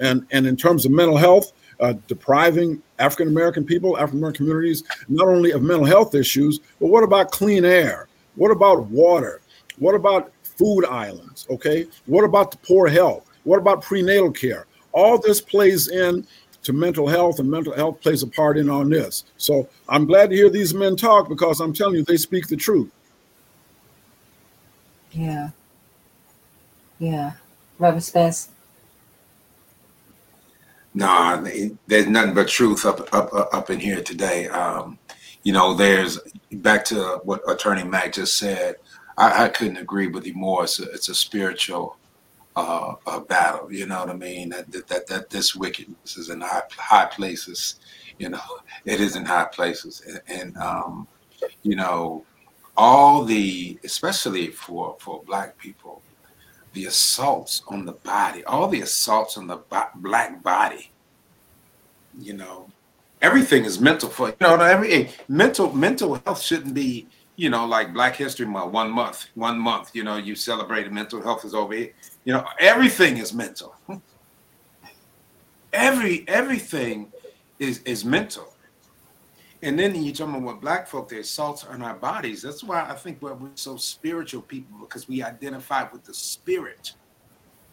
And 0.00 0.26
and 0.32 0.46
in 0.46 0.56
terms 0.56 0.86
of 0.86 0.90
mental 0.90 1.18
health, 1.18 1.52
uh, 1.80 1.94
depriving 2.08 2.82
African 2.98 3.28
American 3.28 3.64
people, 3.64 3.98
African 3.98 4.20
American 4.20 4.46
communities, 4.46 4.82
not 5.08 5.28
only 5.28 5.50
of 5.50 5.62
mental 5.62 5.84
health 5.84 6.14
issues, 6.14 6.60
but 6.80 6.86
what 6.86 7.04
about 7.04 7.30
clean 7.30 7.66
air? 7.66 8.08
What 8.36 8.50
about 8.50 8.86
water? 8.86 9.42
What 9.78 9.94
about 9.94 10.32
food 10.42 10.86
islands? 10.86 11.46
Okay. 11.50 11.86
What 12.06 12.24
about 12.24 12.50
the 12.52 12.56
poor 12.58 12.88
health? 12.88 13.30
What 13.44 13.58
about 13.58 13.82
prenatal 13.82 14.32
care? 14.32 14.66
All 14.94 15.18
this 15.18 15.40
plays 15.40 15.88
in 15.88 16.26
to 16.62 16.72
mental 16.72 17.06
health, 17.06 17.40
and 17.40 17.50
mental 17.50 17.74
health 17.74 18.00
plays 18.00 18.22
a 18.22 18.26
part 18.26 18.56
in 18.56 18.70
on 18.70 18.88
this. 18.88 19.24
So 19.36 19.68
I'm 19.88 20.06
glad 20.06 20.30
to 20.30 20.36
hear 20.36 20.48
these 20.48 20.72
men 20.72 20.96
talk 20.96 21.28
because 21.28 21.60
I'm 21.60 21.74
telling 21.74 21.96
you, 21.96 22.04
they 22.04 22.16
speak 22.16 22.46
the 22.46 22.56
truth. 22.56 22.90
Yeah. 25.12 25.50
Yeah. 26.98 27.32
Reverend 27.78 28.04
Spence. 28.04 28.48
Nah, 30.94 31.44
there's 31.88 32.06
nothing 32.06 32.34
but 32.34 32.48
truth 32.48 32.86
up 32.86 33.12
up 33.12 33.30
up 33.32 33.68
in 33.68 33.80
here 33.80 34.00
today. 34.00 34.46
Um, 34.48 34.96
you 35.42 35.52
know, 35.52 35.74
there's 35.74 36.20
back 36.52 36.84
to 36.86 37.20
what 37.24 37.42
Attorney 37.50 37.82
Mack 37.82 38.12
just 38.14 38.38
said. 38.38 38.76
I, 39.18 39.44
I 39.44 39.48
couldn't 39.48 39.76
agree 39.76 40.06
with 40.06 40.24
you 40.26 40.34
more. 40.34 40.64
It's 40.64 40.78
a, 40.78 40.84
it's 40.90 41.08
a 41.08 41.14
spiritual 41.14 41.96
uh, 42.56 42.94
a 43.06 43.20
battle. 43.20 43.72
You 43.72 43.86
know 43.86 44.00
what 44.00 44.10
I 44.10 44.14
mean? 44.14 44.50
That 44.50 44.70
that 44.88 45.06
that 45.06 45.30
this 45.30 45.54
wickedness 45.54 46.16
is 46.16 46.30
in 46.30 46.40
high 46.40 46.62
high 46.76 47.06
places. 47.06 47.76
You 48.18 48.30
know, 48.30 48.40
it 48.84 49.00
is 49.00 49.16
in 49.16 49.24
high 49.24 49.46
places, 49.46 50.02
and, 50.06 50.20
and 50.28 50.56
um, 50.58 51.08
you 51.62 51.76
know, 51.76 52.24
all 52.76 53.24
the 53.24 53.78
especially 53.84 54.48
for 54.48 54.96
for 55.00 55.22
black 55.24 55.58
people, 55.58 56.02
the 56.72 56.86
assaults 56.86 57.62
on 57.68 57.84
the 57.84 57.92
body, 57.92 58.44
all 58.44 58.68
the 58.68 58.82
assaults 58.82 59.36
on 59.36 59.46
the 59.46 59.58
black 59.96 60.42
body. 60.42 60.90
You 62.20 62.34
know, 62.34 62.70
everything 63.20 63.64
is 63.64 63.80
mental 63.80 64.08
for 64.08 64.28
you 64.28 64.36
know 64.40 64.54
every 64.56 65.10
mental 65.28 65.72
mental 65.72 66.14
health 66.24 66.40
shouldn't 66.40 66.74
be 66.74 67.08
you 67.36 67.50
know, 67.50 67.66
like 67.66 67.92
Black 67.92 68.16
History 68.16 68.46
Month, 68.46 68.72
one 68.72 68.90
month, 68.90 69.26
one 69.34 69.58
month, 69.58 69.90
you 69.94 70.04
know, 70.04 70.16
you 70.16 70.34
celebrate 70.34 70.90
mental 70.92 71.20
health 71.22 71.44
is 71.44 71.54
over 71.54 71.74
here. 71.74 71.90
You 72.24 72.34
know, 72.34 72.46
everything 72.58 73.18
is 73.18 73.32
mental. 73.32 73.74
Every 75.72 76.24
everything 76.28 77.12
is 77.58 77.80
is 77.80 78.04
mental. 78.04 78.54
And 79.62 79.76
then 79.76 80.00
you 80.00 80.12
talk 80.12 80.28
about 80.28 80.42
what 80.42 80.60
black 80.60 80.86
folk, 80.86 81.08
the 81.08 81.18
assaults 81.18 81.64
on 81.64 81.82
our 81.82 81.94
bodies. 81.94 82.42
That's 82.42 82.62
why 82.62 82.86
I 82.88 82.94
think 82.94 83.20
we're, 83.20 83.34
we're 83.34 83.48
so 83.54 83.76
spiritual 83.76 84.42
people 84.42 84.78
because 84.78 85.08
we 85.08 85.22
identify 85.22 85.88
with 85.90 86.04
the 86.04 86.14
spirit. 86.14 86.92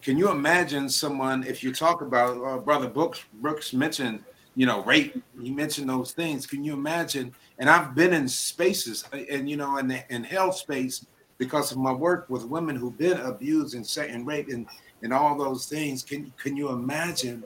Can 0.01 0.17
you 0.17 0.31
imagine 0.31 0.89
someone 0.89 1.43
if 1.43 1.63
you 1.63 1.71
talk 1.71 2.01
about 2.01 2.43
uh, 2.43 2.57
Brother 2.57 2.87
Brooks 2.87 3.23
Brooks 3.33 3.71
mentioned, 3.71 4.23
you 4.55 4.65
know, 4.65 4.83
rape, 4.83 5.21
he 5.41 5.51
mentioned 5.51 5.89
those 5.89 6.11
things. 6.11 6.45
Can 6.45 6.63
you 6.63 6.73
imagine 6.73 7.33
and 7.61 7.69
I've 7.69 7.93
been 7.93 8.11
in 8.11 8.27
spaces 8.27 9.05
uh, 9.13 9.17
and 9.29 9.47
you 9.47 9.55
know 9.55 9.77
in 9.77 9.87
the 9.87 10.03
in 10.13 10.23
hell 10.23 10.51
space 10.51 11.05
because 11.37 11.71
of 11.71 11.77
my 11.77 11.91
work 11.91 12.25
with 12.27 12.43
women 12.43 12.75
who've 12.75 12.97
been 12.97 13.19
abused 13.19 13.75
and 13.75 13.85
set 13.85 14.09
and 14.09 14.25
raped 14.27 14.51
and 14.51 14.65
and 15.03 15.13
all 15.13 15.37
those 15.37 15.67
things. 15.67 16.03
Can 16.03 16.33
can 16.41 16.57
you 16.57 16.69
imagine 16.69 17.43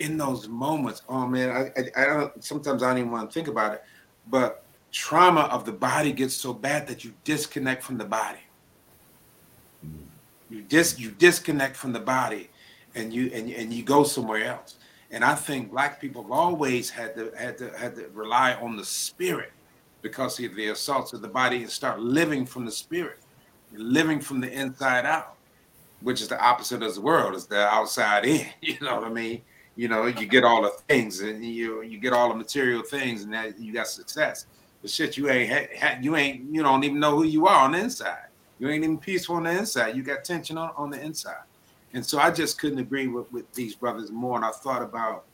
in 0.00 0.16
those 0.18 0.48
moments? 0.48 1.02
Oh 1.08 1.26
man, 1.28 1.50
I, 1.50 1.80
I, 1.80 2.02
I 2.02 2.06
don't 2.06 2.44
sometimes 2.44 2.82
I 2.82 2.88
don't 2.88 2.98
even 2.98 3.12
want 3.12 3.30
to 3.30 3.34
think 3.34 3.46
about 3.46 3.74
it, 3.74 3.84
but 4.28 4.64
trauma 4.90 5.42
of 5.42 5.64
the 5.64 5.72
body 5.72 6.12
gets 6.12 6.34
so 6.34 6.52
bad 6.52 6.86
that 6.88 7.04
you 7.04 7.14
disconnect 7.22 7.84
from 7.84 7.98
the 7.98 8.04
body. 8.04 8.40
You 10.50 10.62
dis 10.62 10.98
you 10.98 11.12
disconnect 11.12 11.76
from 11.76 11.92
the 11.92 12.00
body 12.00 12.50
and 12.96 13.12
you 13.14 13.30
and, 13.32 13.48
and 13.48 13.72
you 13.72 13.84
go 13.84 14.02
somewhere 14.02 14.44
else. 14.44 14.74
And 15.12 15.22
I 15.22 15.34
think 15.34 15.70
black 15.70 16.00
people 16.00 16.22
have 16.22 16.32
always 16.32 16.88
had 16.88 17.14
to 17.16 17.30
had 17.36 17.58
to 17.58 17.70
had 17.76 17.94
to 17.96 18.08
rely 18.14 18.54
on 18.54 18.76
the 18.76 18.84
spirit 18.84 19.52
because 20.00 20.40
of 20.40 20.54
the 20.56 20.68
assaults 20.68 21.12
of 21.12 21.20
the 21.20 21.28
body 21.28 21.58
and 21.58 21.70
start 21.70 22.00
living 22.00 22.46
from 22.46 22.64
the 22.64 22.72
spirit, 22.72 23.18
living 23.72 24.20
from 24.20 24.40
the 24.40 24.50
inside 24.50 25.04
out, 25.04 25.36
which 26.00 26.22
is 26.22 26.28
the 26.28 26.40
opposite 26.42 26.82
of 26.82 26.94
the 26.94 27.00
world, 27.00 27.34
is 27.34 27.46
the 27.46 27.60
outside 27.68 28.24
in. 28.24 28.46
You 28.62 28.78
know 28.80 28.96
what 28.96 29.04
I 29.04 29.10
mean? 29.10 29.42
You 29.76 29.88
know, 29.88 30.06
you 30.06 30.26
get 30.26 30.44
all 30.44 30.62
the 30.62 30.70
things 30.88 31.20
and 31.20 31.44
you 31.44 31.82
you 31.82 31.98
get 31.98 32.14
all 32.14 32.30
the 32.30 32.34
material 32.34 32.82
things 32.82 33.24
and 33.24 33.34
that 33.34 33.58
you 33.58 33.72
got 33.72 33.88
success. 33.88 34.46
But 34.80 34.90
shit, 34.90 35.18
you 35.18 35.28
ain't 35.28 35.68
you 36.02 36.16
ain't 36.16 36.52
you 36.54 36.62
don't 36.62 36.84
even 36.84 36.98
know 36.98 37.16
who 37.16 37.24
you 37.24 37.46
are 37.46 37.64
on 37.64 37.72
the 37.72 37.78
inside. 37.78 38.28
You 38.58 38.70
ain't 38.70 38.84
even 38.84 38.98
peaceful 38.98 39.36
on 39.36 39.42
the 39.42 39.50
inside. 39.50 39.94
You 39.94 40.02
got 40.02 40.24
tension 40.24 40.56
on, 40.56 40.70
on 40.76 40.88
the 40.90 41.00
inside. 41.00 41.44
And 41.94 42.04
so 42.04 42.18
I 42.18 42.30
just 42.30 42.58
couldn't 42.58 42.78
agree 42.78 43.06
with, 43.06 43.30
with 43.32 43.52
these 43.52 43.74
brothers 43.74 44.10
more. 44.10 44.36
And 44.36 44.44
I 44.44 44.50
thought 44.50 44.82
about, 44.82 45.24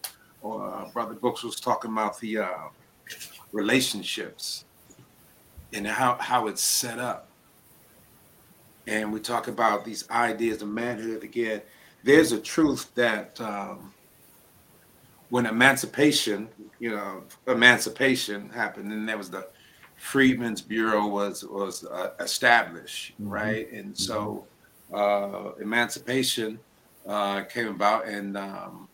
uh, 0.45 0.91
Brother 0.93 1.15
Brooks 1.15 1.43
was 1.43 1.61
talking 1.61 1.93
about 1.93 2.19
the 2.21 2.39
uh, 2.39 2.69
relationships 3.53 4.65
and 5.73 5.87
how, 5.87 6.17
how 6.21 6.47
it's 6.49 6.63
set 6.63 6.99
up. 6.99 7.29
And 8.87 9.13
we 9.13 9.21
talk 9.21 9.49
about 9.49 9.85
these 9.85 10.09
ideas 10.11 10.63
of 10.63 10.69
manhood 10.69 11.23
again. 11.23 11.61
There's 12.05 12.33
a 12.33 12.41
truth 12.41 12.91
that 12.95 13.39
um, 13.41 13.93
when 15.29 15.47
emancipation, 15.47 16.49
you 16.79 16.91
know, 16.91 17.23
emancipation 17.47 18.49
happened, 18.49 18.93
and 18.93 19.07
there 19.09 19.19
was 19.19 19.31
the 19.31 19.47
Freedmen's 19.97 20.63
Bureau 20.63 21.07
was 21.07 21.45
was 21.45 21.85
uh, 21.85 22.13
established, 22.21 23.13
mm-hmm. 23.15 23.29
right? 23.29 23.73
And 23.73 23.97
so 23.99 24.47
uh, 24.93 25.53
emancipation 25.61 26.59
uh, 27.07 27.43
came 27.45 27.69
about, 27.69 28.07
and 28.07 28.37
um, 28.37 28.89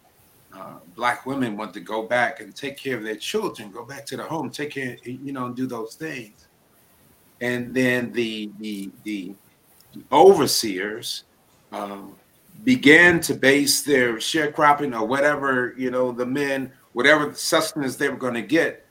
uh, 0.57 0.75
black 0.95 1.27
women 1.27 1.57
want 1.57 1.75
to 1.75 1.81
go 1.81 2.03
back 2.03 2.41
and 2.41 2.55
take 2.55 2.77
care 2.77 2.97
of 2.97 3.03
their 3.03 3.17
children, 3.17 3.71
go 3.71 3.85
back 3.85 4.07
to 4.07 4.17
the 4.17 4.23
home, 4.23 4.51
take 4.51 4.71
care, 4.71 4.97
you 5.05 5.33
know, 5.33 5.47
and 5.47 5.57
do 5.57 5.67
those 5.67 5.95
things. 5.95 6.47
And 7.41 7.75
then 7.75 8.13
the 8.13 8.51
the 8.61 8.91
the, 9.03 9.35
overseers 10.11 11.23
um, 11.71 12.17
began 12.65 13.21
to 13.21 13.33
base 13.33 13.83
their 13.83 14.15
sharecropping 14.15 14.99
or 14.99 15.07
whatever 15.07 15.73
you 15.77 15.91
know 15.91 16.11
the 16.11 16.27
men, 16.27 16.73
whatever 16.93 17.33
sustenance 17.35 17.95
they 17.97 18.09
were 18.09 18.17
going 18.17 18.35
to 18.35 18.43
get 18.43 18.87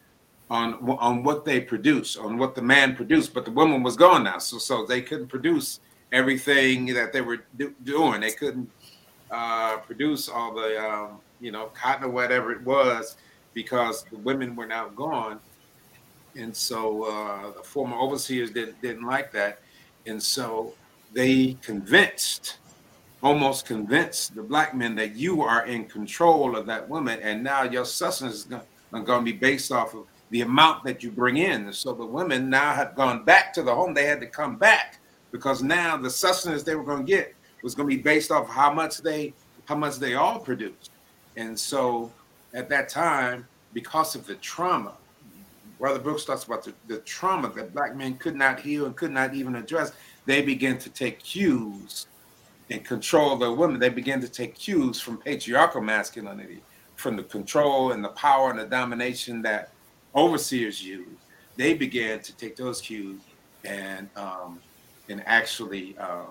on 0.49 0.75
on 0.99 1.23
what 1.23 1.45
they 1.45 1.59
produce, 1.59 2.15
on 2.17 2.37
what 2.37 2.55
the 2.55 2.61
man 2.61 2.95
produced. 2.95 3.33
But 3.33 3.45
the 3.45 3.51
woman 3.51 3.83
was 3.83 3.95
gone 3.95 4.23
now, 4.23 4.37
so 4.37 4.57
so 4.57 4.85
they 4.85 5.01
couldn't 5.01 5.27
produce 5.27 5.79
everything 6.13 6.85
that 6.93 7.11
they 7.11 7.21
were 7.21 7.39
do- 7.57 7.75
doing. 7.83 8.21
They 8.21 8.31
couldn't 8.31 8.69
uh, 9.31 9.77
produce 9.77 10.29
all 10.29 10.53
the 10.53 10.81
um, 10.81 11.19
you 11.41 11.51
know 11.51 11.65
cotton 11.73 12.05
or 12.05 12.09
whatever 12.09 12.53
it 12.53 12.61
was 12.61 13.17
because 13.53 14.05
the 14.05 14.17
women 14.19 14.55
were 14.55 14.67
now 14.67 14.87
gone, 14.89 15.39
and 16.35 16.55
so 16.55 17.03
uh, 17.03 17.51
the 17.57 17.63
former 17.63 17.97
overseers 17.97 18.51
didn't 18.51 18.81
didn't 18.81 19.05
like 19.05 19.31
that, 19.33 19.59
and 20.05 20.21
so 20.21 20.73
they 21.13 21.57
convinced, 21.61 22.57
almost 23.21 23.65
convinced 23.65 24.35
the 24.35 24.41
black 24.41 24.73
men 24.75 24.95
that 24.95 25.15
you 25.15 25.41
are 25.41 25.65
in 25.65 25.85
control 25.85 26.55
of 26.55 26.65
that 26.67 26.87
woman, 26.87 27.19
and 27.21 27.43
now 27.43 27.63
your 27.63 27.85
sustenance 27.85 28.35
is 28.35 28.43
going 28.91 29.05
to 29.05 29.21
be 29.21 29.33
based 29.33 29.71
off 29.71 29.93
of 29.93 30.05
the 30.29 30.41
amount 30.41 30.83
that 30.83 31.03
you 31.03 31.11
bring 31.11 31.37
in. 31.37 31.71
So 31.71 31.93
the 31.93 32.05
women 32.05 32.49
now 32.49 32.73
have 32.73 32.95
gone 32.95 33.23
back 33.23 33.53
to 33.53 33.61
the 33.61 33.73
home. 33.73 33.93
They 33.93 34.05
had 34.05 34.19
to 34.21 34.25
come 34.25 34.55
back 34.55 34.99
because 35.33 35.61
now 35.61 35.97
the 35.97 36.09
sustenance 36.09 36.63
they 36.63 36.75
were 36.75 36.83
going 36.83 37.05
to 37.05 37.11
get 37.11 37.35
was 37.63 37.75
going 37.75 37.89
to 37.89 37.97
be 37.97 38.01
based 38.01 38.31
off 38.31 38.47
how 38.47 38.71
much 38.71 38.99
they 38.99 39.33
how 39.65 39.75
much 39.75 39.97
they 39.97 40.13
all 40.13 40.39
produced. 40.39 40.91
And 41.35 41.59
so 41.59 42.11
at 42.53 42.69
that 42.69 42.87
time, 42.87 43.47
because 43.73 44.15
of 44.15 44.25
the 44.27 44.35
trauma, 44.35 44.93
Brother 45.79 45.99
Brooks 45.99 46.25
talks 46.25 46.43
about 46.43 46.63
the, 46.63 46.73
the 46.87 46.99
trauma 46.99 47.49
that 47.55 47.73
black 47.73 47.95
men 47.95 48.15
could 48.17 48.35
not 48.35 48.59
heal 48.59 48.85
and 48.85 48.95
could 48.95 49.11
not 49.11 49.33
even 49.33 49.55
address, 49.55 49.93
they 50.25 50.41
began 50.41 50.77
to 50.79 50.89
take 50.89 51.23
cues 51.23 52.07
and 52.69 52.85
control 52.85 53.35
the 53.37 53.51
women, 53.51 53.79
they 53.79 53.89
begin 53.89 54.21
to 54.21 54.29
take 54.29 54.55
cues 54.55 54.99
from 54.99 55.17
patriarchal 55.17 55.81
masculinity, 55.81 56.61
from 56.95 57.15
the 57.15 57.23
control 57.23 57.93
and 57.93 58.03
the 58.03 58.09
power 58.09 58.51
and 58.51 58.59
the 58.59 58.65
domination 58.65 59.41
that 59.41 59.71
overseers 60.15 60.83
use. 60.83 61.07
They 61.55 61.73
began 61.73 62.19
to 62.21 62.35
take 62.35 62.55
those 62.55 62.81
cues 62.81 63.21
and 63.63 64.09
um, 64.15 64.59
and 65.09 65.23
actually 65.25 65.97
um, 65.97 66.27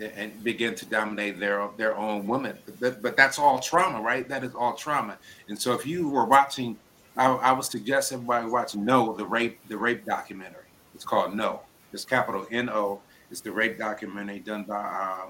and 0.00 0.42
begin 0.42 0.74
to 0.74 0.86
dominate 0.86 1.38
their 1.38 1.68
their 1.76 1.96
own 1.96 2.26
women. 2.26 2.56
But, 2.80 3.02
but, 3.02 3.16
that's 3.16 3.38
all 3.38 3.58
trauma, 3.58 4.00
right? 4.00 4.28
That 4.28 4.44
is 4.44 4.54
all 4.54 4.74
trauma. 4.74 5.18
And 5.48 5.58
so 5.60 5.74
if 5.74 5.86
you 5.86 6.08
were 6.08 6.24
watching, 6.24 6.78
I, 7.16 7.26
I 7.26 7.52
would 7.52 7.64
suggest 7.64 8.12
everybody 8.12 8.46
watch 8.46 8.74
No, 8.74 9.14
the 9.14 9.26
rape 9.26 9.58
the 9.68 9.76
rape 9.76 10.04
documentary. 10.04 10.64
It's 10.94 11.04
called 11.04 11.34
No. 11.34 11.60
It's 11.92 12.04
capital 12.04 12.46
N 12.50 12.68
O. 12.68 13.00
It's 13.30 13.40
the 13.40 13.52
rape 13.52 13.78
documentary 13.78 14.40
done 14.40 14.64
by 14.64 15.20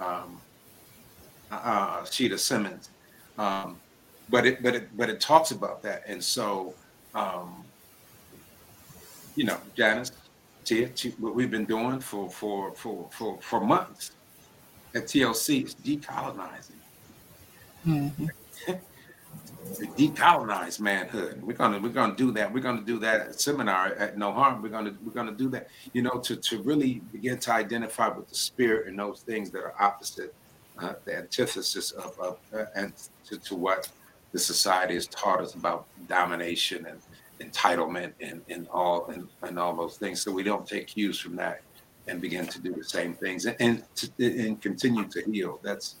um, 0.00 0.06
um, 0.06 0.40
uh, 1.50 2.04
Sheeta 2.04 2.38
Simmons. 2.38 2.90
Um, 3.38 3.76
but 4.28 4.46
it 4.46 4.62
but 4.62 4.74
it 4.74 4.96
but 4.96 5.10
it 5.10 5.20
talks 5.20 5.50
about 5.50 5.82
that, 5.82 6.04
and 6.06 6.22
so 6.22 6.74
um, 7.14 7.64
you 9.34 9.44
know, 9.44 9.58
Janice, 9.76 10.12
Tia, 10.64 10.90
what 11.18 11.34
we've 11.34 11.50
been 11.50 11.64
doing 11.64 12.00
for 12.00 12.30
for 12.30 12.72
for 12.74 13.08
for 13.10 13.38
for 13.40 13.60
months 13.60 14.12
at 14.94 15.04
TLC 15.04 15.64
is 15.64 15.74
decolonizing. 15.74 16.72
Mm-hmm. 17.86 18.26
decolonize 19.96 20.80
manhood. 20.80 21.42
We're 21.42 21.56
gonna 21.56 21.78
we're 21.78 21.90
gonna 21.90 22.16
do 22.16 22.32
that. 22.32 22.52
We're 22.52 22.62
gonna 22.62 22.82
do 22.82 22.98
that 23.00 23.20
at 23.20 23.40
seminar 23.40 23.88
at 23.94 24.18
No 24.18 24.32
Harm. 24.32 24.62
We're 24.62 24.68
gonna 24.68 24.94
we're 25.04 25.12
gonna 25.12 25.32
do 25.32 25.48
that. 25.50 25.68
You 25.92 26.02
know, 26.02 26.18
to 26.20 26.36
to 26.36 26.62
really 26.62 27.02
begin 27.12 27.38
to 27.38 27.52
identify 27.52 28.08
with 28.08 28.28
the 28.28 28.34
spirit 28.34 28.88
and 28.88 28.98
those 28.98 29.22
things 29.22 29.50
that 29.50 29.60
are 29.60 29.74
opposite, 29.78 30.34
uh, 30.78 30.94
the 31.04 31.16
antithesis 31.16 31.92
of, 31.92 32.18
of 32.18 32.38
uh, 32.54 32.64
and 32.74 32.92
to, 33.26 33.38
to 33.38 33.54
what 33.54 33.88
the 34.32 34.38
society 34.38 34.94
has 34.94 35.06
taught 35.08 35.40
us 35.40 35.54
about 35.54 35.86
domination 36.08 36.86
and 36.86 37.00
entitlement 37.40 38.12
and, 38.20 38.42
and 38.48 38.68
all 38.68 39.06
and, 39.06 39.26
and 39.42 39.58
all 39.58 39.74
those 39.74 39.96
things. 39.96 40.20
So 40.22 40.30
we 40.30 40.42
don't 40.42 40.66
take 40.66 40.88
cues 40.88 41.18
from 41.18 41.36
that 41.36 41.62
and 42.06 42.20
begin 42.20 42.46
to 42.46 42.60
do 42.60 42.74
the 42.74 42.84
same 42.84 43.14
things 43.14 43.46
and 43.46 43.56
and, 43.60 43.82
to, 43.96 44.10
and 44.18 44.60
continue 44.60 45.04
to 45.08 45.22
heal. 45.22 45.60
That's 45.62 45.96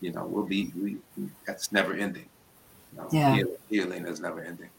you 0.00 0.12
know 0.12 0.24
we'll 0.26 0.46
be 0.46 0.72
we 0.80 0.98
that's 1.46 1.72
never 1.72 1.94
ending. 1.94 2.26
You 2.92 2.98
know, 2.98 3.08
yeah, 3.12 3.34
healing, 3.34 3.56
healing 3.68 4.06
is 4.06 4.20
never 4.20 4.42
ending. 4.42 4.70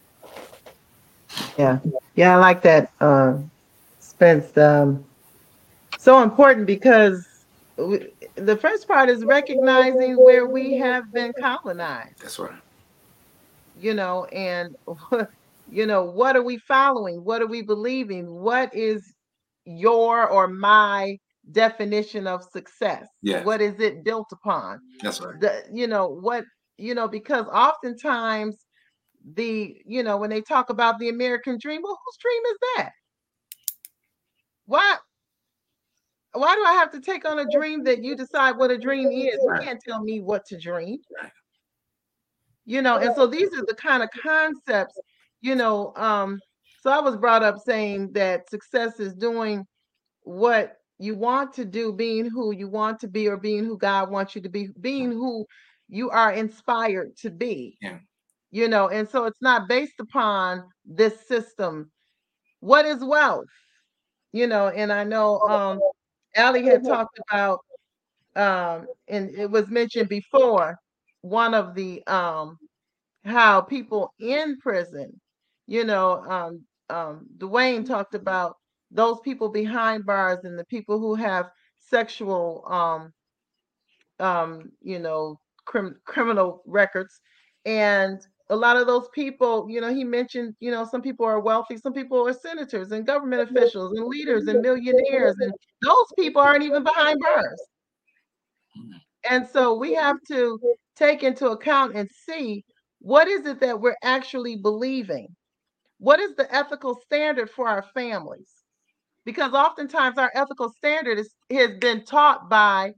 Yeah, 1.58 1.80
yeah, 2.16 2.36
I 2.36 2.40
like 2.40 2.62
that, 2.64 2.92
uh, 3.00 3.38
Spence. 4.00 4.58
Um, 4.58 5.06
so 5.98 6.24
important 6.24 6.66
because 6.66 7.28
we, 7.78 8.10
the 8.36 8.58
first 8.58 8.88
part 8.88 9.10
is 9.10 9.24
recognizing 9.24 10.22
where 10.22 10.46
we 10.46 10.78
have 10.78 11.12
been 11.14 11.34
colonized. 11.34 12.20
That's 12.20 12.40
right. 12.40 12.52
You 13.80 13.94
know, 13.94 14.26
and 14.26 14.76
you 15.72 15.86
know, 15.86 16.04
what 16.04 16.36
are 16.36 16.44
we 16.44 16.58
following? 16.58 17.24
What 17.24 17.42
are 17.42 17.48
we 17.48 17.62
believing? 17.62 18.30
What 18.30 18.76
is 18.76 19.14
your 19.66 20.28
or 20.28 20.48
my 20.48 21.18
definition 21.52 22.28
of 22.28 22.44
success? 22.44 23.08
Yeah. 23.22 23.44
What 23.44 23.62
is 23.62 23.80
it 23.80 24.04
built 24.04 24.28
upon? 24.32 24.80
That's 25.02 25.22
right. 25.22 25.40
The, 25.40 25.64
you 25.72 25.88
know, 25.88 26.08
what, 26.08 26.44
you 26.78 26.94
know, 26.94 27.08
because 27.08 27.46
oftentimes 27.48 28.66
the, 29.34 29.76
you 29.86 30.04
know, 30.04 30.18
when 30.18 30.30
they 30.30 30.42
talk 30.42 30.70
about 30.70 31.00
the 31.00 31.10
American 31.10 31.58
dream, 31.60 31.82
well, 31.84 32.00
whose 32.06 32.18
dream 32.18 32.42
is 32.52 32.58
that? 32.76 32.90
Why? 34.66 34.98
Why 36.34 36.56
do 36.56 36.64
I 36.64 36.74
have 36.74 36.92
to 36.92 37.02
take 37.02 37.28
on 37.28 37.40
a 37.40 37.46
dream 37.52 37.84
that 37.84 38.04
you 38.04 38.16
decide 38.16 38.58
what 38.58 38.72
a 38.72 38.78
dream 38.78 39.10
is? 39.10 39.34
You 39.34 39.58
can't 39.62 39.82
tell 39.86 40.02
me 40.02 40.22
what 40.22 40.46
to 40.46 40.58
dream. 40.58 41.00
You 42.66 42.82
know, 42.82 42.98
and 42.98 43.14
so 43.16 43.28
these 43.28 43.50
are 43.54 43.66
the 43.66 43.76
kind 43.76 44.02
of 44.02 44.10
concepts 44.12 44.98
you 45.42 45.56
know, 45.56 45.94
um, 45.96 46.40
so 46.82 46.90
I 46.90 47.00
was 47.00 47.16
brought 47.18 47.44
up 47.44 47.58
saying 47.60 48.14
that 48.14 48.50
success 48.50 49.00
is 49.00 49.14
doing 49.14 49.66
what 50.24 50.78
you 50.98 51.16
want 51.16 51.54
to 51.54 51.66
do, 51.66 51.94
being 51.94 52.30
who 52.30 52.52
you 52.52 52.68
want 52.68 53.00
to 53.02 53.08
be, 53.08 53.28
or 53.28 53.38
being 53.38 53.66
who 53.66 53.78
God 53.78 54.10
wants 54.10 54.36
you 54.36 54.42
to 54.42 54.50
be, 54.50 54.70
being 54.80 55.12
who 55.12 55.46
you 55.90 56.10
are 56.10 56.32
inspired 56.32 57.16
to 57.18 57.30
be. 57.30 57.78
Yeah. 57.82 58.00
You 58.52 58.68
know, 58.68 58.90
and 58.90 59.08
so 59.08 59.26
it's 59.26 59.42
not 59.42 59.70
based 59.70 60.00
upon 60.00 60.64
this 60.86 61.28
system. 61.28 61.92
What 62.60 62.86
is 62.86 63.04
wealth? 63.04 63.46
You 64.34 64.48
know, 64.48 64.68
and 64.68 64.92
I 64.92 65.04
know 65.04 65.40
um 65.42 65.80
Ali 66.38 66.64
had 66.64 66.84
talked 66.84 67.20
about 67.30 67.60
um 68.36 68.88
and 69.08 69.30
it 69.32 69.50
was 69.50 69.68
mentioned 69.70 70.10
before 70.10 70.78
one 71.22 71.54
of 71.54 71.76
the 71.76 72.06
um 72.08 72.58
how 73.24 73.62
people 73.62 74.14
in 74.20 74.58
prison 74.60 75.21
you 75.72 75.86
know, 75.86 76.22
um, 76.26 76.66
um, 76.90 77.26
Dwayne 77.38 77.88
talked 77.88 78.14
about 78.14 78.58
those 78.92 79.22
people 79.22 79.48
behind 79.48 80.06
bars 80.06 80.40
and 80.44 80.60
the 80.60 80.66
people 80.66 81.00
who 81.00 81.16
have 81.16 81.50
sexual, 81.80 82.66
um, 82.70 83.14
um, 84.20 84.70
you 84.82 85.00
know, 85.00 85.40
crim- 85.64 85.98
criminal 86.04 86.62
records. 86.66 87.22
And 87.66 88.20
a 88.50 88.56
lot 88.56 88.76
of 88.76 88.86
those 88.86 89.08
people, 89.16 89.66
you 89.70 89.80
know, 89.80 89.94
he 89.94 90.04
mentioned, 90.04 90.56
you 90.60 90.72
know, 90.72 90.84
some 90.84 91.02
people 91.02 91.26
are 91.26 91.40
wealthy, 91.40 91.78
some 91.78 91.94
people 91.94 92.28
are 92.28 92.34
senators 92.34 92.92
and 92.92 93.08
government 93.08 93.50
officials 93.50 93.98
and 93.98 94.08
leaders 94.08 94.48
and 94.48 94.60
millionaires. 94.60 95.38
And 95.40 95.54
those 95.84 96.12
people 96.20 96.42
aren't 96.42 96.64
even 96.64 96.84
behind 96.84 97.18
bars. 97.22 97.64
And 99.30 99.48
so 99.48 99.74
we 99.78 99.94
have 99.94 100.18
to 100.34 100.60
take 100.98 101.24
into 101.24 101.52
account 101.52 101.96
and 101.96 102.10
see 102.28 102.66
what 103.00 103.30
is 103.30 103.46
it 103.46 103.62
that 103.62 103.80
we're 103.80 103.96
actually 104.04 104.58
believing 104.58 105.34
what 106.02 106.20
is 106.20 106.36
the 106.36 106.52
ethical 106.54 107.00
standard 107.06 107.48
for 107.48 107.68
our 107.70 107.84
families? 107.94 108.50
Because 109.24 109.54
oftentimes 109.54 110.18
our 110.18 110.32
ethical 110.34 110.72
standard 110.72 111.20
is, 111.20 111.30
has 111.52 111.78
been 111.78 112.04
taught 112.04 112.50
by 112.50 112.94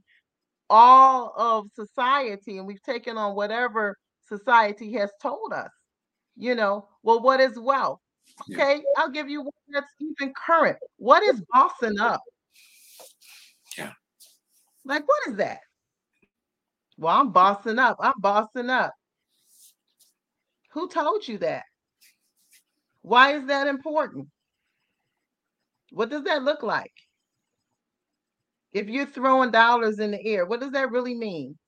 all 0.70 1.34
of 1.36 1.66
society, 1.74 2.56
and 2.56 2.66
we've 2.66 2.82
taken 2.82 3.18
on 3.18 3.34
whatever 3.34 3.98
society 4.26 4.94
has 4.94 5.10
told 5.20 5.52
us. 5.52 5.68
You 6.34 6.54
know, 6.54 6.88
well, 7.02 7.20
what 7.20 7.40
is 7.40 7.58
wealth? 7.58 8.00
Okay, 8.50 8.76
yeah. 8.76 8.82
I'll 8.96 9.10
give 9.10 9.28
you 9.28 9.42
one 9.42 9.52
that's 9.68 9.92
even 10.00 10.32
current. 10.34 10.78
What 10.96 11.22
is 11.24 11.42
bossing 11.52 12.00
up? 12.00 12.22
Yeah. 13.76 13.92
Like, 14.86 15.06
what 15.06 15.28
is 15.28 15.36
that? 15.36 15.58
Well, 16.96 17.20
I'm 17.20 17.32
bossing 17.32 17.78
up. 17.78 17.98
I'm 18.00 18.18
bossing 18.18 18.70
up. 18.70 18.94
Who 20.72 20.88
told 20.88 21.28
you 21.28 21.36
that? 21.38 21.64
Why 23.04 23.34
is 23.34 23.46
that 23.48 23.66
important? 23.66 24.28
What 25.90 26.08
does 26.08 26.24
that 26.24 26.42
look 26.42 26.62
like? 26.62 26.94
If 28.72 28.88
you're 28.88 29.04
throwing 29.04 29.50
dollars 29.50 29.98
in 29.98 30.12
the 30.12 30.26
air, 30.26 30.46
what 30.46 30.60
does 30.60 30.70
that 30.70 30.90
really 30.90 31.14
mean? 31.14 31.58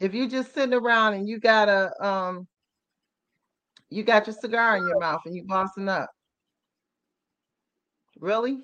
If 0.00 0.12
you're 0.12 0.28
just 0.28 0.52
sitting 0.52 0.74
around 0.74 1.14
and 1.14 1.28
you 1.28 1.38
got 1.38 1.68
a 1.68 1.92
um 2.04 2.48
you 3.88 4.02
got 4.02 4.26
your 4.26 4.34
cigar 4.34 4.76
in 4.78 4.88
your 4.88 4.98
mouth 4.98 5.20
and 5.26 5.36
you 5.36 5.44
bossing 5.44 5.88
up. 5.88 6.10
Really? 8.18 8.58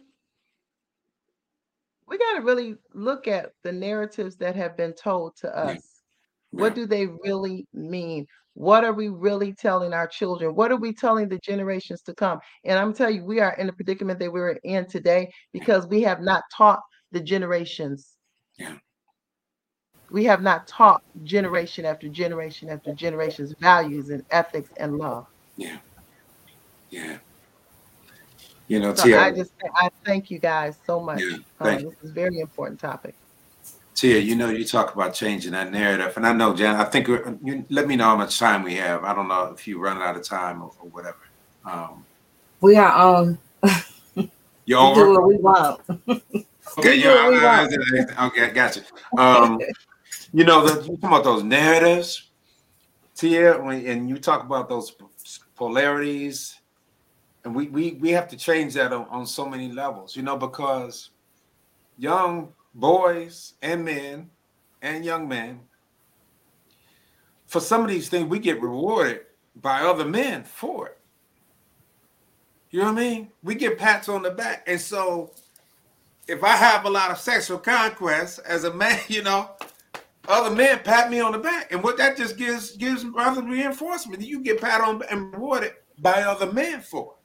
We 2.09 2.19
got 2.19 2.39
to 2.39 2.41
really 2.41 2.75
look 2.93 3.29
at 3.29 3.53
the 3.63 3.71
narratives 3.71 4.35
that 4.39 4.57
have 4.57 4.77
been 4.77 4.95
told 4.95 5.37
to 5.37 5.57
us. 5.57 6.03
Yeah. 6.51 6.61
What 6.61 6.75
do 6.75 6.87
they 6.87 7.07
really 7.07 7.69
mean? 7.73 8.27
What 8.55 8.85
are 8.85 8.93
we 8.93 9.09
really 9.09 9.53
telling 9.53 9.93
our 9.93 10.07
children? 10.07 10.55
What 10.55 10.73
are 10.73 10.77
we 10.77 10.93
telling 10.93 11.29
the 11.29 11.39
generations 11.39 12.03
to 12.03 12.15
come? 12.15 12.41
And 12.65 12.79
I'm 12.79 12.93
telling 12.93 13.17
you, 13.17 13.25
we 13.25 13.41
are 13.41 13.55
in 13.55 13.67
the 13.67 13.73
predicament 13.73 14.19
that 14.19 14.33
we're 14.33 14.51
in 14.65 14.87
today 14.87 15.33
because 15.53 15.87
we 15.87 16.03
have 16.03 16.21
not 16.21 16.43
taught 16.55 16.81
the 17.13 17.21
generations. 17.21 18.17
Yeah. 18.59 18.77
We 20.11 20.25
have 20.25 20.43
not 20.43 20.67
taught 20.67 21.03
generation 21.23 21.85
after 21.85 22.09
generation 22.09 22.69
after 22.69 22.93
generations 22.93 23.55
values 23.61 24.11
and 24.11 24.25
ethics 24.31 24.71
and 24.77 24.97
love. 24.97 25.27
Yeah. 25.57 25.79
Yeah. 26.91 27.19
You 28.67 28.81
know, 28.81 28.95
so 28.95 29.05
Tia, 29.05 29.21
I 29.21 29.31
just 29.33 29.53
I 29.75 29.91
thank 30.05 30.31
you 30.31 30.39
guys 30.39 30.77
so 30.87 31.01
much. 31.01 31.21
Yeah, 31.21 31.37
um, 31.61 31.75
this 31.77 31.95
is 32.03 32.11
a 32.11 32.13
very 32.13 32.39
important 32.39 32.79
topic. 32.79 33.17
Tia, 34.01 34.19
you 34.19 34.35
know, 34.35 34.49
you 34.49 34.65
talk 34.65 34.95
about 34.95 35.13
changing 35.13 35.53
that 35.53 35.71
narrative, 35.71 36.17
and 36.17 36.27
I 36.27 36.33
know, 36.33 36.57
Jan. 36.57 36.77
I 36.77 36.85
think 36.85 37.07
you 37.07 37.67
let 37.69 37.87
me 37.87 37.97
know 37.97 38.05
how 38.05 38.17
much 38.17 38.39
time 38.39 38.63
we 38.63 38.77
have. 38.77 39.05
I 39.05 39.15
don't 39.15 39.29
know 39.29 39.53
if 39.53 39.69
you 39.69 39.79
run 39.79 40.01
out 40.01 40.17
of 40.17 40.23
time 40.23 40.63
or, 40.63 40.73
or 40.81 40.89
whatever. 40.89 41.19
Um, 41.67 42.07
we 42.63 42.77
are 42.77 42.91
on. 42.91 43.39
You 44.67 44.77
over? 44.77 45.05
do 45.05 45.11
what 45.11 45.27
we 45.27 45.37
want. 45.37 45.81
okay, 46.79 46.95
yeah. 46.95 47.67
Okay, 48.27 48.45
I 48.45 48.51
got 48.51 48.77
you. 48.77 48.83
Um, 49.19 49.61
you 50.33 50.45
know, 50.45 50.67
the, 50.67 50.83
you 50.89 50.97
talk 50.97 51.11
about 51.11 51.25
those 51.25 51.43
narratives, 51.43 52.31
Tia, 53.17 53.61
when, 53.61 53.85
and 53.85 54.09
you 54.09 54.19
talk 54.19 54.45
about 54.45 54.69
those 54.69 54.95
polarities, 55.57 56.59
and 57.45 57.55
we 57.55 57.69
we 57.69 57.93
we 58.01 58.11
have 58.11 58.29
to 58.29 58.37
change 58.37 58.75
that 58.75 58.95
on, 58.95 59.07
on 59.11 59.27
so 59.27 59.47
many 59.47 59.71
levels. 59.71 60.17
You 60.17 60.23
know, 60.23 60.37
because 60.37 61.11
young 61.99 62.53
boys 62.75 63.55
and 63.63 63.85
men 63.85 64.31
and 64.83 65.05
young 65.05 65.29
men, 65.29 65.61
for 67.47 67.61
some 67.61 67.83
of 67.83 67.89
these 67.89 68.09
things, 68.09 68.29
we 68.29 68.39
get 68.39 68.63
rewarded 68.63 69.23
by 69.57 69.83
other 69.83 70.05
men 70.05 70.45
for 70.45 70.87
it. 70.89 70.99
You 72.71 72.81
know 72.81 72.93
what 72.93 73.01
I 73.01 73.05
mean? 73.05 73.33
We 73.43 73.57
get 73.57 73.79
pats 73.79 74.09
on 74.09 74.23
the 74.23 74.31
back. 74.31 74.63
And 74.67 74.81
so 74.81 75.33
if 76.29 76.45
I 76.45 76.55
have 76.55 76.85
a 76.85 76.91
lot 76.91 77.11
of 77.11 77.19
sexual 77.19 77.59
conquest 77.59 78.39
as 78.47 78.65
a 78.65 78.73
man, 78.73 79.01
you 79.09 79.23
know, 79.23 79.51
other 80.29 80.55
men 80.55 80.79
pat 80.85 81.11
me 81.11 81.21
on 81.21 81.33
the 81.33 81.39
back. 81.39 81.73
And 81.73 81.83
what 81.83 81.97
that 81.97 82.17
just 82.17 82.37
gives 82.37 82.77
gives 82.77 83.05
other 83.17 83.43
reinforcement. 83.43 84.23
You 84.23 84.41
get 84.41 84.61
pat 84.61 84.81
on 84.81 85.03
and 85.11 85.33
rewarded 85.33 85.73
by 85.99 86.23
other 86.23 86.53
men 86.53 86.81
for 86.81 87.15
it. 87.15 87.21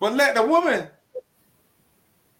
But 0.00 0.14
let 0.14 0.34
the 0.34 0.46
woman 0.46 0.88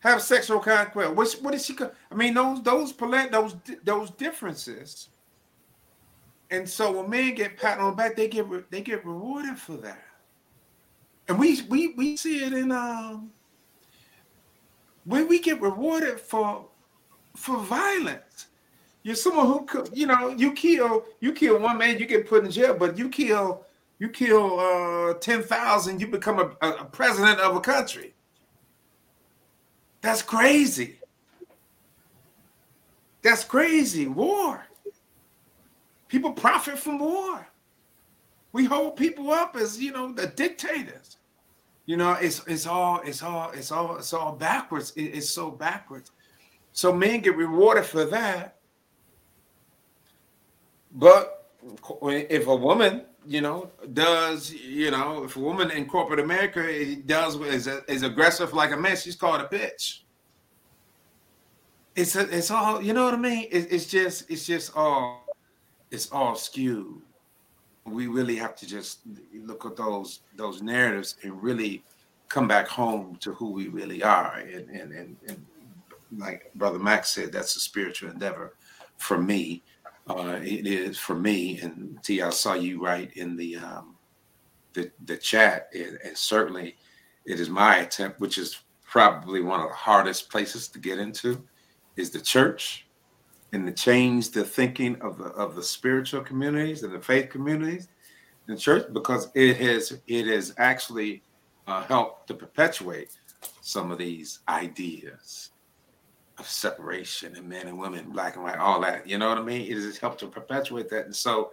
have 0.00 0.22
sexual 0.22 0.60
conquest. 0.60 1.14
What, 1.14 1.32
what 1.42 1.54
is 1.54 1.66
she? 1.66 1.76
I 2.10 2.14
mean, 2.14 2.34
those 2.34 2.62
those 2.62 2.92
those 2.92 3.56
those 3.84 4.10
differences. 4.12 5.08
And 6.50 6.68
so 6.68 6.92
when 6.92 7.10
men 7.10 7.34
get 7.34 7.58
pat 7.58 7.78
on 7.78 7.90
the 7.90 7.96
back, 7.96 8.16
they 8.16 8.28
get 8.28 8.70
they 8.70 8.80
get 8.80 9.04
rewarded 9.04 9.58
for 9.58 9.76
that. 9.78 10.04
And 11.28 11.38
we 11.38 11.62
we 11.62 11.88
we 11.88 12.16
see 12.16 12.44
it 12.44 12.52
in 12.52 12.72
um 12.72 13.30
when 15.04 15.28
we 15.28 15.40
get 15.40 15.60
rewarded 15.60 16.20
for 16.20 16.66
for 17.36 17.58
violence. 17.58 18.46
You're 19.02 19.14
someone 19.14 19.46
who 19.46 19.64
could, 19.64 19.90
you 19.96 20.06
know, 20.06 20.28
you 20.28 20.52
kill 20.52 21.04
you 21.20 21.32
kill 21.32 21.58
one 21.58 21.78
man, 21.78 21.98
you 21.98 22.06
get 22.06 22.28
put 22.28 22.44
in 22.44 22.50
jail, 22.50 22.74
but 22.74 22.96
you 22.96 23.08
kill 23.08 23.64
you 23.98 24.08
kill 24.08 24.60
uh, 24.60 25.14
ten 25.14 25.42
thousand, 25.42 26.00
you 26.00 26.06
become 26.06 26.38
a, 26.38 26.68
a 26.68 26.84
president 26.84 27.40
of 27.40 27.56
a 27.56 27.60
country. 27.60 28.14
That's 30.00 30.22
crazy. 30.22 30.98
That's 33.22 33.44
crazy. 33.44 34.06
War. 34.06 34.66
People 36.08 36.32
profit 36.32 36.78
from 36.78 36.98
war. 36.98 37.46
We 38.52 38.64
hold 38.64 38.96
people 38.96 39.30
up 39.30 39.56
as 39.56 39.78
you 39.78 39.92
know 39.92 40.12
the 40.12 40.28
dictators. 40.28 41.18
You 41.86 41.96
know, 41.96 42.12
it's 42.12 42.42
it's 42.46 42.66
all 42.66 43.00
it's 43.04 43.22
all 43.22 43.50
it's 43.50 43.70
all 43.70 43.96
it's 43.96 44.12
all 44.12 44.32
backwards. 44.32 44.92
It, 44.96 45.04
it's 45.04 45.30
so 45.30 45.50
backwards. 45.50 46.10
So 46.72 46.92
men 46.92 47.20
get 47.20 47.36
rewarded 47.36 47.84
for 47.84 48.04
that. 48.06 48.56
But 50.92 51.50
if 52.02 52.46
a 52.46 52.54
woman, 52.54 53.04
you 53.28 53.40
know, 53.40 53.70
does 53.92 54.52
you 54.52 54.90
know, 54.90 55.24
if 55.24 55.36
a 55.36 55.40
woman 55.40 55.70
in 55.70 55.86
corporate 55.86 56.20
America 56.20 56.96
does 57.06 57.36
is, 57.40 57.66
is 57.66 58.02
aggressive 58.02 58.52
like 58.54 58.72
a 58.72 58.76
man, 58.76 58.96
she's 58.96 59.16
called 59.16 59.40
a 59.40 59.44
bitch. 59.44 60.00
It's 61.94 62.16
a, 62.16 62.22
it's 62.36 62.50
all 62.50 62.82
you 62.82 62.92
know 62.92 63.04
what 63.04 63.14
I 63.14 63.18
mean. 63.18 63.46
It, 63.50 63.72
it's 63.72 63.86
just 63.86 64.30
it's 64.30 64.46
just 64.46 64.76
all 64.76 65.26
it's 65.90 66.10
all 66.10 66.34
skewed 66.34 67.02
we 67.92 68.06
really 68.06 68.36
have 68.36 68.54
to 68.56 68.66
just 68.66 69.00
look 69.34 69.64
at 69.64 69.76
those 69.76 70.20
those 70.36 70.62
narratives 70.62 71.16
and 71.22 71.42
really 71.42 71.82
come 72.28 72.46
back 72.46 72.68
home 72.68 73.16
to 73.20 73.32
who 73.34 73.50
we 73.50 73.68
really 73.68 74.02
are. 74.02 74.36
And 74.38 74.68
and 74.70 74.92
and, 74.92 75.16
and 75.28 75.46
like 76.16 76.50
Brother 76.54 76.78
Max 76.78 77.10
said, 77.10 77.32
that's 77.32 77.56
a 77.56 77.60
spiritual 77.60 78.10
endeavor 78.10 78.54
for 78.98 79.18
me. 79.18 79.62
Uh, 80.08 80.38
it 80.42 80.66
is 80.66 80.98
for 80.98 81.14
me. 81.14 81.60
And 81.60 81.98
T, 82.02 82.22
I 82.22 82.30
saw 82.30 82.54
you 82.54 82.82
write 82.82 83.12
in 83.16 83.36
the 83.36 83.56
um, 83.56 83.96
the 84.72 84.90
the 85.04 85.16
chat, 85.16 85.68
and, 85.74 85.98
and 86.04 86.16
certainly 86.16 86.76
it 87.26 87.38
is 87.40 87.50
my 87.50 87.78
attempt, 87.78 88.20
which 88.20 88.38
is 88.38 88.60
probably 88.84 89.42
one 89.42 89.60
of 89.60 89.68
the 89.68 89.74
hardest 89.74 90.30
places 90.30 90.68
to 90.68 90.78
get 90.78 90.98
into, 90.98 91.42
is 91.96 92.10
the 92.10 92.20
church 92.20 92.86
and 93.52 93.66
to 93.66 93.72
change 93.72 94.30
the 94.30 94.44
thinking 94.44 95.00
of 95.00 95.18
the 95.18 95.26
of 95.26 95.54
the 95.54 95.62
spiritual 95.62 96.22
communities 96.22 96.82
and 96.82 96.92
the 96.92 97.00
faith 97.00 97.30
communities 97.30 97.88
in 98.48 98.56
church 98.56 98.86
because 98.92 99.30
it 99.34 99.56
has 99.56 99.98
it 100.06 100.26
has 100.26 100.54
actually 100.58 101.22
uh, 101.66 101.82
helped 101.84 102.26
to 102.26 102.34
perpetuate 102.34 103.12
some 103.60 103.90
of 103.90 103.98
these 103.98 104.40
ideas 104.48 105.50
separation 106.46 107.36
and 107.36 107.48
men 107.48 107.66
and 107.66 107.78
women, 107.78 108.10
black 108.10 108.36
and 108.36 108.44
white, 108.44 108.58
all 108.58 108.80
that. 108.80 109.08
You 109.08 109.18
know 109.18 109.28
what 109.28 109.38
I 109.38 109.42
mean? 109.42 109.62
It 109.62 109.74
has 109.74 109.98
helped 109.98 110.20
to 110.20 110.26
perpetuate 110.26 110.88
that, 110.90 111.06
and 111.06 111.16
so 111.16 111.52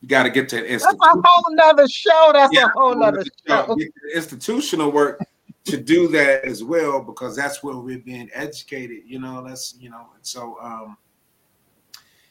you 0.00 0.08
got 0.08 0.24
to 0.24 0.30
get 0.30 0.48
to 0.50 0.60
That's 0.62 0.84
a 0.84 0.96
whole 1.00 1.54
nother 1.54 1.88
show. 1.88 2.30
That's 2.32 2.52
yeah, 2.54 2.66
a 2.66 2.68
whole 2.78 2.94
nother 2.94 3.24
show. 3.46 3.76
Institutional 4.14 4.90
work 4.90 5.20
to 5.64 5.76
do 5.78 6.08
that 6.08 6.44
as 6.44 6.62
well 6.62 7.00
because 7.00 7.34
that's 7.36 7.62
where 7.62 7.76
we're 7.76 7.98
being 7.98 8.28
educated. 8.34 9.02
You 9.06 9.18
know, 9.18 9.42
that's 9.46 9.76
you 9.80 9.90
know, 9.90 10.08
and 10.14 10.24
so 10.24 10.58
um, 10.60 10.96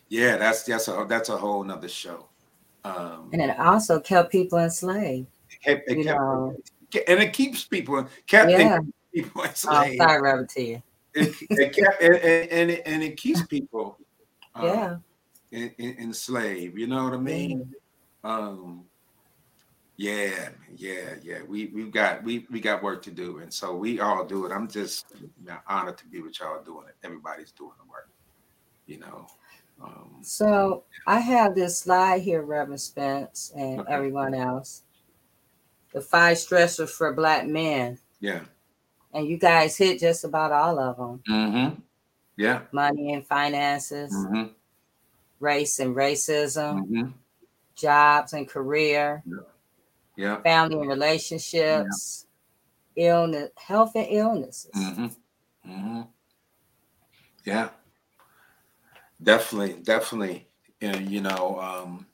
yeah, 0.09 0.37
that's 0.37 0.63
that's 0.63 0.87
a 0.87 1.05
that's 1.09 1.29
a 1.29 1.37
whole 1.37 1.63
nother 1.63 1.89
show. 1.89 2.27
Um, 2.85 3.29
and 3.33 3.41
it 3.41 3.57
also 3.59 3.99
kept 3.99 4.31
people 4.31 4.59
enslaved. 4.59 5.27
It 5.49 5.61
kept, 5.61 5.89
it 5.89 5.97
you 5.97 6.03
kept, 6.03 6.19
know. 6.19 6.55
and 7.07 7.19
it 7.21 7.33
keeps 7.33 7.63
people 7.63 8.07
kept 8.27 8.51
yeah. 8.51 8.79
people 9.13 9.43
enslaved. 9.45 9.99
Oh, 9.99 10.05
sorry, 10.05 10.21
Robert, 10.21 10.49
to 10.49 10.63
you. 10.63 10.83
It, 11.15 11.35
it 11.49 11.75
kept 11.75 12.01
and, 12.01 12.15
and, 12.15 12.71
it, 12.71 12.81
and 12.85 13.03
it 13.03 13.17
keeps 13.17 13.45
people 13.45 13.97
um, 14.55 14.65
yeah 14.65 14.95
in, 15.53 15.71
in, 15.77 15.97
enslaved. 15.99 16.77
You 16.77 16.87
know 16.87 17.03
what 17.05 17.13
I 17.13 17.17
mean? 17.17 17.73
Um, 18.23 18.83
yeah, 19.95 20.49
yeah, 20.75 21.15
yeah. 21.21 21.39
We 21.47 21.67
we've 21.67 21.91
got 21.91 22.23
we 22.23 22.47
we 22.49 22.59
got 22.59 22.81
work 22.83 23.03
to 23.03 23.11
do, 23.11 23.37
and 23.37 23.53
so 23.53 23.75
we 23.75 23.99
all 23.99 24.25
do 24.25 24.45
it. 24.45 24.51
I'm 24.51 24.67
just 24.67 25.05
honored 25.67 25.97
to 25.99 26.07
be 26.07 26.19
with 26.19 26.39
y'all 26.39 26.63
doing 26.63 26.87
it. 26.87 26.95
Everybody's 27.03 27.51
doing 27.51 27.73
the 27.79 27.89
work. 27.89 28.09
You 28.87 28.99
know. 28.99 29.27
Um, 29.81 30.17
so 30.21 30.83
I 31.07 31.19
have 31.19 31.55
this 31.55 31.79
slide 31.79 32.21
here, 32.21 32.41
Reverend 32.41 32.81
Spence, 32.81 33.51
and 33.55 33.81
okay. 33.81 33.93
everyone 33.93 34.33
else. 34.33 34.83
The 35.93 36.01
five 36.01 36.37
stressors 36.37 36.89
for 36.89 37.13
Black 37.13 37.45
men. 37.45 37.99
Yeah. 38.19 38.41
And 39.13 39.27
you 39.27 39.37
guys 39.37 39.77
hit 39.77 39.99
just 39.99 40.23
about 40.23 40.51
all 40.51 40.79
of 40.79 40.97
them. 40.97 41.21
Mm-hmm. 41.29 41.81
Yeah. 42.35 42.61
Money 42.71 43.13
and 43.13 43.25
finances, 43.25 44.11
mm-hmm. 44.11 44.47
race 45.39 45.79
and 45.79 45.95
racism, 45.95 46.79
mm-hmm. 46.79 47.09
jobs 47.75 48.33
and 48.33 48.47
career, 48.47 49.21
yeah. 49.25 49.37
yeah. 50.17 50.41
family 50.41 50.79
and 50.79 50.89
relationships, 50.89 52.25
yeah. 52.95 53.13
illness, 53.13 53.51
health 53.55 53.95
and 53.95 54.07
illnesses. 54.09 54.71
Mm-hmm. 54.75 55.05
Mm-hmm. 55.71 56.01
Yeah 57.45 57.69
definitely, 59.23 59.81
definitely. 59.81 60.47
And 60.81 61.09
you 61.09 61.21
know, 61.21 61.59
um, 61.59 62.05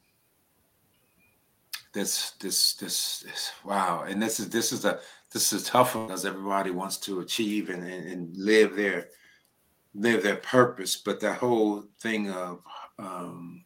this, 1.93 2.31
this, 2.31 2.75
this, 2.75 3.19
this, 3.21 3.51
wow. 3.65 4.05
And 4.07 4.21
this 4.21 4.39
is 4.39 4.49
this 4.49 4.71
is 4.71 4.85
a 4.85 4.99
this 5.31 5.53
is 5.53 5.63
tough 5.63 5.93
because 5.93 6.25
everybody 6.25 6.71
wants 6.71 6.97
to 6.97 7.19
achieve 7.19 7.69
and, 7.69 7.83
and, 7.83 8.07
and 8.07 8.37
live 8.37 8.75
their 8.75 9.09
live 9.93 10.23
their 10.23 10.37
purpose. 10.37 10.95
But 10.95 11.19
that 11.21 11.37
whole 11.37 11.83
thing 11.99 12.31
of 12.31 12.61
um, 12.97 13.63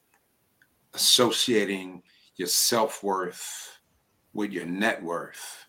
associating 0.94 2.04
your 2.36 2.48
self 2.48 3.04
worth 3.04 3.80
with 4.34 4.52
your 4.52 4.66
net 4.66 5.02
worth, 5.02 5.66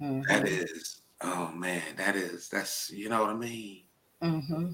mm-hmm. 0.00 0.22
that 0.28 0.48
is, 0.48 1.02
oh 1.20 1.52
man, 1.52 1.82
that 1.96 2.16
is 2.16 2.48
that's 2.48 2.90
you 2.90 3.08
know 3.08 3.22
what 3.22 3.30
I 3.30 3.34
mean. 3.34 3.82
Mm-hmm 4.22 4.70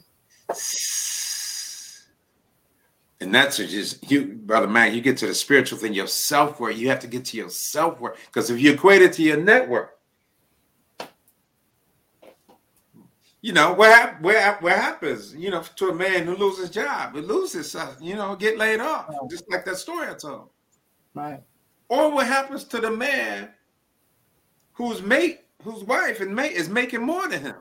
and 3.20 3.34
that's 3.34 3.56
just 3.56 4.10
you, 4.10 4.34
brother 4.34 4.66
Mack. 4.66 4.92
You 4.92 5.00
get 5.00 5.16
to 5.18 5.26
the 5.26 5.34
spiritual 5.34 5.78
thing, 5.78 5.94
your 5.94 6.06
self 6.06 6.60
worth. 6.60 6.76
You 6.76 6.88
have 6.88 7.00
to 7.00 7.06
get 7.06 7.24
to 7.26 7.36
your 7.36 7.48
self 7.48 7.98
worth 8.00 8.18
because 8.26 8.50
if 8.50 8.60
you 8.60 8.72
equate 8.72 9.02
it 9.02 9.12
to 9.14 9.22
your 9.22 9.38
network, 9.38 9.95
you 13.46 13.52
know 13.52 13.72
what 13.72 14.20
what 14.22 14.60
what 14.60 14.72
happens? 14.72 15.32
You 15.32 15.52
know, 15.52 15.62
to 15.76 15.90
a 15.90 15.94
man 15.94 16.26
who 16.26 16.34
loses 16.34 16.68
job, 16.68 17.14
who 17.14 17.22
loses, 17.22 17.76
you 18.00 18.16
know, 18.16 18.34
get 18.34 18.58
laid 18.58 18.80
off, 18.80 19.08
just 19.30 19.48
like 19.48 19.64
that 19.66 19.76
story 19.76 20.08
I 20.08 20.14
told. 20.14 20.50
Right. 21.14 21.40
Or 21.88 22.10
what 22.10 22.26
happens 22.26 22.64
to 22.64 22.80
the 22.80 22.90
man 22.90 23.50
whose 24.72 25.00
mate, 25.00 25.42
whose 25.62 25.84
wife 25.84 26.20
and 26.20 26.34
mate 26.34 26.54
is 26.54 26.68
making 26.68 27.02
more 27.02 27.28
than 27.28 27.40
him? 27.40 27.54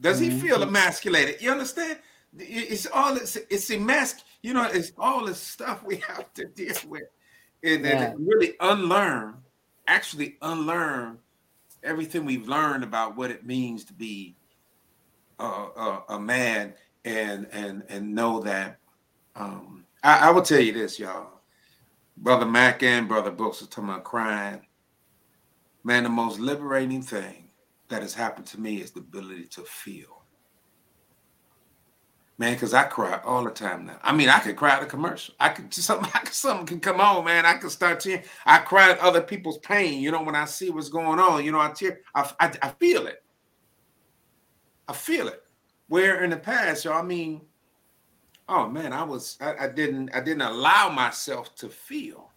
Does 0.00 0.18
he 0.18 0.30
mm-hmm. 0.30 0.40
feel 0.40 0.62
emasculated? 0.64 1.40
You 1.40 1.52
understand? 1.52 2.00
It's 2.36 2.88
all 2.92 3.16
it's 3.16 3.36
it's 3.36 3.70
emasc 3.70 4.22
you 4.42 4.54
know, 4.54 4.64
it's 4.64 4.90
all 4.98 5.24
this 5.26 5.38
stuff 5.38 5.84
we 5.84 5.96
have 6.08 6.34
to 6.34 6.46
deal 6.46 6.74
with. 6.88 7.04
And, 7.62 7.84
yeah. 7.84 8.10
and 8.10 8.26
really 8.26 8.54
unlearn, 8.58 9.36
actually 9.86 10.36
unlearn 10.42 11.20
everything 11.84 12.24
we've 12.24 12.48
learned 12.48 12.82
about 12.82 13.16
what 13.16 13.30
it 13.30 13.46
means 13.46 13.84
to 13.84 13.92
be 13.92 14.34
a, 15.38 15.44
a, 15.44 16.04
a 16.10 16.20
man 16.20 16.74
and 17.04 17.46
and 17.52 17.82
and 17.88 18.14
know 18.14 18.40
that 18.40 18.78
um, 19.36 19.84
I, 20.02 20.28
I, 20.28 20.30
will 20.30 20.42
tell 20.42 20.60
you 20.60 20.72
this, 20.72 20.98
y'all. 20.98 21.40
Brother 22.16 22.46
Mack 22.46 22.82
and 22.82 23.08
Brother 23.08 23.32
Brooks 23.32 23.62
are 23.62 23.66
talking 23.66 23.90
about 23.90 24.04
crying. 24.04 24.60
Man, 25.82 26.04
the 26.04 26.08
most 26.08 26.38
liberating 26.38 27.02
thing 27.02 27.48
that 27.88 28.02
has 28.02 28.14
happened 28.14 28.46
to 28.48 28.60
me 28.60 28.76
is 28.76 28.92
the 28.92 29.00
ability 29.00 29.46
to 29.46 29.62
feel. 29.62 30.22
man, 32.38 32.54
because 32.54 32.74
I 32.74 32.84
cry 32.84 33.20
all 33.24 33.44
the 33.44 33.50
time 33.50 33.86
now. 33.86 33.98
I 34.02 34.14
mean, 34.14 34.28
I 34.28 34.38
could 34.38 34.56
cry 34.56 34.76
at 34.76 34.82
a 34.82 34.86
commercial. 34.86 35.34
I 35.40 35.48
could 35.48 35.74
something, 35.74 36.10
something 36.30 36.66
can 36.66 36.80
come 36.80 37.00
on, 37.00 37.24
man. 37.24 37.44
I 37.44 37.54
could 37.54 37.72
start 37.72 38.00
tearing. 38.00 38.22
I 38.46 38.58
cry 38.58 38.92
at 38.92 39.00
other 39.00 39.20
people's 39.20 39.58
pain. 39.58 40.00
You 40.00 40.12
know, 40.12 40.22
when 40.22 40.36
I 40.36 40.44
see 40.44 40.70
what's 40.70 40.88
going 40.88 41.18
on, 41.18 41.44
you 41.44 41.50
know, 41.50 41.60
I 41.60 41.72
tear. 41.72 42.00
I, 42.14 42.30
I, 42.38 42.52
I 42.62 42.68
feel 42.70 43.08
it. 43.08 43.23
I 44.88 44.92
feel 44.92 45.28
it. 45.28 45.42
Where 45.88 46.24
in 46.24 46.30
the 46.30 46.36
past, 46.36 46.84
y'all, 46.84 46.94
I 46.94 47.02
mean, 47.02 47.42
oh 48.48 48.68
man, 48.68 48.92
I 48.92 49.02
was, 49.02 49.36
I, 49.40 49.54
I 49.64 49.68
didn't, 49.68 50.10
I 50.14 50.20
didn't 50.20 50.42
allow 50.42 50.90
myself 50.90 51.54
to 51.56 51.68
feel. 51.68 52.30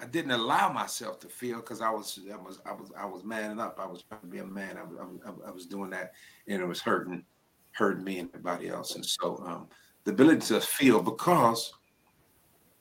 I 0.00 0.06
didn't 0.06 0.30
allow 0.30 0.72
myself 0.72 1.20
to 1.20 1.28
feel 1.28 1.56
because 1.56 1.82
I 1.82 1.90
was, 1.90 2.18
I 2.32 2.36
was, 2.36 2.60
I 2.64 2.72
was, 2.72 2.90
I 2.96 3.04
was 3.04 3.22
manning 3.22 3.60
up. 3.60 3.78
I 3.78 3.86
was 3.86 4.02
trying 4.02 4.22
to 4.22 4.26
be 4.26 4.38
a 4.38 4.46
man. 4.46 4.78
I 4.78 4.82
was, 4.82 4.96
I, 5.26 5.48
I 5.48 5.50
was 5.50 5.66
doing 5.66 5.90
that, 5.90 6.12
and 6.48 6.62
it 6.62 6.66
was 6.66 6.80
hurting 6.80 7.24
hurting 7.72 8.04
me 8.04 8.18
and 8.18 8.28
everybody 8.30 8.68
else. 8.68 8.94
And 8.96 9.04
so 9.04 9.42
um, 9.46 9.68
the 10.04 10.10
ability 10.10 10.46
to 10.46 10.60
feel, 10.60 11.02
because 11.02 11.72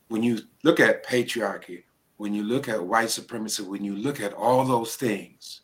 when 0.08 0.24
you 0.24 0.40
look 0.64 0.80
at 0.80 1.06
patriarchy, 1.06 1.84
when 2.18 2.34
you 2.34 2.44
look 2.44 2.68
at 2.68 2.84
white 2.84 3.10
supremacy, 3.10 3.64
when 3.64 3.84
you 3.84 3.96
look 3.96 4.20
at 4.20 4.34
all 4.34 4.66
those 4.66 4.96
things, 4.96 5.62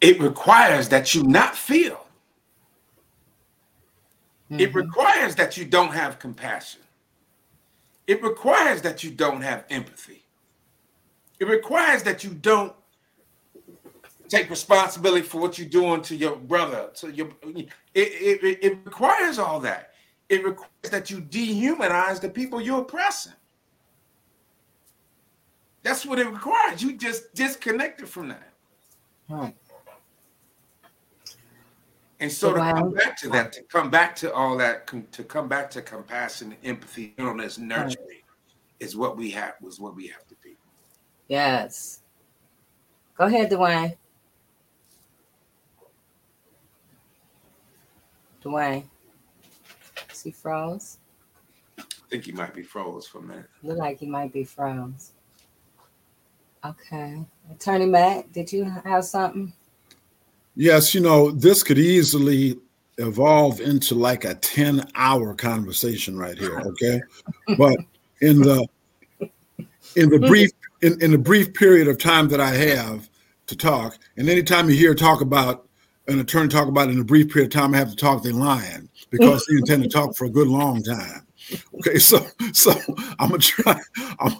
it 0.00 0.20
requires 0.20 0.88
that 0.88 1.14
you 1.14 1.22
not 1.24 1.56
feel. 1.56 2.06
Mm-hmm. 4.50 4.60
It 4.60 4.74
requires 4.74 5.34
that 5.36 5.56
you 5.56 5.64
don't 5.64 5.92
have 5.92 6.18
compassion. 6.18 6.80
It 8.06 8.22
requires 8.22 8.80
that 8.82 9.04
you 9.04 9.10
don't 9.10 9.42
have 9.42 9.64
empathy. 9.68 10.24
It 11.40 11.46
requires 11.46 12.02
that 12.04 12.24
you 12.24 12.30
don't 12.30 12.72
take 14.28 14.48
responsibility 14.50 15.22
for 15.22 15.40
what 15.40 15.58
you're 15.58 15.68
doing 15.68 16.02
to 16.02 16.16
your 16.16 16.36
brother. 16.36 16.90
To 16.96 17.10
your, 17.12 17.28
it, 17.44 17.68
it, 17.94 18.58
it 18.62 18.78
requires 18.84 19.38
all 19.38 19.60
that. 19.60 19.92
It 20.28 20.44
requires 20.44 20.90
that 20.90 21.10
you 21.10 21.20
dehumanize 21.20 22.20
the 22.20 22.28
people 22.28 22.60
you're 22.60 22.80
oppressing. 22.80 23.32
That's 25.82 26.04
what 26.04 26.18
it 26.18 26.26
requires. 26.26 26.82
You 26.82 26.96
just 26.96 27.34
disconnected 27.34 28.08
from 28.08 28.28
that. 28.28 28.52
Right. 29.28 29.54
And 32.20 32.30
so 32.32 32.52
to 32.52 32.58
come 32.58 32.92
back 32.92 33.16
to 33.18 33.28
that, 33.28 33.52
to 33.52 33.62
come 33.64 33.90
back 33.90 34.16
to 34.16 34.32
all 34.32 34.56
that, 34.56 34.88
to 35.12 35.24
come 35.24 35.46
back 35.46 35.70
to 35.70 35.82
compassion, 35.82 36.56
empathy, 36.64 37.14
gentleness, 37.16 37.58
nurturing, 37.58 38.06
right. 38.08 38.24
is 38.80 38.96
what 38.96 39.16
we 39.16 39.30
have. 39.30 39.54
Was 39.60 39.78
what 39.78 39.94
we 39.94 40.08
have 40.08 40.26
to 40.26 40.34
be. 40.42 40.56
Yes. 41.28 42.00
Go 43.16 43.26
ahead, 43.26 43.50
Dwayne. 43.50 43.96
Dwayne. 48.42 48.84
Is 50.12 50.22
he 50.22 50.32
froze? 50.32 50.98
I 51.78 51.84
think 52.10 52.24
he 52.24 52.32
might 52.32 52.54
be 52.54 52.62
froze 52.62 53.06
for 53.06 53.18
a 53.18 53.22
minute. 53.22 53.46
Look 53.62 53.78
like 53.78 54.00
he 54.00 54.06
might 54.06 54.32
be 54.32 54.42
froze. 54.42 55.12
Okay. 56.64 57.24
Attorney 57.50 57.86
Mack, 57.86 58.32
did 58.32 58.52
you 58.52 58.64
have 58.64 59.04
something? 59.04 59.52
Yes, 60.60 60.92
you 60.92 61.00
know, 61.00 61.30
this 61.30 61.62
could 61.62 61.78
easily 61.78 62.58
evolve 62.98 63.60
into 63.60 63.94
like 63.94 64.24
a 64.24 64.34
10 64.34 64.90
hour 64.96 65.32
conversation 65.32 66.18
right 66.18 66.36
here. 66.36 66.58
Okay. 66.58 67.00
but 67.56 67.78
in 68.20 68.40
the 68.40 68.66
in 69.94 70.10
the 70.10 70.18
brief 70.18 70.50
in, 70.82 71.00
in 71.00 71.12
the 71.12 71.18
brief 71.18 71.54
period 71.54 71.86
of 71.86 71.96
time 71.96 72.26
that 72.30 72.40
I 72.40 72.50
have 72.50 73.08
to 73.46 73.56
talk, 73.56 73.98
and 74.16 74.28
anytime 74.28 74.68
you 74.68 74.74
hear 74.74 74.96
talk 74.96 75.20
about 75.20 75.68
an 76.08 76.18
attorney 76.18 76.48
talk 76.48 76.66
about 76.66 76.90
in 76.90 76.98
a 76.98 77.04
brief 77.04 77.32
period 77.32 77.54
of 77.54 77.60
time, 77.60 77.72
I 77.72 77.78
have 77.78 77.90
to 77.90 77.96
talk, 77.96 78.24
they're 78.24 78.32
lying 78.32 78.88
because 79.10 79.46
they 79.46 79.58
intend 79.58 79.84
to 79.84 79.88
talk 79.88 80.16
for 80.16 80.24
a 80.24 80.30
good 80.30 80.48
long 80.48 80.82
time. 80.82 81.24
Okay, 81.74 81.98
so 82.00 82.26
so 82.52 82.72
I'm 83.20 83.28
gonna 83.30 83.38
try. 83.38 83.80
I'm, 84.18 84.32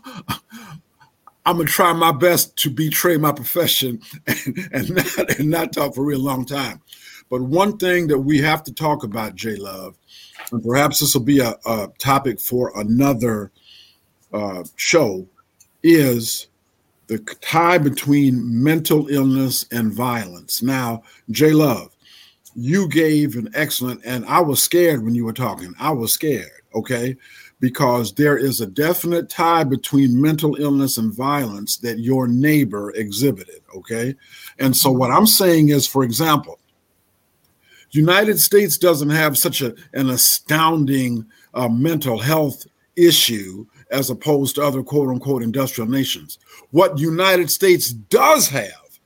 I'm 1.48 1.56
gonna 1.56 1.66
try 1.66 1.94
my 1.94 2.12
best 2.12 2.56
to 2.58 2.68
betray 2.68 3.16
my 3.16 3.32
profession 3.32 4.02
and, 4.26 4.68
and 4.72 4.94
not 4.94 5.38
and 5.38 5.50
not 5.50 5.72
talk 5.72 5.94
for 5.94 6.02
a 6.02 6.04
real 6.04 6.20
long 6.20 6.44
time. 6.44 6.82
But 7.30 7.40
one 7.40 7.78
thing 7.78 8.06
that 8.08 8.18
we 8.18 8.38
have 8.42 8.62
to 8.64 8.74
talk 8.74 9.02
about, 9.02 9.34
Jay 9.34 9.56
Love, 9.56 9.96
and 10.52 10.62
perhaps 10.62 11.00
this 11.00 11.14
will 11.14 11.22
be 11.22 11.40
a, 11.40 11.54
a 11.64 11.88
topic 11.98 12.38
for 12.38 12.78
another 12.78 13.50
uh, 14.30 14.64
show, 14.76 15.26
is 15.82 16.48
the 17.06 17.16
tie 17.40 17.78
between 17.78 18.62
mental 18.62 19.08
illness 19.08 19.64
and 19.72 19.90
violence. 19.90 20.62
Now, 20.62 21.02
Jay 21.30 21.52
Love, 21.52 21.96
you 22.56 22.88
gave 22.88 23.36
an 23.36 23.48
excellent, 23.54 24.02
and 24.04 24.26
I 24.26 24.40
was 24.40 24.62
scared 24.62 25.02
when 25.02 25.14
you 25.14 25.24
were 25.24 25.32
talking. 25.32 25.72
I 25.80 25.92
was 25.92 26.12
scared, 26.12 26.50
okay, 26.74 27.16
because 27.60 28.14
there 28.14 28.36
is 28.36 28.60
a 28.60 28.66
definite 28.66 29.28
tie 29.28 29.64
between 29.64 30.20
mental 30.20 30.56
illness 30.56 30.98
and 30.98 31.12
violence 31.12 31.76
that 31.78 31.98
your 31.98 32.28
neighbor 32.28 32.92
exhibited, 32.92 33.60
okay? 33.74 34.14
And 34.58 34.76
so 34.76 34.90
what 34.90 35.10
I'm 35.10 35.26
saying 35.26 35.70
is, 35.70 35.86
for 35.86 36.04
example, 36.04 36.58
United 37.90 38.38
States 38.38 38.76
doesn't 38.78 39.10
have 39.10 39.36
such 39.38 39.62
a, 39.62 39.74
an 39.94 40.10
astounding 40.10 41.26
uh, 41.54 41.68
mental 41.68 42.18
health 42.18 42.66
issue 42.96 43.66
as 43.90 44.10
opposed 44.10 44.56
to 44.56 44.62
other 44.62 44.82
quote 44.82 45.08
unquote 45.08 45.42
industrial 45.42 45.88
nations. 45.88 46.38
What 46.70 46.98
United 46.98 47.50
States 47.50 47.90
does 47.90 48.48
have 48.48 49.00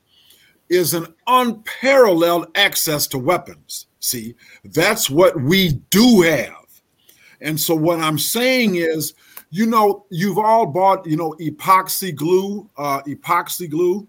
is 0.69 0.93
an 0.93 1.07
unparalleled 1.27 2.47
access 2.55 3.07
to 3.07 3.17
weapons. 3.17 3.87
See, 3.99 4.35
that's 4.65 5.09
what 5.09 5.41
we 5.41 5.73
do 5.89 6.21
have. 6.21 6.62
And 7.43 7.59
so 7.59 7.75
what 7.75 7.99
I'm 7.99 8.17
saying 8.17 8.75
is, 8.75 9.13
you 9.51 9.67
know, 9.67 10.05
you've 10.09 10.39
all 10.39 10.65
bought, 10.65 11.05
you 11.05 11.17
know, 11.17 11.35
epoxy 11.39 12.15
glue, 12.15 12.67
uh, 12.77 13.01
epoxy 13.03 13.69
glue, 13.69 14.07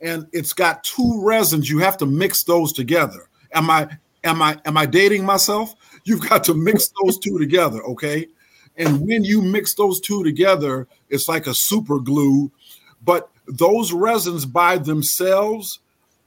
and 0.00 0.26
it's 0.32 0.52
got 0.52 0.84
two 0.84 1.20
resins. 1.24 1.68
You 1.68 1.78
have 1.78 1.96
to 1.96 2.06
mix 2.06 2.44
those 2.44 2.72
together. 2.72 3.28
Am 3.52 3.68
I 3.70 3.88
am 4.22 4.40
I 4.40 4.60
am 4.66 4.76
I 4.76 4.86
dating 4.86 5.24
myself? 5.24 5.74
You've 6.04 6.28
got 6.28 6.44
to 6.44 6.54
mix 6.54 6.92
those 7.02 7.18
two 7.18 7.38
together, 7.38 7.82
okay? 7.84 8.28
And 8.76 9.00
when 9.00 9.24
you 9.24 9.42
mix 9.42 9.74
those 9.74 9.98
two 9.98 10.22
together, 10.22 10.86
it's 11.08 11.28
like 11.28 11.48
a 11.48 11.54
super 11.54 11.98
glue. 11.98 12.52
But 13.04 13.30
those 13.46 13.92
resins 13.92 14.44
by 14.44 14.78
themselves 14.78 15.80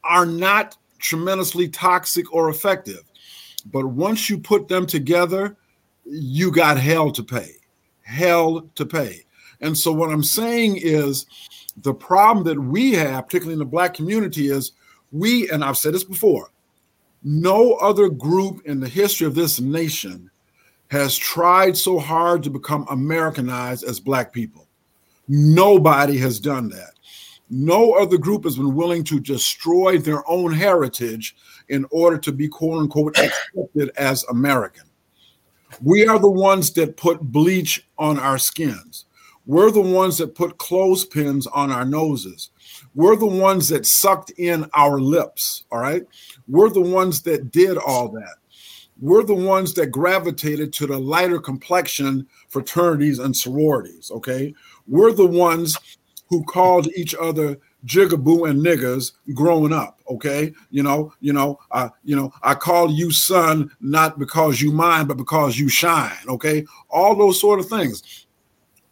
are 0.04 0.26
not 0.26 0.76
tremendously 1.00 1.70
toxic 1.70 2.34
or 2.34 2.50
effective. 2.50 3.04
But 3.72 3.86
once 3.86 4.30
you 4.30 4.40
put 4.40 4.68
them 4.68 4.86
together, 4.86 5.56
you 6.12 6.52
got 6.52 6.78
hell 6.78 7.12
to 7.12 7.24
pay. 7.24 7.52
Hell 8.02 8.70
to 8.76 8.86
pay. 8.86 9.26
And 9.62 9.78
so, 9.78 9.92
what 9.92 10.12
I'm 10.12 10.24
saying 10.24 10.80
is 10.82 11.26
the 11.78 11.94
problem 11.94 12.46
that 12.46 12.60
we 12.60 12.94
have, 12.94 13.26
particularly 13.26 13.54
in 13.54 13.60
the 13.60 13.66
Black 13.66 13.94
community, 13.94 14.50
is 14.50 14.74
we, 15.12 15.50
and 15.50 15.64
I've 15.64 15.78
said 15.78 15.94
this 15.94 16.04
before, 16.04 16.52
no 17.24 17.74
other 17.76 18.10
group 18.10 18.66
in 18.66 18.80
the 18.80 18.90
history 18.90 19.28
of 19.28 19.36
this 19.36 19.60
nation 19.60 20.30
has 20.90 21.16
tried 21.16 21.78
so 21.78 22.00
hard 22.00 22.44
to 22.44 22.50
become 22.50 22.86
Americanized 22.90 23.84
as 23.84 24.00
Black 24.00 24.34
people. 24.34 24.68
Nobody 25.28 26.18
has 26.18 26.40
done 26.40 26.68
that. 26.70 26.92
No 27.50 27.94
other 27.94 28.18
group 28.18 28.44
has 28.46 28.58
been 28.58 28.76
willing 28.76 29.04
to 29.06 29.20
destroy 29.20 29.98
their 29.98 30.28
own 30.30 30.52
heritage 30.52 31.36
in 31.70 31.86
order 31.92 32.18
to 32.18 32.32
be 32.32 32.48
quote 32.48 32.80
unquote 32.80 33.18
accepted 33.18 33.92
as 33.98 34.24
American. 34.26 34.84
We 35.82 36.06
are 36.06 36.20
the 36.20 36.30
ones 36.30 36.72
that 36.74 36.98
put 36.98 37.22
bleach 37.22 37.88
on 37.98 38.20
our 38.20 38.38
skins. 38.38 39.06
We're 39.46 39.72
the 39.72 39.82
ones 39.82 40.18
that 40.18 40.36
put 40.36 40.58
clothespins 40.58 41.48
on 41.48 41.72
our 41.72 41.86
noses. 41.86 42.52
We're 42.94 43.16
the 43.16 43.26
ones 43.26 43.70
that 43.70 43.86
sucked 43.86 44.32
in 44.32 44.70
our 44.74 45.00
lips. 45.00 45.64
All 45.72 45.80
right. 45.80 46.04
We're 46.48 46.70
the 46.70 46.82
ones 46.82 47.22
that 47.24 47.52
did 47.52 47.78
all 47.78 48.10
that 48.10 48.36
we're 49.02 49.24
the 49.24 49.34
ones 49.34 49.74
that 49.74 49.88
gravitated 49.88 50.72
to 50.74 50.86
the 50.86 50.98
lighter 50.98 51.40
complexion 51.40 52.28
fraternities 52.50 53.18
and 53.18 53.36
sororities. 53.36 54.12
Okay. 54.12 54.54
We're 54.88 55.12
the 55.12 55.26
ones 55.26 55.78
who 56.30 56.44
called 56.44 56.88
each 56.96 57.16
other 57.20 57.58
jigaboo 57.86 58.50
and 58.50 58.64
niggas 58.64 59.14
growing 59.34 59.74
up. 59.74 60.00
Okay. 60.10 60.54
You 60.70 60.84
know, 60.84 61.14
you 61.20 61.34
know, 61.34 61.60
uh, 61.72 61.90
you 62.04 62.16
know, 62.16 62.34
I 62.44 62.56
call 62.56 62.92
you 62.92 63.12
son, 63.12 63.72
not 63.80 64.20
because 64.20 64.62
you 64.62 64.72
mine, 64.72 65.08
but 65.08 65.18
because 65.18 65.58
you 65.58 65.70
shine. 65.70 66.18
Okay. 66.28 66.66
All 66.90 67.16
those 67.16 67.40
sort 67.40 67.60
of 67.60 67.68
things. 67.68 68.26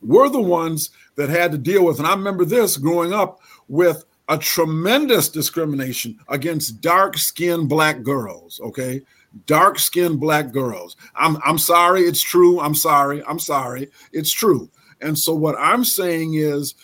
We're 0.01 0.29
the 0.29 0.41
ones 0.41 0.91
that 1.15 1.29
had 1.29 1.51
to 1.51 1.57
deal 1.57 1.83
with, 1.83 1.99
and 1.99 2.07
I 2.07 2.11
remember 2.11 2.45
this 2.45 2.77
growing 2.77 3.11
up 3.11 3.41
with 3.67 4.05
a 4.29 4.37
tremendous 4.37 5.27
discrimination 5.27 6.17
against 6.29 6.79
dark 6.79 7.17
skinned 7.17 7.67
black 7.67 8.03
girls. 8.03 8.61
Okay 8.63 9.01
dark 9.45 9.79
skinned 9.79 10.19
black 10.19 10.51
girls. 10.51 10.95
I'm, 11.15 11.37
I'm 11.45 11.57
sorry, 11.57 12.01
it's 12.01 12.21
true. 12.21 12.59
I'm 12.59 12.75
sorry, 12.75 13.23
I'm 13.25 13.39
sorry, 13.39 13.89
it's 14.11 14.31
true. 14.31 14.69
And 15.01 15.17
so 15.17 15.33
what 15.33 15.55
I'm 15.57 15.85
saying 15.85 16.33
is, 16.33 16.75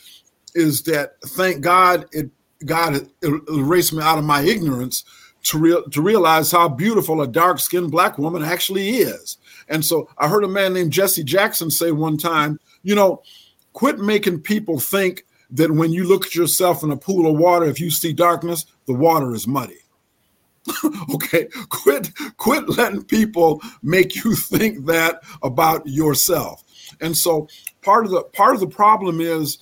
is 0.55 0.81
that 0.83 1.21
thank 1.21 1.61
God 1.61 2.05
it 2.11 2.31
God 2.65 3.07
erased 3.21 3.93
me 3.93 4.01
out 4.01 4.17
of 4.17 4.23
my 4.23 4.41
ignorance 4.41 5.03
to, 5.43 5.59
real, 5.59 5.83
to 5.89 6.01
realize 6.01 6.51
how 6.51 6.67
beautiful 6.67 7.21
a 7.21 7.27
dark 7.27 7.59
skinned 7.59 7.91
black 7.91 8.17
woman 8.17 8.43
actually 8.43 8.89
is. 8.89 9.37
And 9.67 9.83
so 9.83 10.09
I 10.17 10.27
heard 10.27 10.43
a 10.43 10.47
man 10.47 10.73
named 10.73 10.91
Jesse 10.91 11.23
Jackson 11.23 11.69
say 11.69 11.91
one 11.91 12.17
time, 12.17 12.59
you 12.81 12.95
know, 12.95 13.21
quit 13.73 13.99
making 13.99 14.41
people 14.41 14.79
think 14.79 15.25
that 15.51 15.71
when 15.71 15.91
you 15.91 16.05
look 16.05 16.25
at 16.25 16.35
yourself 16.35 16.81
in 16.81 16.91
a 16.91 16.97
pool 16.97 17.29
of 17.29 17.37
water, 17.37 17.65
if 17.65 17.79
you 17.79 17.91
see 17.91 18.13
darkness, 18.13 18.65
the 18.87 18.93
water 18.93 19.33
is 19.33 19.47
muddy. 19.47 19.77
okay, 21.13 21.47
quit 21.69 22.09
quit 22.37 22.67
letting 22.69 23.03
people 23.03 23.61
make 23.83 24.15
you 24.15 24.35
think 24.35 24.85
that 24.87 25.21
about 25.43 25.85
yourself. 25.85 26.63
And 27.01 27.15
so 27.15 27.47
part 27.83 28.05
of 28.05 28.11
the 28.11 28.23
part 28.23 28.55
of 28.55 28.61
the 28.61 28.67
problem 28.67 29.21
is 29.21 29.59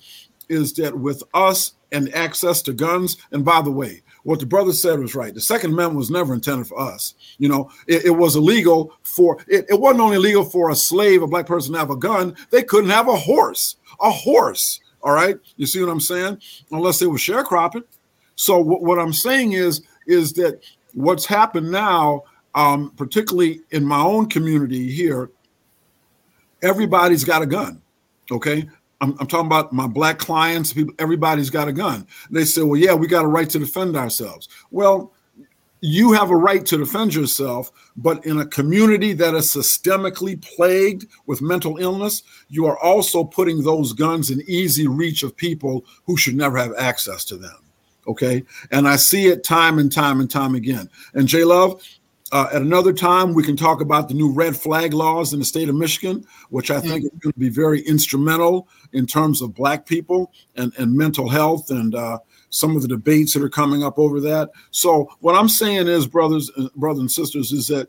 is 0.48 0.72
that 0.74 0.98
with 0.98 1.22
us 1.34 1.74
and 1.92 2.12
access 2.14 2.62
to 2.62 2.72
guns, 2.72 3.16
and 3.32 3.44
by 3.44 3.62
the 3.62 3.70
way, 3.70 4.02
what 4.24 4.40
the 4.40 4.46
brother 4.46 4.72
said 4.72 4.98
was 4.98 5.14
right. 5.14 5.34
The 5.34 5.40
Second 5.40 5.72
Amendment 5.72 5.98
was 5.98 6.10
never 6.10 6.34
intended 6.34 6.66
for 6.66 6.80
us. 6.80 7.14
You 7.38 7.48
know, 7.48 7.70
it, 7.86 8.06
it 8.06 8.10
was 8.10 8.36
illegal 8.36 8.92
for 9.02 9.38
it, 9.46 9.66
it 9.68 9.78
wasn't 9.78 10.00
only 10.00 10.16
illegal 10.16 10.44
for 10.44 10.70
a 10.70 10.74
slave, 10.74 11.22
a 11.22 11.26
black 11.26 11.46
person 11.46 11.72
to 11.74 11.78
have 11.78 11.90
a 11.90 11.96
gun, 11.96 12.36
they 12.50 12.62
couldn't 12.62 12.90
have 12.90 13.08
a 13.08 13.16
horse. 13.16 13.76
A 14.00 14.10
horse. 14.10 14.80
All 15.02 15.12
right. 15.12 15.36
You 15.56 15.66
see 15.66 15.80
what 15.80 15.90
I'm 15.90 16.00
saying? 16.00 16.40
Unless 16.70 16.98
they 16.98 17.06
were 17.06 17.18
sharecropping. 17.18 17.84
So 18.36 18.58
what, 18.58 18.82
what 18.82 18.98
I'm 18.98 19.12
saying 19.12 19.52
is, 19.52 19.82
is 20.06 20.32
that 20.34 20.60
what's 20.94 21.26
happened 21.26 21.70
now, 21.70 22.22
um, 22.54 22.90
particularly 22.96 23.60
in 23.70 23.84
my 23.84 24.00
own 24.00 24.28
community 24.28 24.90
here, 24.90 25.30
everybody's 26.62 27.24
got 27.24 27.42
a 27.42 27.46
gun. 27.46 27.82
Okay. 28.30 28.68
I'm, 29.04 29.16
I'm, 29.20 29.26
talking 29.26 29.46
about 29.46 29.72
my 29.72 29.86
black 29.86 30.18
clients, 30.18 30.72
people, 30.72 30.94
everybody's 30.98 31.50
got 31.50 31.68
a 31.68 31.72
gun. 31.72 32.06
They 32.30 32.44
say, 32.44 32.62
well, 32.62 32.80
yeah, 32.80 32.94
we 32.94 33.06
got 33.06 33.24
a 33.24 33.28
right 33.28 33.48
to 33.50 33.58
defend 33.58 33.96
ourselves. 33.96 34.48
Well, 34.70 35.12
you 35.82 36.12
have 36.12 36.30
a 36.30 36.36
right 36.36 36.64
to 36.64 36.78
defend 36.78 37.14
yourself, 37.14 37.70
but 37.98 38.24
in 38.24 38.40
a 38.40 38.46
community 38.46 39.12
that 39.12 39.34
is 39.34 39.54
systemically 39.54 40.40
plagued 40.40 41.06
with 41.26 41.42
mental 41.42 41.76
illness, 41.76 42.22
you 42.48 42.64
are 42.64 42.78
also 42.78 43.22
putting 43.22 43.62
those 43.62 43.92
guns 43.92 44.30
in 44.30 44.42
easy 44.48 44.88
reach 44.88 45.22
of 45.22 45.36
people 45.36 45.84
who 46.06 46.16
should 46.16 46.36
never 46.36 46.56
have 46.56 46.72
access 46.78 47.22
to 47.26 47.36
them. 47.36 47.56
Okay. 48.06 48.42
And 48.70 48.88
I 48.88 48.96
see 48.96 49.26
it 49.26 49.44
time 49.44 49.78
and 49.78 49.92
time 49.92 50.20
and 50.20 50.30
time 50.30 50.54
again. 50.54 50.88
And 51.12 51.28
Jay 51.28 51.44
Love, 51.44 51.82
uh, 52.34 52.48
at 52.52 52.62
another 52.62 52.92
time, 52.92 53.32
we 53.32 53.44
can 53.44 53.56
talk 53.56 53.80
about 53.80 54.08
the 54.08 54.14
new 54.14 54.28
red 54.28 54.56
flag 54.56 54.92
laws 54.92 55.32
in 55.32 55.38
the 55.38 55.44
state 55.44 55.68
of 55.68 55.76
Michigan, 55.76 56.26
which 56.50 56.68
I 56.68 56.80
think 56.80 57.04
mm-hmm. 57.04 57.16
is 57.16 57.22
going 57.22 57.32
to 57.32 57.38
be 57.38 57.48
very 57.48 57.80
instrumental 57.82 58.66
in 58.92 59.06
terms 59.06 59.40
of 59.40 59.54
Black 59.54 59.86
people 59.86 60.32
and, 60.56 60.72
and 60.76 60.92
mental 60.92 61.28
health 61.28 61.70
and 61.70 61.94
uh, 61.94 62.18
some 62.50 62.74
of 62.74 62.82
the 62.82 62.88
debates 62.88 63.34
that 63.34 63.42
are 63.44 63.48
coming 63.48 63.84
up 63.84 64.00
over 64.00 64.18
that. 64.22 64.50
So, 64.72 65.08
what 65.20 65.36
I'm 65.36 65.48
saying 65.48 65.86
is, 65.86 66.08
brothers, 66.08 66.50
uh, 66.58 66.70
brothers 66.74 67.02
and 67.02 67.12
sisters, 67.12 67.52
is 67.52 67.68
that 67.68 67.88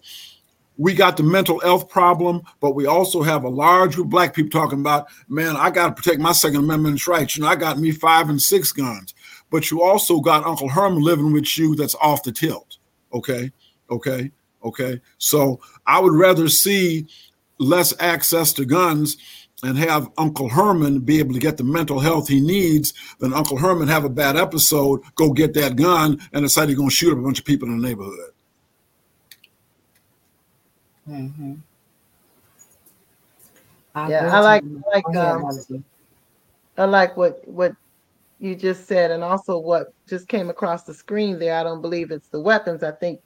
we 0.78 0.94
got 0.94 1.18
the 1.18 1.24
mental 1.24 1.60
health 1.62 1.90
problem, 1.90 2.44
but 2.60 2.76
we 2.76 2.86
also 2.86 3.24
have 3.24 3.46
a 3.46 3.50
large 3.50 3.96
group 3.96 4.06
of 4.06 4.12
black 4.12 4.36
people 4.36 4.52
talking 4.52 4.80
about, 4.80 5.08
man, 5.28 5.56
I 5.56 5.72
got 5.72 5.88
to 5.88 5.96
protect 6.00 6.22
my 6.22 6.34
Second 6.34 6.60
Amendment 6.60 7.08
rights. 7.08 7.36
You 7.36 7.42
know, 7.42 7.50
I 7.50 7.56
got 7.56 7.80
me 7.80 7.90
five 7.90 8.30
and 8.30 8.40
six 8.40 8.72
guns, 8.72 9.16
but 9.50 9.72
you 9.72 9.82
also 9.82 10.20
got 10.20 10.46
Uncle 10.46 10.70
Herman 10.70 11.02
living 11.02 11.34
with 11.34 11.58
you 11.58 11.76
that's 11.76 11.96
off 11.96 12.22
the 12.22 12.32
tilt. 12.32 12.78
Okay. 13.12 13.52
Okay. 13.90 14.32
Okay. 14.64 15.02
So 15.18 15.60
I 15.86 16.00
would 16.00 16.14
rather 16.14 16.50
see 16.50 17.08
less 17.60 17.94
access 18.00 18.52
to 18.54 18.66
guns 18.66 19.18
and 19.64 19.78
have 19.78 20.12
Uncle 20.18 20.50
Herman 20.50 21.00
be 21.00 21.20
able 21.20 21.34
to 21.34 21.40
get 21.40 21.58
the 21.58 21.64
mental 21.64 22.00
health 22.00 22.28
he 22.28 22.42
needs 22.42 22.94
than 23.20 23.34
Uncle 23.34 23.58
Herman 23.58 23.88
have 23.88 24.04
a 24.04 24.10
bad 24.10 24.36
episode, 24.36 25.02
go 25.16 25.32
get 25.32 25.54
that 25.54 25.76
gun, 25.76 26.20
and 26.34 26.44
decide 26.44 26.68
he's 26.68 26.78
going 26.78 26.90
to 26.90 26.96
shoot 26.96 27.14
up 27.14 27.20
a 27.20 27.22
bunch 27.22 27.40
of 27.40 27.46
people 27.46 27.70
in 27.70 27.82
the 27.82 27.88
neighborhood. 27.88 28.32
Mm-hmm. 31.10 31.54
I 33.94 34.10
yeah, 34.10 34.36
I 34.36 34.40
like 34.42 34.64
like 34.94 35.16
um, 35.16 35.84
I 36.78 36.86
like 36.86 37.16
what 37.16 37.48
what 37.48 37.74
you 38.40 38.56
just 38.56 38.88
said, 38.88 39.12
and 39.12 39.24
also 39.24 39.58
what 39.58 39.94
just 40.08 40.28
came 40.28 40.50
across 40.50 40.84
the 40.84 40.94
screen 40.94 41.40
there. 41.40 41.58
I 41.58 41.64
don't 41.64 41.82
believe 41.82 42.12
it's 42.12 42.28
the 42.28 42.42
weapons. 42.42 42.84
I 42.84 42.92
think 42.92 43.22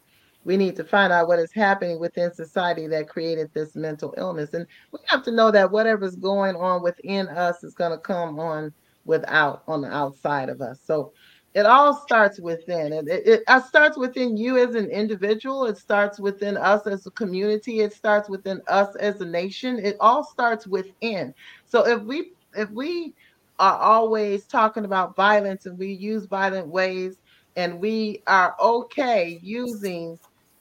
we 0.49 0.57
need 0.57 0.75
to 0.75 0.83
find 0.83 1.13
out 1.13 1.27
what 1.27 1.37
is 1.37 1.51
happening 1.53 1.99
within 1.99 2.33
society 2.33 2.87
that 2.87 3.07
created 3.07 3.51
this 3.53 3.75
mental 3.75 4.15
illness. 4.17 4.55
And 4.55 4.65
we 4.91 4.97
have 5.05 5.21
to 5.25 5.31
know 5.31 5.51
that 5.51 5.69
whatever's 5.69 6.15
going 6.15 6.55
on 6.55 6.81
within 6.81 7.27
us 7.27 7.63
is 7.63 7.75
going 7.75 7.91
to 7.91 7.99
come 7.99 8.39
on 8.39 8.73
without 9.05 9.61
on 9.67 9.81
the 9.81 9.93
outside 9.93 10.49
of 10.49 10.59
us. 10.59 10.79
So 10.83 11.13
it 11.53 11.67
all 11.67 11.93
starts 11.93 12.39
within. 12.39 12.93
It, 12.93 13.07
it, 13.07 13.43
it 13.47 13.63
starts 13.65 13.95
within 13.95 14.37
you 14.37 14.57
as 14.57 14.73
an 14.73 14.89
individual. 14.89 15.67
It 15.67 15.77
starts 15.77 16.19
within 16.19 16.57
us 16.57 16.87
as 16.87 17.05
a 17.05 17.11
community. 17.11 17.81
It 17.81 17.93
starts 17.93 18.27
within 18.27 18.59
us 18.67 18.95
as 18.95 19.21
a 19.21 19.25
nation. 19.25 19.77
It 19.77 19.97
all 19.99 20.23
starts 20.23 20.65
within. 20.65 21.31
So 21.67 21.85
if 21.85 22.01
we 22.01 22.31
if 22.55 22.71
we 22.71 23.13
are 23.59 23.77
always 23.77 24.47
talking 24.47 24.85
about 24.85 25.15
violence 25.15 25.67
and 25.67 25.77
we 25.77 25.91
use 25.93 26.25
violent 26.25 26.69
ways 26.69 27.17
and 27.55 27.79
we 27.79 28.23
are 28.25 28.55
okay 28.59 29.39
using 29.43 30.17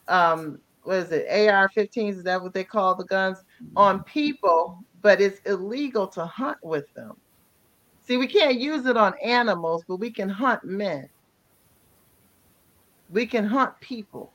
um, 0.08 0.60
what 0.82 0.96
is 0.96 1.12
it, 1.12 1.26
AR-15s? 1.28 2.16
Is 2.16 2.22
that 2.24 2.42
what 2.42 2.54
they 2.54 2.64
call 2.64 2.94
the 2.94 3.04
guns 3.04 3.38
on 3.76 4.02
people? 4.04 4.82
But 5.00 5.20
it's 5.20 5.40
illegal 5.46 6.06
to 6.08 6.26
hunt 6.26 6.58
with 6.62 6.92
them. 6.94 7.16
See, 8.06 8.16
we 8.16 8.26
can't 8.26 8.58
use 8.58 8.86
it 8.86 8.96
on 8.96 9.14
animals, 9.22 9.84
but 9.86 9.96
we 9.96 10.10
can 10.10 10.28
hunt 10.28 10.64
men. 10.64 11.08
We 13.10 13.26
can 13.26 13.44
hunt 13.44 13.78
people. 13.80 14.32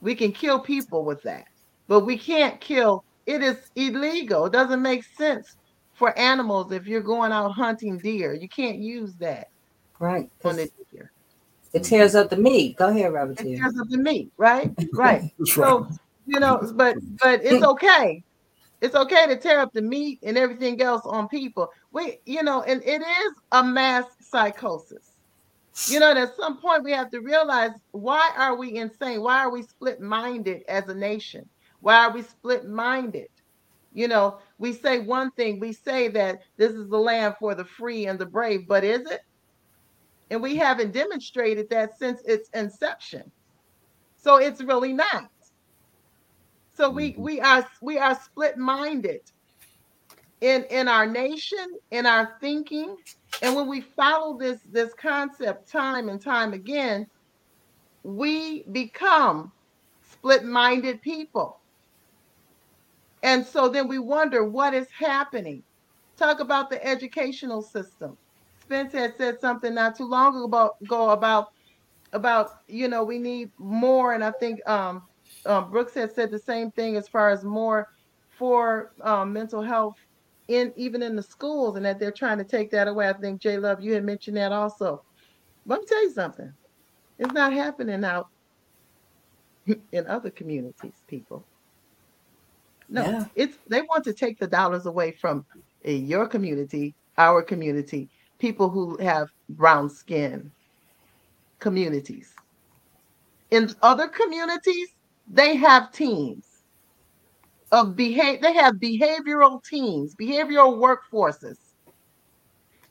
We 0.00 0.16
can 0.16 0.32
kill 0.32 0.58
people 0.58 1.04
with 1.04 1.22
that, 1.22 1.44
but 1.86 2.00
we 2.00 2.18
can't 2.18 2.60
kill. 2.60 3.04
It 3.26 3.42
is 3.42 3.70
illegal. 3.76 4.46
It 4.46 4.52
doesn't 4.52 4.82
make 4.82 5.04
sense 5.04 5.56
for 5.92 6.18
animals 6.18 6.72
if 6.72 6.88
you're 6.88 7.00
going 7.00 7.30
out 7.30 7.52
hunting 7.52 7.98
deer. 7.98 8.34
You 8.34 8.48
can't 8.48 8.78
use 8.78 9.14
that. 9.20 9.46
Right. 10.00 10.28
On 10.44 10.56
the 10.56 10.68
deer. 10.90 11.11
It 11.72 11.84
tears 11.84 12.14
up 12.14 12.30
the 12.30 12.36
meat. 12.36 12.76
Go 12.76 12.88
ahead, 12.88 13.12
Robert. 13.12 13.40
It 13.40 13.56
tears 13.56 13.78
up 13.80 13.88
the 13.88 13.98
meat, 13.98 14.30
right? 14.36 14.70
Right. 14.92 15.32
so 15.44 15.88
you 16.26 16.38
know, 16.38 16.60
but 16.74 16.96
but 17.20 17.44
it's 17.44 17.62
okay. 17.74 18.22
It's 18.80 18.96
okay 18.96 19.26
to 19.28 19.36
tear 19.36 19.60
up 19.60 19.72
the 19.72 19.80
meat 19.80 20.18
and 20.24 20.36
everything 20.36 20.82
else 20.82 21.02
on 21.04 21.28
people. 21.28 21.68
We, 21.92 22.18
you 22.26 22.42
know, 22.42 22.62
and 22.62 22.82
it 22.82 23.00
is 23.00 23.32
a 23.52 23.62
mass 23.62 24.04
psychosis. 24.20 25.12
You 25.88 26.00
know, 26.00 26.12
at 26.12 26.36
some 26.36 26.60
point 26.60 26.82
we 26.82 26.90
have 26.92 27.10
to 27.12 27.20
realize 27.20 27.70
why 27.92 28.30
are 28.36 28.56
we 28.56 28.76
insane? 28.76 29.22
Why 29.22 29.38
are 29.38 29.52
we 29.52 29.62
split-minded 29.62 30.62
as 30.68 30.88
a 30.88 30.94
nation? 30.94 31.48
Why 31.80 32.06
are 32.06 32.12
we 32.12 32.22
split-minded? 32.22 33.28
You 33.92 34.08
know, 34.08 34.38
we 34.58 34.72
say 34.72 34.98
one 34.98 35.30
thing, 35.32 35.60
we 35.60 35.72
say 35.72 36.08
that 36.08 36.40
this 36.56 36.72
is 36.72 36.88
the 36.88 36.98
land 36.98 37.36
for 37.38 37.54
the 37.54 37.64
free 37.64 38.06
and 38.06 38.18
the 38.18 38.26
brave, 38.26 38.66
but 38.66 38.84
is 38.84 39.08
it? 39.08 39.20
And 40.32 40.42
we 40.42 40.56
haven't 40.56 40.92
demonstrated 40.92 41.68
that 41.68 41.98
since 41.98 42.22
its 42.22 42.48
inception. 42.54 43.30
So 44.16 44.36
it's 44.36 44.62
really 44.62 44.94
not. 44.94 45.30
So 46.72 46.88
we 46.88 47.12
mm-hmm. 47.12 47.22
we 47.22 47.40
are 47.42 47.68
we 47.82 47.98
are 47.98 48.18
split-minded 48.18 49.20
in 50.40 50.64
in 50.70 50.88
our 50.88 51.04
nation, 51.04 51.76
in 51.90 52.06
our 52.06 52.38
thinking, 52.40 52.96
and 53.42 53.54
when 53.54 53.68
we 53.68 53.82
follow 53.82 54.38
this 54.38 54.60
this 54.70 54.94
concept 54.94 55.70
time 55.70 56.08
and 56.08 56.18
time 56.18 56.54
again, 56.54 57.06
we 58.02 58.62
become 58.72 59.52
split-minded 60.12 61.02
people. 61.02 61.60
And 63.22 63.44
so 63.44 63.68
then 63.68 63.86
we 63.86 63.98
wonder 63.98 64.44
what 64.44 64.72
is 64.72 64.88
happening. 64.98 65.62
Talk 66.16 66.40
about 66.40 66.70
the 66.70 66.82
educational 66.82 67.60
system. 67.60 68.16
Spence 68.72 68.92
had 68.94 69.16
said 69.18 69.38
something 69.38 69.74
not 69.74 69.96
too 69.96 70.08
long 70.08 70.34
ago 70.34 70.44
about, 70.44 70.76
about 70.80 71.52
about 72.14 72.60
you 72.68 72.88
know 72.88 73.04
we 73.04 73.18
need 73.18 73.50
more, 73.58 74.14
and 74.14 74.24
I 74.24 74.30
think 74.30 74.66
um, 74.66 75.02
um, 75.44 75.70
Brooks 75.70 75.92
had 75.92 76.10
said 76.12 76.30
the 76.30 76.38
same 76.38 76.70
thing 76.70 76.96
as 76.96 77.06
far 77.06 77.28
as 77.28 77.44
more 77.44 77.88
for 78.30 78.92
um, 79.02 79.30
mental 79.30 79.60
health 79.60 79.96
in 80.48 80.72
even 80.76 81.02
in 81.02 81.16
the 81.16 81.22
schools, 81.22 81.76
and 81.76 81.84
that 81.84 82.00
they're 82.00 82.10
trying 82.10 82.38
to 82.38 82.44
take 82.44 82.70
that 82.70 82.88
away. 82.88 83.10
I 83.10 83.12
think 83.12 83.42
Jay 83.42 83.58
Love, 83.58 83.82
you 83.82 83.92
had 83.92 84.04
mentioned 84.04 84.38
that 84.38 84.52
also. 84.52 85.02
Let 85.66 85.80
me 85.80 85.86
tell 85.86 86.02
you 86.02 86.10
something. 86.10 86.52
It's 87.18 87.32
not 87.34 87.52
happening 87.52 88.04
out 88.04 88.28
in 89.92 90.06
other 90.06 90.30
communities, 90.30 91.02
people. 91.06 91.44
No, 92.88 93.02
yeah. 93.02 93.24
it's 93.34 93.58
they 93.68 93.82
want 93.82 94.04
to 94.04 94.14
take 94.14 94.38
the 94.38 94.46
dollars 94.46 94.86
away 94.86 95.12
from 95.12 95.44
your 95.84 96.26
community, 96.26 96.94
our 97.18 97.42
community, 97.42 98.08
people 98.42 98.68
who 98.68 98.96
have 98.96 99.28
brown 99.50 99.88
skin 99.88 100.50
communities. 101.60 102.34
In 103.52 103.70
other 103.82 104.08
communities, 104.08 104.88
they 105.28 105.54
have 105.54 105.92
teams 105.92 106.44
of 107.70 107.94
behave 107.94 108.42
they 108.42 108.52
have 108.52 108.74
behavioral 108.74 109.62
teams, 109.64 110.16
behavioral 110.16 110.76
workforces. 110.76 111.56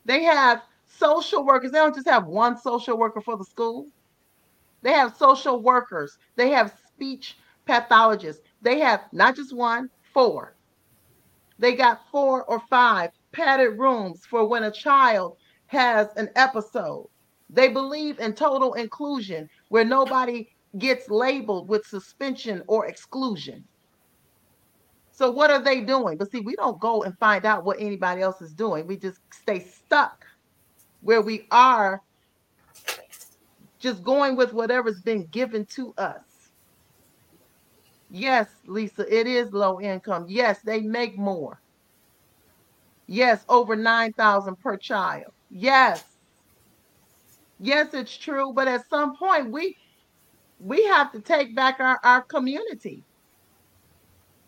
They 0.06 0.22
have 0.22 0.62
social 0.86 1.44
workers. 1.44 1.70
They 1.70 1.78
don't 1.78 1.94
just 1.94 2.08
have 2.08 2.26
one 2.26 2.56
social 2.56 2.96
worker 2.96 3.20
for 3.20 3.36
the 3.36 3.44
school. 3.44 3.88
They 4.80 4.92
have 4.92 5.14
social 5.16 5.62
workers. 5.62 6.16
They 6.34 6.48
have 6.48 6.74
speech 6.88 7.36
pathologists. 7.66 8.42
They 8.62 8.78
have 8.80 9.02
not 9.12 9.36
just 9.36 9.54
one, 9.54 9.90
four. 10.14 10.56
They 11.58 11.74
got 11.74 12.00
four 12.10 12.42
or 12.44 12.58
five 12.70 13.10
padded 13.32 13.78
rooms 13.78 14.24
for 14.24 14.46
when 14.46 14.64
a 14.64 14.70
child 14.70 15.36
has 15.72 16.08
an 16.16 16.28
episode. 16.36 17.08
They 17.50 17.68
believe 17.68 18.20
in 18.20 18.34
total 18.34 18.74
inclusion 18.74 19.48
where 19.68 19.84
nobody 19.84 20.48
gets 20.78 21.10
labeled 21.10 21.68
with 21.68 21.84
suspension 21.86 22.62
or 22.66 22.86
exclusion. 22.86 23.64
So, 25.10 25.30
what 25.30 25.50
are 25.50 25.62
they 25.62 25.80
doing? 25.80 26.16
But 26.16 26.30
see, 26.30 26.40
we 26.40 26.56
don't 26.56 26.80
go 26.80 27.02
and 27.02 27.16
find 27.18 27.44
out 27.44 27.64
what 27.64 27.80
anybody 27.80 28.22
else 28.22 28.40
is 28.40 28.52
doing. 28.52 28.86
We 28.86 28.96
just 28.96 29.20
stay 29.30 29.60
stuck 29.60 30.24
where 31.00 31.20
we 31.20 31.46
are, 31.50 32.00
just 33.78 34.02
going 34.02 34.36
with 34.36 34.52
whatever's 34.52 35.00
been 35.00 35.26
given 35.26 35.66
to 35.66 35.92
us. 35.98 36.22
Yes, 38.10 38.48
Lisa, 38.66 39.06
it 39.12 39.26
is 39.26 39.52
low 39.52 39.80
income. 39.80 40.26
Yes, 40.28 40.60
they 40.62 40.80
make 40.80 41.18
more. 41.18 41.60
Yes, 43.06 43.44
over 43.48 43.74
9,000 43.74 44.56
per 44.56 44.76
child. 44.76 45.32
Yes. 45.52 46.02
Yes, 47.60 47.94
it's 47.94 48.16
true, 48.16 48.52
but 48.54 48.68
at 48.68 48.88
some 48.88 49.16
point 49.16 49.52
we 49.52 49.76
we 50.58 50.84
have 50.86 51.12
to 51.12 51.20
take 51.20 51.54
back 51.54 51.80
our, 51.80 52.00
our 52.04 52.22
community. 52.22 53.04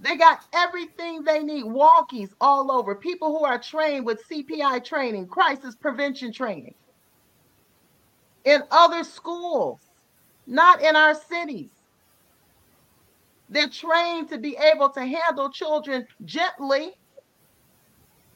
They 0.00 0.16
got 0.16 0.40
everything 0.54 1.22
they 1.24 1.42
need, 1.42 1.64
walkies 1.64 2.30
all 2.40 2.72
over, 2.72 2.94
people 2.96 3.36
who 3.38 3.44
are 3.44 3.58
trained 3.58 4.06
with 4.06 4.22
CPI 4.30 4.84
training, 4.84 5.28
crisis 5.28 5.76
prevention 5.76 6.32
training 6.32 6.74
in 8.44 8.62
other 8.70 9.04
schools, 9.04 9.80
not 10.46 10.82
in 10.82 10.96
our 10.96 11.14
cities. 11.14 11.72
They're 13.48 13.68
trained 13.68 14.30
to 14.30 14.38
be 14.38 14.56
able 14.56 14.90
to 14.90 15.00
handle 15.00 15.50
children 15.50 16.06
gently 16.24 16.92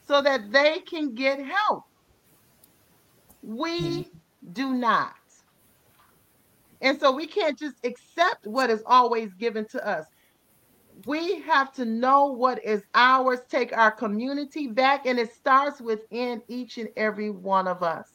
so 0.06 0.22
that 0.22 0.52
they 0.52 0.80
can 0.80 1.14
get 1.14 1.40
help. 1.40 1.87
We 3.42 4.08
do 4.52 4.72
not. 4.74 5.14
And 6.80 6.98
so 7.00 7.10
we 7.12 7.26
can't 7.26 7.58
just 7.58 7.76
accept 7.84 8.46
what 8.46 8.70
is 8.70 8.82
always 8.86 9.32
given 9.34 9.66
to 9.66 9.86
us. 9.86 10.06
We 11.06 11.40
have 11.42 11.72
to 11.74 11.84
know 11.84 12.26
what 12.26 12.64
is 12.64 12.82
ours, 12.94 13.40
take 13.48 13.76
our 13.76 13.90
community 13.90 14.66
back, 14.66 15.06
and 15.06 15.18
it 15.18 15.32
starts 15.32 15.80
within 15.80 16.42
each 16.48 16.78
and 16.78 16.88
every 16.96 17.30
one 17.30 17.68
of 17.68 17.82
us. 17.82 18.10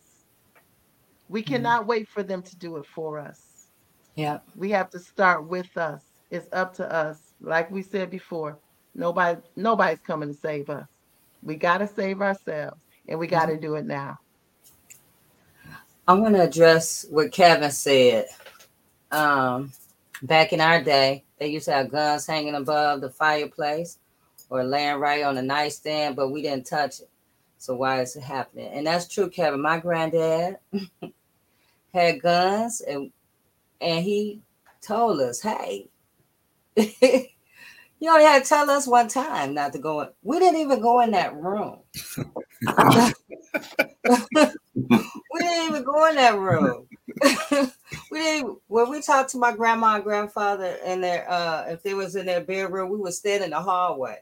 We 1.30 1.42
mm-hmm. 1.42 1.54
cannot 1.54 1.82
mm-hmm. 1.82 1.90
wait 1.90 2.08
for 2.10 2.24
them 2.24 2.42
to 2.42 2.56
do 2.58 2.78
it 2.78 2.86
for 2.86 3.20
us. 3.20 3.68
Yeah. 4.16 4.40
We 4.56 4.70
have 4.72 4.90
to 4.92 5.00
start 5.00 5.48
with 5.48 5.76
us. 5.78 6.04
It's 6.30 6.48
up 6.52 6.74
to 6.76 6.94
us. 6.94 7.34
Like 7.42 7.72
we 7.72 7.82
said 7.82 8.10
before, 8.10 8.60
nobody 8.96 9.40
nobody's 9.56 10.00
coming 10.00 10.30
to 10.30 10.36
save 10.36 10.70
us. 10.70 10.88
We 11.42 11.56
got 11.56 11.80
to 11.80 11.88
save 11.88 12.22
ourselves 12.22 12.80
and 13.08 13.20
we 13.20 13.28
got 13.28 13.48
to 13.48 13.54
mm-hmm. 13.54 13.62
do 13.62 13.76
it 13.76 13.86
now. 13.86 14.20
I 16.08 16.14
want 16.14 16.36
to 16.36 16.44
address 16.44 17.06
what 17.10 17.32
Kevin 17.32 17.72
said. 17.72 18.28
Um, 19.12 19.72
back 20.22 20.54
in 20.54 20.62
our 20.62 20.84
day, 20.84 21.24
they 21.40 21.48
used 21.48 21.66
to 21.66 21.74
have 21.74 21.92
guns 21.92 22.28
hanging 22.28 22.56
above 22.56 23.02
the 23.02 23.10
fireplace 23.10 24.00
or 24.50 24.64
laying 24.64 25.00
right 25.00 25.24
on 25.24 25.36
the 25.36 25.42
nightstand, 25.42 26.16
but 26.16 26.30
we 26.30 26.42
didn't 26.42 26.68
touch 26.68 27.00
it. 27.00 27.10
So 27.58 27.76
why 27.76 28.02
is 28.02 28.16
it 28.18 28.24
happening? 28.24 28.68
And 28.74 28.86
that's 28.88 29.08
true, 29.08 29.30
Kevin. 29.30 29.62
My 29.62 29.80
granddad 29.80 30.58
had 31.94 32.22
guns, 32.22 32.82
and 32.82 33.12
and 33.80 34.04
he 34.04 34.42
told 34.82 35.22
us, 35.22 35.42
"Hey, 35.42 35.88
You 38.04 38.12
only 38.12 38.26
had 38.26 38.44
to 38.44 38.50
tell 38.50 38.70
us 38.70 38.86
one 38.86 39.08
time 39.08 39.54
not 39.54 39.72
to 39.72 39.80
go 39.80 40.02
in. 40.02 40.10
We 40.24 40.38
didn't 40.38 40.60
even 40.60 40.82
go 40.82 41.00
in 41.00 41.12
that 41.12 41.34
room. 41.38 41.80
we 41.96 42.60
didn't 45.40 45.70
even 45.70 45.84
go 45.86 46.10
in 46.10 46.16
that 46.16 46.38
room. 46.38 46.90
we 48.12 48.20
didn't 48.20 48.58
when 48.68 48.90
we 48.90 49.02
talked 49.02 49.30
to 49.30 49.38
my 49.38 49.56
grandma 49.56 49.96
and 49.96 50.04
grandfather 50.04 50.76
in 50.86 51.00
their 51.00 51.32
uh 51.32 51.64
if 51.70 51.82
they 51.82 51.94
was 51.94 52.18
in 52.18 52.26
their 52.26 52.42
bedroom, 52.42 52.90
we 52.90 52.98
would 52.98 53.14
stand 53.14 53.42
in 53.42 53.52
the 53.52 53.62
hallway 53.62 54.18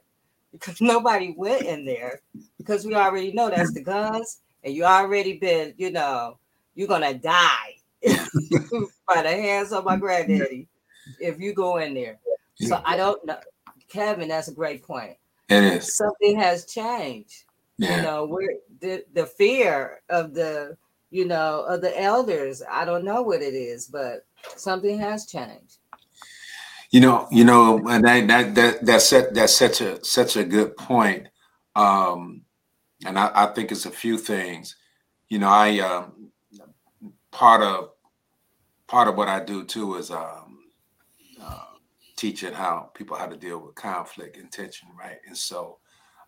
because 0.52 0.80
nobody 0.82 1.34
went 1.36 1.66
in 1.66 1.84
there 1.84 2.22
because 2.60 2.86
we 2.86 2.94
already 2.94 3.32
know 3.32 3.49
that's 3.49 3.74
the 3.74 3.82
guns 3.82 4.41
and 4.64 4.76
you 4.76 4.84
already 4.84 5.40
been, 5.40 5.74
you 5.78 5.90
know, 5.90 6.38
you're 6.76 6.88
gonna 6.88 7.16
die 7.16 7.78
by 8.03 9.24
the 9.24 9.32
hands 9.32 9.72
of 9.74 9.86
my 9.86 9.98
granddaddy 9.98 10.68
if 11.20 11.40
you 11.40 11.56
go 11.56 11.78
in 11.78 11.95
there. 11.95 12.20
So 12.58 12.80
I 12.86 12.95
don't 12.95 13.26
know. 13.26 13.40
Kevin, 13.91 14.30
that's 14.30 14.47
a 14.47 14.53
great 14.53 14.84
point. 14.84 15.18
It 15.49 15.63
is. 15.63 15.97
Something 15.97 16.39
has 16.39 16.65
changed. 16.65 17.43
Yeah. 17.77 17.97
You 17.97 18.01
know, 18.03 18.26
we're 18.26 18.57
the, 18.80 19.03
the 19.13 19.26
fear 19.26 20.01
of 20.09 20.34
the, 20.34 20.77
you 21.09 21.26
know, 21.26 21.65
of 21.68 21.81
the 21.81 21.99
elders. 21.99 22.61
I 22.69 22.85
don't 22.85 23.03
know 23.03 23.22
what 23.22 23.41
it 23.41 23.53
is, 23.53 23.88
but 23.88 24.26
something 24.55 24.99
has 24.99 25.26
changed. 25.26 25.77
You 26.91 26.99
know, 26.99 27.27
you 27.31 27.43
know, 27.45 27.77
and 27.88 28.03
that 28.05 28.27
that 28.27 28.55
that 28.55 28.85
that's 28.85 29.09
that's 29.09 29.55
such 29.55 29.80
a 29.80 30.03
such 30.03 30.35
a 30.35 30.43
good 30.43 30.76
point. 30.76 31.27
Um, 31.73 32.41
and 33.05 33.18
I, 33.18 33.31
I 33.34 33.45
think 33.47 33.72
it's 33.72 33.85
a 33.85 33.91
few 33.91 34.18
things. 34.18 34.76
You 35.30 35.39
know, 35.39 35.47
I 35.47 35.80
um 35.80 36.31
part 37.31 37.61
of 37.61 37.91
part 38.88 39.07
of 39.07 39.15
what 39.15 39.30
I 39.30 39.41
do 39.43 39.63
too 39.63 39.95
is 39.95 40.11
um 40.11 40.59
teaching 42.22 42.53
how 42.53 42.91
people 42.93 43.18
how 43.18 43.26
to 43.26 43.35
deal 43.35 43.57
with 43.57 43.73
conflict 43.73 44.38
and 44.38 44.52
tension, 44.52 44.88
right? 44.95 45.18
And 45.26 45.35
so 45.35 45.80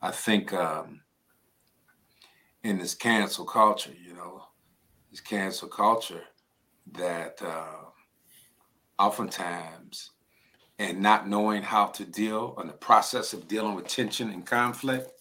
I 0.02 0.10
think 0.10 0.52
um, 0.52 1.02
in 2.64 2.80
this 2.80 2.95
cancel 2.95 3.45
culture, 3.45 3.94
you 4.03 4.15
know, 4.15 4.41
this 5.11 5.22
cancel 5.22 5.68
culture 5.68 6.24
that 6.94 7.40
uh, 7.44 7.91
oftentimes 8.98 10.10
and 10.80 10.99
not 10.99 11.30
knowing 11.30 11.61
how 11.61 11.86
to 11.86 12.06
deal 12.06 12.56
on 12.57 12.65
the 12.65 12.74
process 12.74 13.32
of 13.34 13.48
dealing 13.48 13.76
with 13.76 13.86
tension 13.86 14.32
and 14.32 14.48
conflict, 14.48 15.11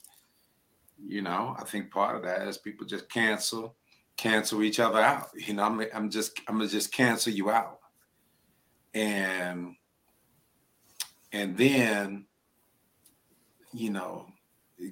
you 1.06 1.20
know, 1.20 1.54
I 1.58 1.64
think 1.64 1.90
part 1.90 2.16
of 2.16 2.22
that 2.22 2.48
is 2.48 2.56
people 2.56 2.86
just 2.86 3.10
cancel, 3.10 3.76
cancel 4.16 4.62
each 4.62 4.80
other 4.80 5.00
out. 5.00 5.28
You 5.36 5.52
know, 5.52 5.64
I'm, 5.64 5.84
I'm 5.94 6.08
just, 6.08 6.40
I'm 6.48 6.56
gonna 6.56 6.70
just 6.70 6.94
cancel 6.94 7.30
you 7.30 7.50
out. 7.50 7.80
And 8.94 9.76
and 11.32 11.56
then 11.56 12.26
you 13.72 13.90
know 13.90 14.26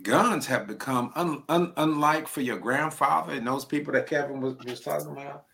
guns 0.02 0.46
have 0.46 0.66
become 0.66 1.12
un, 1.16 1.42
un, 1.48 1.72
unlike 1.76 2.28
for 2.28 2.40
your 2.40 2.58
grandfather 2.58 3.32
and 3.32 3.46
those 3.46 3.64
people 3.64 3.92
that 3.92 4.06
kevin 4.06 4.40
was, 4.40 4.56
was 4.64 4.80
talking 4.80 5.12
about. 5.12 5.44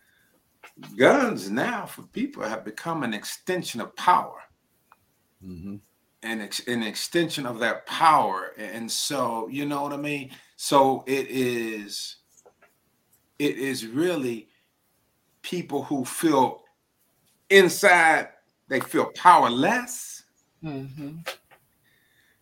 Guns 0.95 1.49
now 1.49 1.85
for 1.85 2.03
people 2.03 2.43
have 2.43 2.63
become 2.65 3.03
an 3.03 3.13
extension 3.13 3.81
of 3.81 3.95
power. 3.95 4.41
Mm-hmm. 5.43 5.75
and 6.23 6.41
ex, 6.41 6.67
an 6.67 6.81
extension 6.81 7.45
of 7.45 7.59
that 7.59 7.85
power. 7.85 8.53
And 8.57 8.91
so 8.91 9.47
you 9.49 9.65
know 9.65 9.83
what 9.83 9.93
i 9.93 9.97
mean? 9.97 10.31
So 10.55 11.03
it 11.05 11.27
is 11.29 12.17
it 13.39 13.57
is 13.57 13.85
really 13.85 14.49
people 15.41 15.83
who 15.83 16.03
feel 16.05 16.63
inside 17.49 18.29
they 18.67 18.79
feel 18.79 19.11
powerless 19.15 20.16
mm-hmm. 20.67 21.17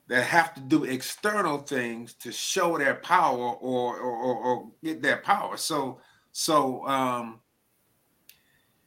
that 0.07 0.23
have 0.23 0.53
to 0.55 0.61
do 0.61 0.83
external 0.83 1.59
things 1.59 2.13
to 2.13 2.31
show 2.31 2.77
their 2.77 2.95
power 2.95 3.37
or, 3.37 3.97
or, 3.97 4.11
or, 4.11 4.35
or 4.35 4.71
get 4.83 5.01
their 5.01 5.17
power. 5.17 5.57
So 5.57 5.99
so 6.31 6.85
um, 6.87 7.39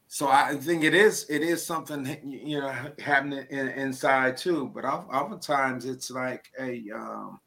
so 0.07 0.29
I 0.29 0.57
think 0.57 0.85
it 0.85 0.95
is 0.95 1.27
it 1.29 1.43
is 1.43 1.65
something 1.65 2.19
you 2.25 2.61
know 2.61 2.75
happening 2.99 3.47
in, 3.51 3.69
inside 3.69 4.37
too. 4.37 4.71
But 4.75 4.85
oftentimes 4.85 5.85
it's 5.85 6.11
like, 6.11 6.51
hey, 6.59 6.85
um, 6.95 7.41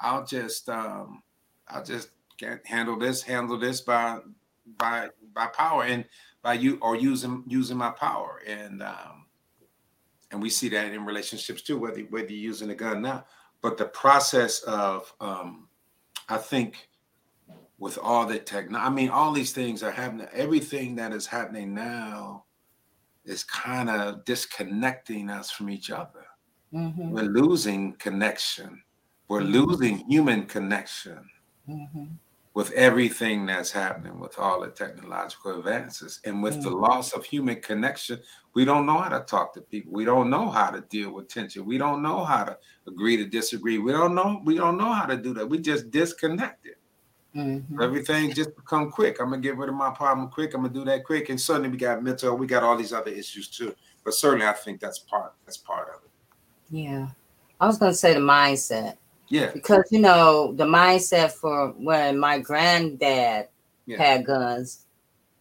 I'll 0.00 0.24
just 0.24 0.68
um, 0.68 1.22
I'll 1.68 1.84
just 1.84 2.10
get, 2.38 2.66
handle 2.66 2.98
this, 2.98 3.22
handle 3.22 3.58
this 3.58 3.80
by 3.80 4.18
by 4.78 5.08
by 5.32 5.46
power 5.46 5.84
and 5.84 6.04
by 6.42 6.54
you 6.54 6.78
or 6.82 6.96
using 6.96 7.44
using 7.46 7.76
my 7.76 7.90
power 7.90 8.42
and 8.46 8.82
um, 8.82 9.21
and 10.32 10.42
we 10.42 10.50
see 10.50 10.68
that 10.70 10.92
in 10.92 11.04
relationships 11.04 11.62
too, 11.62 11.78
whether 11.78 12.00
whether 12.02 12.32
you're 12.32 12.50
using 12.50 12.70
a 12.70 12.74
gun 12.74 13.02
now. 13.02 13.24
But 13.60 13.78
the 13.78 13.84
process 13.84 14.60
of, 14.62 15.12
um, 15.20 15.68
I 16.28 16.38
think, 16.38 16.88
with 17.78 17.98
all 18.02 18.26
the 18.26 18.38
technology, 18.38 18.86
I 18.86 18.90
mean, 18.90 19.10
all 19.10 19.32
these 19.32 19.52
things 19.52 19.82
are 19.82 19.92
happening. 19.92 20.26
Everything 20.32 20.96
that 20.96 21.12
is 21.12 21.26
happening 21.26 21.74
now 21.74 22.44
is 23.24 23.44
kind 23.44 23.88
of 23.88 24.24
disconnecting 24.24 25.30
us 25.30 25.50
from 25.50 25.70
each 25.70 25.90
other. 25.90 26.24
Mm-hmm. 26.74 27.10
We're 27.10 27.22
losing 27.22 27.92
connection. 27.94 28.82
We're 29.28 29.42
mm-hmm. 29.42 29.52
losing 29.52 29.98
human 30.08 30.46
connection. 30.46 31.24
Mm-hmm. 31.68 32.04
With 32.54 32.70
everything 32.72 33.46
that's 33.46 33.70
happening 33.70 34.20
with 34.20 34.38
all 34.38 34.60
the 34.60 34.68
technological 34.68 35.58
advances 35.58 36.20
and 36.24 36.42
with 36.42 36.54
mm-hmm. 36.54 36.64
the 36.64 36.70
mm. 36.70 36.88
loss 36.88 37.12
of 37.12 37.24
human 37.24 37.60
connection 37.60 38.18
we 38.54 38.64
don't 38.64 38.84
know 38.84 38.98
how 38.98 39.08
to 39.08 39.24
talk 39.24 39.54
to 39.54 39.60
people. 39.62 39.92
We 39.92 40.04
don't 40.04 40.28
know 40.28 40.50
how 40.50 40.70
to 40.70 40.82
deal 40.82 41.12
with 41.12 41.28
tension. 41.28 41.64
We 41.64 41.78
don't 41.78 42.02
know 42.02 42.24
how 42.24 42.44
to 42.44 42.58
agree 42.86 43.16
to 43.16 43.24
disagree. 43.24 43.78
We 43.78 43.92
don't 43.92 44.14
know 44.14 44.42
we 44.44 44.56
don't 44.56 44.76
know 44.76 44.92
how 44.92 45.06
to 45.06 45.16
do 45.16 45.32
that. 45.34 45.48
We 45.48 45.58
just 45.58 45.90
disconnected. 45.90 46.74
Mm-hmm. 47.34 47.80
everything 47.80 48.34
just 48.34 48.54
become 48.54 48.90
quick. 48.90 49.18
I'm 49.18 49.30
gonna 49.30 49.40
get 49.40 49.56
rid 49.56 49.70
of 49.70 49.74
my 49.74 49.88
problem 49.88 50.28
quick. 50.28 50.52
I'm 50.52 50.60
gonna 50.62 50.74
do 50.74 50.84
that 50.84 51.02
quick. 51.04 51.30
And 51.30 51.40
suddenly 51.40 51.70
we 51.70 51.78
got 51.78 52.02
mental 52.02 52.36
we 52.36 52.46
got 52.46 52.62
all 52.62 52.76
these 52.76 52.92
other 52.92 53.10
issues 53.10 53.48
too. 53.48 53.74
But 54.04 54.14
certainly 54.14 54.46
i 54.46 54.52
think 54.52 54.80
that's 54.80 54.98
part 54.98 55.32
that's 55.46 55.56
part 55.56 55.88
of 55.88 56.02
it. 56.04 56.10
Yeah. 56.68 57.08
I 57.58 57.66
was 57.66 57.78
gonna 57.78 57.94
say 57.94 58.12
the 58.12 58.20
mindset 58.20 58.96
yeah. 59.32 59.50
Because 59.50 59.84
you 59.90 59.98
know, 59.98 60.52
the 60.52 60.66
mindset 60.66 61.32
for 61.32 61.68
when 61.78 62.18
my 62.18 62.38
granddad 62.38 63.48
yeah. 63.86 63.96
had 63.96 64.26
guns 64.26 64.84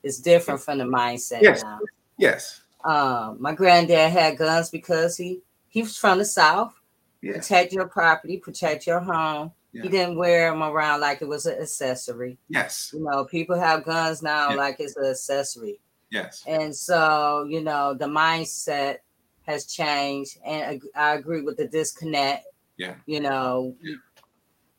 is 0.01 0.19
different 0.19 0.61
from 0.61 0.77
the 0.77 0.85
mindset 0.85 1.41
yes. 1.41 1.61
now. 1.61 1.79
Yes. 2.17 2.61
Um, 2.85 3.35
my 3.41 3.53
granddad 3.53 4.11
had 4.11 4.37
guns 4.37 4.69
because 4.69 5.17
he 5.17 5.41
he 5.67 5.81
was 5.81 5.97
from 5.97 6.19
the 6.19 6.25
south. 6.25 6.73
Yeah. 7.21 7.33
Protect 7.33 7.73
your 7.73 7.87
property, 7.87 8.37
protect 8.37 8.87
your 8.87 9.01
home. 9.01 9.51
Yeah. 9.73 9.83
He 9.83 9.89
didn't 9.89 10.15
wear 10.15 10.49
them 10.49 10.63
around 10.63 11.01
like 11.01 11.21
it 11.21 11.27
was 11.27 11.45
an 11.45 11.59
accessory. 11.59 12.37
Yes. 12.47 12.91
You 12.93 13.03
know, 13.03 13.25
people 13.25 13.59
have 13.59 13.83
guns 13.83 14.23
now 14.23 14.51
yeah. 14.51 14.55
like 14.55 14.77
it's 14.79 14.95
an 14.95 15.05
accessory. 15.05 15.81
Yes. 16.11 16.43
And 16.47 16.73
so, 16.73 17.45
you 17.49 17.61
know, 17.61 17.93
the 17.93 18.05
mindset 18.05 18.99
has 19.43 19.65
changed. 19.65 20.37
And 20.45 20.81
I 20.95 21.15
agree 21.15 21.41
with 21.41 21.57
the 21.57 21.67
disconnect 21.67 22.45
yeah. 22.81 22.95
You 23.05 23.19
know, 23.19 23.75
yeah. 23.83 23.95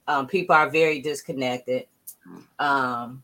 Um, 0.08 0.26
people 0.26 0.56
are 0.56 0.68
very 0.68 1.00
disconnected. 1.00 1.86
Mm. 2.28 2.64
Um, 2.64 3.22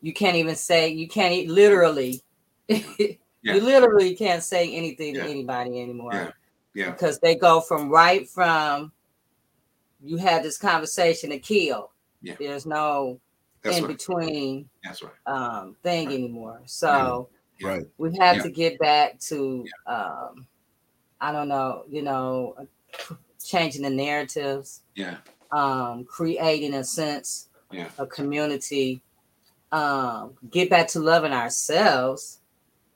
you 0.00 0.14
can't 0.14 0.36
even 0.36 0.54
say 0.54 0.88
you 0.88 1.06
can't 1.06 1.48
literally. 1.48 2.22
yeah. 2.68 3.14
You 3.42 3.60
literally 3.60 4.16
can't 4.16 4.42
say 4.42 4.74
anything 4.74 5.14
yeah. 5.14 5.24
to 5.24 5.30
anybody 5.30 5.82
anymore. 5.82 6.14
Yeah. 6.14 6.30
Yeah. 6.74 6.90
Because 6.90 7.18
they 7.20 7.34
go 7.34 7.60
from 7.60 7.90
right 7.90 8.26
from 8.28 8.92
you 10.02 10.16
had 10.16 10.42
this 10.42 10.56
conversation 10.56 11.30
to 11.30 11.38
kill. 11.38 11.90
Yeah. 12.22 12.36
There's 12.38 12.64
no 12.64 13.20
That's 13.62 13.76
in 13.76 13.84
right. 13.84 13.96
between 13.96 14.70
That's 14.84 15.02
right. 15.02 15.12
um 15.26 15.76
thing 15.82 16.06
right. 16.06 16.14
anymore. 16.14 16.62
So 16.64 17.28
right. 17.62 17.84
we 17.98 18.16
have 18.18 18.42
to 18.42 18.50
get 18.50 18.78
back 18.78 19.20
to 19.20 19.66
um 19.86 20.46
I 21.20 21.30
don't 21.32 21.48
know, 21.48 21.84
you 21.90 22.02
know, 22.02 22.56
changing 23.46 23.82
the 23.82 23.90
narratives. 23.90 24.82
Yeah. 24.94 25.16
Um, 25.52 26.04
creating 26.04 26.74
a 26.74 26.84
sense 26.84 27.46
yeah. 27.70 27.88
a 27.98 28.06
community. 28.06 29.02
Um, 29.72 30.34
get 30.50 30.70
back 30.70 30.88
to 30.88 31.00
loving 31.00 31.32
ourselves. 31.32 32.40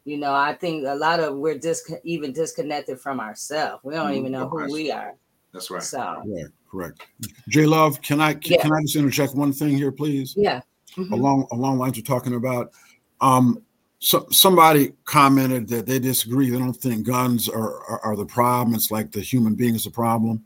You 0.05 0.16
know, 0.16 0.35
I 0.35 0.55
think 0.55 0.86
a 0.86 0.94
lot 0.94 1.20
of 1.20 1.36
we're 1.36 1.59
dis- 1.59 1.93
even 2.05 2.32
disconnected 2.32 2.98
from 3.01 3.20
ourselves. 3.20 3.85
We 3.85 3.94
don't 3.94 4.06
mm-hmm. 4.06 4.18
even 4.18 4.32
know 4.32 4.48
who 4.48 4.72
we 4.72 4.90
are. 4.90 5.14
That's 5.52 5.70
right. 5.70 5.82
So 5.82 6.22
correct, 6.24 6.52
correct. 6.70 7.06
Jay 7.48 7.66
Love, 7.66 8.01
can 8.02 8.20
I 8.20 8.35
can, 8.35 8.52
yeah. 8.52 8.62
can 8.62 8.72
I 8.72 8.81
just 8.82 8.97
interject 8.97 9.35
one 9.35 9.52
thing 9.52 9.77
here, 9.77 9.93
please? 9.93 10.35
Yeah. 10.36 10.60
Mm-hmm. 10.97 11.12
Along 11.12 11.47
along 11.52 11.78
lines 11.78 11.97
we're 11.97 12.02
talking 12.02 12.35
about. 12.35 12.72
Um, 13.20 13.62
so 14.01 14.27
somebody 14.31 14.93
commented 15.05 15.68
that 15.68 15.85
they 15.86 15.98
disagree. 15.98 16.48
They 16.48 16.59
don't 16.59 16.72
think 16.72 17.06
guns 17.06 17.48
are, 17.51 17.85
are, 17.85 18.01
are 18.01 18.16
the 18.16 18.24
problem. 18.24 18.74
It's 18.74 18.90
like 18.90 19.12
the 19.12 19.20
human 19.20 19.55
being 19.55 19.74
is 19.74 19.85
the 19.85 19.90
problem. 19.90 20.44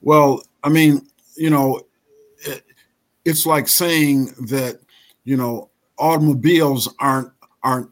Well, 0.00 0.42
I 0.62 0.68
mean, 0.68 1.06
you 1.36 1.50
know, 1.50 1.82
it, 2.38 2.62
it's 3.24 3.46
like 3.46 3.66
saying 3.66 4.26
that 4.48 4.78
you 5.24 5.36
know 5.36 5.70
automobiles 5.98 6.94
aren't 7.00 7.32
aren't 7.64 7.90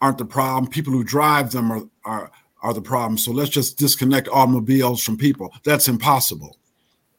aren't 0.00 0.18
the 0.18 0.24
problem. 0.24 0.70
People 0.70 0.92
who 0.92 1.02
drive 1.02 1.50
them 1.50 1.72
are 1.72 1.82
are 2.04 2.30
are 2.62 2.74
the 2.74 2.80
problem. 2.80 3.18
So 3.18 3.32
let's 3.32 3.50
just 3.50 3.76
disconnect 3.76 4.28
automobiles 4.28 5.02
from 5.02 5.16
people. 5.16 5.52
That's 5.64 5.88
impossible. 5.88 6.58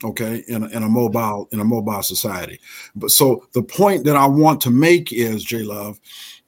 Okay, 0.03 0.43
in 0.47 0.63
a, 0.63 0.67
in 0.67 0.83
a 0.83 0.89
mobile 0.89 1.49
in 1.51 1.59
a 1.59 1.65
mobile 1.65 2.03
society. 2.03 2.59
But 2.95 3.11
so 3.11 3.47
the 3.53 3.63
point 3.63 4.05
that 4.05 4.15
I 4.15 4.25
want 4.25 4.61
to 4.61 4.69
make 4.69 5.11
is, 5.11 5.43
Jay 5.43 5.63
Love, 5.63 5.99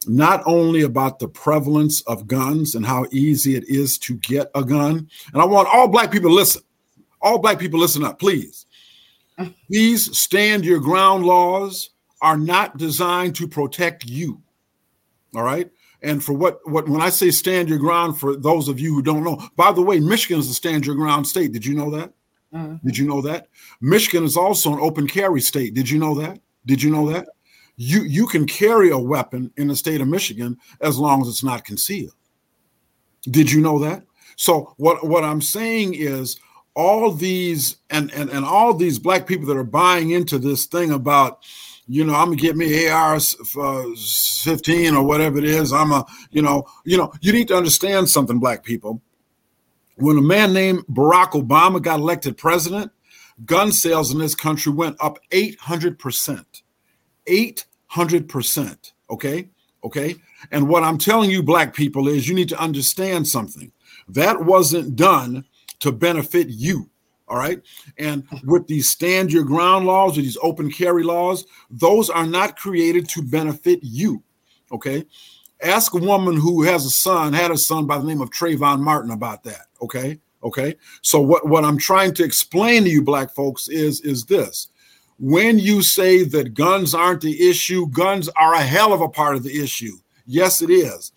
not 0.08 0.42
only 0.46 0.82
about 0.82 1.20
the 1.20 1.28
prevalence 1.28 2.02
of 2.02 2.28
guns 2.28 2.76
and 2.76 2.86
how 2.86 3.06
easy 3.12 3.56
it 3.56 3.68
is 3.68 3.98
to 4.00 4.16
get 4.18 4.50
a 4.56 4.64
gun. 4.64 5.10
And 5.34 5.42
I 5.42 5.46
want 5.46 5.68
all 5.72 5.88
black 5.88 6.12
people 6.12 6.30
to 6.30 6.36
listen. 6.36 6.62
All 7.22 7.40
black 7.40 7.60
people 7.60 7.80
listen 7.80 8.04
up, 8.04 8.20
please. 8.20 8.66
These 9.70 10.18
stand 10.18 10.66
your 10.66 10.80
ground 10.80 11.26
laws 11.26 11.92
are 12.22 12.38
not 12.38 12.78
designed 12.78 13.36
to 13.36 13.48
protect 13.48 14.06
you. 14.06 14.42
All 15.36 15.44
right. 15.44 15.70
And 16.02 16.24
for 16.24 16.34
what 16.34 16.60
what 16.66 16.88
when 16.88 17.02
I 17.02 17.10
say 17.10 17.32
stand 17.32 17.70
your 17.70 17.80
ground, 17.80 18.20
for 18.20 18.36
those 18.36 18.68
of 18.68 18.80
you 18.80 18.94
who 18.94 19.02
don't 19.02 19.24
know, 19.24 19.42
by 19.56 19.72
the 19.72 19.82
way, 19.82 20.00
Michigan 20.00 20.40
is 20.40 20.50
a 20.50 20.54
stand 20.54 20.86
your 20.86 20.96
ground 20.96 21.28
state. 21.28 21.52
Did 21.52 21.66
you 21.66 21.76
know 21.76 21.90
that? 21.92 22.14
Mm-hmm. 22.54 22.86
Did 22.86 22.98
you 22.98 23.08
know 23.08 23.22
that? 23.22 23.48
Michigan 23.82 24.24
is 24.24 24.38
also 24.38 24.74
an 24.74 24.80
open 24.80 25.08
carry 25.08 25.42
state. 25.42 25.74
Did 25.74 25.90
you 25.90 26.00
know 26.00 26.16
that? 26.16 26.40
Did 26.66 26.82
you 26.82 26.92
know 26.92 27.12
that? 27.12 27.28
You 27.78 28.04
you 28.04 28.28
can 28.28 28.46
carry 28.46 28.90
a 28.90 28.98
weapon 28.98 29.52
in 29.56 29.68
the 29.68 29.76
state 29.76 30.02
of 30.02 30.08
Michigan 30.08 30.58
as 30.82 30.98
long 30.98 31.22
as 31.22 31.28
it's 31.28 31.44
not 31.44 31.64
concealed. 31.64 32.16
Did 33.24 33.52
you 33.52 33.62
know 33.62 33.80
that? 33.80 34.04
So 34.36 34.74
what 34.78 35.08
what 35.08 35.24
I'm 35.24 35.42
saying 35.42 35.94
is 35.94 36.40
all 36.76 37.12
these 37.12 37.78
and 37.90 38.12
and 38.14 38.30
and 38.30 38.44
all 38.44 38.74
these 38.74 39.00
black 39.00 39.28
people 39.28 39.46
that 39.48 39.58
are 39.58 39.64
buying 39.64 40.10
into 40.10 40.38
this 40.40 40.66
thing 40.66 40.92
about 40.92 41.44
you 41.88 42.04
know, 42.04 42.14
I'm 42.14 42.28
gonna 42.28 42.36
get 42.36 42.58
me 42.58 42.88
AR 42.90 43.16
uh, 43.16 43.84
15 43.96 44.94
or 44.94 45.04
whatever 45.04 45.38
it 45.38 45.46
is. 45.46 45.72
I'm 45.72 45.92
a, 45.92 46.06
you 46.32 46.42
know, 46.42 46.66
you 46.84 46.98
know, 46.98 47.14
you 47.22 47.32
need 47.32 47.48
to 47.48 47.56
understand 47.56 48.10
something, 48.10 48.40
black 48.40 48.64
people. 48.64 49.02
When 49.96 50.18
a 50.18 50.22
man 50.22 50.54
named 50.54 50.84
Barack 50.92 51.32
Obama 51.32 51.82
got 51.82 52.02
elected 52.02 52.38
president, 52.38 52.92
gun 53.46 53.72
sales 53.72 54.12
in 54.12 54.20
this 54.20 54.36
country 54.36 54.72
went 54.72 54.98
up 55.00 55.18
800 55.32 55.98
percent. 55.98 56.62
800%. 57.30 58.92
Okay. 59.10 59.50
Okay. 59.84 60.16
And 60.52 60.68
what 60.68 60.84
I'm 60.84 60.98
telling 60.98 61.30
you, 61.30 61.42
black 61.44 61.74
people, 61.74 62.08
is 62.08 62.28
you 62.28 62.36
need 62.36 62.50
to 62.50 62.60
understand 62.60 63.28
something. 63.28 63.72
That 64.08 64.44
wasn't 64.44 64.96
done 64.96 65.46
to 65.80 65.92
benefit 65.92 66.48
you. 66.50 66.90
All 67.28 67.38
right. 67.38 67.62
And 67.98 68.26
with 68.46 68.68
these 68.68 68.90
stand 68.90 69.32
your 69.32 69.44
ground 69.44 69.86
laws 69.86 70.18
or 70.18 70.22
these 70.22 70.38
open 70.42 70.72
carry 70.72 71.04
laws, 71.04 71.46
those 71.70 72.10
are 72.10 72.26
not 72.26 72.58
created 72.58 73.10
to 73.10 73.22
benefit 73.22 73.80
you. 73.82 74.24
Okay. 74.72 75.06
Ask 75.62 75.94
a 75.94 75.98
woman 75.98 76.38
who 76.38 76.64
has 76.64 76.86
a 76.86 76.90
son, 76.90 77.34
had 77.34 77.52
a 77.52 77.58
son 77.58 77.86
by 77.86 77.98
the 77.98 78.06
name 78.06 78.22
of 78.22 78.30
Trayvon 78.30 78.80
Martin 78.80 79.12
about 79.12 79.44
that. 79.44 79.68
Okay. 79.82 80.20
Okay. 80.44 80.76
So 81.02 81.20
what, 81.20 81.48
what 81.48 81.66
I'm 81.66 81.78
trying 81.78 82.14
to 82.16 82.24
explain 82.24 82.84
to 82.84 82.90
you, 82.90 83.02
black 83.02 83.34
folks, 83.34 83.68
is 83.68 84.02
is 84.02 84.26
this 84.26 84.70
when 85.20 85.60
you 85.60 85.82
say 85.82 86.24
that 86.24 86.54
guns 86.54 86.94
aren't 86.94 87.22
the 87.22 87.50
issue, 87.50 87.88
guns 87.88 88.30
are 88.30 88.54
a 88.54 88.62
hell 88.62 88.94
of 88.94 89.02
a 89.02 89.10
part 89.10 89.36
of 89.36 89.44
the 89.44 89.62
issue. 89.62 89.94
Yes, 90.26 90.62
it 90.62 90.70
is. 90.70 91.12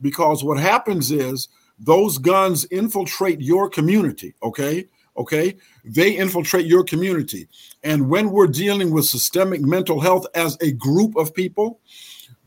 Because 0.00 0.44
what 0.44 0.58
happens 0.58 1.10
is 1.10 1.48
those 1.78 2.18
guns 2.18 2.64
infiltrate 2.66 3.40
your 3.40 3.70
community, 3.70 4.34
okay? 4.42 4.86
Okay? 5.16 5.56
They 5.84 6.16
infiltrate 6.16 6.66
your 6.66 6.84
community. 6.84 7.48
And 7.82 8.08
when 8.08 8.30
we're 8.30 8.46
dealing 8.46 8.90
with 8.90 9.06
systemic 9.06 9.62
mental 9.62 10.00
health 10.00 10.26
as 10.34 10.58
a 10.60 10.72
group 10.72 11.16
of 11.16 11.34
people, 11.34 11.80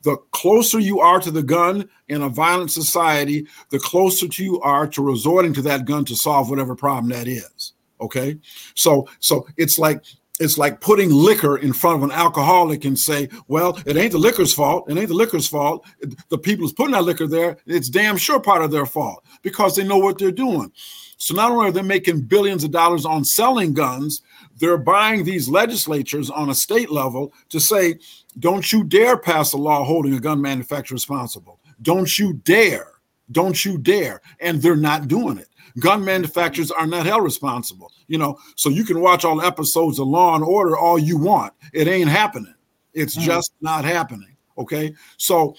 the 0.04 0.18
closer 0.32 0.80
you 0.80 1.00
are 1.00 1.20
to 1.20 1.32
the 1.32 1.44
gun 1.44 1.90
in 2.08 2.22
a 2.22 2.30
violent 2.30 2.72
society, 2.72 3.48
the 3.70 3.80
closer 3.80 4.28
to 4.28 4.44
you 4.44 4.62
are 4.62 4.88
to 4.88 5.02
resorting 5.02 5.54
to 5.54 5.62
that 5.64 5.86
gun 5.86 6.06
to 6.06 6.16
solve 6.16 6.50
whatever 6.50 6.76
problem 6.76 7.10
that 7.10 7.28
is. 7.28 7.74
Okay. 8.00 8.38
So, 8.76 9.10
so 9.20 9.46
it's 9.58 9.78
like 9.78 10.04
it's 10.40 10.58
like 10.58 10.82
putting 10.82 11.12
liquor 11.12 11.58
in 11.58 11.74
front 11.74 11.98
of 11.98 12.04
an 12.04 12.12
alcoholic 12.12 12.86
and 12.86 12.98
say, 12.98 13.30
well, 13.48 13.78
it 13.86 13.98
ain't 13.98 14.14
the 14.14 14.18
liquor's 14.18 14.54
fault. 14.54 14.90
It 14.90 14.98
ain't 14.98 15.10
the 15.10 15.14
liquor's 15.14 15.48
fault. 15.48 15.86
The 16.30 16.38
people 16.38 16.64
who's 16.64 16.74
putting 16.74 16.94
that 16.94 17.04
liquor 17.04 17.28
there, 17.28 17.58
it's 17.66 17.90
damn 17.90 18.18
sure 18.18 18.40
part 18.40 18.64
of 18.64 18.72
their 18.72 18.86
fault 18.86 19.26
because 19.42 19.76
they 19.76 19.84
know 19.84 19.98
what 19.98 20.18
they're 20.18 20.32
doing. 20.32 20.72
So 21.18 21.36
not 21.36 21.52
only 21.52 21.68
are 21.68 21.72
they 21.72 21.82
making 21.82 22.22
billions 22.22 22.64
of 22.64 22.72
dollars 22.72 23.06
on 23.06 23.26
selling 23.26 23.74
guns, 23.74 24.22
they're 24.58 24.78
buying 24.78 25.26
these 25.26 25.50
legislatures 25.50 26.30
on 26.30 26.50
a 26.50 26.56
state 26.56 26.90
level 26.90 27.34
to 27.50 27.60
say, 27.60 28.00
don't 28.40 28.72
you 28.72 28.86
dare 28.86 29.18
pass 29.18 29.52
a 29.52 29.58
law 29.58 29.84
holding 29.84 30.14
a 30.14 30.20
gun 30.20 30.42
manufacturer 30.42 30.96
responsible. 30.96 31.60
Don't 31.82 32.18
you 32.18 32.34
dare. 32.34 32.94
Don't 33.32 33.64
you 33.66 33.78
dare. 33.78 34.22
And 34.40 34.62
they're 34.62 34.78
not 34.78 35.10
doing 35.10 35.38
it 35.38 35.49
gun 35.80 36.04
manufacturers 36.04 36.72
are 36.72 36.88
not 36.88 37.06
held 37.06 37.24
responsible. 37.24 37.92
You 38.08 38.18
know, 38.18 38.40
so 38.56 38.70
you 38.70 38.84
can 38.84 39.02
watch 39.02 39.26
all 39.26 39.42
episodes 39.42 40.00
of 40.00 40.08
Law 40.08 40.36
and 40.36 40.44
Order 40.44 40.78
all 40.78 40.98
you 40.98 41.18
want. 41.18 41.54
It 41.74 41.88
ain't 41.88 42.10
happening. 42.10 42.56
It's 42.94 43.18
mm. 43.18 43.22
just 43.22 43.54
not 43.62 43.86
happening. 43.86 44.36
Okay. 44.58 44.94
So 45.18 45.56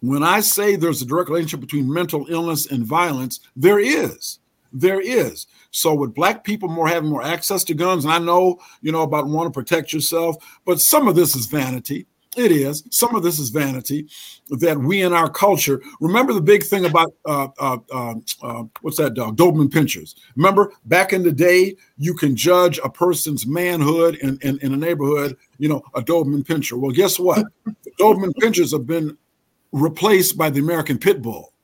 when 0.00 0.22
I 0.22 0.40
say 0.40 0.76
there's 0.76 1.02
a 1.02 1.06
direct 1.06 1.28
relationship 1.28 1.60
between 1.60 1.92
mental 1.92 2.26
illness 2.28 2.70
and 2.70 2.84
violence, 2.84 3.40
there 3.56 3.78
is. 3.80 4.38
there 4.72 5.00
is. 5.00 5.46
So 5.70 5.94
with 5.94 6.14
black 6.14 6.44
people 6.44 6.68
more 6.68 6.88
having 6.88 7.10
more 7.10 7.22
access 7.22 7.64
to 7.64 7.74
guns, 7.74 8.04
and 8.04 8.12
I 8.12 8.18
know 8.18 8.58
you 8.82 8.92
know 8.92 9.02
about 9.02 9.26
want 9.26 9.52
to 9.52 9.58
protect 9.58 9.92
yourself, 9.92 10.36
but 10.64 10.80
some 10.80 11.08
of 11.08 11.16
this 11.16 11.34
is 11.34 11.46
vanity. 11.46 12.06
It 12.36 12.52
is. 12.52 12.84
Some 12.90 13.14
of 13.14 13.22
this 13.22 13.38
is 13.38 13.48
vanity 13.48 14.08
that 14.50 14.78
we 14.78 15.02
in 15.02 15.14
our 15.14 15.30
culture 15.30 15.82
remember 16.00 16.34
the 16.34 16.40
big 16.42 16.62
thing 16.62 16.84
about 16.84 17.14
uh, 17.24 17.48
uh, 17.58 17.78
uh, 17.90 18.14
uh, 18.42 18.64
what's 18.82 18.98
that 18.98 19.14
dog? 19.14 19.36
Doberman 19.36 19.68
pinschers. 19.68 20.14
Remember 20.36 20.72
back 20.84 21.14
in 21.14 21.22
the 21.22 21.32
day, 21.32 21.76
you 21.96 22.12
can 22.12 22.36
judge 22.36 22.78
a 22.84 22.90
person's 22.90 23.46
manhood 23.46 24.16
in, 24.16 24.38
in, 24.42 24.58
in 24.58 24.74
a 24.74 24.76
neighborhood, 24.76 25.36
you 25.58 25.68
know, 25.68 25.82
a 25.94 26.02
Doberman 26.02 26.44
pinscher. 26.44 26.78
Well, 26.78 26.92
guess 26.92 27.18
what? 27.18 27.46
Doberman 27.98 28.34
pinschers 28.34 28.72
have 28.72 28.86
been 28.86 29.16
replaced 29.72 30.36
by 30.36 30.50
the 30.50 30.60
American 30.60 30.98
pit 30.98 31.22
bull. 31.22 31.54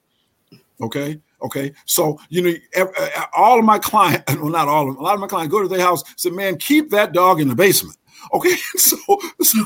Okay. 0.81 1.21
Okay. 1.43 1.73
So, 1.85 2.19
you 2.31 2.43
know, 2.77 2.93
all 3.37 3.59
of 3.59 3.65
my 3.65 3.79
clients, 3.79 4.35
well, 4.37 4.49
not 4.49 4.69
all 4.69 4.89
of 4.89 4.95
them, 4.95 4.97
a 4.97 5.03
lot 5.03 5.15
of 5.15 5.21
my 5.21 5.27
clients 5.27 5.53
go 5.53 5.61
to 5.61 5.69
their 5.69 5.81
house, 5.81 6.03
say, 6.17 6.31
man, 6.31 6.57
keep 6.57 6.89
that 6.91 7.13
dog 7.13 7.41
in 7.41 7.49
the 7.49 7.55
basement. 7.55 7.99
Okay. 8.33 8.55
So, 8.77 8.97
so 9.43 9.65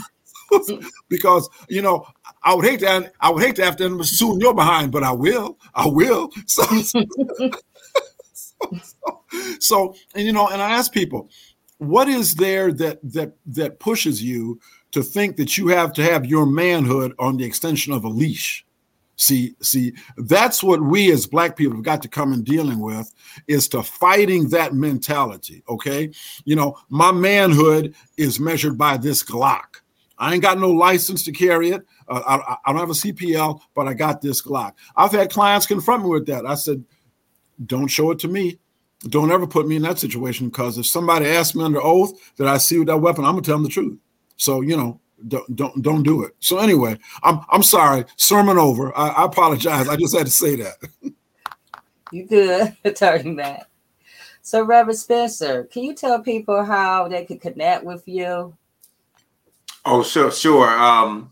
because 1.09 1.49
you 1.69 1.83
know 1.83 2.07
I 2.43 2.55
would 2.55 2.65
hate 2.65 2.81
to 2.81 3.11
I 3.21 3.31
would 3.31 3.43
hate 3.43 3.57
to 3.57 3.65
have 3.65 3.77
to 3.77 4.03
sue 4.05 4.39
your 4.41 4.55
behind, 4.55 4.93
but 4.93 5.03
I 5.03 5.13
will. 5.13 5.59
I 5.75 5.87
will. 5.89 6.31
So, 6.47 6.63
so, 6.83 7.05
so, 8.83 9.25
so, 9.59 9.95
and 10.15 10.25
you 10.27 10.33
know, 10.33 10.49
and 10.49 10.63
I 10.63 10.71
ask 10.71 10.93
people, 10.93 11.29
what 11.79 12.09
is 12.09 12.35
there 12.37 12.73
that 12.73 13.01
that 13.13 13.35
that 13.47 13.81
pushes 13.81 14.23
you 14.23 14.61
to 14.93 15.03
think 15.03 15.37
that 15.37 15.59
you 15.59 15.69
have 15.69 15.93
to 15.95 16.03
have 16.03 16.27
your 16.27 16.47
manhood 16.47 17.15
on 17.19 17.37
the 17.37 17.45
extension 17.45 17.93
of 17.93 18.05
a 18.05 18.09
leash? 18.09 18.65
See, 19.17 19.57
see, 19.63 19.95
that's 20.19 20.63
what 20.63 20.83
we 20.83 21.11
as 21.11 21.27
black 21.27 21.57
people 21.57 21.77
have 21.77 21.85
got 21.85 22.03
to 22.03 22.09
come 22.09 22.35
in 22.35 22.45
dealing 22.45 22.81
with 22.81 23.13
is 23.49 23.67
to 23.69 23.83
fighting 23.83 24.51
that 24.51 24.75
mentality. 24.75 25.63
Okay. 25.69 26.11
You 26.45 26.57
know, 26.57 26.77
my 26.91 27.13
manhood 27.13 27.95
is 28.19 28.39
measured 28.39 28.77
by 28.77 28.99
this 28.99 29.23
Glock. 29.25 29.81
I 30.19 30.33
ain't 30.33 30.43
got 30.43 30.59
no 30.59 30.71
license 30.71 31.23
to 31.25 31.33
carry 31.33 31.71
it. 31.71 31.83
Uh, 32.09 32.23
I, 32.27 32.57
I, 32.65 32.73
don't 32.73 32.81
have 32.81 32.91
a 32.91 32.95
CPL, 32.95 33.61
but 33.75 33.87
I 33.87 33.95
got 33.95 34.23
this 34.23 34.41
Glock. 34.41 34.73
I've 34.97 35.13
had 35.13 35.31
clients 35.31 35.67
confront 35.67 36.05
me 36.05 36.11
with 36.11 36.27
that. 36.27 36.47
I 36.47 36.55
said, 36.55 36.85
don't 37.67 37.89
show 37.89 38.11
it 38.11 38.19
to 38.21 38.29
me. 38.29 38.59
Don't 39.09 39.31
ever 39.31 39.47
put 39.47 39.69
me 39.69 39.77
in 39.77 39.83
that 39.83 39.99
situation 39.99 40.49
because 40.49 40.79
if 40.79 40.87
somebody 40.87 41.27
asks 41.27 41.55
me 41.55 41.65
under 41.65 41.83
oath 41.83 42.13
that 42.37 42.49
I 42.49 42.57
see 42.57 42.79
with 42.79 42.89
that 42.89 42.99
weapon, 42.99 43.25
I'm 43.25 43.33
gonna 43.33 43.43
tell 43.43 43.57
them 43.57 43.65
the 43.65 43.69
truth. 43.69 43.99
So 44.37 44.63
you 44.63 44.77
know, 44.77 45.01
don't 45.29 45.55
don't 45.55 45.83
don't 45.83 46.03
do 46.03 46.23
it. 46.25 46.35
So 46.39 46.59
anyway, 46.59 46.99
I'm 47.23 47.41
I'm 47.51 47.63
sorry. 47.63 48.05
Sermon 48.17 48.59
over. 48.59 48.97
I, 48.97 49.09
I 49.09 49.25
apologize. 49.27 49.89
I 49.89 49.97
just 49.97 50.17
had 50.17 50.27
to 50.27 50.33
say 50.33 50.57
that. 50.57 50.77
you 52.13 52.27
good, 52.27 52.77
Attorney 52.85 53.33
Mack. 53.33 53.69
So 54.41 54.63
Reverend 54.65 54.99
Spencer, 54.99 55.65
can 55.65 55.83
you 55.83 55.95
tell 55.95 56.23
people 56.23 56.65
how 56.65 57.09
they 57.09 57.25
could 57.25 57.41
connect 57.41 57.85
with 57.85 58.07
you 58.07 58.57
Oh, 59.89 60.03
sure, 60.03 60.33
sure. 60.33 60.69
Um, 60.69 61.31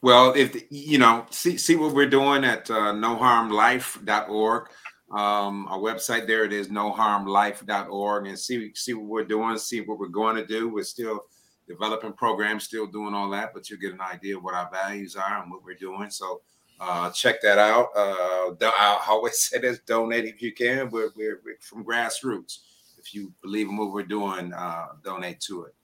well, 0.00 0.32
if 0.34 0.60
you 0.70 0.98
know, 0.98 1.24
see 1.30 1.56
see 1.56 1.76
what 1.76 1.94
we're 1.94 2.10
doing 2.10 2.42
at 2.44 2.68
uh, 2.68 2.92
noharmlife.org. 2.92 4.68
Um, 5.12 5.68
our 5.68 5.78
website 5.78 6.26
there 6.26 6.44
it 6.44 6.52
is 6.52 6.66
noharmlife.org 6.66 8.26
and 8.26 8.36
see 8.36 8.74
see 8.74 8.94
what 8.94 9.06
we're 9.06 9.24
doing, 9.24 9.56
see 9.56 9.82
what 9.82 10.00
we're 10.00 10.08
going 10.08 10.34
to 10.34 10.44
do. 10.44 10.68
We're 10.68 10.82
still 10.82 11.20
developing 11.68 12.12
programs, 12.14 12.64
still 12.64 12.88
doing 12.88 13.14
all 13.14 13.30
that, 13.30 13.54
but 13.54 13.70
you'll 13.70 13.78
get 13.78 13.92
an 13.92 14.00
idea 14.00 14.36
of 14.36 14.42
what 14.42 14.54
our 14.54 14.68
values 14.72 15.14
are 15.14 15.40
and 15.40 15.48
what 15.48 15.62
we're 15.62 15.74
doing. 15.74 16.10
So 16.10 16.40
uh, 16.80 17.08
check 17.10 17.40
that 17.42 17.60
out. 17.60 17.90
Uh, 17.94 18.54
I 18.60 19.04
always 19.06 19.38
say 19.48 19.60
this: 19.60 19.78
donate 19.86 20.24
if 20.24 20.42
you 20.42 20.52
can. 20.52 20.90
We're, 20.90 21.10
we're, 21.14 21.40
we're 21.44 21.58
from 21.60 21.84
grassroots. 21.84 22.58
If 22.98 23.14
you 23.14 23.32
believe 23.42 23.68
in 23.68 23.76
what 23.76 23.92
we're 23.92 24.02
doing, 24.02 24.52
uh, 24.52 24.86
donate 25.04 25.38
to 25.42 25.66
it. 25.66 25.74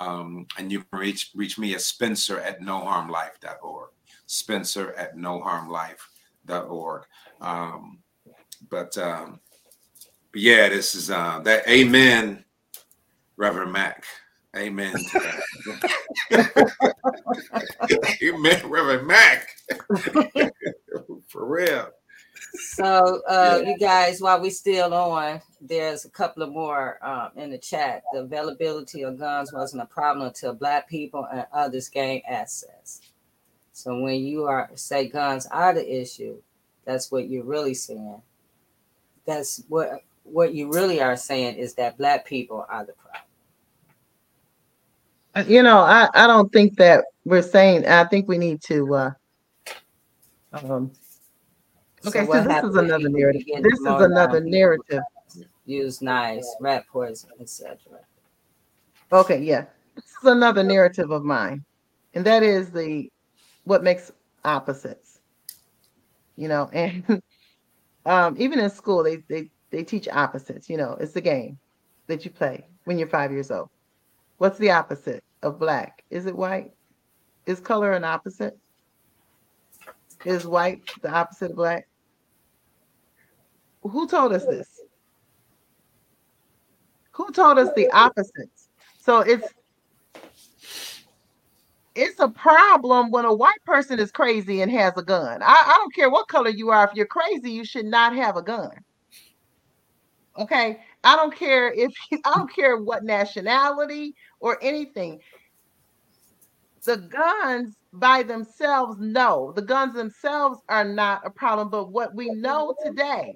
Um, 0.00 0.46
and 0.56 0.70
you 0.70 0.80
can 0.80 0.98
reach 0.98 1.30
reach 1.34 1.58
me 1.58 1.74
at 1.74 1.80
Spencer 1.80 2.40
at 2.40 2.60
noharmlife.org. 2.60 3.90
Spencer 4.26 4.92
at 4.92 5.16
noharmlife.org. 5.16 7.02
Um, 7.40 7.98
but 8.70 8.96
um, 8.98 9.40
but 10.32 10.40
yeah, 10.40 10.68
this 10.68 10.94
is 10.94 11.10
uh, 11.10 11.40
that. 11.40 11.68
Amen, 11.68 12.44
Reverend 13.36 13.72
Mack. 13.72 14.04
Amen. 14.56 14.94
Amen, 18.22 18.60
Reverend 18.64 19.06
Mack. 19.06 19.48
For 21.28 21.46
real 21.46 21.90
so 22.54 23.22
uh, 23.28 23.60
yeah. 23.62 23.70
you 23.70 23.78
guys 23.78 24.20
while 24.20 24.40
we 24.40 24.50
still 24.50 24.94
on 24.94 25.40
there's 25.60 26.04
a 26.04 26.10
couple 26.10 26.42
of 26.42 26.50
more 26.50 26.98
um, 27.04 27.30
in 27.36 27.50
the 27.50 27.58
chat. 27.58 28.02
The 28.12 28.20
availability 28.20 29.02
of 29.02 29.18
guns 29.18 29.52
wasn't 29.52 29.82
a 29.82 29.86
problem 29.86 30.26
until 30.28 30.54
black 30.54 30.88
people 30.88 31.26
and 31.32 31.46
others 31.52 31.88
gained 31.88 32.22
access. 32.28 33.00
So 33.72 34.00
when 34.00 34.20
you 34.20 34.44
are 34.44 34.70
say 34.74 35.08
guns 35.08 35.46
are 35.46 35.74
the 35.74 36.00
issue 36.00 36.40
that's 36.88 37.12
what 37.12 37.28
you're 37.28 37.44
really 37.44 37.74
saying. 37.74 38.22
That's 39.26 39.62
what 39.68 40.02
what 40.22 40.54
you 40.54 40.72
really 40.72 41.02
are 41.02 41.18
saying 41.18 41.56
is 41.56 41.74
that 41.74 41.98
black 41.98 42.24
people 42.24 42.64
are 42.66 42.86
the 42.86 42.94
problem. 42.94 43.24
Uh, 45.34 45.44
you 45.46 45.62
know 45.62 45.80
i 45.80 46.08
i 46.14 46.26
don't 46.26 46.50
think 46.50 46.76
that 46.78 47.04
we're 47.26 47.42
saying 47.42 47.86
i 47.86 48.04
think 48.04 48.26
we 48.26 48.38
need 48.38 48.62
to 48.62 48.94
uh 48.94 49.10
um 50.52 50.90
Okay, 52.06 52.26
so, 52.26 52.32
so 52.32 52.42
this 52.42 52.64
is 52.64 52.76
another 52.76 53.08
narrative. 53.08 53.42
This 53.62 53.78
is 53.80 53.86
another 53.86 54.40
narrative. 54.40 55.02
Use 55.66 56.00
knives, 56.00 56.48
rat 56.60 56.84
poison, 56.90 57.30
etc. 57.40 57.76
Okay, 59.12 59.42
yeah. 59.42 59.66
This 59.94 60.04
is 60.04 60.24
another 60.24 60.62
narrative 60.62 61.10
of 61.10 61.24
mine. 61.24 61.64
And 62.14 62.24
that 62.24 62.42
is 62.42 62.70
the 62.70 63.10
what 63.64 63.82
makes 63.82 64.12
opposites. 64.44 65.20
You 66.36 66.48
know, 66.48 66.70
and 66.72 67.22
um, 68.06 68.36
even 68.38 68.58
in 68.58 68.70
school 68.70 69.02
they, 69.02 69.16
they 69.28 69.50
they 69.70 69.82
teach 69.82 70.08
opposites, 70.08 70.70
you 70.70 70.76
know, 70.76 70.96
it's 71.00 71.16
a 71.16 71.20
game 71.20 71.58
that 72.06 72.24
you 72.24 72.30
play 72.30 72.66
when 72.84 72.98
you're 72.98 73.08
five 73.08 73.32
years 73.32 73.50
old. 73.50 73.68
What's 74.38 74.58
the 74.58 74.70
opposite 74.70 75.22
of 75.42 75.58
black? 75.58 76.04
Is 76.10 76.26
it 76.26 76.36
white? 76.36 76.72
Is 77.46 77.60
color 77.60 77.92
an 77.92 78.04
opposite? 78.04 78.56
Is 80.24 80.46
white 80.46 80.82
the 81.02 81.10
opposite 81.10 81.50
of 81.50 81.56
black? 81.56 81.88
Who 83.82 84.08
told 84.08 84.32
us 84.32 84.44
this? 84.44 84.80
Who 87.12 87.30
told 87.32 87.58
us 87.58 87.70
the 87.74 87.90
opposites? 87.90 88.68
So 88.98 89.20
it's 89.20 89.48
it's 91.94 92.20
a 92.20 92.28
problem 92.28 93.10
when 93.10 93.24
a 93.24 93.34
white 93.34 93.62
person 93.64 93.98
is 93.98 94.12
crazy 94.12 94.62
and 94.62 94.70
has 94.70 94.92
a 94.96 95.02
gun. 95.02 95.42
I, 95.42 95.46
I 95.46 95.74
don't 95.78 95.92
care 95.92 96.10
what 96.10 96.28
color 96.28 96.50
you 96.50 96.70
are. 96.70 96.84
If 96.84 96.94
you're 96.94 97.06
crazy, 97.06 97.50
you 97.50 97.64
should 97.64 97.86
not 97.86 98.14
have 98.14 98.36
a 98.36 98.42
gun. 98.42 98.70
Okay. 100.38 100.80
I 101.02 101.16
don't 101.16 101.34
care 101.34 101.72
if 101.72 101.92
I 102.24 102.34
don't 102.36 102.54
care 102.54 102.76
what 102.76 103.02
nationality 103.02 104.14
or 104.38 104.58
anything. 104.62 105.20
The 106.84 106.98
guns 106.98 107.74
by 107.92 108.22
themselves, 108.22 108.96
no, 108.98 109.52
the 109.56 109.62
guns 109.62 109.94
themselves 109.94 110.60
are 110.68 110.84
not 110.84 111.26
a 111.26 111.30
problem. 111.30 111.70
But 111.70 111.90
what 111.90 112.14
we 112.14 112.30
know 112.30 112.74
today 112.84 113.34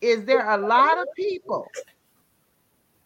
is 0.00 0.24
there 0.24 0.42
are 0.42 0.60
a 0.60 0.66
lot 0.66 0.98
of 0.98 1.06
people, 1.16 1.66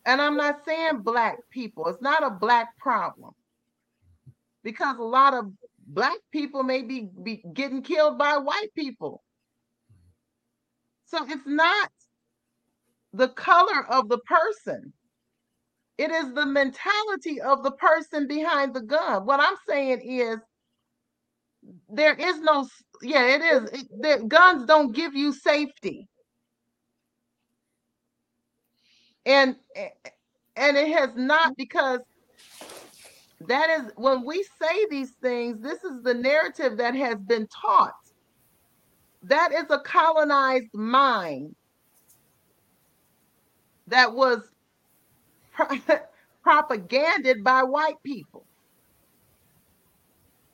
and 0.05 0.21
I'm 0.21 0.37
not 0.37 0.65
saying 0.65 0.99
black 0.99 1.39
people, 1.51 1.89
it's 1.89 2.03
not 2.03 2.23
a 2.23 2.31
black 2.31 2.77
problem 2.79 3.35
because 4.63 4.99
a 4.99 5.03
lot 5.03 5.35
of 5.35 5.53
black 5.87 6.19
people 6.31 6.63
may 6.63 6.83
be, 6.83 7.09
be 7.23 7.43
getting 7.55 7.83
killed 7.83 8.19
by 8.19 8.37
white 8.37 8.75
people. 8.75 9.23
So 11.07 11.25
it's 11.29 11.47
not 11.47 11.91
the 13.13 13.29
color 13.29 13.87
of 13.91 14.09
the 14.09 14.19
person. 14.19 14.93
It 15.99 16.11
is 16.11 16.33
the 16.35 16.47
mentality 16.47 17.41
of 17.41 17.63
the 17.63 17.73
person 17.73 18.27
behind 18.27 18.75
the 18.75 18.81
gun. 18.81 19.27
What 19.27 19.41
I'm 19.41 19.57
saying 19.69 20.01
is 20.03 20.39
there 21.89 22.15
is 22.15 22.41
no 22.41 22.67
yeah, 23.03 23.27
it 23.27 23.43
is. 23.43 23.81
It, 23.81 23.89
the 24.01 24.25
guns 24.27 24.67
don't 24.67 24.95
give 24.95 25.15
you 25.15 25.33
safety 25.33 26.09
and 29.27 29.57
and 30.57 30.77
it 30.77 30.89
has 30.89 31.11
not 31.17 31.53
mm-hmm. 31.53 31.53
because 31.57 32.01
that 33.41 33.71
is 33.71 33.93
when 33.97 34.25
we 34.25 34.45
say 34.61 34.87
these 34.91 35.13
things 35.23 35.61
this 35.61 35.83
is 35.85 36.03
the 36.03 36.15
narrative 36.15 36.77
that 36.77 36.95
has 36.95 37.17
been 37.27 37.47
taught 37.49 37.95
that 39.23 39.53
is 39.53 39.65
a 39.71 39.79
colonized 39.81 40.73
mind 40.75 41.55
that 43.87 44.13
was 44.13 44.52
propaganded 46.43 47.45
by 47.45 47.63
white 47.63 47.97
people 48.05 48.47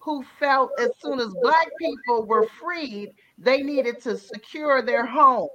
who 0.01 0.25
felt 0.39 0.71
as 0.79 0.91
soon 1.03 1.21
as 1.21 1.35
black 1.43 1.69
people 1.79 2.27
were 2.27 2.47
freed 2.61 3.11
they 3.39 3.63
needed 3.63 4.01
to 4.03 4.17
secure 4.17 4.83
their 4.83 5.07
home 5.07 5.49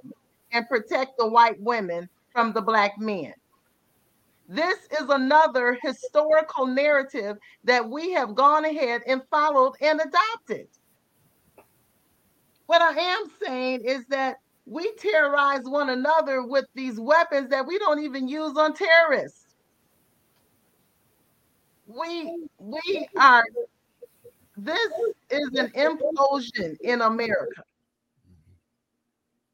and 0.52 0.68
protect 0.68 1.12
the 1.18 1.28
white 1.28 1.60
women 1.60 2.08
from 2.32 2.52
the 2.52 2.62
black 2.62 2.92
men. 2.98 3.32
This 4.48 4.78
is 5.00 5.08
another 5.08 5.78
historical 5.82 6.66
narrative 6.66 7.36
that 7.64 7.88
we 7.88 8.12
have 8.12 8.34
gone 8.34 8.64
ahead 8.64 9.02
and 9.06 9.22
followed 9.30 9.74
and 9.80 10.00
adopted. 10.00 10.66
What 12.66 12.82
I 12.82 12.92
am 12.92 13.24
saying 13.42 13.82
is 13.84 14.06
that 14.08 14.36
we 14.66 14.92
terrorize 14.94 15.64
one 15.64 15.90
another 15.90 16.42
with 16.42 16.66
these 16.74 16.98
weapons 16.98 17.50
that 17.50 17.66
we 17.66 17.78
don't 17.78 18.02
even 18.02 18.28
use 18.28 18.56
on 18.56 18.74
terrorists. 18.74 19.54
We 21.86 22.46
we 22.58 23.08
are 23.18 23.44
this 24.56 24.90
is 25.30 25.48
an 25.58 25.68
implosion 25.70 26.76
in 26.82 27.02
America. 27.02 27.62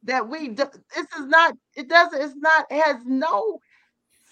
That 0.04 0.28
we 0.28 0.48
do, 0.48 0.64
this 0.94 1.06
is 1.18 1.26
not 1.26 1.54
it 1.76 1.88
doesn't 1.88 2.22
it's 2.22 2.36
not 2.36 2.70
has 2.72 2.96
no 3.04 3.58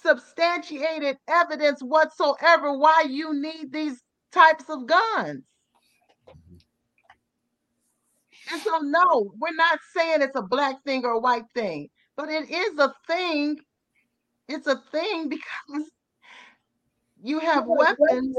substantiated 0.02 1.18
evidence 1.28 1.82
whatsoever 1.82 2.76
why 2.78 3.04
you 3.08 3.34
need 3.34 3.72
these 3.72 4.02
types 4.32 4.64
of 4.70 4.86
guns. 4.86 5.47
And 8.50 8.62
so, 8.62 8.78
no, 8.78 9.32
we're 9.38 9.54
not 9.54 9.78
saying 9.94 10.22
it's 10.22 10.36
a 10.36 10.42
black 10.42 10.82
thing 10.84 11.04
or 11.04 11.12
a 11.12 11.18
white 11.18 11.44
thing, 11.54 11.88
but 12.16 12.28
it 12.28 12.50
is 12.50 12.78
a 12.78 12.92
thing. 13.06 13.58
It's 14.48 14.66
a 14.66 14.82
thing 14.90 15.28
because 15.30 15.90
you 17.22 17.40
have 17.40 17.64
weapons 17.66 18.36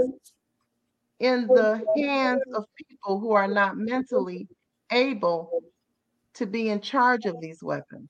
in 1.19 1.47
the 1.47 1.83
hands 1.97 2.41
of 2.55 2.65
people 2.75 3.19
who 3.19 3.31
are 3.31 3.47
not 3.47 3.77
mentally 3.77 4.47
able 4.91 5.61
to 6.33 6.45
be 6.45 6.69
in 6.69 6.79
charge 6.79 7.25
of 7.25 7.35
these 7.41 7.61
weapons. 7.61 8.09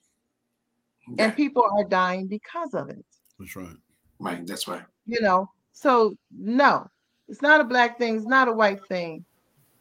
And 1.17 1.35
people 1.35 1.65
are 1.77 1.84
dying 1.85 2.27
because 2.27 2.76
of 2.76 2.89
it. 2.89 3.03
That's 3.39 3.55
right. 3.55 3.76
Right. 4.19 4.45
That's 4.45 4.67
right. 4.67 4.84
You 5.05 5.21
know, 5.21 5.49
so 5.71 6.13
no, 6.31 6.88
it's 7.27 7.41
not 7.41 7.61
a 7.61 7.63
black 7.63 7.97
thing, 7.97 8.15
it's 8.17 8.27
not 8.27 8.47
a 8.47 8.53
white 8.53 8.85
thing. 8.88 9.26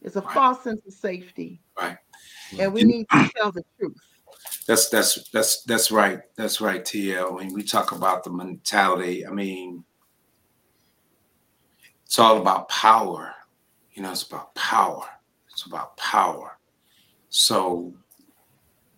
It's 0.01 0.17
a 0.17 0.23
Right. 0.23 0.33
false 0.33 0.63
sense 0.63 0.81
of 0.87 0.93
safety. 0.95 1.61
Right. 1.79 1.99
And 2.59 2.73
we 2.73 2.85
need 2.85 3.09
to 3.11 3.31
tell 3.37 3.53
the 3.53 3.65
truth. 3.79 3.97
That's 4.67 4.89
that's 4.89 5.29
that's 5.31 5.63
that's 5.63 5.91
right. 5.91 6.21
That's 6.37 6.61
right, 6.61 6.85
TL. 6.85 7.35
When 7.35 7.53
we 7.55 7.63
talk 7.63 7.93
about 7.93 8.23
the 8.23 8.31
mentality, 8.31 9.27
I 9.27 9.31
mean, 9.31 9.85
it's 12.05 12.19
all 12.19 12.39
about 12.39 12.69
power. 12.69 13.35
You 13.95 14.03
know, 14.03 14.13
it's 14.13 14.23
about 14.23 14.55
power. 14.55 15.05
It's 15.51 15.65
about 15.67 15.97
power. 15.97 16.59
So 17.31 17.93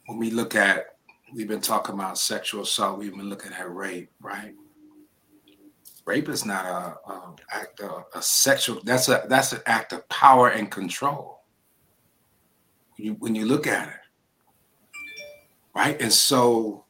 when 0.07 0.19
we 0.19 0.31
look 0.31 0.55
at, 0.55 0.97
we've 1.35 1.49
been 1.49 1.61
talking 1.61 1.95
about 1.95 2.19
sexual 2.19 2.63
assault. 2.63 2.99
We've 2.99 3.15
been 3.15 3.31
looking 3.31 3.53
at 3.53 3.73
rape, 3.73 4.11
right? 4.21 4.55
Rape 6.05 6.29
is 6.29 6.45
not 6.45 6.65
a, 6.65 7.11
a 7.11 7.35
act 7.53 7.81
of 7.81 8.05
a 8.15 8.23
sexual. 8.23 8.81
That's 8.85 9.09
a 9.09 9.25
that's 9.29 9.53
an 9.53 9.61
act 9.67 9.93
of 9.93 10.09
power 10.09 10.49
and 10.49 10.71
control. 10.71 11.40
When 13.01 13.07
you 13.07 13.17
when 13.19 13.35
you 13.35 13.47
look 13.47 13.67
at 13.67 13.89
it 13.89 13.95
right? 15.75 16.01
And 16.01 16.13
so 16.13 16.85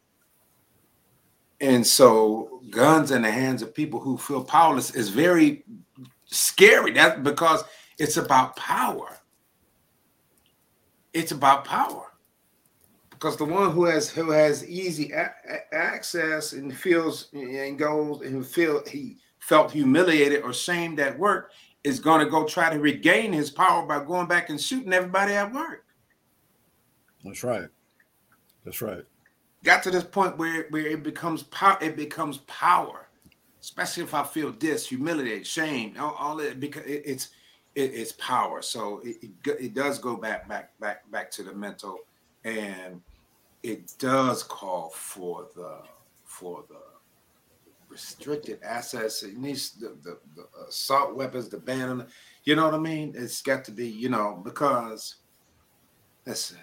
and 1.61 1.87
so 1.87 2.63
guns 2.71 3.11
in 3.11 3.23
the 3.23 3.31
hands 3.31 3.63
of 3.63 3.75
people 3.75 4.01
who 4.01 4.17
feel 4.17 4.43
powerless 4.43 4.95
is 4.95 5.11
very 5.11 5.65
scary. 6.25 6.93
That 6.93 7.23
because 7.23 7.63
it's 7.99 8.17
about 8.17 8.57
power. 8.57 9.19
It's 11.13 11.33
about 11.33 11.65
power. 11.65 12.07
Because 13.11 13.37
the 13.37 13.45
one 13.45 13.71
who 13.71 13.85
has 13.85 14.09
who 14.09 14.31
has 14.31 14.67
easy 14.69 15.13
a- 15.13 15.75
access 15.75 16.55
and 16.55 16.77
feels 16.77 17.29
and 17.33 17.79
goes 17.79 18.23
and 18.23 18.45
feel 18.45 18.83
he 18.87 19.19
felt 19.39 19.71
humiliated 19.71 20.43
or 20.43 20.53
shamed 20.53 20.99
at 20.99 21.19
work 21.19 21.53
is 21.85 22.01
going 22.01 22.25
to 22.25 22.31
go 22.31 22.45
try 22.45 22.71
to 22.71 22.79
regain 22.79 23.33
his 23.33 23.51
power 23.51 23.87
by 23.87 24.03
going 24.03 24.27
back 24.27 24.51
and 24.51 24.61
shooting 24.61 24.93
everybody 24.93 25.35
at 25.35 25.53
work 25.53 25.85
That's 27.25 27.45
right. 27.45 27.69
That's 28.65 28.83
right. 28.83 29.05
got 29.65 29.83
to 29.83 29.91
this 29.91 30.05
point 30.05 30.39
where 30.39 30.67
where 30.71 30.87
it 30.87 31.03
becomes 31.03 31.43
power 31.45 31.79
it 31.81 31.97
becomes 31.97 32.39
power 32.39 33.09
especially 33.61 34.03
if 34.03 34.15
i 34.15 34.23
feel 34.23 34.53
this 34.53 34.89
humiliated 34.89 35.47
shame 35.47 35.95
all, 35.99 36.15
all 36.19 36.37
that 36.37 36.61
because 36.61 36.85
it, 36.85 37.03
it's 37.05 37.29
it, 37.75 37.93
it's 37.95 38.13
power 38.13 38.63
so 38.63 39.01
it, 39.05 39.17
it, 39.23 39.57
it 39.61 39.75
does 39.75 39.99
go 39.99 40.17
back 40.17 40.49
back 40.49 40.79
back 40.81 41.09
back 41.11 41.31
to 41.31 41.43
the 41.43 41.53
mental 41.55 41.99
and 42.45 43.01
it 43.63 43.93
does 43.99 44.43
call 44.43 44.91
for 44.91 45.49
the 45.55 45.79
for 46.25 46.65
the 46.69 46.81
restricted 47.89 48.61
assets. 48.63 49.23
it 49.23 49.37
needs 49.37 49.73
the 49.73 49.89
the, 50.03 50.19
the 50.37 50.47
assault 50.69 51.15
weapons 51.15 51.49
the 51.49 51.59
ban 51.59 52.07
you 52.45 52.57
know 52.57 52.65
what 52.65 52.75
i 52.75 52.79
mean 52.79 53.13
it's 53.17 53.43
got 53.43 53.65
to 53.65 53.73
be 53.73 53.87
you 53.87 54.09
know 54.09 54.41
because 54.45 55.17
listen 56.27 56.59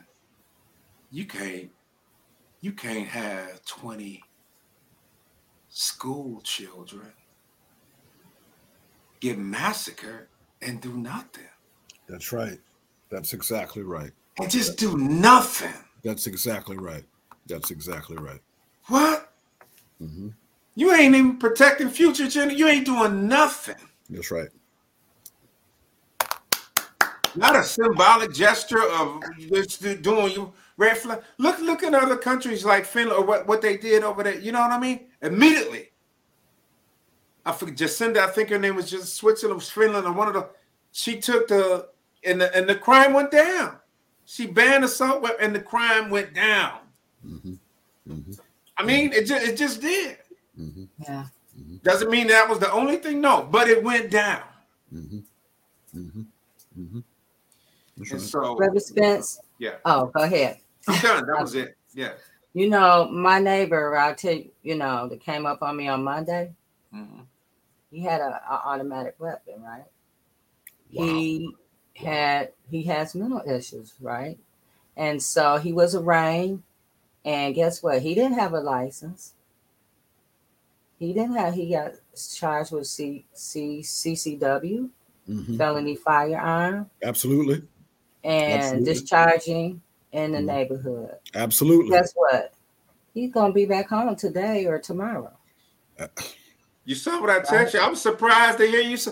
you 1.11 1.25
can't 1.25 1.69
you 2.61 2.71
can't 2.71 3.07
have 3.07 3.63
20 3.65 4.21
school 5.69 6.41
children 6.41 7.13
get 9.19 9.37
massacred 9.37 10.27
and 10.61 10.81
do 10.81 10.93
nothing 10.93 11.43
That's 12.07 12.31
right. 12.31 12.59
That's 13.11 13.33
exactly 13.33 13.83
right. 13.83 14.11
and 14.39 14.49
just 14.51 14.77
do 14.77 14.97
nothing 14.97 15.73
That's 16.03 16.27
exactly 16.27 16.77
right. 16.77 17.03
That's 17.47 17.71
exactly 17.71 18.17
right. 18.17 18.41
what 18.87 19.31
hmm 19.99 20.29
you 20.75 20.93
ain't 20.93 21.15
even 21.15 21.37
protecting 21.37 21.89
future 21.89 22.29
children 22.29 22.57
you 22.57 22.67
ain't 22.67 22.85
doing 22.85 23.27
nothing 23.27 23.75
That's 24.09 24.31
right. 24.31 24.49
not 27.35 27.55
a 27.55 27.63
symbolic 27.63 28.33
gesture 28.33 28.83
of 28.83 29.23
just 29.51 29.81
doing 30.01 30.31
you 30.33 30.53
red 30.77 30.97
flag. 30.97 31.21
Look 31.37 31.59
look 31.59 31.83
at 31.83 31.93
other 31.93 32.17
countries 32.17 32.63
like 32.63 32.85
finland 32.85 33.19
or 33.19 33.25
what, 33.25 33.47
what 33.47 33.61
they 33.61 33.77
did 33.77 34.03
over 34.03 34.23
there. 34.23 34.39
You 34.39 34.51
know 34.51 34.61
what 34.61 34.71
i 34.71 34.79
mean? 34.79 35.07
Immediately. 35.21 35.89
I 37.45 37.51
forget 37.51 37.75
jacinda 37.77 38.17
i 38.17 38.27
think 38.27 38.49
her 38.49 38.59
name 38.59 38.75
was 38.75 38.89
just 38.89 39.15
switzerland 39.15 39.63
finland 39.63 40.05
or 40.05 40.11
one 40.13 40.27
of 40.27 40.33
the 40.33 40.49
she 40.91 41.19
took 41.19 41.47
the 41.47 41.89
and 42.25 42.41
the 42.41 42.55
and 42.55 42.67
the 42.67 42.75
crime 42.75 43.13
went 43.13 43.31
down. 43.31 43.77
She 44.25 44.45
banned 44.47 44.83
assault 44.83 45.21
weapon 45.21 45.37
and 45.45 45.55
the 45.55 45.61
crime 45.61 46.09
went 46.09 46.33
down. 46.33 46.79
Hmm 47.21 47.53
hmm 48.07 48.31
i 48.77 48.83
mean 48.83 49.11
it 49.13 49.25
just 49.25 49.47
it 49.47 49.55
just 49.57 49.81
did. 49.81 50.17
Hmm 50.55 50.85
Yeah. 51.07 51.25
doesn't 51.83 52.09
mean 52.11 52.27
that 52.27 52.47
was 52.49 52.59
the 52.59 52.71
only 52.71 52.97
thing 52.97 53.21
no 53.21 53.43
but 53.49 53.69
it 53.69 53.83
went 53.83 54.11
down. 54.11 54.43
Hmm 54.89 55.19
hmm 55.93 56.21
hmm 56.75 56.99
That's 57.97 58.11
and 58.11 58.21
right. 58.21 58.29
so 58.29 58.55
Brother 58.55 58.79
Spence. 58.79 59.39
yeah. 59.57 59.75
Oh, 59.85 60.07
go 60.07 60.23
ahead. 60.23 60.59
I'm 60.87 61.01
done 61.01 61.25
that 61.27 61.39
was 61.41 61.55
it 61.55 61.75
yeah 61.93 62.13
You 62.53 62.69
know, 62.69 63.07
my 63.11 63.39
neighbor, 63.39 63.95
I'll 63.95 64.15
tell 64.15 64.33
you, 64.33 64.49
you 64.63 64.73
know, 64.75 65.07
that 65.09 65.21
came 65.21 65.45
up 65.45 65.61
on 65.61 65.75
me 65.77 65.87
on 65.89 66.03
Monday, 66.03 66.53
Mhm. 66.91 67.27
he 67.91 67.99
had 68.01 68.19
a, 68.21 68.41
a 68.49 68.53
automatic 68.65 69.15
weapon, 69.19 69.61
right? 69.61 69.85
Wow. 70.93 71.05
He 71.05 71.55
had 71.93 72.53
he 72.71 72.81
has 72.83 73.13
mental 73.13 73.43
issues, 73.45 73.93
right? 74.01 74.39
And 74.95 75.21
so 75.21 75.57
he 75.57 75.71
was 75.73 75.93
arraigned, 75.93 76.63
and 77.25 77.53
guess 77.53 77.83
what? 77.83 78.01
He 78.01 78.15
didn't 78.15 78.39
have 78.39 78.53
a 78.53 78.59
license. 78.59 79.35
He 80.97 81.13
didn't 81.13 81.35
have. 81.35 81.53
He 81.53 81.69
got 81.69 81.93
charged 82.39 82.71
with 82.71 82.87
C, 82.87 83.25
C, 83.33 83.81
CCW, 83.83 84.89
Mhm. 85.29 85.57
felony 85.57 85.95
firearm, 85.95 86.89
Absolutely. 87.03 87.61
and 88.23 88.53
Absolutely. 88.53 88.93
discharging 88.93 89.81
in 90.11 90.31
the 90.31 90.39
Mhm. 90.39 90.45
neighborhood. 90.45 91.15
Absolutely. 91.35 91.91
Guess 91.91 92.13
what? 92.15 92.53
He's 93.13 93.31
gonna 93.31 93.53
be 93.53 93.65
back 93.65 93.89
home 93.89 94.15
today 94.15 94.65
or 94.65 94.79
tomorrow. 94.79 95.31
You 96.85 96.95
saw 96.95 97.19
what 97.19 97.29
I 97.29 97.39
text 97.41 97.73
you. 97.73 97.79
I'm 97.79 97.95
surprised 97.95 98.59
to 98.59 98.67
hear 98.67 98.81
you. 98.81 98.97
Say, 98.97 99.11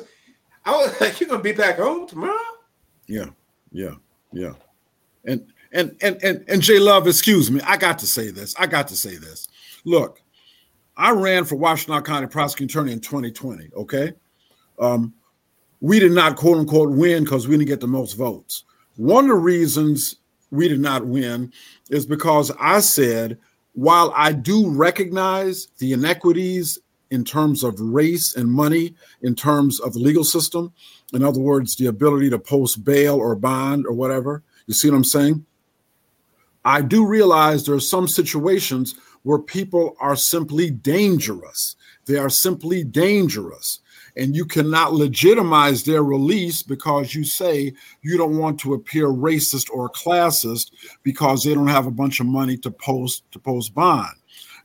I 0.64 0.72
was 0.72 0.92
like, 1.02 1.20
"You're 1.20 1.30
gonna 1.30 1.42
be 1.44 1.52
back 1.52 1.78
home 1.78 2.08
tomorrow." 2.08 2.38
Yeah, 3.08 3.30
yeah, 3.72 3.96
yeah. 4.32 4.54
And 5.26 5.52
and 5.72 5.96
and 6.02 6.18
and 6.24 6.46
and 6.48 6.62
J 6.62 6.80
Love, 6.80 7.08
excuse 7.08 7.52
me, 7.52 7.60
I 7.62 7.78
got 7.78 8.00
to 8.00 8.08
say 8.08 8.30
this. 8.32 8.56
I 8.58 8.68
got 8.68 8.88
to 8.90 8.96
say 8.96 9.16
this. 9.18 9.48
Look, 9.84 10.22
I 10.96 11.12
ran 11.12 11.44
for 11.44 11.56
Washtenaw 11.56 12.06
County 12.06 12.28
prosecuting 12.28 12.70
attorney 12.70 12.94
in 12.94 13.00
2020. 13.02 13.70
Okay, 13.76 14.14
um, 14.80 15.14
we 15.82 16.00
did 16.00 16.12
not 16.12 16.38
quote 16.38 16.58
unquote 16.60 16.92
win 16.92 17.24
because 17.24 17.48
we 17.48 17.58
didn't 17.58 17.68
get 17.68 17.82
the 17.82 17.88
most 17.88 18.14
votes. 18.14 18.64
One 18.96 19.26
of 19.26 19.30
the 19.30 19.36
reasons 19.36 20.18
we 20.56 20.68
did 20.68 20.80
not 20.80 21.06
win 21.06 21.52
is 21.90 22.06
because 22.06 22.52
I 22.60 22.80
said, 22.80 23.38
while 23.74 24.14
I 24.16 24.32
do 24.32 24.70
recognize 24.70 25.68
the 25.80 25.94
inequities 25.94 26.80
in 27.12 27.24
terms 27.24 27.64
of 27.64 27.80
race 27.80 28.36
and 28.36 28.52
money, 28.52 28.96
in 29.22 29.36
terms 29.36 29.80
of 29.80 29.94
the 29.94 30.00
legal 30.00 30.24
system, 30.24 30.74
in 31.14 31.24
other 31.24 31.40
words, 31.40 31.76
the 31.76 31.86
ability 31.86 32.30
to 32.32 32.40
post 32.40 32.84
bail 32.84 33.16
or 33.16 33.36
bond 33.36 33.86
or 33.86 33.94
whatever. 33.94 34.44
You 34.66 34.74
see 34.74 34.90
what 34.90 34.98
I'm 34.98 35.04
saying? 35.04 35.46
I 36.64 36.82
do 36.82 37.06
realize 37.06 37.66
there 37.66 37.76
are 37.76 37.80
some 37.80 38.08
situations 38.08 38.96
where 39.22 39.40
people 39.40 39.96
are 40.00 40.16
simply 40.16 40.72
dangerous. 40.72 41.76
They 42.06 42.18
are 42.18 42.30
simply 42.30 42.84
dangerous. 42.84 43.80
And 44.18 44.36
you 44.36 44.46
cannot 44.46 44.94
legitimize 44.94 45.84
their 45.84 46.04
release 46.04 46.64
because 46.64 47.14
you 47.14 47.24
say 47.24 47.74
you 48.02 48.18
don't 48.18 48.38
want 48.38 48.60
to 48.62 48.74
appear 48.74 49.08
racist 49.08 49.70
or 49.72 49.90
classist 49.90 50.72
because 51.04 51.44
they 51.44 51.54
don't 51.54 51.68
have 51.68 51.88
a 51.88 51.92
bunch 51.92 52.20
of 52.20 52.26
money 52.26 52.58
to 52.58 52.72
post 52.72 53.30
to 53.32 53.40
post 53.40 53.74
bond. 53.74 54.16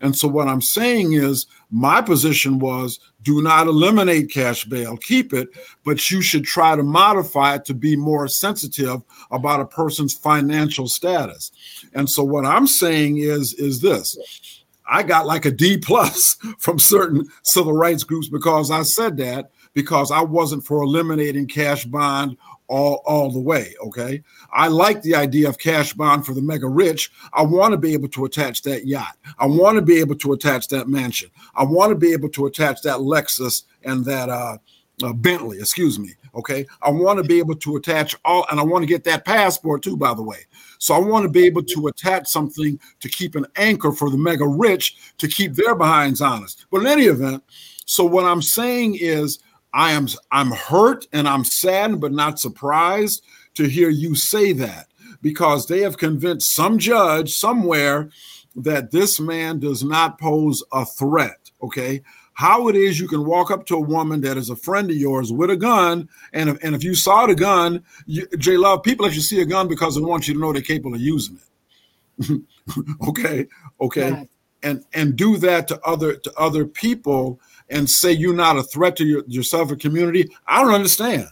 And 0.00 0.16
so 0.16 0.28
what 0.28 0.48
I'm 0.48 0.62
saying 0.62 1.12
is 1.12 1.46
my 1.70 2.00
position 2.00 2.58
was 2.58 2.98
do 3.22 3.42
not 3.42 3.66
eliminate 3.66 4.30
cash 4.30 4.64
bail, 4.64 4.96
keep 4.96 5.32
it, 5.32 5.48
but 5.84 6.10
you 6.10 6.22
should 6.22 6.44
try 6.44 6.74
to 6.74 6.82
modify 6.82 7.56
it 7.56 7.66
to 7.66 7.74
be 7.74 7.96
more 7.96 8.26
sensitive 8.26 9.02
about 9.30 9.60
a 9.60 9.66
person's 9.66 10.14
financial 10.14 10.88
status. 10.88 11.52
And 11.92 12.08
so 12.08 12.24
what 12.24 12.46
I'm 12.46 12.66
saying 12.66 13.18
is 13.18 13.52
is 13.54 13.80
this. 13.80 14.59
I 14.90 15.04
got 15.04 15.26
like 15.26 15.46
a 15.46 15.50
D 15.50 15.78
plus 15.78 16.36
from 16.58 16.78
certain 16.78 17.26
civil 17.44 17.72
rights 17.72 18.04
groups 18.04 18.28
because 18.28 18.70
I 18.70 18.82
said 18.82 19.16
that 19.18 19.50
because 19.72 20.10
I 20.10 20.20
wasn't 20.20 20.66
for 20.66 20.82
eliminating 20.82 21.46
cash 21.46 21.84
bond 21.84 22.36
all, 22.66 23.02
all 23.04 23.30
the 23.30 23.40
way. 23.40 23.74
Okay. 23.84 24.22
I 24.52 24.68
like 24.68 25.02
the 25.02 25.14
idea 25.14 25.48
of 25.48 25.58
cash 25.58 25.92
bond 25.92 26.26
for 26.26 26.34
the 26.34 26.42
mega 26.42 26.68
rich. 26.68 27.10
I 27.32 27.42
want 27.42 27.72
to 27.72 27.78
be 27.78 27.92
able 27.92 28.08
to 28.10 28.24
attach 28.24 28.62
that 28.62 28.86
yacht. 28.86 29.16
I 29.38 29.46
want 29.46 29.76
to 29.76 29.82
be 29.82 29.98
able 29.98 30.16
to 30.16 30.32
attach 30.32 30.68
that 30.68 30.88
mansion. 30.88 31.30
I 31.54 31.64
want 31.64 31.90
to 31.90 31.96
be 31.96 32.12
able 32.12 32.28
to 32.30 32.46
attach 32.46 32.82
that 32.82 32.98
Lexus 32.98 33.64
and 33.84 34.04
that 34.04 34.28
uh, 34.28 34.58
uh, 35.02 35.12
Bentley, 35.12 35.58
excuse 35.58 35.98
me. 35.98 36.12
Okay. 36.34 36.66
I 36.82 36.90
want 36.90 37.18
to 37.18 37.24
be 37.24 37.38
able 37.38 37.56
to 37.56 37.76
attach 37.76 38.14
all, 38.24 38.46
and 38.50 38.60
I 38.60 38.62
want 38.62 38.82
to 38.82 38.86
get 38.86 39.04
that 39.04 39.24
passport 39.24 39.82
too, 39.82 39.96
by 39.96 40.14
the 40.14 40.22
way. 40.22 40.46
So 40.78 40.94
I 40.94 40.98
want 40.98 41.24
to 41.24 41.28
be 41.28 41.44
able 41.44 41.62
to 41.62 41.88
attach 41.88 42.26
something 42.28 42.78
to 43.00 43.08
keep 43.08 43.34
an 43.34 43.46
anchor 43.56 43.92
for 43.92 44.10
the 44.10 44.16
mega 44.16 44.46
rich 44.46 45.14
to 45.18 45.28
keep 45.28 45.54
their 45.54 45.74
behinds 45.74 46.20
honest. 46.20 46.66
But 46.70 46.82
in 46.82 46.86
any 46.86 47.04
event, 47.04 47.42
so 47.84 48.04
what 48.04 48.24
I'm 48.24 48.42
saying 48.42 48.96
is 49.00 49.40
I 49.72 49.92
am 49.92 50.08
I'm 50.32 50.50
hurt 50.52 51.06
and 51.12 51.28
I'm 51.28 51.44
saddened 51.44 52.00
but 52.00 52.12
not 52.12 52.38
surprised 52.38 53.24
to 53.54 53.64
hear 53.64 53.90
you 53.90 54.14
say 54.14 54.52
that 54.54 54.86
because 55.22 55.66
they 55.66 55.80
have 55.80 55.98
convinced 55.98 56.54
some 56.54 56.78
judge 56.78 57.34
somewhere 57.34 58.10
that 58.56 58.90
this 58.90 59.20
man 59.20 59.58
does 59.58 59.84
not 59.84 60.18
pose 60.18 60.62
a 60.72 60.84
threat, 60.84 61.50
okay? 61.62 62.02
How 62.32 62.68
it 62.68 62.76
is 62.76 62.98
you 62.98 63.08
can 63.08 63.24
walk 63.26 63.50
up 63.50 63.66
to 63.66 63.76
a 63.76 63.80
woman 63.80 64.22
that 64.22 64.36
is 64.36 64.50
a 64.50 64.56
friend 64.56 64.90
of 64.90 64.96
yours 64.96 65.32
with 65.32 65.50
a 65.50 65.56
gun, 65.56 66.08
and 66.32 66.48
if, 66.48 66.64
and 66.64 66.74
if 66.74 66.82
you 66.82 66.94
saw 66.94 67.26
the 67.26 67.34
gun, 67.34 67.82
you, 68.06 68.26
J 68.38 68.56
Love, 68.56 68.82
people 68.82 69.10
you 69.10 69.20
see 69.20 69.40
a 69.40 69.44
gun 69.44 69.68
because 69.68 69.94
they 69.94 70.00
want 70.00 70.26
you 70.26 70.34
to 70.34 70.40
know 70.40 70.52
they're 70.52 70.62
capable 70.62 70.94
of 70.94 71.00
using 71.00 71.38
it. 71.38 72.42
okay, 73.08 73.46
okay, 73.80 74.10
right. 74.10 74.28
and 74.62 74.84
and 74.92 75.16
do 75.16 75.36
that 75.38 75.68
to 75.68 75.80
other 75.84 76.16
to 76.16 76.32
other 76.38 76.64
people 76.64 77.40
and 77.68 77.88
say 77.88 78.12
you're 78.12 78.34
not 78.34 78.56
a 78.56 78.62
threat 78.62 78.96
to 78.96 79.04
your, 79.04 79.22
yourself 79.26 79.70
or 79.70 79.76
community, 79.76 80.28
I 80.46 80.62
don't 80.62 80.74
understand. 80.74 81.28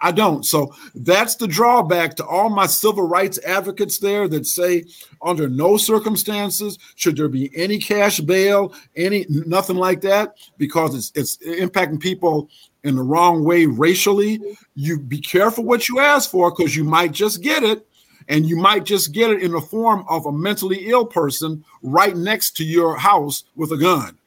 I, 0.00 0.12
don't. 0.12 0.44
So 0.44 0.74
that's 0.94 1.36
the 1.36 1.46
drawback 1.46 2.14
to 2.16 2.26
all 2.26 2.48
my 2.48 2.66
civil 2.66 3.06
rights 3.06 3.38
advocates 3.44 3.98
there 3.98 4.28
that 4.28 4.46
say 4.46 4.84
under 5.22 5.48
no 5.48 5.76
circumstances 5.76 6.78
should 6.96 7.16
there 7.16 7.28
be 7.28 7.50
any 7.56 7.78
cash 7.78 8.20
bail, 8.20 8.72
any 8.96 9.26
nothing 9.28 9.76
like 9.76 10.00
that, 10.02 10.36
because 10.56 10.94
it's 10.94 11.12
it's 11.14 11.36
impacting 11.46 12.00
people 12.00 12.48
in 12.84 12.96
the 12.96 13.02
wrong 13.02 13.44
way 13.44 13.66
racially. 13.66 14.40
You 14.74 14.98
be 14.98 15.20
careful 15.20 15.64
what 15.64 15.88
you 15.88 16.00
ask 16.00 16.30
for 16.30 16.50
because 16.50 16.76
you 16.76 16.84
might 16.84 17.12
just 17.12 17.42
get 17.42 17.62
it 17.62 17.86
and 18.28 18.46
you 18.46 18.56
might 18.56 18.84
just 18.84 19.12
get 19.12 19.30
it 19.30 19.42
in 19.42 19.52
the 19.52 19.60
form 19.60 20.04
of 20.08 20.26
a 20.26 20.32
mentally 20.32 20.88
ill 20.88 21.06
person 21.06 21.64
right 21.82 22.16
next 22.16 22.56
to 22.58 22.64
your 22.64 22.96
house 22.96 23.44
with 23.56 23.72
a 23.72 23.76
gun. 23.76 24.18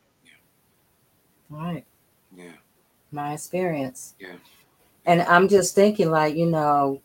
Right. 1.50 1.86
Yeah. 2.36 2.54
My 3.12 3.34
experience. 3.34 4.16
Yeah. 4.20 4.36
And 5.06 5.22
I'm 5.24 5.48
just 5.48 5.76
thinking, 5.76 6.12
like, 6.12 6.36
you 6.36 6.46
know, 6.46 7.02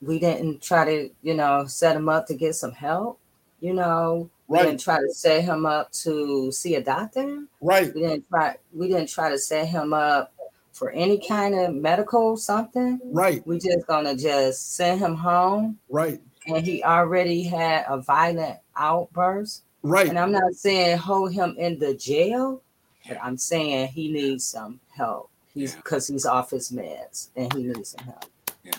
we 0.00 0.18
didn't 0.18 0.62
try 0.62 0.84
to, 0.84 1.10
you 1.22 1.34
know, 1.34 1.66
set 1.66 1.96
him 1.96 2.08
up 2.08 2.26
to 2.26 2.34
get 2.34 2.54
some 2.54 2.72
help. 2.72 3.18
You 3.60 3.74
know, 3.74 4.30
we 4.46 4.58
didn't 4.58 4.80
try 4.80 4.98
to 4.98 5.12
set 5.12 5.44
him 5.44 5.66
up 5.66 5.92
to 5.92 6.52
see 6.52 6.76
a 6.76 6.82
doctor. 6.82 7.44
Right. 7.60 7.92
We 7.94 8.02
didn't 8.02 8.28
try. 8.28 8.56
We 8.72 8.88
didn't 8.88 9.08
try 9.08 9.30
to 9.30 9.38
set 9.38 9.66
him 9.66 9.92
up 9.92 10.32
for 10.72 10.90
any 10.90 11.18
kind 11.18 11.54
of 11.54 11.74
medical 11.74 12.36
something. 12.36 13.00
Right. 13.04 13.44
We 13.46 13.58
just 13.58 13.86
gonna 13.86 14.14
just 14.16 14.76
send 14.76 15.00
him 15.00 15.16
home. 15.16 15.78
Right. 15.88 16.20
And 16.46 16.64
he 16.64 16.82
already 16.84 17.42
had 17.42 17.84
a 17.88 18.00
violent 18.00 18.58
outburst. 18.76 19.64
Right. 19.82 20.08
And 20.08 20.18
I'm 20.18 20.32
not 20.32 20.54
saying 20.54 20.98
hold 20.98 21.32
him 21.32 21.56
in 21.58 21.78
the 21.78 21.94
jail, 21.94 22.62
but 23.06 23.18
I'm 23.22 23.36
saying 23.36 23.88
he 23.88 24.10
needs 24.10 24.46
some 24.46 24.80
help. 24.96 25.30
He's 25.58 25.74
because 25.74 26.08
yeah. 26.08 26.14
he's 26.14 26.26
off 26.26 26.50
his 26.50 26.70
meds 26.70 27.28
and 27.36 27.52
he 27.52 27.64
needs 27.64 27.90
some 27.90 28.06
help. 28.06 28.24
Yeah. 28.64 28.72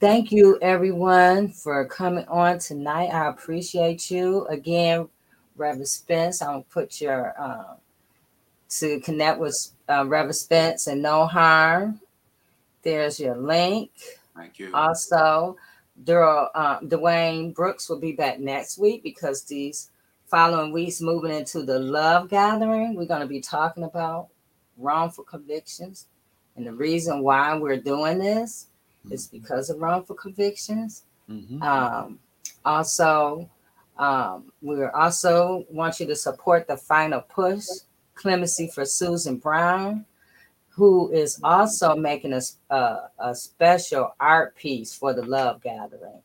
Thank 0.00 0.32
you, 0.32 0.58
everyone, 0.62 1.48
for 1.48 1.84
coming 1.86 2.26
on 2.26 2.58
tonight. 2.58 3.08
I 3.08 3.28
appreciate 3.28 4.10
you 4.10 4.46
again, 4.46 5.08
Reverend 5.56 5.88
Spence. 5.88 6.42
I'm 6.42 6.48
gonna 6.48 6.64
put 6.70 7.00
your 7.00 7.34
um, 7.40 7.76
to 8.78 9.00
connect 9.00 9.38
with 9.38 9.72
uh, 9.88 10.06
Reverend 10.06 10.36
Spence 10.36 10.86
and 10.86 11.02
No 11.02 11.26
Harm. 11.26 12.00
There's 12.82 13.20
your 13.20 13.36
link. 13.36 13.90
Thank 14.34 14.58
you. 14.58 14.74
Also, 14.74 15.56
Daryl, 16.02 16.48
uh, 16.54 16.80
Dwayne 16.80 17.54
Brooks 17.54 17.88
will 17.88 18.00
be 18.00 18.12
back 18.12 18.40
next 18.40 18.78
week 18.78 19.02
because 19.02 19.44
these 19.44 19.90
following 20.26 20.72
weeks 20.72 21.00
moving 21.00 21.30
into 21.30 21.62
the 21.62 21.78
love 21.78 22.30
gathering 22.30 22.96
we're 22.96 23.04
going 23.04 23.20
to 23.20 23.26
be 23.26 23.40
talking 23.40 23.84
about 23.84 24.28
wrongful 24.76 25.24
convictions 25.24 26.06
and 26.56 26.66
the 26.66 26.72
reason 26.72 27.22
why 27.22 27.56
we're 27.56 27.80
doing 27.80 28.18
this 28.18 28.68
mm-hmm. 29.04 29.14
is 29.14 29.26
because 29.26 29.70
of 29.70 29.80
wrongful 29.80 30.16
convictions 30.16 31.04
mm-hmm. 31.28 31.62
um, 31.62 32.18
also 32.64 33.48
um, 33.98 34.52
we 34.62 34.82
also 34.84 35.66
want 35.70 36.00
you 36.00 36.06
to 36.06 36.16
support 36.16 36.66
the 36.66 36.76
final 36.76 37.20
push 37.20 37.64
clemency 38.14 38.68
for 38.68 38.84
susan 38.84 39.36
brown 39.36 40.04
who 40.70 41.12
is 41.12 41.38
also 41.44 41.94
making 41.94 42.32
a, 42.32 42.40
a, 42.70 42.98
a 43.18 43.34
special 43.34 44.14
art 44.18 44.56
piece 44.56 44.94
for 44.94 45.12
the 45.12 45.24
love 45.24 45.62
gathering 45.62 46.22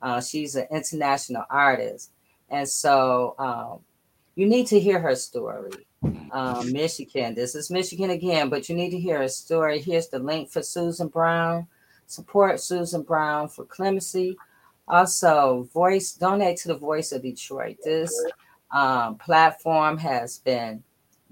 uh, 0.00 0.20
she's 0.20 0.56
an 0.56 0.66
international 0.70 1.44
artist 1.50 2.10
and 2.50 2.68
so 2.68 3.34
um, 3.38 3.80
you 4.34 4.46
need 4.46 4.66
to 4.68 4.80
hear 4.80 4.98
her 5.00 5.14
story. 5.14 5.70
Um, 6.32 6.72
Michigan, 6.72 7.34
this 7.34 7.54
is 7.54 7.70
Michigan 7.70 8.10
again, 8.10 8.48
but 8.48 8.68
you 8.68 8.74
need 8.74 8.90
to 8.90 8.98
hear 8.98 9.18
her 9.18 9.28
story. 9.28 9.78
Here's 9.78 10.08
the 10.08 10.18
link 10.18 10.50
for 10.50 10.62
Susan 10.62 11.08
Brown. 11.08 11.66
Support 12.06 12.60
Susan 12.60 13.02
Brown 13.02 13.48
for 13.48 13.64
clemency. 13.64 14.36
Also, 14.88 15.68
voice 15.72 16.12
donate 16.12 16.58
to 16.58 16.68
the 16.68 16.76
Voice 16.76 17.12
of 17.12 17.22
Detroit. 17.22 17.76
This 17.84 18.12
um, 18.72 19.16
platform 19.16 19.96
has 19.98 20.38
been 20.38 20.82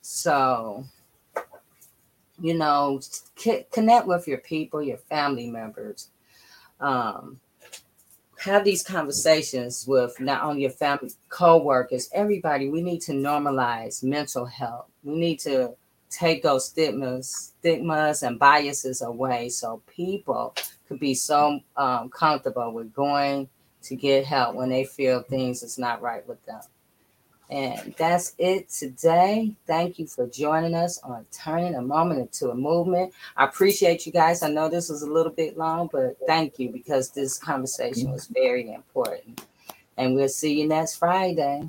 So, 0.00 0.84
you 2.40 2.54
know, 2.54 3.00
c- 3.36 3.66
connect 3.70 4.06
with 4.06 4.26
your 4.26 4.38
people, 4.38 4.82
your 4.82 4.96
family 4.96 5.46
members. 5.46 6.08
Um, 6.80 7.38
have 8.38 8.64
these 8.64 8.82
conversations 8.82 9.86
with 9.86 10.18
not 10.20 10.42
only 10.42 10.62
your 10.62 10.70
family, 10.70 11.10
co-workers, 11.28 12.10
everybody. 12.12 12.68
We 12.68 12.82
need 12.82 13.00
to 13.02 13.12
normalize 13.12 14.02
mental 14.02 14.44
health. 14.44 14.86
We 15.02 15.16
need 15.16 15.38
to 15.40 15.74
take 16.10 16.42
those 16.42 16.66
stigmas, 16.66 17.52
stigmas 17.58 18.22
and 18.22 18.38
biases 18.38 19.02
away 19.02 19.48
so 19.48 19.82
people 19.86 20.54
could 20.86 21.00
be 21.00 21.14
so 21.14 21.60
um, 21.76 22.08
comfortable 22.10 22.72
with 22.72 22.92
going 22.92 23.48
to 23.84 23.96
get 23.96 24.24
help 24.24 24.54
when 24.54 24.68
they 24.68 24.84
feel 24.84 25.22
things 25.22 25.62
is 25.62 25.78
not 25.78 26.02
right 26.02 26.26
with 26.26 26.44
them. 26.46 26.60
And 27.50 27.94
that's 27.98 28.34
it 28.38 28.70
today. 28.70 29.54
Thank 29.66 29.98
you 29.98 30.06
for 30.06 30.26
joining 30.26 30.74
us 30.74 30.98
on 31.02 31.26
Turning 31.30 31.74
a 31.74 31.82
Moment 31.82 32.20
into 32.20 32.50
a 32.50 32.54
Movement. 32.54 33.12
I 33.36 33.44
appreciate 33.44 34.06
you 34.06 34.12
guys. 34.12 34.42
I 34.42 34.48
know 34.48 34.68
this 34.68 34.88
was 34.88 35.02
a 35.02 35.10
little 35.10 35.32
bit 35.32 35.58
long, 35.58 35.88
but 35.92 36.16
thank 36.26 36.58
you 36.58 36.70
because 36.70 37.10
this 37.10 37.38
conversation 37.38 38.10
was 38.10 38.26
very 38.26 38.72
important. 38.72 39.44
And 39.96 40.14
we'll 40.14 40.28
see 40.28 40.60
you 40.60 40.66
next 40.66 40.96
Friday. 40.96 41.68